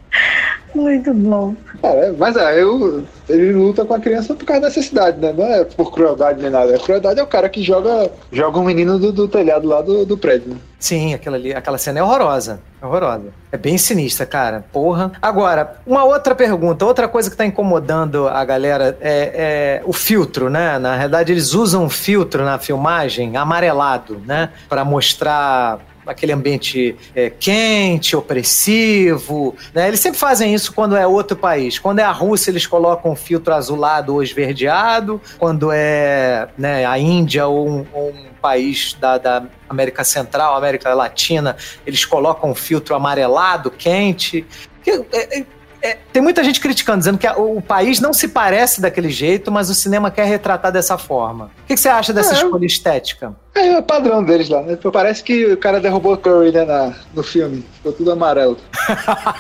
Muito 0.79 1.13
bom. 1.13 1.57
É, 1.83 2.13
mas 2.13 2.37
é, 2.37 2.63
eu, 2.63 3.05
ele 3.29 3.53
luta 3.53 3.85
com 3.85 3.95
a 3.95 4.01
criança 4.01 4.33
por 4.33 4.45
causa 4.45 4.63
da 4.63 4.69
necessidade, 4.69 5.19
né? 5.19 5.35
Não 5.37 5.45
é 5.45 5.65
por 5.65 5.93
crueldade 5.93 6.41
nem 6.41 6.51
nada. 6.51 6.75
A 6.75 6.79
crueldade 6.79 7.19
é 7.19 7.23
o 7.23 7.27
cara 7.27 7.49
que 7.49 7.63
joga, 7.65 8.11
joga 8.31 8.61
um 8.61 8.65
menino 8.65 8.97
do, 8.97 9.11
do 9.11 9.27
telhado 9.27 9.67
lá 9.67 9.83
do, 9.83 10.07
do 10.07 10.17
prédio. 10.17 10.51
Né? 10.51 10.57
Sim, 10.79 11.15
aquela, 11.15 11.37
ali, 11.37 11.53
aquela 11.53 11.77
cena 11.79 11.99
é 11.99 12.03
horrorosa. 12.03 12.61
É 12.81 12.87
horrorosa. 12.87 13.27
É 13.51 13.57
bem 13.57 13.77
sinistra, 13.77 14.25
cara. 14.25 14.65
Porra. 14.73 15.11
Agora, 15.21 15.81
uma 15.85 16.05
outra 16.05 16.35
pergunta, 16.35 16.85
outra 16.85 17.09
coisa 17.09 17.29
que 17.29 17.37
tá 17.37 17.45
incomodando 17.45 18.29
a 18.29 18.45
galera 18.45 18.97
é, 19.01 19.81
é 19.81 19.83
o 19.85 19.93
filtro, 19.93 20.49
né? 20.49 20.79
Na 20.79 20.95
realidade, 20.95 21.33
eles 21.33 21.55
usam 21.55 21.85
um 21.85 21.91
filtro 21.91 22.45
na 22.45 22.59
filmagem 22.59 23.37
amarelado, 23.37 24.23
né? 24.25 24.51
Pra 24.69 24.85
mostrar 24.85 25.81
aquele 26.09 26.32
ambiente 26.32 26.97
é, 27.14 27.30
quente, 27.30 28.16
opressivo, 28.16 29.55
né? 29.74 29.89
Eles 29.89 30.01
sempre 30.01 30.18
fazem 30.18 30.55
isso 30.55 30.72
quando 30.72 30.97
é 30.97 31.06
outro 31.06 31.36
país. 31.36 31.78
Quando 31.78 31.98
é 31.98 32.02
a 32.02 32.10
Rússia, 32.12 32.51
eles 32.51 32.66
colocam 32.66 33.12
um 33.12 33.16
filtro 33.16 33.55
azulado 33.55 34.14
ou 34.14 34.22
esverdeado. 34.22 35.20
Quando 35.39 35.70
é 35.72 36.48
né, 36.56 36.85
a 36.86 36.98
Índia 36.98 37.47
ou 37.47 37.68
um, 37.68 37.86
ou 37.93 38.10
um 38.10 38.26
país 38.40 38.94
da, 38.94 39.18
da 39.18 39.44
América 39.68 40.02
Central, 40.05 40.56
América 40.56 40.94
Latina, 40.94 41.56
eles 41.86 42.05
colocam 42.05 42.51
um 42.51 42.55
filtro 42.55 42.94
amarelado, 42.94 43.70
quente. 43.70 44.47
Que- 44.82 45.05
é- 45.12 45.40
é- 45.40 45.57
é, 45.83 45.97
tem 46.13 46.23
muita 46.23 46.43
gente 46.45 46.61
criticando, 46.61 46.99
dizendo 46.99 47.19
que 47.19 47.27
a- 47.27 47.37
o 47.37 47.61
país 47.63 48.01
não 48.01 48.13
se 48.13 48.29
parece 48.29 48.81
daquele 48.81 49.11
jeito, 49.11 49.51
mas 49.53 49.71
o 49.71 49.75
cinema 49.75 50.11
quer 50.11 50.27
retratar 50.27 50.73
dessa 50.73 50.97
forma. 50.99 51.47
O 51.65 51.67
que, 51.67 51.75
que 51.75 51.81
você 51.81 51.89
acha 51.89 52.13
dessa 52.13 52.33
É. 52.35 52.37
escolha 52.37 52.67
estética? 52.67 53.35
É, 53.55 53.69
é 53.69 53.79
o 53.79 53.83
padrão 53.83 54.23
deles 54.25 54.49
lá, 54.49 54.63
né? 54.63 54.79
Parece 54.93 55.23
que 55.23 55.47
o 55.53 55.57
cara 55.57 55.81
derrubou 55.81 56.15
o 56.15 56.19
Curry 56.19 56.53
né, 56.53 56.65
na, 56.65 56.95
no 57.15 57.23
filme. 57.23 57.65
Ficou 57.77 57.93
tudo 57.93 58.13
amarelo. 58.13 58.57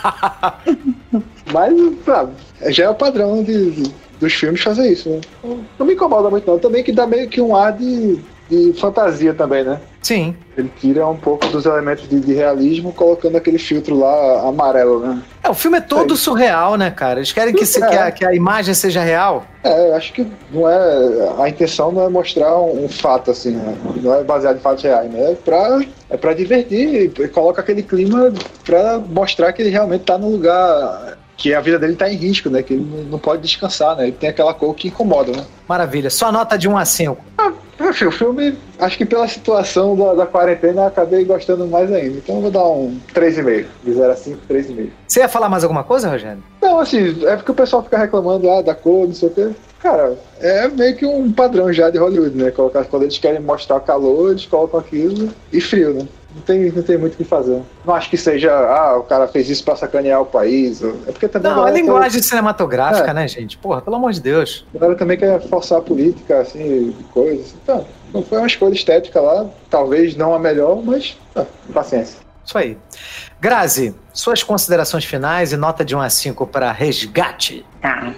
Mas, 1.52 1.74
sabe, 2.04 2.32
já 2.68 2.84
é 2.84 2.90
o 2.90 2.94
padrão 2.94 3.42
de, 3.42 3.70
de- 3.70 3.94
dos 4.20 4.32
filmes 4.34 4.60
fazer 4.60 4.90
isso, 4.92 5.08
né? 5.08 5.20
Não 5.78 5.86
me 5.86 5.94
incomoda 5.94 6.28
muito, 6.28 6.50
não. 6.50 6.58
Também 6.58 6.82
que 6.82 6.92
dá 6.92 7.06
meio 7.06 7.28
que 7.28 7.40
um 7.40 7.54
ar 7.56 7.72
de, 7.72 8.20
de 8.48 8.72
fantasia 8.80 9.34
também, 9.34 9.62
né? 9.64 9.78
Sim. 10.02 10.34
Ele 10.56 10.70
tira 10.80 11.06
um 11.06 11.16
pouco 11.16 11.46
dos 11.48 11.66
elementos 11.66 12.08
de, 12.08 12.18
de 12.20 12.32
realismo, 12.32 12.92
colocando 12.92 13.36
aquele 13.36 13.58
filtro 13.58 13.98
lá 13.98 14.48
amarelo, 14.48 15.00
né? 15.00 15.22
É, 15.42 15.50
o 15.50 15.54
filme 15.54 15.78
é 15.78 15.80
todo 15.80 16.16
surreal, 16.16 16.76
né, 16.76 16.90
cara? 16.90 17.18
Eles 17.18 17.30
querem 17.32 17.54
que, 17.54 17.66
se- 17.66 17.78
que 17.78 17.94
a, 17.96 18.10
que 18.10 18.24
a 18.24 18.34
imagem 18.34 18.72
seja 18.74 19.02
real. 19.02 19.44
É, 19.62 19.90
eu 19.90 19.94
acho 19.96 20.12
que 20.12 20.26
não 20.50 20.68
é. 20.68 21.42
A 21.42 21.48
intenção 21.48 21.92
não 21.92 22.02
é 22.04 22.08
mostrar 22.08 22.56
um, 22.58 22.84
um 22.84 22.88
fato, 22.88 23.30
assim, 23.30 23.50
né? 23.52 23.76
Não 24.02 24.14
é 24.14 24.24
baseado 24.24 24.56
em 24.56 24.60
fatos 24.60 24.82
reais, 24.82 25.10
né? 25.10 25.32
É 25.32 25.34
pra, 25.34 25.80
é 26.08 26.16
pra 26.16 26.32
divertir 26.32 27.12
e 27.20 27.28
coloca 27.28 27.60
aquele 27.60 27.82
clima 27.82 28.32
pra 28.64 28.98
mostrar 28.98 29.52
que 29.52 29.60
ele 29.62 29.70
realmente 29.70 30.04
tá 30.04 30.16
no 30.16 30.30
lugar. 30.30 31.18
Que 31.36 31.54
a 31.54 31.60
vida 31.60 31.78
dele 31.78 31.94
tá 31.94 32.10
em 32.10 32.16
risco, 32.16 32.50
né? 32.50 32.62
Que 32.64 32.74
ele 32.74 33.06
não- 33.10 33.18
pode 33.18 33.42
descansar, 33.42 33.94
né? 33.96 34.04
Ele 34.04 34.12
tem 34.12 34.28
aquela 34.28 34.52
cor 34.52 34.74
que 34.74 34.88
incomoda, 34.88 35.30
né? 35.32 35.44
Maravilha. 35.68 36.10
Só 36.10 36.32
nota 36.32 36.56
de 36.58 36.68
1 36.68 36.76
a 36.76 36.84
5. 36.84 37.16
Enfim, 37.80 38.06
o 38.06 38.10
filme, 38.10 38.56
acho 38.78 38.98
que 38.98 39.04
pela 39.04 39.28
situação 39.28 39.96
da, 39.96 40.14
da 40.14 40.26
quarentena, 40.26 40.82
eu 40.82 40.86
acabei 40.86 41.24
gostando 41.24 41.66
mais 41.66 41.92
ainda. 41.92 42.18
Então 42.18 42.36
eu 42.36 42.42
vou 42.42 42.50
dar 42.50 42.66
um 42.66 42.98
3,5. 43.14 43.66
De 43.84 43.92
0 43.92 44.12
a 44.12 44.16
5, 44.16 44.40
3,5. 44.48 44.88
Você 45.06 45.20
ia 45.20 45.28
falar 45.28 45.48
mais 45.48 45.62
alguma 45.62 45.84
coisa, 45.84 46.08
Rogério? 46.08 46.42
Não, 46.60 46.80
assim, 46.80 47.24
é 47.26 47.36
porque 47.36 47.52
o 47.52 47.54
pessoal 47.54 47.82
fica 47.82 47.98
reclamando 47.98 48.50
ah, 48.50 48.62
da 48.62 48.74
cor, 48.74 49.06
não 49.06 49.14
sei 49.14 49.28
o 49.28 49.32
quê. 49.32 49.50
Cara, 49.80 50.16
é 50.40 50.66
meio 50.68 50.96
que 50.96 51.06
um 51.06 51.30
padrão 51.32 51.72
já 51.72 51.88
de 51.88 51.98
Hollywood, 51.98 52.36
né? 52.36 52.50
Colocar, 52.50 52.84
quando 52.84 53.04
eles 53.04 53.16
querem 53.16 53.40
mostrar 53.40 53.78
calor, 53.80 54.30
eles 54.30 54.44
colocam 54.44 54.80
aquilo 54.80 55.30
e 55.52 55.60
frio, 55.60 55.94
né? 55.94 56.08
Não 56.38 56.44
tem, 56.44 56.70
não 56.70 56.82
tem 56.82 56.96
muito 56.96 57.14
o 57.14 57.16
que 57.16 57.24
fazer. 57.24 57.60
Não 57.84 57.94
acho 57.94 58.08
que 58.08 58.16
seja, 58.16 58.52
ah, 58.52 58.96
o 58.96 59.02
cara 59.02 59.26
fez 59.26 59.50
isso 59.50 59.64
pra 59.64 59.74
sacanear 59.74 60.20
o 60.22 60.26
país. 60.26 60.80
É 60.82 61.10
porque 61.12 61.26
também 61.26 61.50
Não, 61.50 61.64
a 61.64 61.70
é 61.70 61.74
linguagem 61.74 62.22
cinematográfica, 62.22 63.10
É. 63.10 63.14
né, 63.14 63.26
gente? 63.26 63.58
Porra, 63.58 63.82
pelo 63.82 63.96
amor 63.96 64.12
de 64.12 64.20
Deus. 64.20 64.64
a 64.74 64.78
galera 64.78 64.96
também 64.98 65.18
quer 65.18 65.40
forçar 65.48 65.78
a 65.78 65.82
política, 65.82 66.40
assim, 66.40 66.94
coisas. 67.12 67.54
Então, 67.62 67.84
não 68.14 68.22
foi 68.22 68.38
uma 68.38 68.46
escolha 68.46 68.72
estética 68.72 69.20
lá, 69.20 69.46
talvez 69.68 70.16
não 70.16 70.32
a 70.34 70.38
melhor, 70.38 70.80
mas 70.82 71.16
ah, 71.34 71.44
paciência. 71.74 72.20
Isso 72.48 72.56
aí. 72.56 72.78
Grazi, 73.38 73.94
suas 74.10 74.42
considerações 74.42 75.04
finais 75.04 75.52
e 75.52 75.56
nota 75.58 75.84
de 75.84 75.94
1 75.94 76.00
a 76.00 76.08
5 76.08 76.46
para 76.46 76.72
Resgate. 76.72 77.62
Tá. 77.82 78.14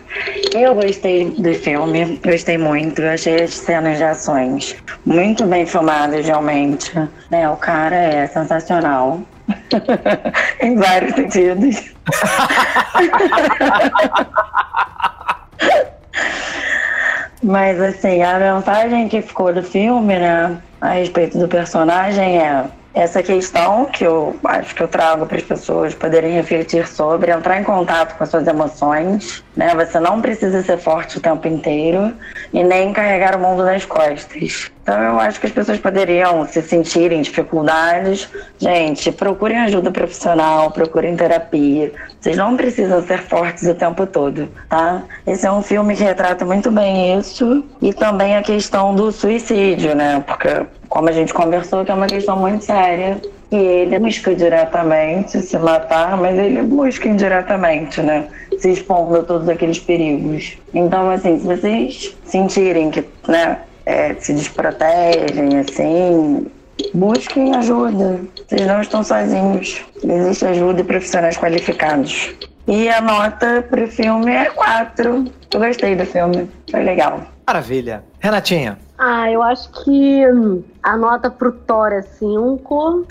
Eu 0.55 0.77
gostei 0.77 1.31
do 1.31 1.52
filme, 1.52 2.20
gostei 2.24 2.57
muito. 2.57 3.02
Achei 3.02 3.43
as 3.43 3.52
cenas 3.52 3.98
de 3.98 4.05
ações 4.05 4.77
muito 5.05 5.44
bem 5.47 5.66
filmadas, 5.66 6.24
realmente. 6.24 6.93
Né, 7.28 7.51
o 7.51 7.57
cara 7.57 7.97
é 7.97 8.28
sensacional. 8.28 9.20
em 10.62 10.77
vários 10.77 11.12
sentidos. 11.16 11.93
Mas 17.43 17.81
assim, 17.81 18.23
a 18.23 18.39
mensagem 18.39 19.09
que 19.09 19.23
ficou 19.23 19.52
do 19.52 19.65
filme, 19.65 20.16
né, 20.16 20.57
a 20.81 20.90
respeito 20.90 21.36
do 21.36 21.48
personagem 21.48 22.39
é 22.39 22.65
essa 22.93 23.23
questão 23.23 23.87
que 23.87 24.05
eu 24.05 24.37
acho 24.45 24.75
que 24.75 24.83
eu 24.83 24.89
trago 24.89 25.25
para 25.25 25.37
as 25.37 25.45
pessoas 25.45 25.95
poderem 25.95 26.33
refletir 26.33 26.87
sobre, 26.89 27.31
entrar 27.31 27.61
em 27.61 27.65
contato 27.65 28.17
com 28.17 28.25
as 28.25 28.31
suas 28.31 28.47
emoções, 28.47 29.45
né? 29.57 29.73
Você 29.77 30.01
não 30.01 30.21
precisa 30.21 30.62
ser 30.62 30.77
forte 30.77 31.19
o 31.19 31.21
tempo 31.21 31.47
inteiro 31.47 32.12
e 32.53 32.65
nem 32.65 32.93
carregar 32.93 33.37
o 33.37 33.39
mundo 33.39 33.65
nas 33.65 33.85
costas. 33.85 34.71
Então 34.83 35.01
eu 35.01 35.21
acho 35.21 35.39
que 35.39 35.47
as 35.47 35.53
pessoas 35.53 35.79
poderiam 35.79 36.45
se 36.47 36.61
sentirem 36.62 37.23
dificuldades. 37.23 38.29
Gente, 38.59 39.12
procurem 39.12 39.59
ajuda 39.59 39.93
profissional, 39.93 40.73
procurem 40.73 41.15
terapia. 41.15 41.93
Vocês 42.21 42.37
não 42.37 42.57
precisam 42.57 43.07
ser 43.07 43.23
fortes 43.23 43.69
o 43.69 43.75
tempo 43.75 44.05
todo, 44.05 44.49
tá? 44.69 45.03
Esse 45.25 45.47
é 45.47 45.53
um 45.53 45.62
filme 45.62 45.95
que 45.95 46.03
retrata 46.03 46.45
muito 46.45 46.73
bem 46.73 47.17
isso 47.19 47.65
e 47.81 47.95
também 47.95 48.37
a 48.37 48.43
questão 48.43 48.97
do 48.97 49.12
suicídio, 49.12 49.95
né? 49.95 50.25
Porque 50.27 50.67
como 50.91 51.09
a 51.09 51.12
gente 51.12 51.33
conversou, 51.33 51.85
que 51.85 51.91
é 51.91 51.95
uma 51.95 52.09
questão 52.09 52.37
muito 52.37 52.65
séria. 52.65 53.19
E 53.51 53.57
ele 53.57 53.99
busca 53.99 54.35
diretamente 54.35 55.41
se 55.41 55.59
matar, 55.59 56.17
mas 56.17 56.39
ele 56.39 56.62
busca 56.62 57.09
indiretamente, 57.09 58.01
né? 58.03 58.29
Se 58.59 58.71
expondo 58.71 59.17
a 59.17 59.23
todos 59.23 59.49
aqueles 59.49 59.79
perigos. 59.79 60.59
Então, 60.75 61.11
assim, 61.11 61.39
se 61.39 61.47
vocês 61.47 62.17
sentirem 62.25 62.91
que, 62.91 63.05
né, 63.27 63.59
é, 63.87 64.15
se 64.15 64.33
desprotegem, 64.33 65.59
assim, 65.59 66.47
busquem 66.95 67.57
ajuda. 67.57 68.21
Vocês 68.47 68.67
não 68.67 68.81
estão 68.81 69.03
sozinhos. 69.03 69.83
Existe 70.05 70.45
ajuda 70.45 70.81
e 70.81 70.85
profissionais 70.85 71.37
qualificados. 71.37 72.33
E 72.69 72.89
a 72.89 73.01
nota 73.01 73.67
pro 73.69 73.87
filme 73.89 74.33
é 74.33 74.45
4. 74.47 75.25
Eu 75.53 75.61
gostei 75.61 75.97
do 75.97 76.07
filme. 76.07 76.49
Foi 76.71 76.83
legal. 76.85 77.21
Maravilha. 77.51 78.05
Renatinha. 78.20 78.78
Ah, 78.97 79.28
eu 79.28 79.43
acho 79.43 79.68
que 79.82 80.24
hum, 80.31 80.62
a 80.85 80.97
nota 80.97 81.28
pro 81.28 81.51
Thor 81.51 81.93
é 81.93 82.01
5. 82.01 83.05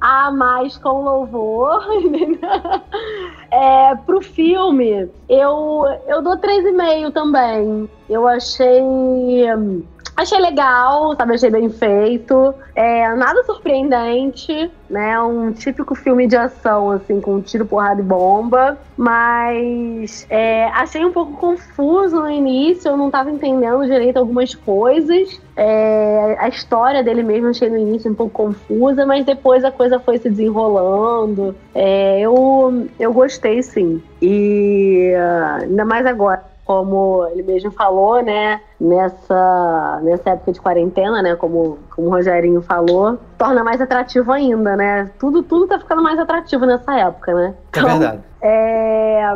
a 0.00 0.30
mais 0.30 0.76
com 0.78 1.02
louvor. 1.02 1.84
é, 3.50 3.96
pro 4.06 4.22
filme, 4.22 5.10
eu, 5.28 5.84
eu 6.06 6.22
dou 6.22 6.38
3,5 6.38 7.12
também. 7.12 7.90
Eu 8.08 8.28
achei. 8.28 8.80
Achei 10.18 10.40
legal, 10.40 11.14
sabe? 11.14 11.34
Achei 11.34 11.48
bem 11.48 11.70
feito. 11.70 12.52
É, 12.74 13.14
nada 13.14 13.44
surpreendente, 13.44 14.68
né? 14.90 15.16
Um 15.22 15.52
típico 15.52 15.94
filme 15.94 16.26
de 16.26 16.36
ação, 16.36 16.90
assim, 16.90 17.20
com 17.20 17.40
tiro, 17.40 17.64
porrada 17.64 18.00
e 18.00 18.04
bomba. 18.04 18.76
Mas 18.96 20.26
é, 20.28 20.64
achei 20.70 21.04
um 21.04 21.12
pouco 21.12 21.36
confuso 21.36 22.16
no 22.16 22.28
início, 22.28 22.88
eu 22.88 22.96
não 22.96 23.12
tava 23.12 23.30
entendendo 23.30 23.86
direito 23.86 24.16
algumas 24.16 24.52
coisas. 24.56 25.40
É, 25.54 26.36
a 26.40 26.48
história 26.48 27.00
dele 27.04 27.22
mesmo 27.22 27.50
achei 27.50 27.70
no 27.70 27.78
início 27.78 28.10
um 28.10 28.14
pouco 28.16 28.32
confusa, 28.32 29.06
mas 29.06 29.24
depois 29.24 29.62
a 29.62 29.70
coisa 29.70 30.00
foi 30.00 30.18
se 30.18 30.28
desenrolando. 30.28 31.54
É, 31.72 32.18
eu, 32.18 32.88
eu 32.98 33.12
gostei 33.12 33.62
sim. 33.62 34.02
E 34.20 35.14
ah, 35.16 35.58
ainda 35.62 35.84
mais 35.84 36.04
agora 36.04 36.57
como 36.68 37.26
ele 37.28 37.42
mesmo 37.42 37.70
falou, 37.70 38.22
né? 38.22 38.60
Nessa, 38.78 40.00
nessa 40.02 40.30
época 40.30 40.52
de 40.52 40.60
quarentena, 40.60 41.22
né? 41.22 41.34
Como, 41.34 41.78
como 41.88 42.08
o 42.08 42.10
Rogerinho 42.10 42.60
falou, 42.60 43.18
torna 43.38 43.64
mais 43.64 43.80
atrativo 43.80 44.30
ainda, 44.30 44.76
né? 44.76 45.10
Tudo, 45.18 45.42
tudo 45.42 45.66
tá 45.66 45.78
ficando 45.78 46.02
mais 46.02 46.18
atrativo 46.18 46.66
nessa 46.66 46.94
época, 46.94 47.32
né? 47.32 47.54
É 47.72 47.80
verdade. 47.80 48.20
É, 48.42 49.34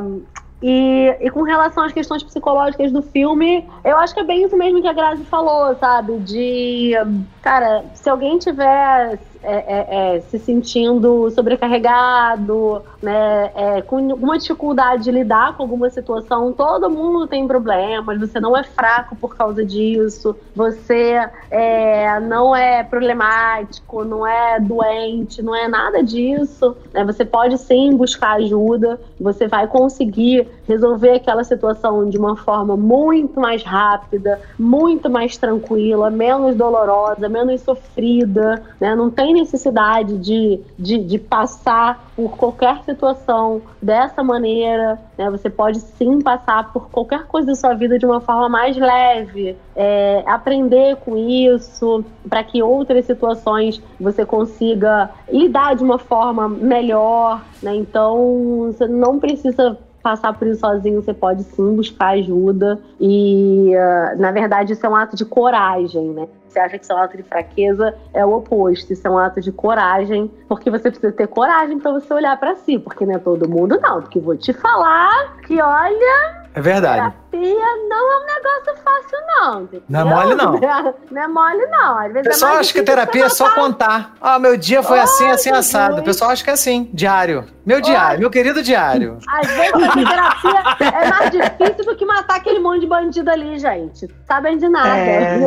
e, 0.63 1.17
e 1.23 1.31
com 1.31 1.41
relação 1.43 1.85
às 1.85 1.93
questões 1.93 2.23
psicológicas 2.23 2.93
do 2.93 3.01
filme, 3.01 3.67
eu 3.83 3.97
acho 3.97 4.13
que 4.13 4.21
é 4.21 4.25
bem 4.25 4.45
isso 4.45 4.57
mesmo 4.57 4.83
que 4.83 4.89
a 4.89 4.93
Grazi 4.93 5.25
falou, 5.25 5.75
sabe? 5.77 6.19
De, 6.19 6.93
cara, 7.41 7.83
se 7.95 8.11
alguém 8.11 8.39
tiver 8.39 9.19
é, 9.43 9.55
é, 9.55 10.17
é, 10.17 10.21
se 10.21 10.39
sentindo 10.39 11.31
sobrecarregado, 11.31 12.83
né, 13.03 13.51
é, 13.55 13.83
com 13.83 13.99
alguma 14.11 14.39
dificuldade 14.39 15.05
de 15.05 15.11
lidar 15.11 15.57
com 15.57 15.63
alguma 15.65 15.91
situação, 15.91 16.53
todo 16.53 16.89
mundo 16.89 17.27
tem 17.27 17.47
problemas, 17.47 18.21
você 18.21 18.39
não 18.39 18.57
é 18.57 18.63
fraco 18.63 19.17
por 19.17 19.37
causa 19.37 19.65
disso, 19.65 20.37
você 20.55 21.29
é, 21.51 22.21
não 22.21 22.55
é 22.55 22.85
problemático, 22.85 24.05
não 24.05 24.27
é 24.27 24.61
doente, 24.61 25.43
não 25.43 25.55
é 25.55 25.67
nada 25.67 26.03
disso. 26.03 26.77
Né, 26.93 27.05
você 27.05 27.25
pode 27.25 27.59
sim 27.59 27.97
buscar 27.97 28.37
ajuda, 28.37 29.01
você 29.21 29.49
vai 29.49 29.67
conseguir 29.67 30.47
resolver 30.69 31.17
aquela 31.17 31.43
situação 31.45 32.09
de 32.09 32.17
uma 32.17 32.37
forma 32.37 32.77
muito 32.77 33.41
mais 33.41 33.63
rápida, 33.63 34.41
muito 34.59 35.11
mais 35.11 35.37
tranquila, 35.37 36.11
menos 36.11 36.55
dolorosa, 36.57 37.29
menos 37.29 37.61
sofrida, 37.63 38.63
né? 38.81 38.95
Não 38.95 39.11
tem 39.11 39.32
necessidade 39.33 40.19
de, 40.19 40.61
de, 40.79 40.99
de 40.99 41.19
passar 41.19 42.11
por 42.15 42.37
qualquer 42.37 42.83
situação 42.85 43.63
dessa 43.81 44.23
maneira, 44.23 44.99
né? 45.17 45.31
Você 45.31 45.49
pode 45.49 45.81
sim 45.81 46.21
passar 46.21 46.73
por 46.73 46.91
qualquer 46.91 47.27
coisa 47.27 47.49
da 47.49 47.55
sua 47.55 47.75
vida 47.75 47.99
de 47.99 48.07
uma 48.07 48.21
forma 48.21 48.49
mais 48.49 48.77
leve, 48.77 49.57
é, 49.75 50.23
aprender 50.27 50.97
com 50.97 51.17
isso, 51.17 52.05
para 52.29 52.43
que 52.43 52.63
outras 52.63 53.07
situações 53.07 53.83
você 53.99 54.25
consiga 54.25 55.11
lidar 55.31 55.77
de 55.77 55.83
uma 55.83 55.99
forma 55.99 56.49
melhor, 56.49 57.43
né? 57.63 57.75
Então, 57.75 58.73
você 58.73 58.87
não 58.87 59.19
precisa 59.19 59.79
passar 60.03 60.37
por 60.37 60.47
isso 60.47 60.61
sozinho, 60.61 61.01
você 61.01 61.15
pode 61.15 61.45
sim 61.45 61.77
buscar 61.77 62.09
ajuda. 62.09 62.81
E, 63.01 63.73
uh, 63.75 64.21
na 64.21 64.33
verdade, 64.33 64.73
isso 64.73 64.85
é 64.85 64.89
um 64.89 64.97
ato 64.97 65.17
de 65.17 65.25
coragem, 65.25 66.11
né? 66.11 66.29
Você 66.49 66.59
acha 66.59 66.77
que 66.77 66.85
isso 66.85 66.93
é 66.93 66.97
um 66.97 66.99
ato 66.99 67.17
de 67.17 67.23
fraqueza, 67.23 67.95
é 68.13 68.27
o 68.27 68.37
oposto. 68.37 68.93
Isso 68.93 69.07
é 69.07 69.11
um 69.11 69.19
ato 69.19 69.41
de 69.41 69.51
coragem, 69.51 70.31
porque 70.49 70.71
você 70.71 70.91
precisa 70.91 71.13
ter 71.13 71.27
coragem 71.27 71.79
para 71.79 71.93
você 71.93 72.13
olhar 72.13 72.39
para 72.39 72.57
si, 72.57 72.79
porque 72.79 73.07
não 73.07 73.15
é 73.15 73.19
todo 73.19 73.49
mundo, 73.49 73.79
não. 73.81 74.03
Porque 74.03 74.21
vou 74.21 74.37
te 74.37 74.53
falar 74.53 75.39
que, 75.47 75.61
olha, 75.61 76.42
é 76.55 76.61
verdade. 76.61 77.15
Terapia 77.31 77.67
não 77.89 78.13
é 78.13 78.17
um 78.17 78.27
negócio 78.27 78.83
fácil, 78.85 79.19
não. 79.27 79.63
Entendeu? 79.63 79.83
Não 79.89 80.01
é 80.01 80.05
mole, 80.05 80.35
não. 80.35 80.53
Não 81.11 81.23
é 81.23 81.29
mole, 81.29 81.67
não. 81.67 81.99
Às 81.99 82.13
vezes 82.13 82.27
o 82.27 82.31
pessoal 82.31 82.55
é 82.55 82.59
acha 82.59 82.73
que 82.73 82.83
terapia 82.83 83.25
é 83.25 83.29
só 83.29 83.55
contar. 83.55 84.15
Ah, 84.21 84.39
meu 84.39 84.57
dia 84.57 84.83
foi 84.83 84.99
assim, 84.99 85.31
assim, 85.31 85.51
assado. 85.51 86.01
O 86.01 86.05
pessoal 86.05 86.31
acha 86.31 86.45
que 86.45 86.51
é 86.51 86.53
assim, 86.53 86.91
diário. 86.93 87.47
Meu 87.65 87.81
diário, 87.81 88.21
meu 88.21 88.31
querido 88.31 88.63
diário. 88.63 89.19
Às 89.29 89.47
vezes 89.47 89.71
fazer 89.71 90.07
terapia 90.07 90.89
é 90.89 91.11
mais 91.11 91.31
difícil 91.31 91.85
do 91.85 91.97
que 91.97 92.05
matar 92.05 92.37
aquele 92.37 92.59
monte 92.59 92.81
de 92.81 92.87
bandido 92.87 93.31
ali, 93.31 93.59
gente. 93.59 94.09
Sabem 94.27 94.59
de 94.59 94.69
nada. 94.69 94.89
É. 94.89 95.39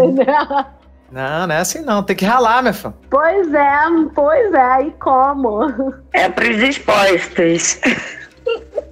Não, 1.12 1.48
não 1.48 1.56
é 1.56 1.60
assim 1.60 1.82
não. 1.82 2.04
Tem 2.04 2.16
que 2.16 2.26
ralar, 2.26 2.64
meu 2.64 2.74
filho. 2.74 2.94
Pois 3.10 3.54
é, 3.54 3.80
pois 4.14 4.54
é. 4.54 4.88
E 4.88 4.92
como? 4.92 5.94
É 6.14 6.30
pros 6.30 6.58
expostos. 6.58 7.80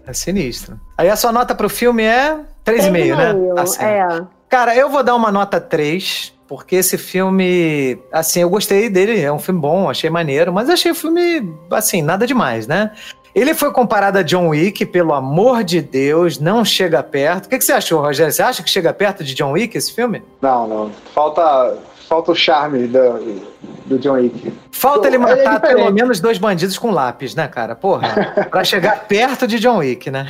É 0.06 0.14
sinistro. 0.14 0.80
Aí 0.98 1.10
a 1.10 1.16
sua 1.16 1.32
nota 1.32 1.56
pro 1.56 1.70
filme 1.70 2.04
é 2.04 2.38
3,5, 2.66 3.16
né? 3.16 3.54
Tá 3.56 3.66
certo. 3.66 4.14
É. 4.24 4.28
Cara, 4.50 4.76
eu 4.76 4.90
vou 4.90 5.02
dar 5.02 5.16
uma 5.16 5.32
nota 5.32 5.60
3, 5.60 6.34
porque 6.48 6.76
esse 6.76 6.98
filme, 6.98 7.98
assim, 8.12 8.42
eu 8.42 8.50
gostei 8.50 8.90
dele, 8.90 9.20
é 9.20 9.32
um 9.32 9.40
filme 9.40 9.60
bom, 9.60 9.90
achei 9.90 10.10
maneiro, 10.10 10.54
mas 10.54 10.70
achei 10.70 10.92
o 10.92 10.96
filme, 10.96 11.52
assim, 11.72 12.02
nada 12.02 12.28
demais, 12.28 12.68
né? 12.68 12.92
Ele 13.34 13.56
foi 13.56 13.72
comparado 13.72 14.20
a 14.20 14.22
John 14.22 14.50
Wick, 14.50 14.86
pelo 14.86 15.12
amor 15.14 15.64
de 15.64 15.82
Deus, 15.82 16.38
não 16.38 16.64
chega 16.64 17.02
perto. 17.02 17.48
O 17.48 17.50
que, 17.50 17.58
que 17.58 17.64
você 17.66 17.74
achou, 17.74 18.00
Rogério? 18.00 18.32
Você 18.32 18.44
acha 18.44 18.62
que 18.62 18.70
chega 18.70 18.94
perto 18.94 19.24
de 19.24 19.34
John 19.34 19.54
Wick 19.54 19.76
esse 19.76 19.92
filme? 19.92 20.22
Não, 20.40 20.68
não. 20.68 20.92
Falta, 21.16 21.76
falta 22.14 22.32
o 22.32 22.36
charme 22.36 22.86
do, 22.88 23.42
do 23.88 23.98
John 23.98 24.14
Wick. 24.14 24.54
Falta 24.72 25.08
ele 25.08 25.16
é 25.16 25.20
matar 25.20 25.56
diferente. 25.56 25.62
pelo 25.78 25.92
menos 25.92 26.20
dois 26.20 26.38
bandidos 26.38 26.78
com 26.78 26.92
lápis, 26.92 27.34
né, 27.34 27.48
cara? 27.48 27.74
Porra, 27.76 28.34
pra 28.52 28.64
chegar 28.64 29.08
perto 29.08 29.48
de 29.48 29.60
John 29.60 29.78
Wick, 29.78 30.12
né? 30.12 30.28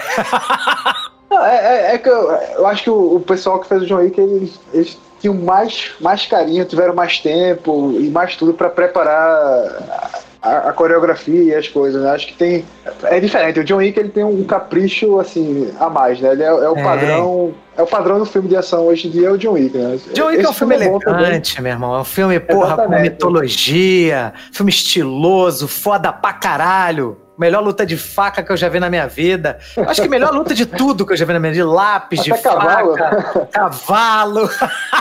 Não, 1.30 1.44
é, 1.46 1.56
é- 1.92 1.96
é 1.96 1.98
que 1.98 2.08
eu, 2.08 2.32
eu 2.32 2.66
acho 2.68 2.84
que 2.84 2.90
o, 2.90 3.16
o 3.16 3.20
pessoal 3.20 3.60
que 3.60 3.68
fez 3.68 3.82
o 3.84 3.86
John 3.86 3.98
Wick, 3.98 4.20
eles, 4.20 4.58
eles 4.74 4.98
tinham 5.20 5.34
mais, 5.36 5.92
mais 6.00 6.26
carinho, 6.26 6.64
tiveram 6.64 6.94
mais 6.96 7.20
tempo 7.20 7.92
e 8.00 8.10
mais 8.10 8.36
tudo 8.38 8.54
pra 8.54 8.70
preparar 8.70 10.22
a, 10.44 10.70
a 10.70 10.74
coreografia 10.74 11.42
e 11.42 11.56
as 11.56 11.68
coisas, 11.70 12.04
né? 12.04 12.12
Acho 12.12 12.28
que 12.28 12.34
tem. 12.34 12.66
É 13.04 13.20
diferente. 13.20 13.60
O 13.60 13.64
John 13.64 13.78
Wick 13.78 13.98
ele 13.98 14.10
tem 14.10 14.24
um 14.24 14.44
capricho 14.44 15.20
assim 15.20 15.72
a 15.80 15.90
mais, 15.90 16.20
né? 16.20 16.34
Ele 16.34 16.44
é, 16.44 16.48
é 16.48 16.70
o 16.70 16.78
É. 16.78 16.84
padrão. 16.84 17.54
É 17.76 17.82
o 17.82 17.88
padrão 17.88 18.20
do 18.20 18.26
filme 18.26 18.48
de 18.48 18.56
ação 18.56 18.86
hoje 18.86 19.08
em 19.08 19.12
dia, 19.12 19.30
é 19.30 19.32
o 19.32 19.38
John 19.38 19.54
Wick, 19.54 19.76
né? 19.76 19.98
John 20.14 20.28
Wick 20.28 20.44
é 20.44 20.48
um 20.48 20.52
Esse 20.52 20.60
filme 20.60 20.78
bom 20.78 21.00
também. 21.00 21.22
elegante, 21.24 21.60
meu 21.62 21.72
irmão. 21.72 21.96
É 21.96 22.00
um 22.02 22.04
filme, 22.04 22.40
porra, 22.40 22.76
com 22.76 22.82
Exatamente. 22.84 23.02
mitologia, 23.10 24.34
filme 24.52 24.70
estiloso, 24.70 25.68
foda 25.68 26.12
pra 26.14 26.34
caralho. 26.34 27.18
Melhor 27.36 27.64
luta 27.64 27.84
de 27.84 27.98
faca 27.98 28.44
que 28.44 28.52
eu 28.52 28.58
já 28.58 28.70
vi 28.70 28.80
na 28.80 28.92
minha 28.92 29.08
vida. 29.08 29.58
Acho 29.88 30.04
que 30.04 30.08
melhor 30.08 30.32
luta 30.32 30.54
de 30.54 30.68
tudo 30.68 31.04
que 31.04 31.14
eu 31.14 31.18
já 31.18 31.26
vi 31.26 31.34
na 31.34 31.40
minha 31.40 31.52
vida. 31.52 31.66
De 31.66 31.70
lápis, 31.74 32.22
de 32.24 32.32
Até 32.32 32.42
cavalo. 32.44 32.96
faca, 32.96 33.48
cavalo, 33.52 34.50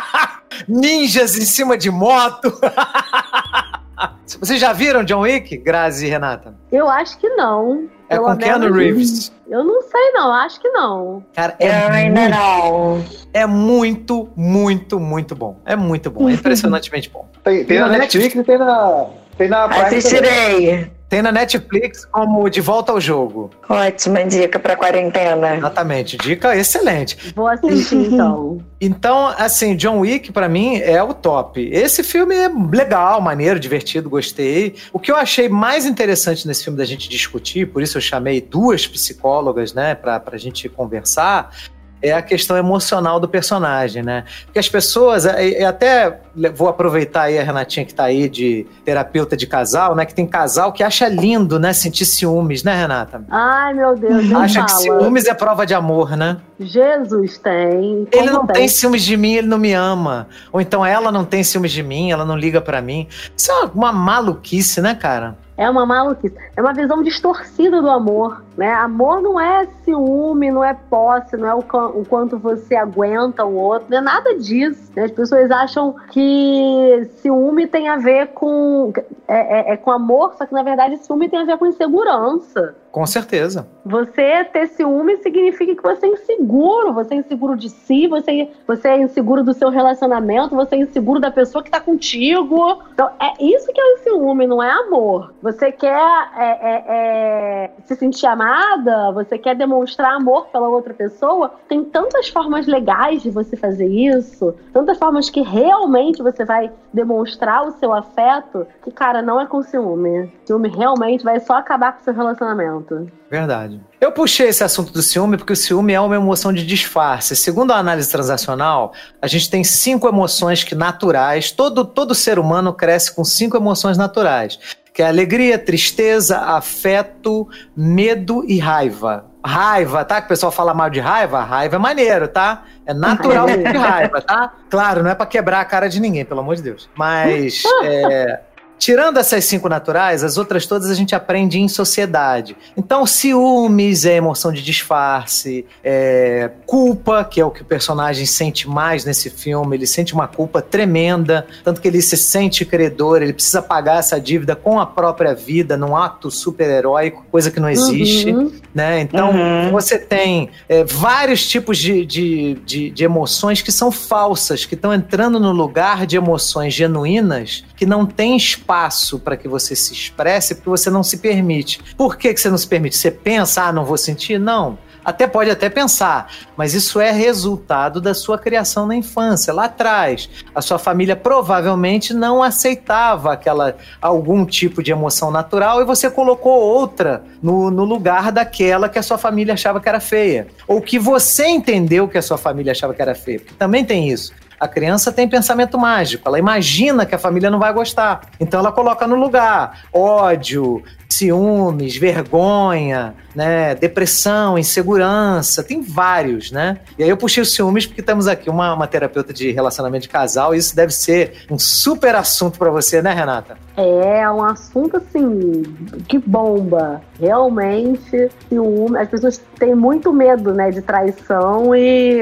ninjas 0.66 1.36
em 1.36 1.44
cima 1.44 1.76
de 1.76 1.90
moto. 1.90 2.50
Vocês 4.26 4.60
já 4.60 4.72
viram 4.72 5.04
John 5.04 5.20
Wick, 5.20 5.56
Grazi 5.58 6.06
e 6.06 6.10
Renata? 6.10 6.54
Eu 6.70 6.88
acho 6.88 7.18
que 7.18 7.28
não. 7.30 7.88
É 8.08 8.16
Pelo 8.16 8.26
com 8.26 8.36
Keanu 8.36 8.72
Reeves. 8.72 9.32
Eu 9.48 9.64
não 9.64 9.82
sei, 9.82 10.12
não. 10.12 10.32
Acho 10.32 10.60
que 10.60 10.68
não. 10.70 11.24
Cara, 11.34 11.56
Eu 11.58 11.68
é 11.68 11.90
ainda 11.90 12.28
não. 12.28 13.04
é 13.32 13.46
muito, 13.46 14.28
muito, 14.36 15.00
muito 15.00 15.34
bom. 15.34 15.56
É 15.64 15.76
muito 15.76 16.10
bom. 16.10 16.28
É 16.28 16.32
impressionantemente 16.32 17.10
bom. 17.10 17.26
Tem, 17.42 17.64
tem 17.64 17.80
na 17.80 17.88
Netflix 17.88 18.34
e 18.34 18.44
tem 18.44 18.58
na, 18.58 19.06
tem 19.36 19.48
na 19.48 19.68
Prime 19.68 20.02
também. 20.02 20.90
Tem 21.12 21.20
na 21.20 21.30
Netflix 21.30 22.06
como 22.06 22.48
De 22.48 22.62
Volta 22.62 22.90
ao 22.90 22.98
Jogo. 22.98 23.50
Ótima 23.68 24.24
dica 24.24 24.58
pra 24.58 24.74
quarentena. 24.74 25.56
Exatamente. 25.56 26.16
Dica 26.16 26.56
excelente. 26.56 27.34
Vou 27.36 27.46
assistir, 27.46 27.96
então. 28.14 28.64
Então, 28.80 29.26
assim, 29.36 29.76
John 29.76 29.98
Wick, 29.98 30.32
pra 30.32 30.48
mim, 30.48 30.78
é 30.78 31.02
o 31.02 31.12
top. 31.12 31.68
Esse 31.70 32.02
filme 32.02 32.34
é 32.34 32.48
legal, 32.48 33.20
maneiro, 33.20 33.60
divertido, 33.60 34.08
gostei. 34.08 34.76
O 34.90 34.98
que 34.98 35.12
eu 35.12 35.16
achei 35.16 35.50
mais 35.50 35.84
interessante 35.84 36.48
nesse 36.48 36.64
filme 36.64 36.78
da 36.78 36.84
gente 36.86 37.10
discutir, 37.10 37.66
por 37.66 37.82
isso 37.82 37.98
eu 37.98 38.00
chamei 38.00 38.40
duas 38.40 38.86
psicólogas, 38.86 39.74
né, 39.74 39.94
pra, 39.94 40.18
pra 40.18 40.38
gente 40.38 40.66
conversar, 40.66 41.54
é 42.02 42.12
a 42.12 42.20
questão 42.22 42.56
emocional 42.56 43.20
do 43.20 43.28
personagem, 43.28 44.02
né? 44.02 44.24
Porque 44.46 44.58
as 44.58 44.68
pessoas, 44.68 45.24
e 45.24 45.60
e 45.60 45.64
até 45.64 46.20
vou 46.54 46.68
aproveitar 46.68 47.22
aí 47.22 47.38
a 47.38 47.42
Renatinha 47.42 47.84
que 47.84 47.94
tá 47.94 48.04
aí 48.04 48.28
de 48.28 48.66
terapeuta 48.84 49.36
de 49.36 49.46
casal, 49.46 49.94
né? 49.94 50.04
Que 50.04 50.14
tem 50.14 50.26
casal 50.26 50.72
que 50.72 50.82
acha 50.82 51.08
lindo, 51.08 51.58
né? 51.60 51.72
Sentir 51.72 52.04
ciúmes, 52.06 52.64
né, 52.64 52.74
Renata? 52.74 53.22
Ai, 53.30 53.74
meu 53.74 53.94
Deus, 53.94 54.32
Acha 54.32 54.64
que 54.64 54.70
fala. 54.70 54.82
ciúmes 54.82 55.26
é 55.26 55.34
prova 55.34 55.64
de 55.66 55.74
amor, 55.74 56.16
né? 56.16 56.38
Jesus 56.58 57.38
tem. 57.38 58.08
Ele 58.12 58.30
não 58.30 58.46
tem 58.46 58.66
ciúmes 58.68 59.02
de 59.02 59.16
mim, 59.16 59.34
ele 59.34 59.46
não 59.46 59.58
me 59.58 59.72
ama. 59.72 60.26
Ou 60.52 60.60
então 60.60 60.84
ela 60.84 61.12
não 61.12 61.24
tem 61.24 61.42
ciúmes 61.44 61.72
de 61.72 61.82
mim, 61.82 62.10
ela 62.10 62.24
não 62.24 62.36
liga 62.36 62.60
pra 62.60 62.80
mim. 62.80 63.06
Isso 63.36 63.50
é 63.50 63.70
uma 63.74 63.92
maluquice, 63.92 64.80
né, 64.80 64.94
cara? 64.94 65.36
É 65.56 65.68
uma 65.68 65.84
maluquice. 65.84 66.34
É 66.56 66.60
uma 66.60 66.72
visão 66.72 67.02
distorcida 67.02 67.80
do 67.82 67.90
amor, 67.90 68.42
né? 68.56 68.72
Amor 68.72 69.20
não 69.20 69.38
é 69.38 69.66
ciúme, 69.84 70.50
não 70.50 70.64
é 70.64 70.74
posse, 70.74 71.36
não 71.36 71.46
é 71.48 71.54
o, 71.54 71.58
o 71.58 72.04
quanto 72.08 72.38
você 72.38 72.74
aguenta 72.74 73.44
o 73.44 73.54
outro, 73.54 73.86
não 73.90 73.98
é 73.98 74.00
nada 74.00 74.34
disso. 74.38 74.90
né? 74.96 75.04
As 75.04 75.10
pessoas 75.10 75.50
acham 75.50 75.94
que 76.10 77.08
ciúme 77.20 77.66
tem 77.66 77.88
a 77.88 77.96
ver 77.96 78.28
com 78.28 78.92
é, 79.28 79.70
é- 79.70 79.72
é 79.72 79.76
com 79.76 79.90
amor, 79.90 80.34
só 80.36 80.46
que 80.46 80.52
na 80.54 80.62
verdade 80.62 80.96
ciúme 80.98 81.28
tem 81.28 81.40
a 81.40 81.44
ver 81.44 81.58
com 81.58 81.66
insegurança. 81.66 82.74
Com 82.90 83.06
certeza. 83.06 83.66
Você 83.86 84.44
ter 84.52 84.66
ciúme 84.68 85.16
significa 85.18 85.74
que 85.74 85.82
você 85.82 86.04
é 86.06 86.10
inseguro, 86.10 86.92
você 86.92 87.14
é 87.14 87.16
inseguro 87.18 87.56
de 87.56 87.70
si, 87.70 88.06
você, 88.06 88.50
você 88.66 88.88
é 88.88 89.00
inseguro 89.00 89.42
do 89.42 89.54
seu 89.54 89.70
relacionamento, 89.70 90.54
você 90.54 90.74
é 90.74 90.78
inseguro 90.80 91.18
da 91.18 91.30
pessoa 91.30 91.64
que 91.64 91.70
tá 91.70 91.80
contigo. 91.80 92.82
Então, 92.92 93.08
é 93.18 93.32
isso 93.42 93.72
que 93.72 93.80
é 93.80 93.84
o 93.94 93.98
ciúme, 93.98 94.46
não 94.46 94.62
é 94.62 94.70
amor. 94.70 95.32
Você 95.42 95.72
quer 95.72 95.90
é, 96.36 96.44
é, 96.44 96.84
é, 96.86 97.70
se 97.84 97.96
sentir 97.96 98.26
amada, 98.26 99.10
você 99.10 99.36
quer 99.36 99.56
demonstrar 99.56 100.14
amor 100.14 100.46
pela 100.46 100.68
outra 100.68 100.94
pessoa. 100.94 101.52
Tem 101.68 101.82
tantas 101.82 102.28
formas 102.28 102.68
legais 102.68 103.22
de 103.22 103.30
você 103.30 103.56
fazer 103.56 103.88
isso, 103.88 104.54
tantas 104.72 104.96
formas 104.98 105.28
que 105.28 105.42
realmente 105.42 106.22
você 106.22 106.44
vai 106.44 106.70
demonstrar 106.92 107.66
o 107.66 107.72
seu 107.72 107.92
afeto, 107.92 108.66
que, 108.84 108.92
cara, 108.92 109.20
não 109.20 109.40
é 109.40 109.46
com 109.46 109.62
ciúme. 109.62 110.32
Ciúme 110.44 110.68
realmente 110.68 111.24
vai 111.24 111.40
só 111.40 111.54
acabar 111.54 111.94
com 111.94 112.02
o 112.02 112.04
seu 112.04 112.14
relacionamento. 112.14 113.10
Verdade. 113.28 113.80
Eu 114.00 114.12
puxei 114.12 114.48
esse 114.48 114.62
assunto 114.62 114.92
do 114.92 115.02
ciúme 115.02 115.38
porque 115.38 115.54
o 115.54 115.56
ciúme 115.56 115.92
é 115.92 116.00
uma 116.00 116.14
emoção 116.14 116.52
de 116.52 116.64
disfarce. 116.64 117.34
Segundo 117.34 117.72
a 117.72 117.78
análise 117.78 118.10
transacional, 118.10 118.92
a 119.20 119.26
gente 119.26 119.50
tem 119.50 119.64
cinco 119.64 120.06
emoções 120.06 120.62
que 120.62 120.74
naturais, 120.74 121.50
todo, 121.50 121.84
todo 121.84 122.14
ser 122.14 122.38
humano 122.38 122.74
cresce 122.74 123.14
com 123.14 123.24
cinco 123.24 123.56
emoções 123.56 123.96
naturais, 123.96 124.58
que 124.92 125.02
é 125.02 125.06
alegria, 125.06 125.58
tristeza, 125.58 126.38
afeto, 126.38 127.48
medo 127.76 128.44
e 128.46 128.58
raiva. 128.58 129.26
Raiva, 129.44 130.04
tá? 130.04 130.20
Que 130.20 130.26
o 130.26 130.28
pessoal 130.28 130.52
fala 130.52 130.72
mal 130.72 130.88
de 130.88 131.00
raiva, 131.00 131.42
raiva 131.42 131.76
é 131.76 131.78
maneiro, 131.78 132.28
tá? 132.28 132.64
É 132.86 132.94
natural 132.94 133.46
de 133.58 133.76
raiva, 133.76 134.20
tá? 134.20 134.52
Claro, 134.70 135.02
não 135.02 135.10
é 135.10 135.14
para 135.14 135.26
quebrar 135.26 135.60
a 135.60 135.64
cara 135.64 135.88
de 135.88 135.98
ninguém, 135.98 136.24
pelo 136.24 136.40
amor 136.40 136.56
de 136.56 136.62
Deus. 136.62 136.88
Mas 136.94 137.62
é, 137.82 138.40
Tirando 138.82 139.18
essas 139.18 139.44
cinco 139.44 139.68
naturais, 139.68 140.24
as 140.24 140.36
outras 140.36 140.66
todas 140.66 140.90
a 140.90 140.94
gente 140.94 141.14
aprende 141.14 141.56
em 141.56 141.68
sociedade. 141.68 142.56
Então, 142.76 143.06
ciúmes 143.06 144.04
é 144.04 144.16
emoção 144.16 144.52
de 144.52 144.60
disfarce, 144.60 145.64
é 145.84 146.50
culpa, 146.66 147.22
que 147.22 147.40
é 147.40 147.44
o 147.44 147.50
que 147.52 147.62
o 147.62 147.64
personagem 147.64 148.26
sente 148.26 148.68
mais 148.68 149.04
nesse 149.04 149.30
filme, 149.30 149.76
ele 149.76 149.86
sente 149.86 150.12
uma 150.12 150.26
culpa 150.26 150.60
tremenda, 150.60 151.46
tanto 151.62 151.80
que 151.80 151.86
ele 151.86 152.02
se 152.02 152.16
sente 152.16 152.64
credor, 152.64 153.22
ele 153.22 153.32
precisa 153.32 153.62
pagar 153.62 154.00
essa 154.00 154.20
dívida 154.20 154.56
com 154.56 154.80
a 154.80 154.84
própria 154.84 155.32
vida, 155.32 155.76
num 155.76 155.96
ato 155.96 156.28
super-heróico, 156.28 157.24
coisa 157.30 157.52
que 157.52 157.60
não 157.60 157.70
existe. 157.70 158.32
Uhum. 158.32 158.50
Né? 158.74 159.02
Então, 159.02 159.30
uhum. 159.30 159.70
você 159.70 159.96
tem 159.96 160.50
é, 160.68 160.82
vários 160.82 161.46
tipos 161.46 161.78
de, 161.78 162.04
de, 162.04 162.54
de, 162.66 162.90
de 162.90 163.04
emoções 163.04 163.62
que 163.62 163.70
são 163.70 163.92
falsas, 163.92 164.64
que 164.64 164.74
estão 164.74 164.92
entrando 164.92 165.38
no 165.38 165.52
lugar 165.52 166.04
de 166.04 166.16
emoções 166.16 166.74
genuínas 166.74 167.62
que 167.76 167.86
não 167.86 168.04
tem 168.06 168.36
espaço 168.36 168.71
para 169.18 169.36
que 169.36 169.48
você 169.48 169.76
se 169.76 169.92
expresse 169.92 170.54
porque 170.54 170.70
você 170.70 170.90
não 170.90 171.02
se 171.02 171.18
permite. 171.18 171.80
Por 171.96 172.16
que, 172.16 172.32
que 172.32 172.40
você 172.40 172.50
não 172.50 172.58
se 172.58 172.66
permite? 172.66 172.96
Você 172.96 173.10
pensa, 173.10 173.64
ah, 173.64 173.72
não 173.72 173.84
vou 173.84 173.96
sentir? 173.96 174.38
Não. 174.38 174.78
Até 175.04 175.26
pode 175.26 175.50
até 175.50 175.68
pensar, 175.68 176.30
mas 176.56 176.74
isso 176.74 177.00
é 177.00 177.10
resultado 177.10 178.00
da 178.00 178.14
sua 178.14 178.38
criação 178.38 178.86
na 178.86 178.94
infância, 178.94 179.52
lá 179.52 179.64
atrás. 179.64 180.30
A 180.54 180.62
sua 180.62 180.78
família 180.78 181.16
provavelmente 181.16 182.14
não 182.14 182.40
aceitava 182.40 183.32
aquela 183.32 183.76
algum 184.00 184.46
tipo 184.46 184.80
de 184.82 184.92
emoção 184.92 185.30
natural 185.30 185.80
e 185.80 185.84
você 185.84 186.08
colocou 186.08 186.52
outra 186.52 187.24
no, 187.42 187.70
no 187.70 187.84
lugar 187.84 188.30
daquela 188.30 188.88
que 188.88 188.98
a 188.98 189.02
sua 189.02 189.18
família 189.18 189.54
achava 189.54 189.80
que 189.80 189.88
era 189.88 189.98
feia. 189.98 190.46
Ou 190.68 190.80
que 190.80 191.00
você 191.00 191.46
entendeu 191.48 192.06
que 192.06 192.18
a 192.18 192.22
sua 192.22 192.38
família 192.38 192.70
achava 192.70 192.94
que 192.94 193.02
era 193.02 193.14
feia. 193.14 193.40
Porque 193.40 193.54
também 193.54 193.84
tem 193.84 194.08
isso. 194.08 194.32
A 194.62 194.68
criança 194.68 195.10
tem 195.10 195.28
pensamento 195.28 195.76
mágico, 195.76 196.28
ela 196.28 196.38
imagina 196.38 197.04
que 197.04 197.16
a 197.16 197.18
família 197.18 197.50
não 197.50 197.58
vai 197.58 197.72
gostar. 197.72 198.20
Então 198.38 198.60
ela 198.60 198.70
coloca 198.70 199.08
no 199.08 199.16
lugar 199.16 199.86
ódio, 199.92 200.84
ciúmes, 201.08 201.96
vergonha, 201.96 203.12
né, 203.34 203.74
depressão, 203.74 204.56
insegurança, 204.56 205.64
tem 205.64 205.82
vários, 205.82 206.52
né? 206.52 206.78
E 206.96 207.02
aí 207.02 207.08
eu 207.08 207.16
puxei 207.16 207.42
os 207.42 207.52
ciúmes 207.52 207.86
porque 207.86 208.02
temos 208.02 208.28
aqui 208.28 208.48
uma, 208.48 208.72
uma 208.72 208.86
terapeuta 208.86 209.32
de 209.32 209.50
relacionamento 209.50 210.02
de 210.02 210.08
casal 210.08 210.54
e 210.54 210.58
isso 210.58 210.76
deve 210.76 210.92
ser 210.92 211.44
um 211.50 211.58
super 211.58 212.14
assunto 212.14 212.56
para 212.56 212.70
você, 212.70 213.02
né, 213.02 213.12
Renata? 213.12 213.58
É, 213.76 214.28
um 214.30 214.42
assunto 214.42 214.96
assim 214.96 215.62
que 216.08 216.18
bomba. 216.18 217.00
Realmente, 217.18 218.30
ciúme, 218.48 218.98
as 218.98 219.08
pessoas 219.08 219.38
têm 219.58 219.74
muito 219.74 220.12
medo, 220.12 220.52
né, 220.52 220.70
de 220.70 220.82
traição 220.82 221.74
e 221.74 222.20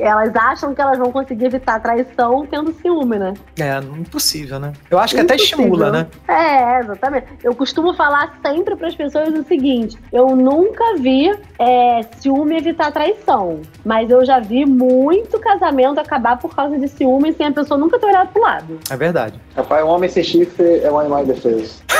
elas 0.00 0.34
acham 0.34 0.74
que 0.74 0.80
elas 0.80 0.98
vão 0.98 1.12
conseguir 1.12 1.46
evitar 1.46 1.80
traição 1.80 2.46
tendo 2.46 2.72
ciúme, 2.72 3.18
né? 3.18 3.34
É, 3.58 3.78
impossível, 3.78 4.58
né? 4.58 4.72
Eu 4.90 4.98
acho 4.98 5.14
que 5.14 5.20
até 5.20 5.36
estimula, 5.36 5.90
né? 5.90 6.06
É, 6.26 6.80
exatamente. 6.80 7.26
Eu 7.42 7.54
costumo 7.54 7.94
falar 7.94 8.38
sempre 8.42 8.74
para 8.76 8.88
as 8.88 8.94
pessoas 8.94 9.28
o 9.28 9.44
seguinte: 9.44 9.98
eu 10.12 10.34
nunca 10.34 10.96
vi 10.96 11.34
é, 11.58 12.00
ciúme 12.18 12.56
evitar 12.56 12.92
traição, 12.92 13.60
mas 13.84 14.10
eu 14.10 14.24
já 14.24 14.40
vi 14.40 14.64
muito 14.64 15.38
casamento 15.38 15.98
acabar 15.98 16.38
por 16.38 16.54
causa 16.54 16.78
de 16.78 16.88
ciúme 16.88 17.32
sem 17.32 17.46
a 17.46 17.52
pessoa 17.52 17.78
nunca 17.78 17.98
ter 17.98 18.06
olhado 18.06 18.32
pro 18.32 18.42
lado. 18.42 18.78
É 18.90 18.96
verdade. 18.96 19.38
Rapaz, 19.56 19.84
um 19.84 19.88
homem 19.88 20.08
sem 20.08 20.24
chifre 20.24 20.71
é 20.80 20.90
um 20.90 20.98
animal 20.98 21.22
indefeso. 21.24 21.82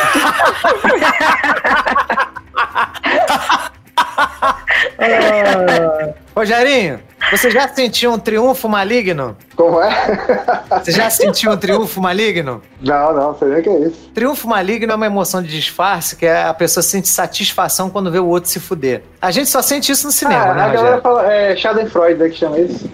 Rogerinho, 6.34 7.00
você 7.30 7.50
já 7.50 7.68
sentiu 7.68 8.12
um 8.12 8.18
triunfo 8.18 8.68
maligno? 8.68 9.36
Como 9.54 9.80
é? 9.80 9.90
Você 10.82 10.92
já 10.92 11.10
sentiu 11.10 11.52
um 11.52 11.56
triunfo 11.56 12.00
maligno? 12.00 12.62
Não, 12.80 13.12
não, 13.12 13.38
sei 13.38 13.48
nem 13.48 13.60
o 13.60 13.62
que 13.62 13.68
é 13.68 13.78
isso. 13.80 14.10
Triunfo 14.14 14.48
maligno 14.48 14.92
é 14.92 14.94
uma 14.94 15.06
emoção 15.06 15.42
de 15.42 15.48
disfarce 15.48 16.16
que 16.16 16.26
a 16.26 16.52
pessoa 16.54 16.82
sente 16.82 17.08
satisfação 17.08 17.90
quando 17.90 18.10
vê 18.10 18.18
o 18.18 18.26
outro 18.26 18.50
se 18.50 18.58
fuder. 18.58 19.02
A 19.20 19.30
gente 19.30 19.50
só 19.50 19.62
sente 19.62 19.92
isso 19.92 20.06
no 20.06 20.12
cinema, 20.12 20.50
ah, 20.50 20.54
né? 20.54 20.62
A 20.62 20.72
galera 20.72 21.00
fala, 21.00 21.32
é 21.32 21.56
Schadenfreude 21.56 22.22
né, 22.22 22.28
que 22.28 22.36
chama 22.36 22.58
isso. 22.58 22.90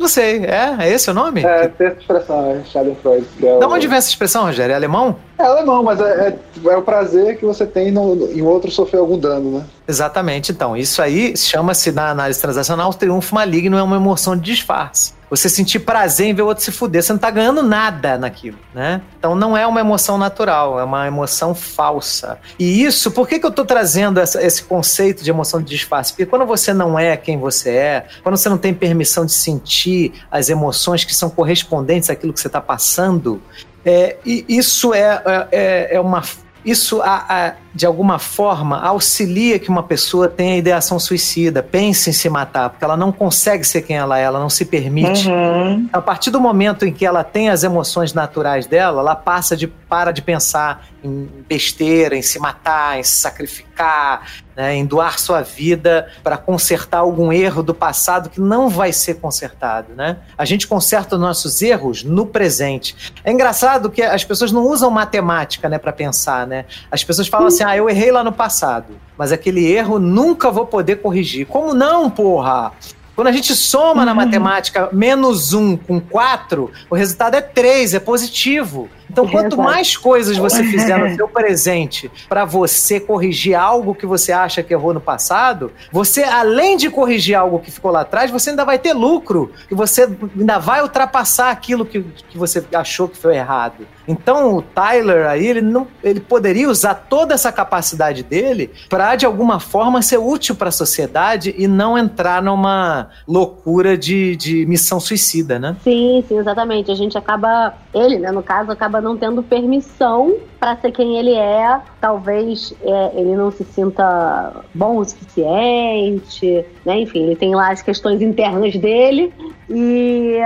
Não 0.00 0.08
sei, 0.08 0.46
é? 0.46 0.76
É 0.78 0.90
esse 0.90 1.10
o 1.10 1.14
nome? 1.14 1.44
É, 1.44 1.68
tem 1.68 1.88
essa 1.88 2.00
expressão, 2.00 2.50
é 2.52 2.64
Schadenfreude. 2.64 3.26
É 3.42 3.58
da 3.58 3.68
onde 3.68 3.86
vem 3.86 3.98
essa 3.98 4.08
expressão, 4.08 4.44
Rogério? 4.44 4.72
É 4.72 4.74
alemão? 4.74 5.18
É 5.40 5.44
alemão, 5.46 5.82
mas 5.82 5.98
é, 5.98 6.28
é, 6.28 6.68
é 6.68 6.76
o 6.76 6.82
prazer 6.82 7.38
que 7.38 7.46
você 7.46 7.66
tem 7.66 7.90
no, 7.90 8.30
em 8.30 8.42
outro 8.42 8.70
sofrer 8.70 8.98
algum 8.98 9.18
dano, 9.18 9.58
né? 9.58 9.64
Exatamente, 9.88 10.52
então. 10.52 10.76
Isso 10.76 11.00
aí 11.00 11.34
chama-se 11.34 11.90
na 11.90 12.10
análise 12.10 12.38
transacional 12.38 12.92
triunfo 12.92 13.34
maligno, 13.34 13.78
é 13.78 13.82
uma 13.82 13.96
emoção 13.96 14.36
de 14.36 14.42
disfarce. 14.42 15.14
Você 15.30 15.48
sentir 15.48 15.78
prazer 15.78 16.26
em 16.26 16.34
ver 16.34 16.42
o 16.42 16.46
outro 16.46 16.62
se 16.62 16.72
fuder, 16.72 17.02
você 17.02 17.12
não 17.12 17.18
tá 17.20 17.30
ganhando 17.30 17.62
nada 17.62 18.18
naquilo, 18.18 18.58
né? 18.74 19.00
Então 19.16 19.36
não 19.36 19.56
é 19.56 19.64
uma 19.64 19.78
emoção 19.78 20.18
natural, 20.18 20.78
é 20.78 20.82
uma 20.82 21.06
emoção 21.06 21.54
falsa. 21.54 22.38
E 22.58 22.82
isso, 22.84 23.12
por 23.12 23.28
que, 23.28 23.38
que 23.38 23.46
eu 23.46 23.50
tô 23.52 23.64
trazendo 23.64 24.18
essa, 24.18 24.42
esse 24.44 24.64
conceito 24.64 25.22
de 25.22 25.30
emoção 25.30 25.62
de 25.62 25.68
disfarce? 25.68 26.12
Porque 26.12 26.26
quando 26.26 26.44
você 26.44 26.74
não 26.74 26.98
é 26.98 27.16
quem 27.16 27.38
você 27.38 27.70
é, 27.70 28.06
quando 28.24 28.36
você 28.36 28.48
não 28.48 28.58
tem 28.58 28.74
permissão 28.74 29.24
de 29.24 29.32
sentir 29.32 30.12
as 30.30 30.50
emoções 30.50 31.04
que 31.04 31.14
são 31.14 31.30
correspondentes 31.30 32.10
àquilo 32.10 32.32
que 32.32 32.40
você 32.40 32.48
está 32.48 32.60
passando, 32.60 33.40
é, 33.84 34.16
isso 34.24 34.92
é, 34.92 35.22
é, 35.50 35.96
é 35.96 36.00
uma 36.00 36.22
isso, 36.64 37.00
a, 37.00 37.24
a, 37.28 37.54
de 37.74 37.86
alguma 37.86 38.18
forma, 38.18 38.78
auxilia 38.80 39.58
que 39.58 39.70
uma 39.70 39.82
pessoa 39.82 40.28
tenha 40.28 40.58
ideação 40.58 40.98
suicida, 40.98 41.62
pense 41.62 42.10
em 42.10 42.12
se 42.12 42.28
matar, 42.28 42.68
porque 42.68 42.84
ela 42.84 42.98
não 42.98 43.10
consegue 43.10 43.64
ser 43.64 43.80
quem 43.82 43.96
ela 43.96 44.18
é, 44.18 44.22
ela 44.22 44.38
não 44.38 44.50
se 44.50 44.66
permite. 44.66 45.28
Uhum. 45.28 45.88
A 45.90 46.02
partir 46.02 46.30
do 46.30 46.38
momento 46.38 46.84
em 46.84 46.92
que 46.92 47.06
ela 47.06 47.24
tem 47.24 47.48
as 47.48 47.64
emoções 47.64 48.12
naturais 48.12 48.66
dela, 48.66 49.00
ela 49.00 49.16
passa 49.16 49.56
de 49.56 49.66
para 49.66 50.12
de 50.12 50.20
pensar 50.20 50.86
em 51.02 51.28
besteira, 51.48 52.14
em 52.14 52.22
se 52.22 52.38
matar, 52.38 52.98
em 52.98 53.02
se 53.02 53.16
sacrificar, 53.16 54.26
né, 54.60 54.76
em 54.76 54.84
doar 54.84 55.18
sua 55.18 55.40
vida 55.40 56.06
para 56.22 56.36
consertar 56.36 56.98
algum 56.98 57.32
erro 57.32 57.62
do 57.62 57.72
passado 57.72 58.28
que 58.28 58.38
não 58.38 58.68
vai 58.68 58.92
ser 58.92 59.14
consertado. 59.14 59.94
Né? 59.96 60.18
A 60.36 60.44
gente 60.44 60.66
conserta 60.66 61.14
os 61.14 61.20
nossos 61.20 61.62
erros 61.62 62.04
no 62.04 62.26
presente. 62.26 62.94
É 63.24 63.32
engraçado 63.32 63.88
que 63.88 64.02
as 64.02 64.22
pessoas 64.22 64.52
não 64.52 64.66
usam 64.66 64.90
matemática 64.90 65.66
né, 65.66 65.78
para 65.78 65.92
pensar. 65.92 66.46
Né? 66.46 66.66
As 66.90 67.02
pessoas 67.02 67.26
falam 67.26 67.46
assim: 67.46 67.64
ah, 67.64 67.74
eu 67.74 67.88
errei 67.88 68.12
lá 68.12 68.22
no 68.22 68.32
passado, 68.32 69.00
mas 69.16 69.32
aquele 69.32 69.64
erro 69.64 69.98
nunca 69.98 70.50
vou 70.50 70.66
poder 70.66 70.96
corrigir. 70.96 71.46
Como 71.46 71.72
não, 71.72 72.10
porra? 72.10 72.72
Quando 73.16 73.28
a 73.28 73.32
gente 73.32 73.54
soma 73.54 74.00
uhum. 74.00 74.06
na 74.06 74.14
matemática 74.14 74.90
menos 74.92 75.54
um 75.54 75.74
com 75.74 75.98
quatro, 75.98 76.70
o 76.90 76.94
resultado 76.94 77.34
é 77.34 77.40
três, 77.40 77.94
é 77.94 78.00
positivo. 78.00 78.90
Então, 79.10 79.26
quanto 79.26 79.56
mais 79.58 79.96
coisas 79.96 80.36
você 80.36 80.62
fizer 80.62 80.96
no 80.96 81.14
seu 81.16 81.26
presente 81.26 82.10
para 82.28 82.44
você 82.44 83.00
corrigir 83.00 83.56
algo 83.56 83.94
que 83.94 84.06
você 84.06 84.30
acha 84.30 84.62
que 84.62 84.72
errou 84.72 84.94
no 84.94 85.00
passado, 85.00 85.72
você, 85.90 86.22
além 86.22 86.76
de 86.76 86.88
corrigir 86.88 87.34
algo 87.36 87.58
que 87.58 87.70
ficou 87.70 87.90
lá 87.90 88.02
atrás, 88.02 88.30
você 88.30 88.50
ainda 88.50 88.64
vai 88.64 88.78
ter 88.78 88.92
lucro, 88.92 89.50
e 89.70 89.74
você 89.74 90.08
ainda 90.38 90.58
vai 90.58 90.82
ultrapassar 90.82 91.50
aquilo 91.50 91.84
que, 91.84 92.02
que 92.02 92.38
você 92.38 92.64
achou 92.72 93.08
que 93.08 93.16
foi 93.16 93.36
errado. 93.36 93.86
Então, 94.06 94.56
o 94.56 94.62
Tyler 94.62 95.26
aí, 95.28 95.46
ele, 95.46 95.60
não, 95.60 95.86
ele 96.02 96.20
poderia 96.20 96.68
usar 96.68 96.94
toda 96.94 97.34
essa 97.34 97.52
capacidade 97.52 98.22
dele 98.22 98.70
para, 98.88 99.14
de 99.14 99.24
alguma 99.24 99.60
forma, 99.60 100.02
ser 100.02 100.18
útil 100.18 100.54
para 100.54 100.68
a 100.68 100.72
sociedade 100.72 101.54
e 101.56 101.68
não 101.68 101.96
entrar 101.96 102.42
numa 102.42 103.08
loucura 103.26 103.96
de, 103.96 104.34
de 104.34 104.66
missão 104.66 104.98
suicida, 104.98 105.58
né? 105.58 105.76
Sim, 105.84 106.24
sim, 106.26 106.38
exatamente. 106.38 106.90
A 106.90 106.94
gente 106.94 107.16
acaba, 107.16 107.74
ele, 107.94 108.18
né, 108.18 108.32
no 108.32 108.42
caso, 108.42 108.72
acaba 108.72 108.99
não 109.00 109.16
tendo 109.16 109.42
permissão 109.42 110.36
para 110.58 110.76
ser 110.76 110.92
quem 110.92 111.18
ele 111.18 111.34
é. 111.34 111.80
Talvez 112.00 112.74
é, 112.82 113.10
ele 113.14 113.34
não 113.34 113.50
se 113.50 113.64
sinta 113.64 114.64
bom 114.74 114.98
o 114.98 115.04
suficiente, 115.04 116.64
né? 116.84 117.00
Enfim, 117.00 117.24
ele 117.24 117.36
tem 117.36 117.54
lá 117.54 117.70
as 117.70 117.82
questões 117.82 118.20
internas 118.20 118.76
dele 118.76 119.32
e, 119.68 120.36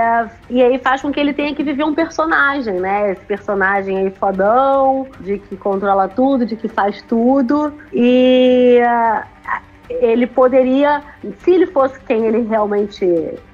e 0.49 0.61
aí 0.61 0.77
faz 0.79 1.01
com 1.01 1.11
que 1.11 1.19
ele 1.19 1.33
tenha 1.33 1.53
que 1.53 1.63
viver 1.63 1.83
um 1.83 1.93
personagem, 1.93 2.79
né? 2.79 3.11
Esse 3.11 3.25
personagem 3.25 3.97
aí 3.97 4.09
fodão, 4.11 5.07
de 5.19 5.39
que 5.39 5.57
controla 5.57 6.07
tudo, 6.07 6.45
de 6.45 6.55
que 6.55 6.67
faz 6.67 7.01
tudo 7.01 7.73
e 7.93 8.79
ele 9.89 10.27
poderia, 10.27 11.03
se 11.39 11.51
ele 11.51 11.67
fosse 11.67 11.99
quem 12.01 12.25
ele 12.25 12.41
realmente 12.41 13.05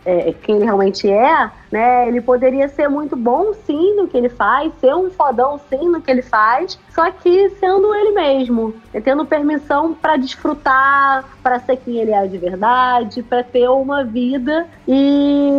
é, 0.05 0.33
quem 0.41 0.55
ele 0.55 0.65
realmente 0.65 1.09
é, 1.09 1.51
né? 1.71 2.07
Ele 2.07 2.21
poderia 2.21 2.67
ser 2.67 2.87
muito 2.87 3.15
bom 3.15 3.53
sim 3.65 3.95
no 3.95 4.07
que 4.07 4.17
ele 4.17 4.29
faz, 4.29 4.71
ser 4.79 4.95
um 4.95 5.09
fodão 5.11 5.59
sim 5.69 5.89
no 5.89 6.01
que 6.01 6.09
ele 6.09 6.21
faz, 6.21 6.79
só 6.93 7.11
que 7.11 7.49
sendo 7.59 7.93
ele 7.93 8.11
mesmo, 8.11 8.73
tendo 9.03 9.25
permissão 9.25 9.93
para 9.93 10.17
desfrutar, 10.17 11.23
para 11.43 11.59
ser 11.59 11.77
quem 11.77 11.97
ele 11.97 12.11
é 12.11 12.25
de 12.27 12.37
verdade, 12.37 13.21
para 13.23 13.43
ter 13.43 13.69
uma 13.69 14.03
vida 14.03 14.67
e 14.87 15.51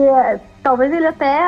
talvez 0.62 0.92
ele 0.92 1.06
até 1.06 1.40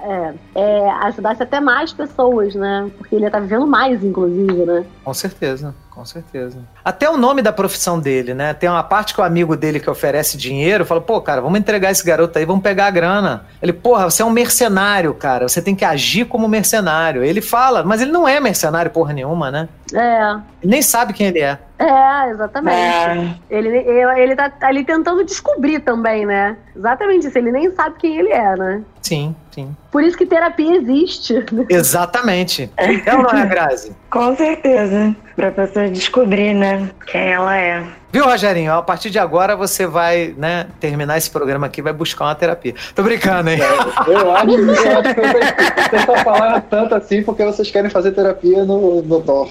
é, 0.00 0.34
é, 0.54 0.90
ajudasse 1.02 1.42
até 1.42 1.60
mais 1.60 1.92
pessoas, 1.92 2.54
né? 2.54 2.90
Porque 2.96 3.14
ele 3.14 3.30
tá 3.30 3.40
vivendo 3.40 3.66
mais, 3.66 4.02
inclusive, 4.02 4.64
né? 4.64 4.84
Com 5.04 5.14
certeza. 5.14 5.74
Com 5.98 6.04
certeza. 6.04 6.60
Até 6.84 7.10
o 7.10 7.16
nome 7.16 7.42
da 7.42 7.52
profissão 7.52 7.98
dele, 7.98 8.32
né? 8.32 8.54
Tem 8.54 8.68
uma 8.68 8.84
parte 8.84 9.12
que 9.12 9.20
o 9.20 9.24
amigo 9.24 9.56
dele 9.56 9.80
que 9.80 9.90
oferece 9.90 10.36
dinheiro 10.38 10.86
fala: 10.86 11.00
pô, 11.00 11.20
cara, 11.20 11.40
vamos 11.40 11.58
entregar 11.58 11.90
esse 11.90 12.04
garoto 12.04 12.38
aí, 12.38 12.44
vamos 12.44 12.62
pegar 12.62 12.86
a 12.86 12.90
grana. 12.92 13.46
Ele, 13.60 13.72
porra, 13.72 14.08
você 14.08 14.22
é 14.22 14.24
um 14.24 14.30
mercenário, 14.30 15.12
cara. 15.12 15.48
Você 15.48 15.60
tem 15.60 15.74
que 15.74 15.84
agir 15.84 16.26
como 16.26 16.46
mercenário. 16.46 17.24
Ele 17.24 17.40
fala, 17.40 17.82
mas 17.82 18.00
ele 18.00 18.12
não 18.12 18.28
é 18.28 18.38
mercenário 18.38 18.92
porra 18.92 19.12
nenhuma, 19.12 19.50
né? 19.50 19.68
É. 19.92 20.34
Ele 20.62 20.70
nem 20.70 20.82
sabe 20.82 21.12
quem 21.12 21.26
ele 21.26 21.40
é. 21.40 21.58
É, 21.80 22.30
exatamente. 22.30 22.76
É. 22.78 23.34
Ele, 23.50 23.68
ele 23.68 24.36
tá 24.36 24.52
ali 24.60 24.84
tentando 24.84 25.24
descobrir 25.24 25.80
também, 25.80 26.24
né? 26.24 26.56
Exatamente 26.76 27.26
isso. 27.26 27.36
Ele 27.36 27.50
nem 27.50 27.74
sabe 27.74 27.96
quem 27.98 28.18
ele 28.18 28.30
é, 28.30 28.54
né? 28.54 28.82
Sim, 29.02 29.34
sim. 29.50 29.76
Por 29.90 30.02
isso 30.02 30.16
que 30.16 30.26
terapia 30.26 30.76
existe. 30.76 31.34
Exatamente. 31.68 32.70
É 32.76 33.14
ou 33.14 33.22
não 33.22 33.30
é, 33.30 33.46
Grazi? 33.46 33.92
Com 34.10 34.36
certeza. 34.36 35.14
Pra 35.36 35.50
pessoa 35.50 35.88
descobrir, 35.88 36.54
né, 36.54 36.90
quem 37.06 37.32
ela 37.32 37.56
é. 37.56 37.84
Viu, 38.10 38.24
Rogerinho? 38.24 38.72
A 38.72 38.82
partir 38.82 39.10
de 39.10 39.18
agora 39.18 39.54
você 39.54 39.86
vai, 39.86 40.34
né, 40.36 40.66
terminar 40.80 41.18
esse 41.18 41.30
programa 41.30 41.66
aqui 41.66 41.82
vai 41.82 41.92
buscar 41.92 42.24
uma 42.24 42.34
terapia. 42.34 42.74
Tô 42.94 43.02
brincando, 43.02 43.50
hein? 43.50 43.60
É, 43.60 44.10
eu 44.10 44.34
acho, 44.34 44.50
eu 44.50 44.98
acho 44.98 45.14
que 45.14 45.20
vocês 45.20 46.00
estão 46.00 46.16
falando 46.24 46.62
tanto 46.62 46.94
assim 46.94 47.22
porque 47.22 47.44
vocês 47.44 47.70
querem 47.70 47.90
fazer 47.90 48.12
terapia 48.12 48.64
no, 48.64 49.02
no 49.02 49.20
Thor. 49.20 49.48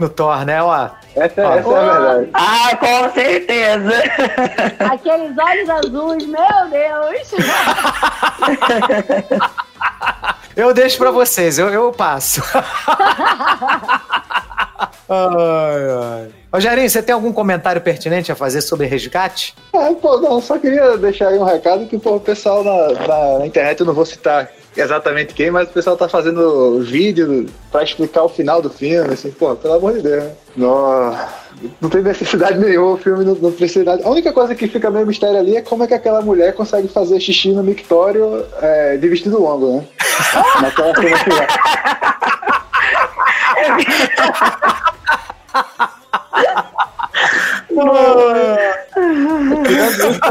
No 0.00 0.08
Thor, 0.08 0.46
né? 0.46 0.62
Ó, 0.62 0.72
essa, 0.74 0.94
ah, 1.14 1.24
essa 1.24 1.40
é 1.42 1.44
a 1.44 2.00
verdade. 2.00 2.30
Ah, 2.32 2.76
com 2.76 3.12
certeza. 3.12 3.92
Aqueles 4.90 5.36
olhos 5.36 5.68
azuis, 5.68 6.26
meu 6.26 6.40
Deus. 6.70 7.30
Eu 10.56 10.72
deixo 10.74 10.96
pra 10.98 11.10
vocês, 11.10 11.58
eu, 11.58 11.68
eu 11.68 11.92
passo. 11.92 12.42
ai, 15.08 15.08
ai. 15.08 16.28
Rogerinho, 16.52 16.90
você 16.90 17.02
tem 17.02 17.14
algum 17.14 17.32
comentário 17.32 17.80
pertinente 17.80 18.32
a 18.32 18.34
fazer 18.34 18.60
sobre 18.60 18.86
resgate? 18.86 19.54
É, 19.72 19.94
pô, 19.94 20.18
não, 20.18 20.40
só 20.40 20.58
queria 20.58 20.98
deixar 20.98 21.28
aí 21.28 21.38
um 21.38 21.44
recado 21.44 21.86
que 21.86 21.98
pô, 21.98 22.16
o 22.16 22.20
pessoal 22.20 22.64
na, 22.64 23.06
na, 23.06 23.38
na 23.38 23.46
internet, 23.46 23.80
eu 23.80 23.86
não 23.86 23.94
vou 23.94 24.04
citar 24.04 24.50
exatamente 24.80 25.34
quem, 25.34 25.50
mas 25.50 25.68
o 25.68 25.72
pessoal 25.72 25.96
tá 25.96 26.08
fazendo 26.08 26.80
vídeo 26.80 27.46
pra 27.70 27.82
explicar 27.82 28.22
o 28.24 28.28
final 28.28 28.60
do 28.60 28.70
filme, 28.70 29.12
assim, 29.12 29.30
pô, 29.30 29.54
pelo 29.56 29.74
amor 29.74 29.92
de 29.94 30.02
Deus. 30.02 30.32
Não, 30.56 31.16
não 31.80 31.90
tem 31.90 32.02
necessidade 32.02 32.58
nenhuma, 32.58 32.94
o 32.94 32.96
filme 32.96 33.24
não, 33.24 33.34
não 33.34 33.52
precisa. 33.52 33.98
A 34.02 34.10
única 34.10 34.32
coisa 34.32 34.54
que 34.54 34.68
fica 34.68 34.90
meio 34.90 35.06
mistério 35.06 35.38
ali 35.38 35.56
é 35.56 35.62
como 35.62 35.84
é 35.84 35.86
que 35.86 35.94
aquela 35.94 36.22
mulher 36.22 36.54
consegue 36.54 36.88
fazer 36.88 37.20
xixi 37.20 37.52
no 37.52 37.62
mictório 37.62 38.44
é, 38.60 38.96
de 38.96 39.08
vestido 39.08 39.40
longo, 39.40 39.76
né? 39.76 39.84
Naquela 40.62 40.94
cena 40.94 41.18
final. 41.18 41.46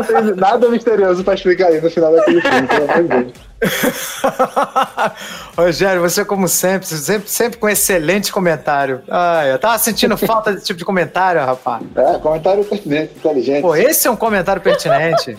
tem 0.05 0.35
nada 0.35 0.69
misterioso 0.69 1.23
pra 1.23 1.33
explicar 1.33 1.67
aí 1.67 1.81
no 1.81 1.89
final 1.89 2.11
daquele 2.11 2.41
filme, 2.41 2.67
pelo 2.67 2.91
amor 2.91 3.03
de 3.03 3.09
Deus. 3.09 3.48
Rogério, 5.57 6.01
você 6.01 6.23
como 6.23 6.47
sempre, 6.47 6.87
sempre, 6.87 7.29
sempre 7.29 7.59
com 7.59 7.67
excelente 7.67 8.31
comentário. 8.31 9.01
Ai, 9.09 9.51
eu 9.51 9.59
tava 9.59 9.77
sentindo 9.77 10.15
falta 10.17 10.53
desse 10.53 10.65
tipo 10.67 10.79
de 10.79 10.85
comentário, 10.85 11.41
rapaz. 11.41 11.83
É, 11.95 12.17
comentário 12.19 12.63
pertinente, 12.63 13.13
inteligente. 13.15 13.61
Pô, 13.61 13.75
esse 13.75 14.07
é 14.07 14.11
um 14.11 14.15
comentário 14.15 14.61
pertinente. 14.61 15.37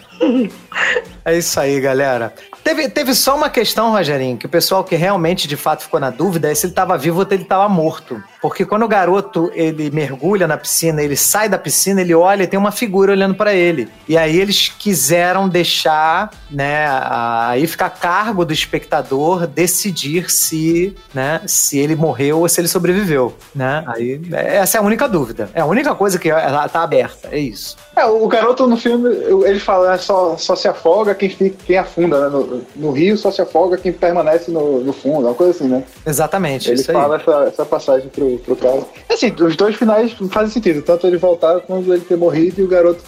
é 1.25 1.37
isso 1.37 1.59
aí, 1.59 1.81
galera. 1.81 2.33
Teve, 2.63 2.89
teve 2.89 3.15
só 3.15 3.37
uma 3.37 3.49
questão, 3.49 3.91
Rogerinho, 3.93 4.37
que 4.37 4.47
o 4.47 4.49
pessoal 4.49 4.85
que 4.85 4.95
realmente 4.95 5.49
de 5.49 5.57
fato 5.57 5.83
ficou 5.83 5.99
na 5.99 6.11
dúvida 6.11 6.51
é 6.51 6.55
se 6.55 6.67
ele 6.67 6.73
estava 6.73 6.99
vivo 6.99 7.21
ou 7.21 7.27
se 7.27 7.35
ele 7.35 7.43
estava 7.45 7.69
morto. 7.69 8.23
Porque 8.41 8.65
quando 8.65 8.85
o 8.85 8.89
garoto 8.89 9.51
ele 9.55 9.91
mergulha 9.91 10.47
na 10.47 10.57
piscina, 10.57 11.03
ele 11.03 11.17
sai 11.17 11.49
da 11.49 11.59
piscina, 11.59 12.01
ele 12.01 12.15
olha 12.15 12.43
e 12.43 12.47
tem 12.47 12.59
uma 12.59 12.73
figura 12.73 13.13
olhando 13.13 13.35
para 13.35 13.55
ele. 13.55 13.89
E 14.09 14.17
aí 14.17 14.39
eles 14.39 14.69
quiseram 14.69 15.49
deixar, 15.49 16.31
né, 16.51 16.87
aí 17.11 17.67
ficar 17.67 17.91
cargo 18.11 18.45
do 18.45 18.53
espectador 18.53 19.47
decidir 19.47 20.29
se, 20.29 20.97
né, 21.15 21.41
se 21.47 21.79
ele 21.79 21.95
morreu 21.95 22.41
ou 22.41 22.49
se 22.49 22.61
ele 22.61 22.67
sobreviveu, 22.67 23.33
né? 23.55 23.85
Aí 23.87 24.21
essa 24.33 24.79
é 24.79 24.81
a 24.81 24.83
única 24.83 25.09
dúvida. 25.09 25.49
É 25.55 25.61
a 25.61 25.65
única 25.65 25.95
coisa 25.95 26.19
que 26.19 26.29
ela 26.29 26.69
tá 26.69 26.83
aberta, 26.83 27.29
é 27.31 27.39
isso. 27.39 27.77
É, 27.95 28.05
o 28.05 28.27
garoto 28.27 28.67
no 28.67 28.77
filme, 28.77 29.09
ele 29.45 29.61
fala, 29.61 29.93
né, 29.93 29.99
só, 29.99 30.37
só 30.37 30.57
se 30.57 30.67
afoga 30.67 31.15
quem, 31.15 31.31
fica, 31.31 31.57
quem 31.65 31.79
afunda, 31.79 32.21
né? 32.23 32.29
No, 32.29 32.63
no, 32.75 32.91
rio 32.91 33.17
só 33.17 33.31
se 33.31 33.41
afoga 33.41 33.77
quem 33.77 33.93
permanece 33.93 34.51
no, 34.51 34.81
no 34.81 34.93
fundo, 34.93 35.29
uma 35.29 35.35
coisa 35.35 35.53
assim, 35.53 35.69
né? 35.69 35.85
Exatamente, 36.05 36.69
Ele 36.69 36.83
fala 36.83 37.15
essa, 37.15 37.45
essa 37.47 37.65
passagem 37.65 38.09
pro, 38.09 38.39
pro 38.39 38.57
cara. 38.57 38.81
Assim, 39.09 39.33
os 39.41 39.55
dois 39.55 39.77
finais 39.77 40.13
fazem 40.33 40.51
sentido, 40.51 40.83
tanto 40.83 41.07
ele 41.07 41.17
voltar 41.17 41.61
quanto 41.61 41.93
ele 41.93 42.03
ter 42.03 42.17
morrido 42.17 42.61
e 42.61 42.65
o 42.65 42.69
garoto 42.69 43.05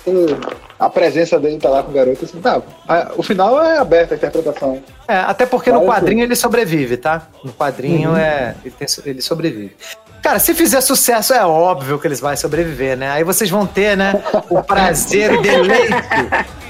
a 0.82 0.90
presença 0.90 1.38
dele 1.38 1.58
tá 1.58 1.68
lá 1.68 1.82
com 1.82 1.92
o 1.92 1.94
garoto, 1.94 2.24
assim, 2.24 2.40
tá. 2.40 2.60
A, 2.88 3.12
o 3.16 3.22
final 3.22 3.62
é 3.62 3.78
aberto 3.78 4.12
a 4.12 4.14
interpretação. 4.16 4.82
É, 5.08 5.16
até 5.16 5.46
porque 5.46 5.70
no 5.72 5.84
quadrinho 5.84 6.22
ele 6.22 6.36
sobrevive, 6.36 6.96
tá? 6.96 7.28
No 7.44 7.52
quadrinho 7.52 8.10
uhum. 8.10 8.16
é. 8.16 8.54
Ele, 8.64 8.74
tem, 8.78 8.88
ele 9.04 9.20
sobrevive. 9.20 9.76
Cara, 10.22 10.38
se 10.38 10.54
fizer 10.54 10.80
sucesso, 10.80 11.34
é 11.34 11.44
óbvio 11.44 11.98
que 11.98 12.06
eles 12.06 12.20
vão 12.20 12.34
sobreviver, 12.36 12.96
né? 12.96 13.10
Aí 13.10 13.24
vocês 13.24 13.50
vão 13.50 13.66
ter, 13.66 13.96
né, 13.96 14.14
o 14.48 14.62
prazer 14.62 15.32
e 15.32 15.42
deleite 15.42 15.92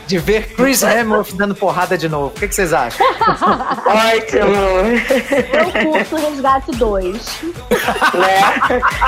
de 0.06 0.18
ver 0.18 0.54
Chris 0.54 0.82
Hemsworth 0.82 1.34
dando 1.34 1.54
porrada 1.54 1.96
de 1.96 2.08
novo. 2.08 2.28
O 2.28 2.30
que, 2.30 2.48
que 2.48 2.54
vocês 2.54 2.72
acham? 2.72 3.06
Ótimo! 3.06 4.54
Eu 5.52 5.90
curto 5.90 6.16
Resgate 6.16 6.72
2. 6.72 7.42
Né? 8.14 8.40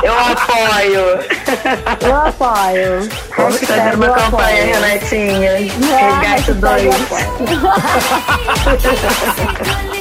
Eu 0.03 0.15
apoio. 0.19 1.01
Eu 2.01 2.17
apoio. 2.17 3.09
Vamos 3.37 3.61
fazer 3.61 3.95
uma 3.97 4.11
campanha, 4.11 4.65
Renatinha. 4.67 5.53
Resgate 5.59 6.53
2. 6.53 6.95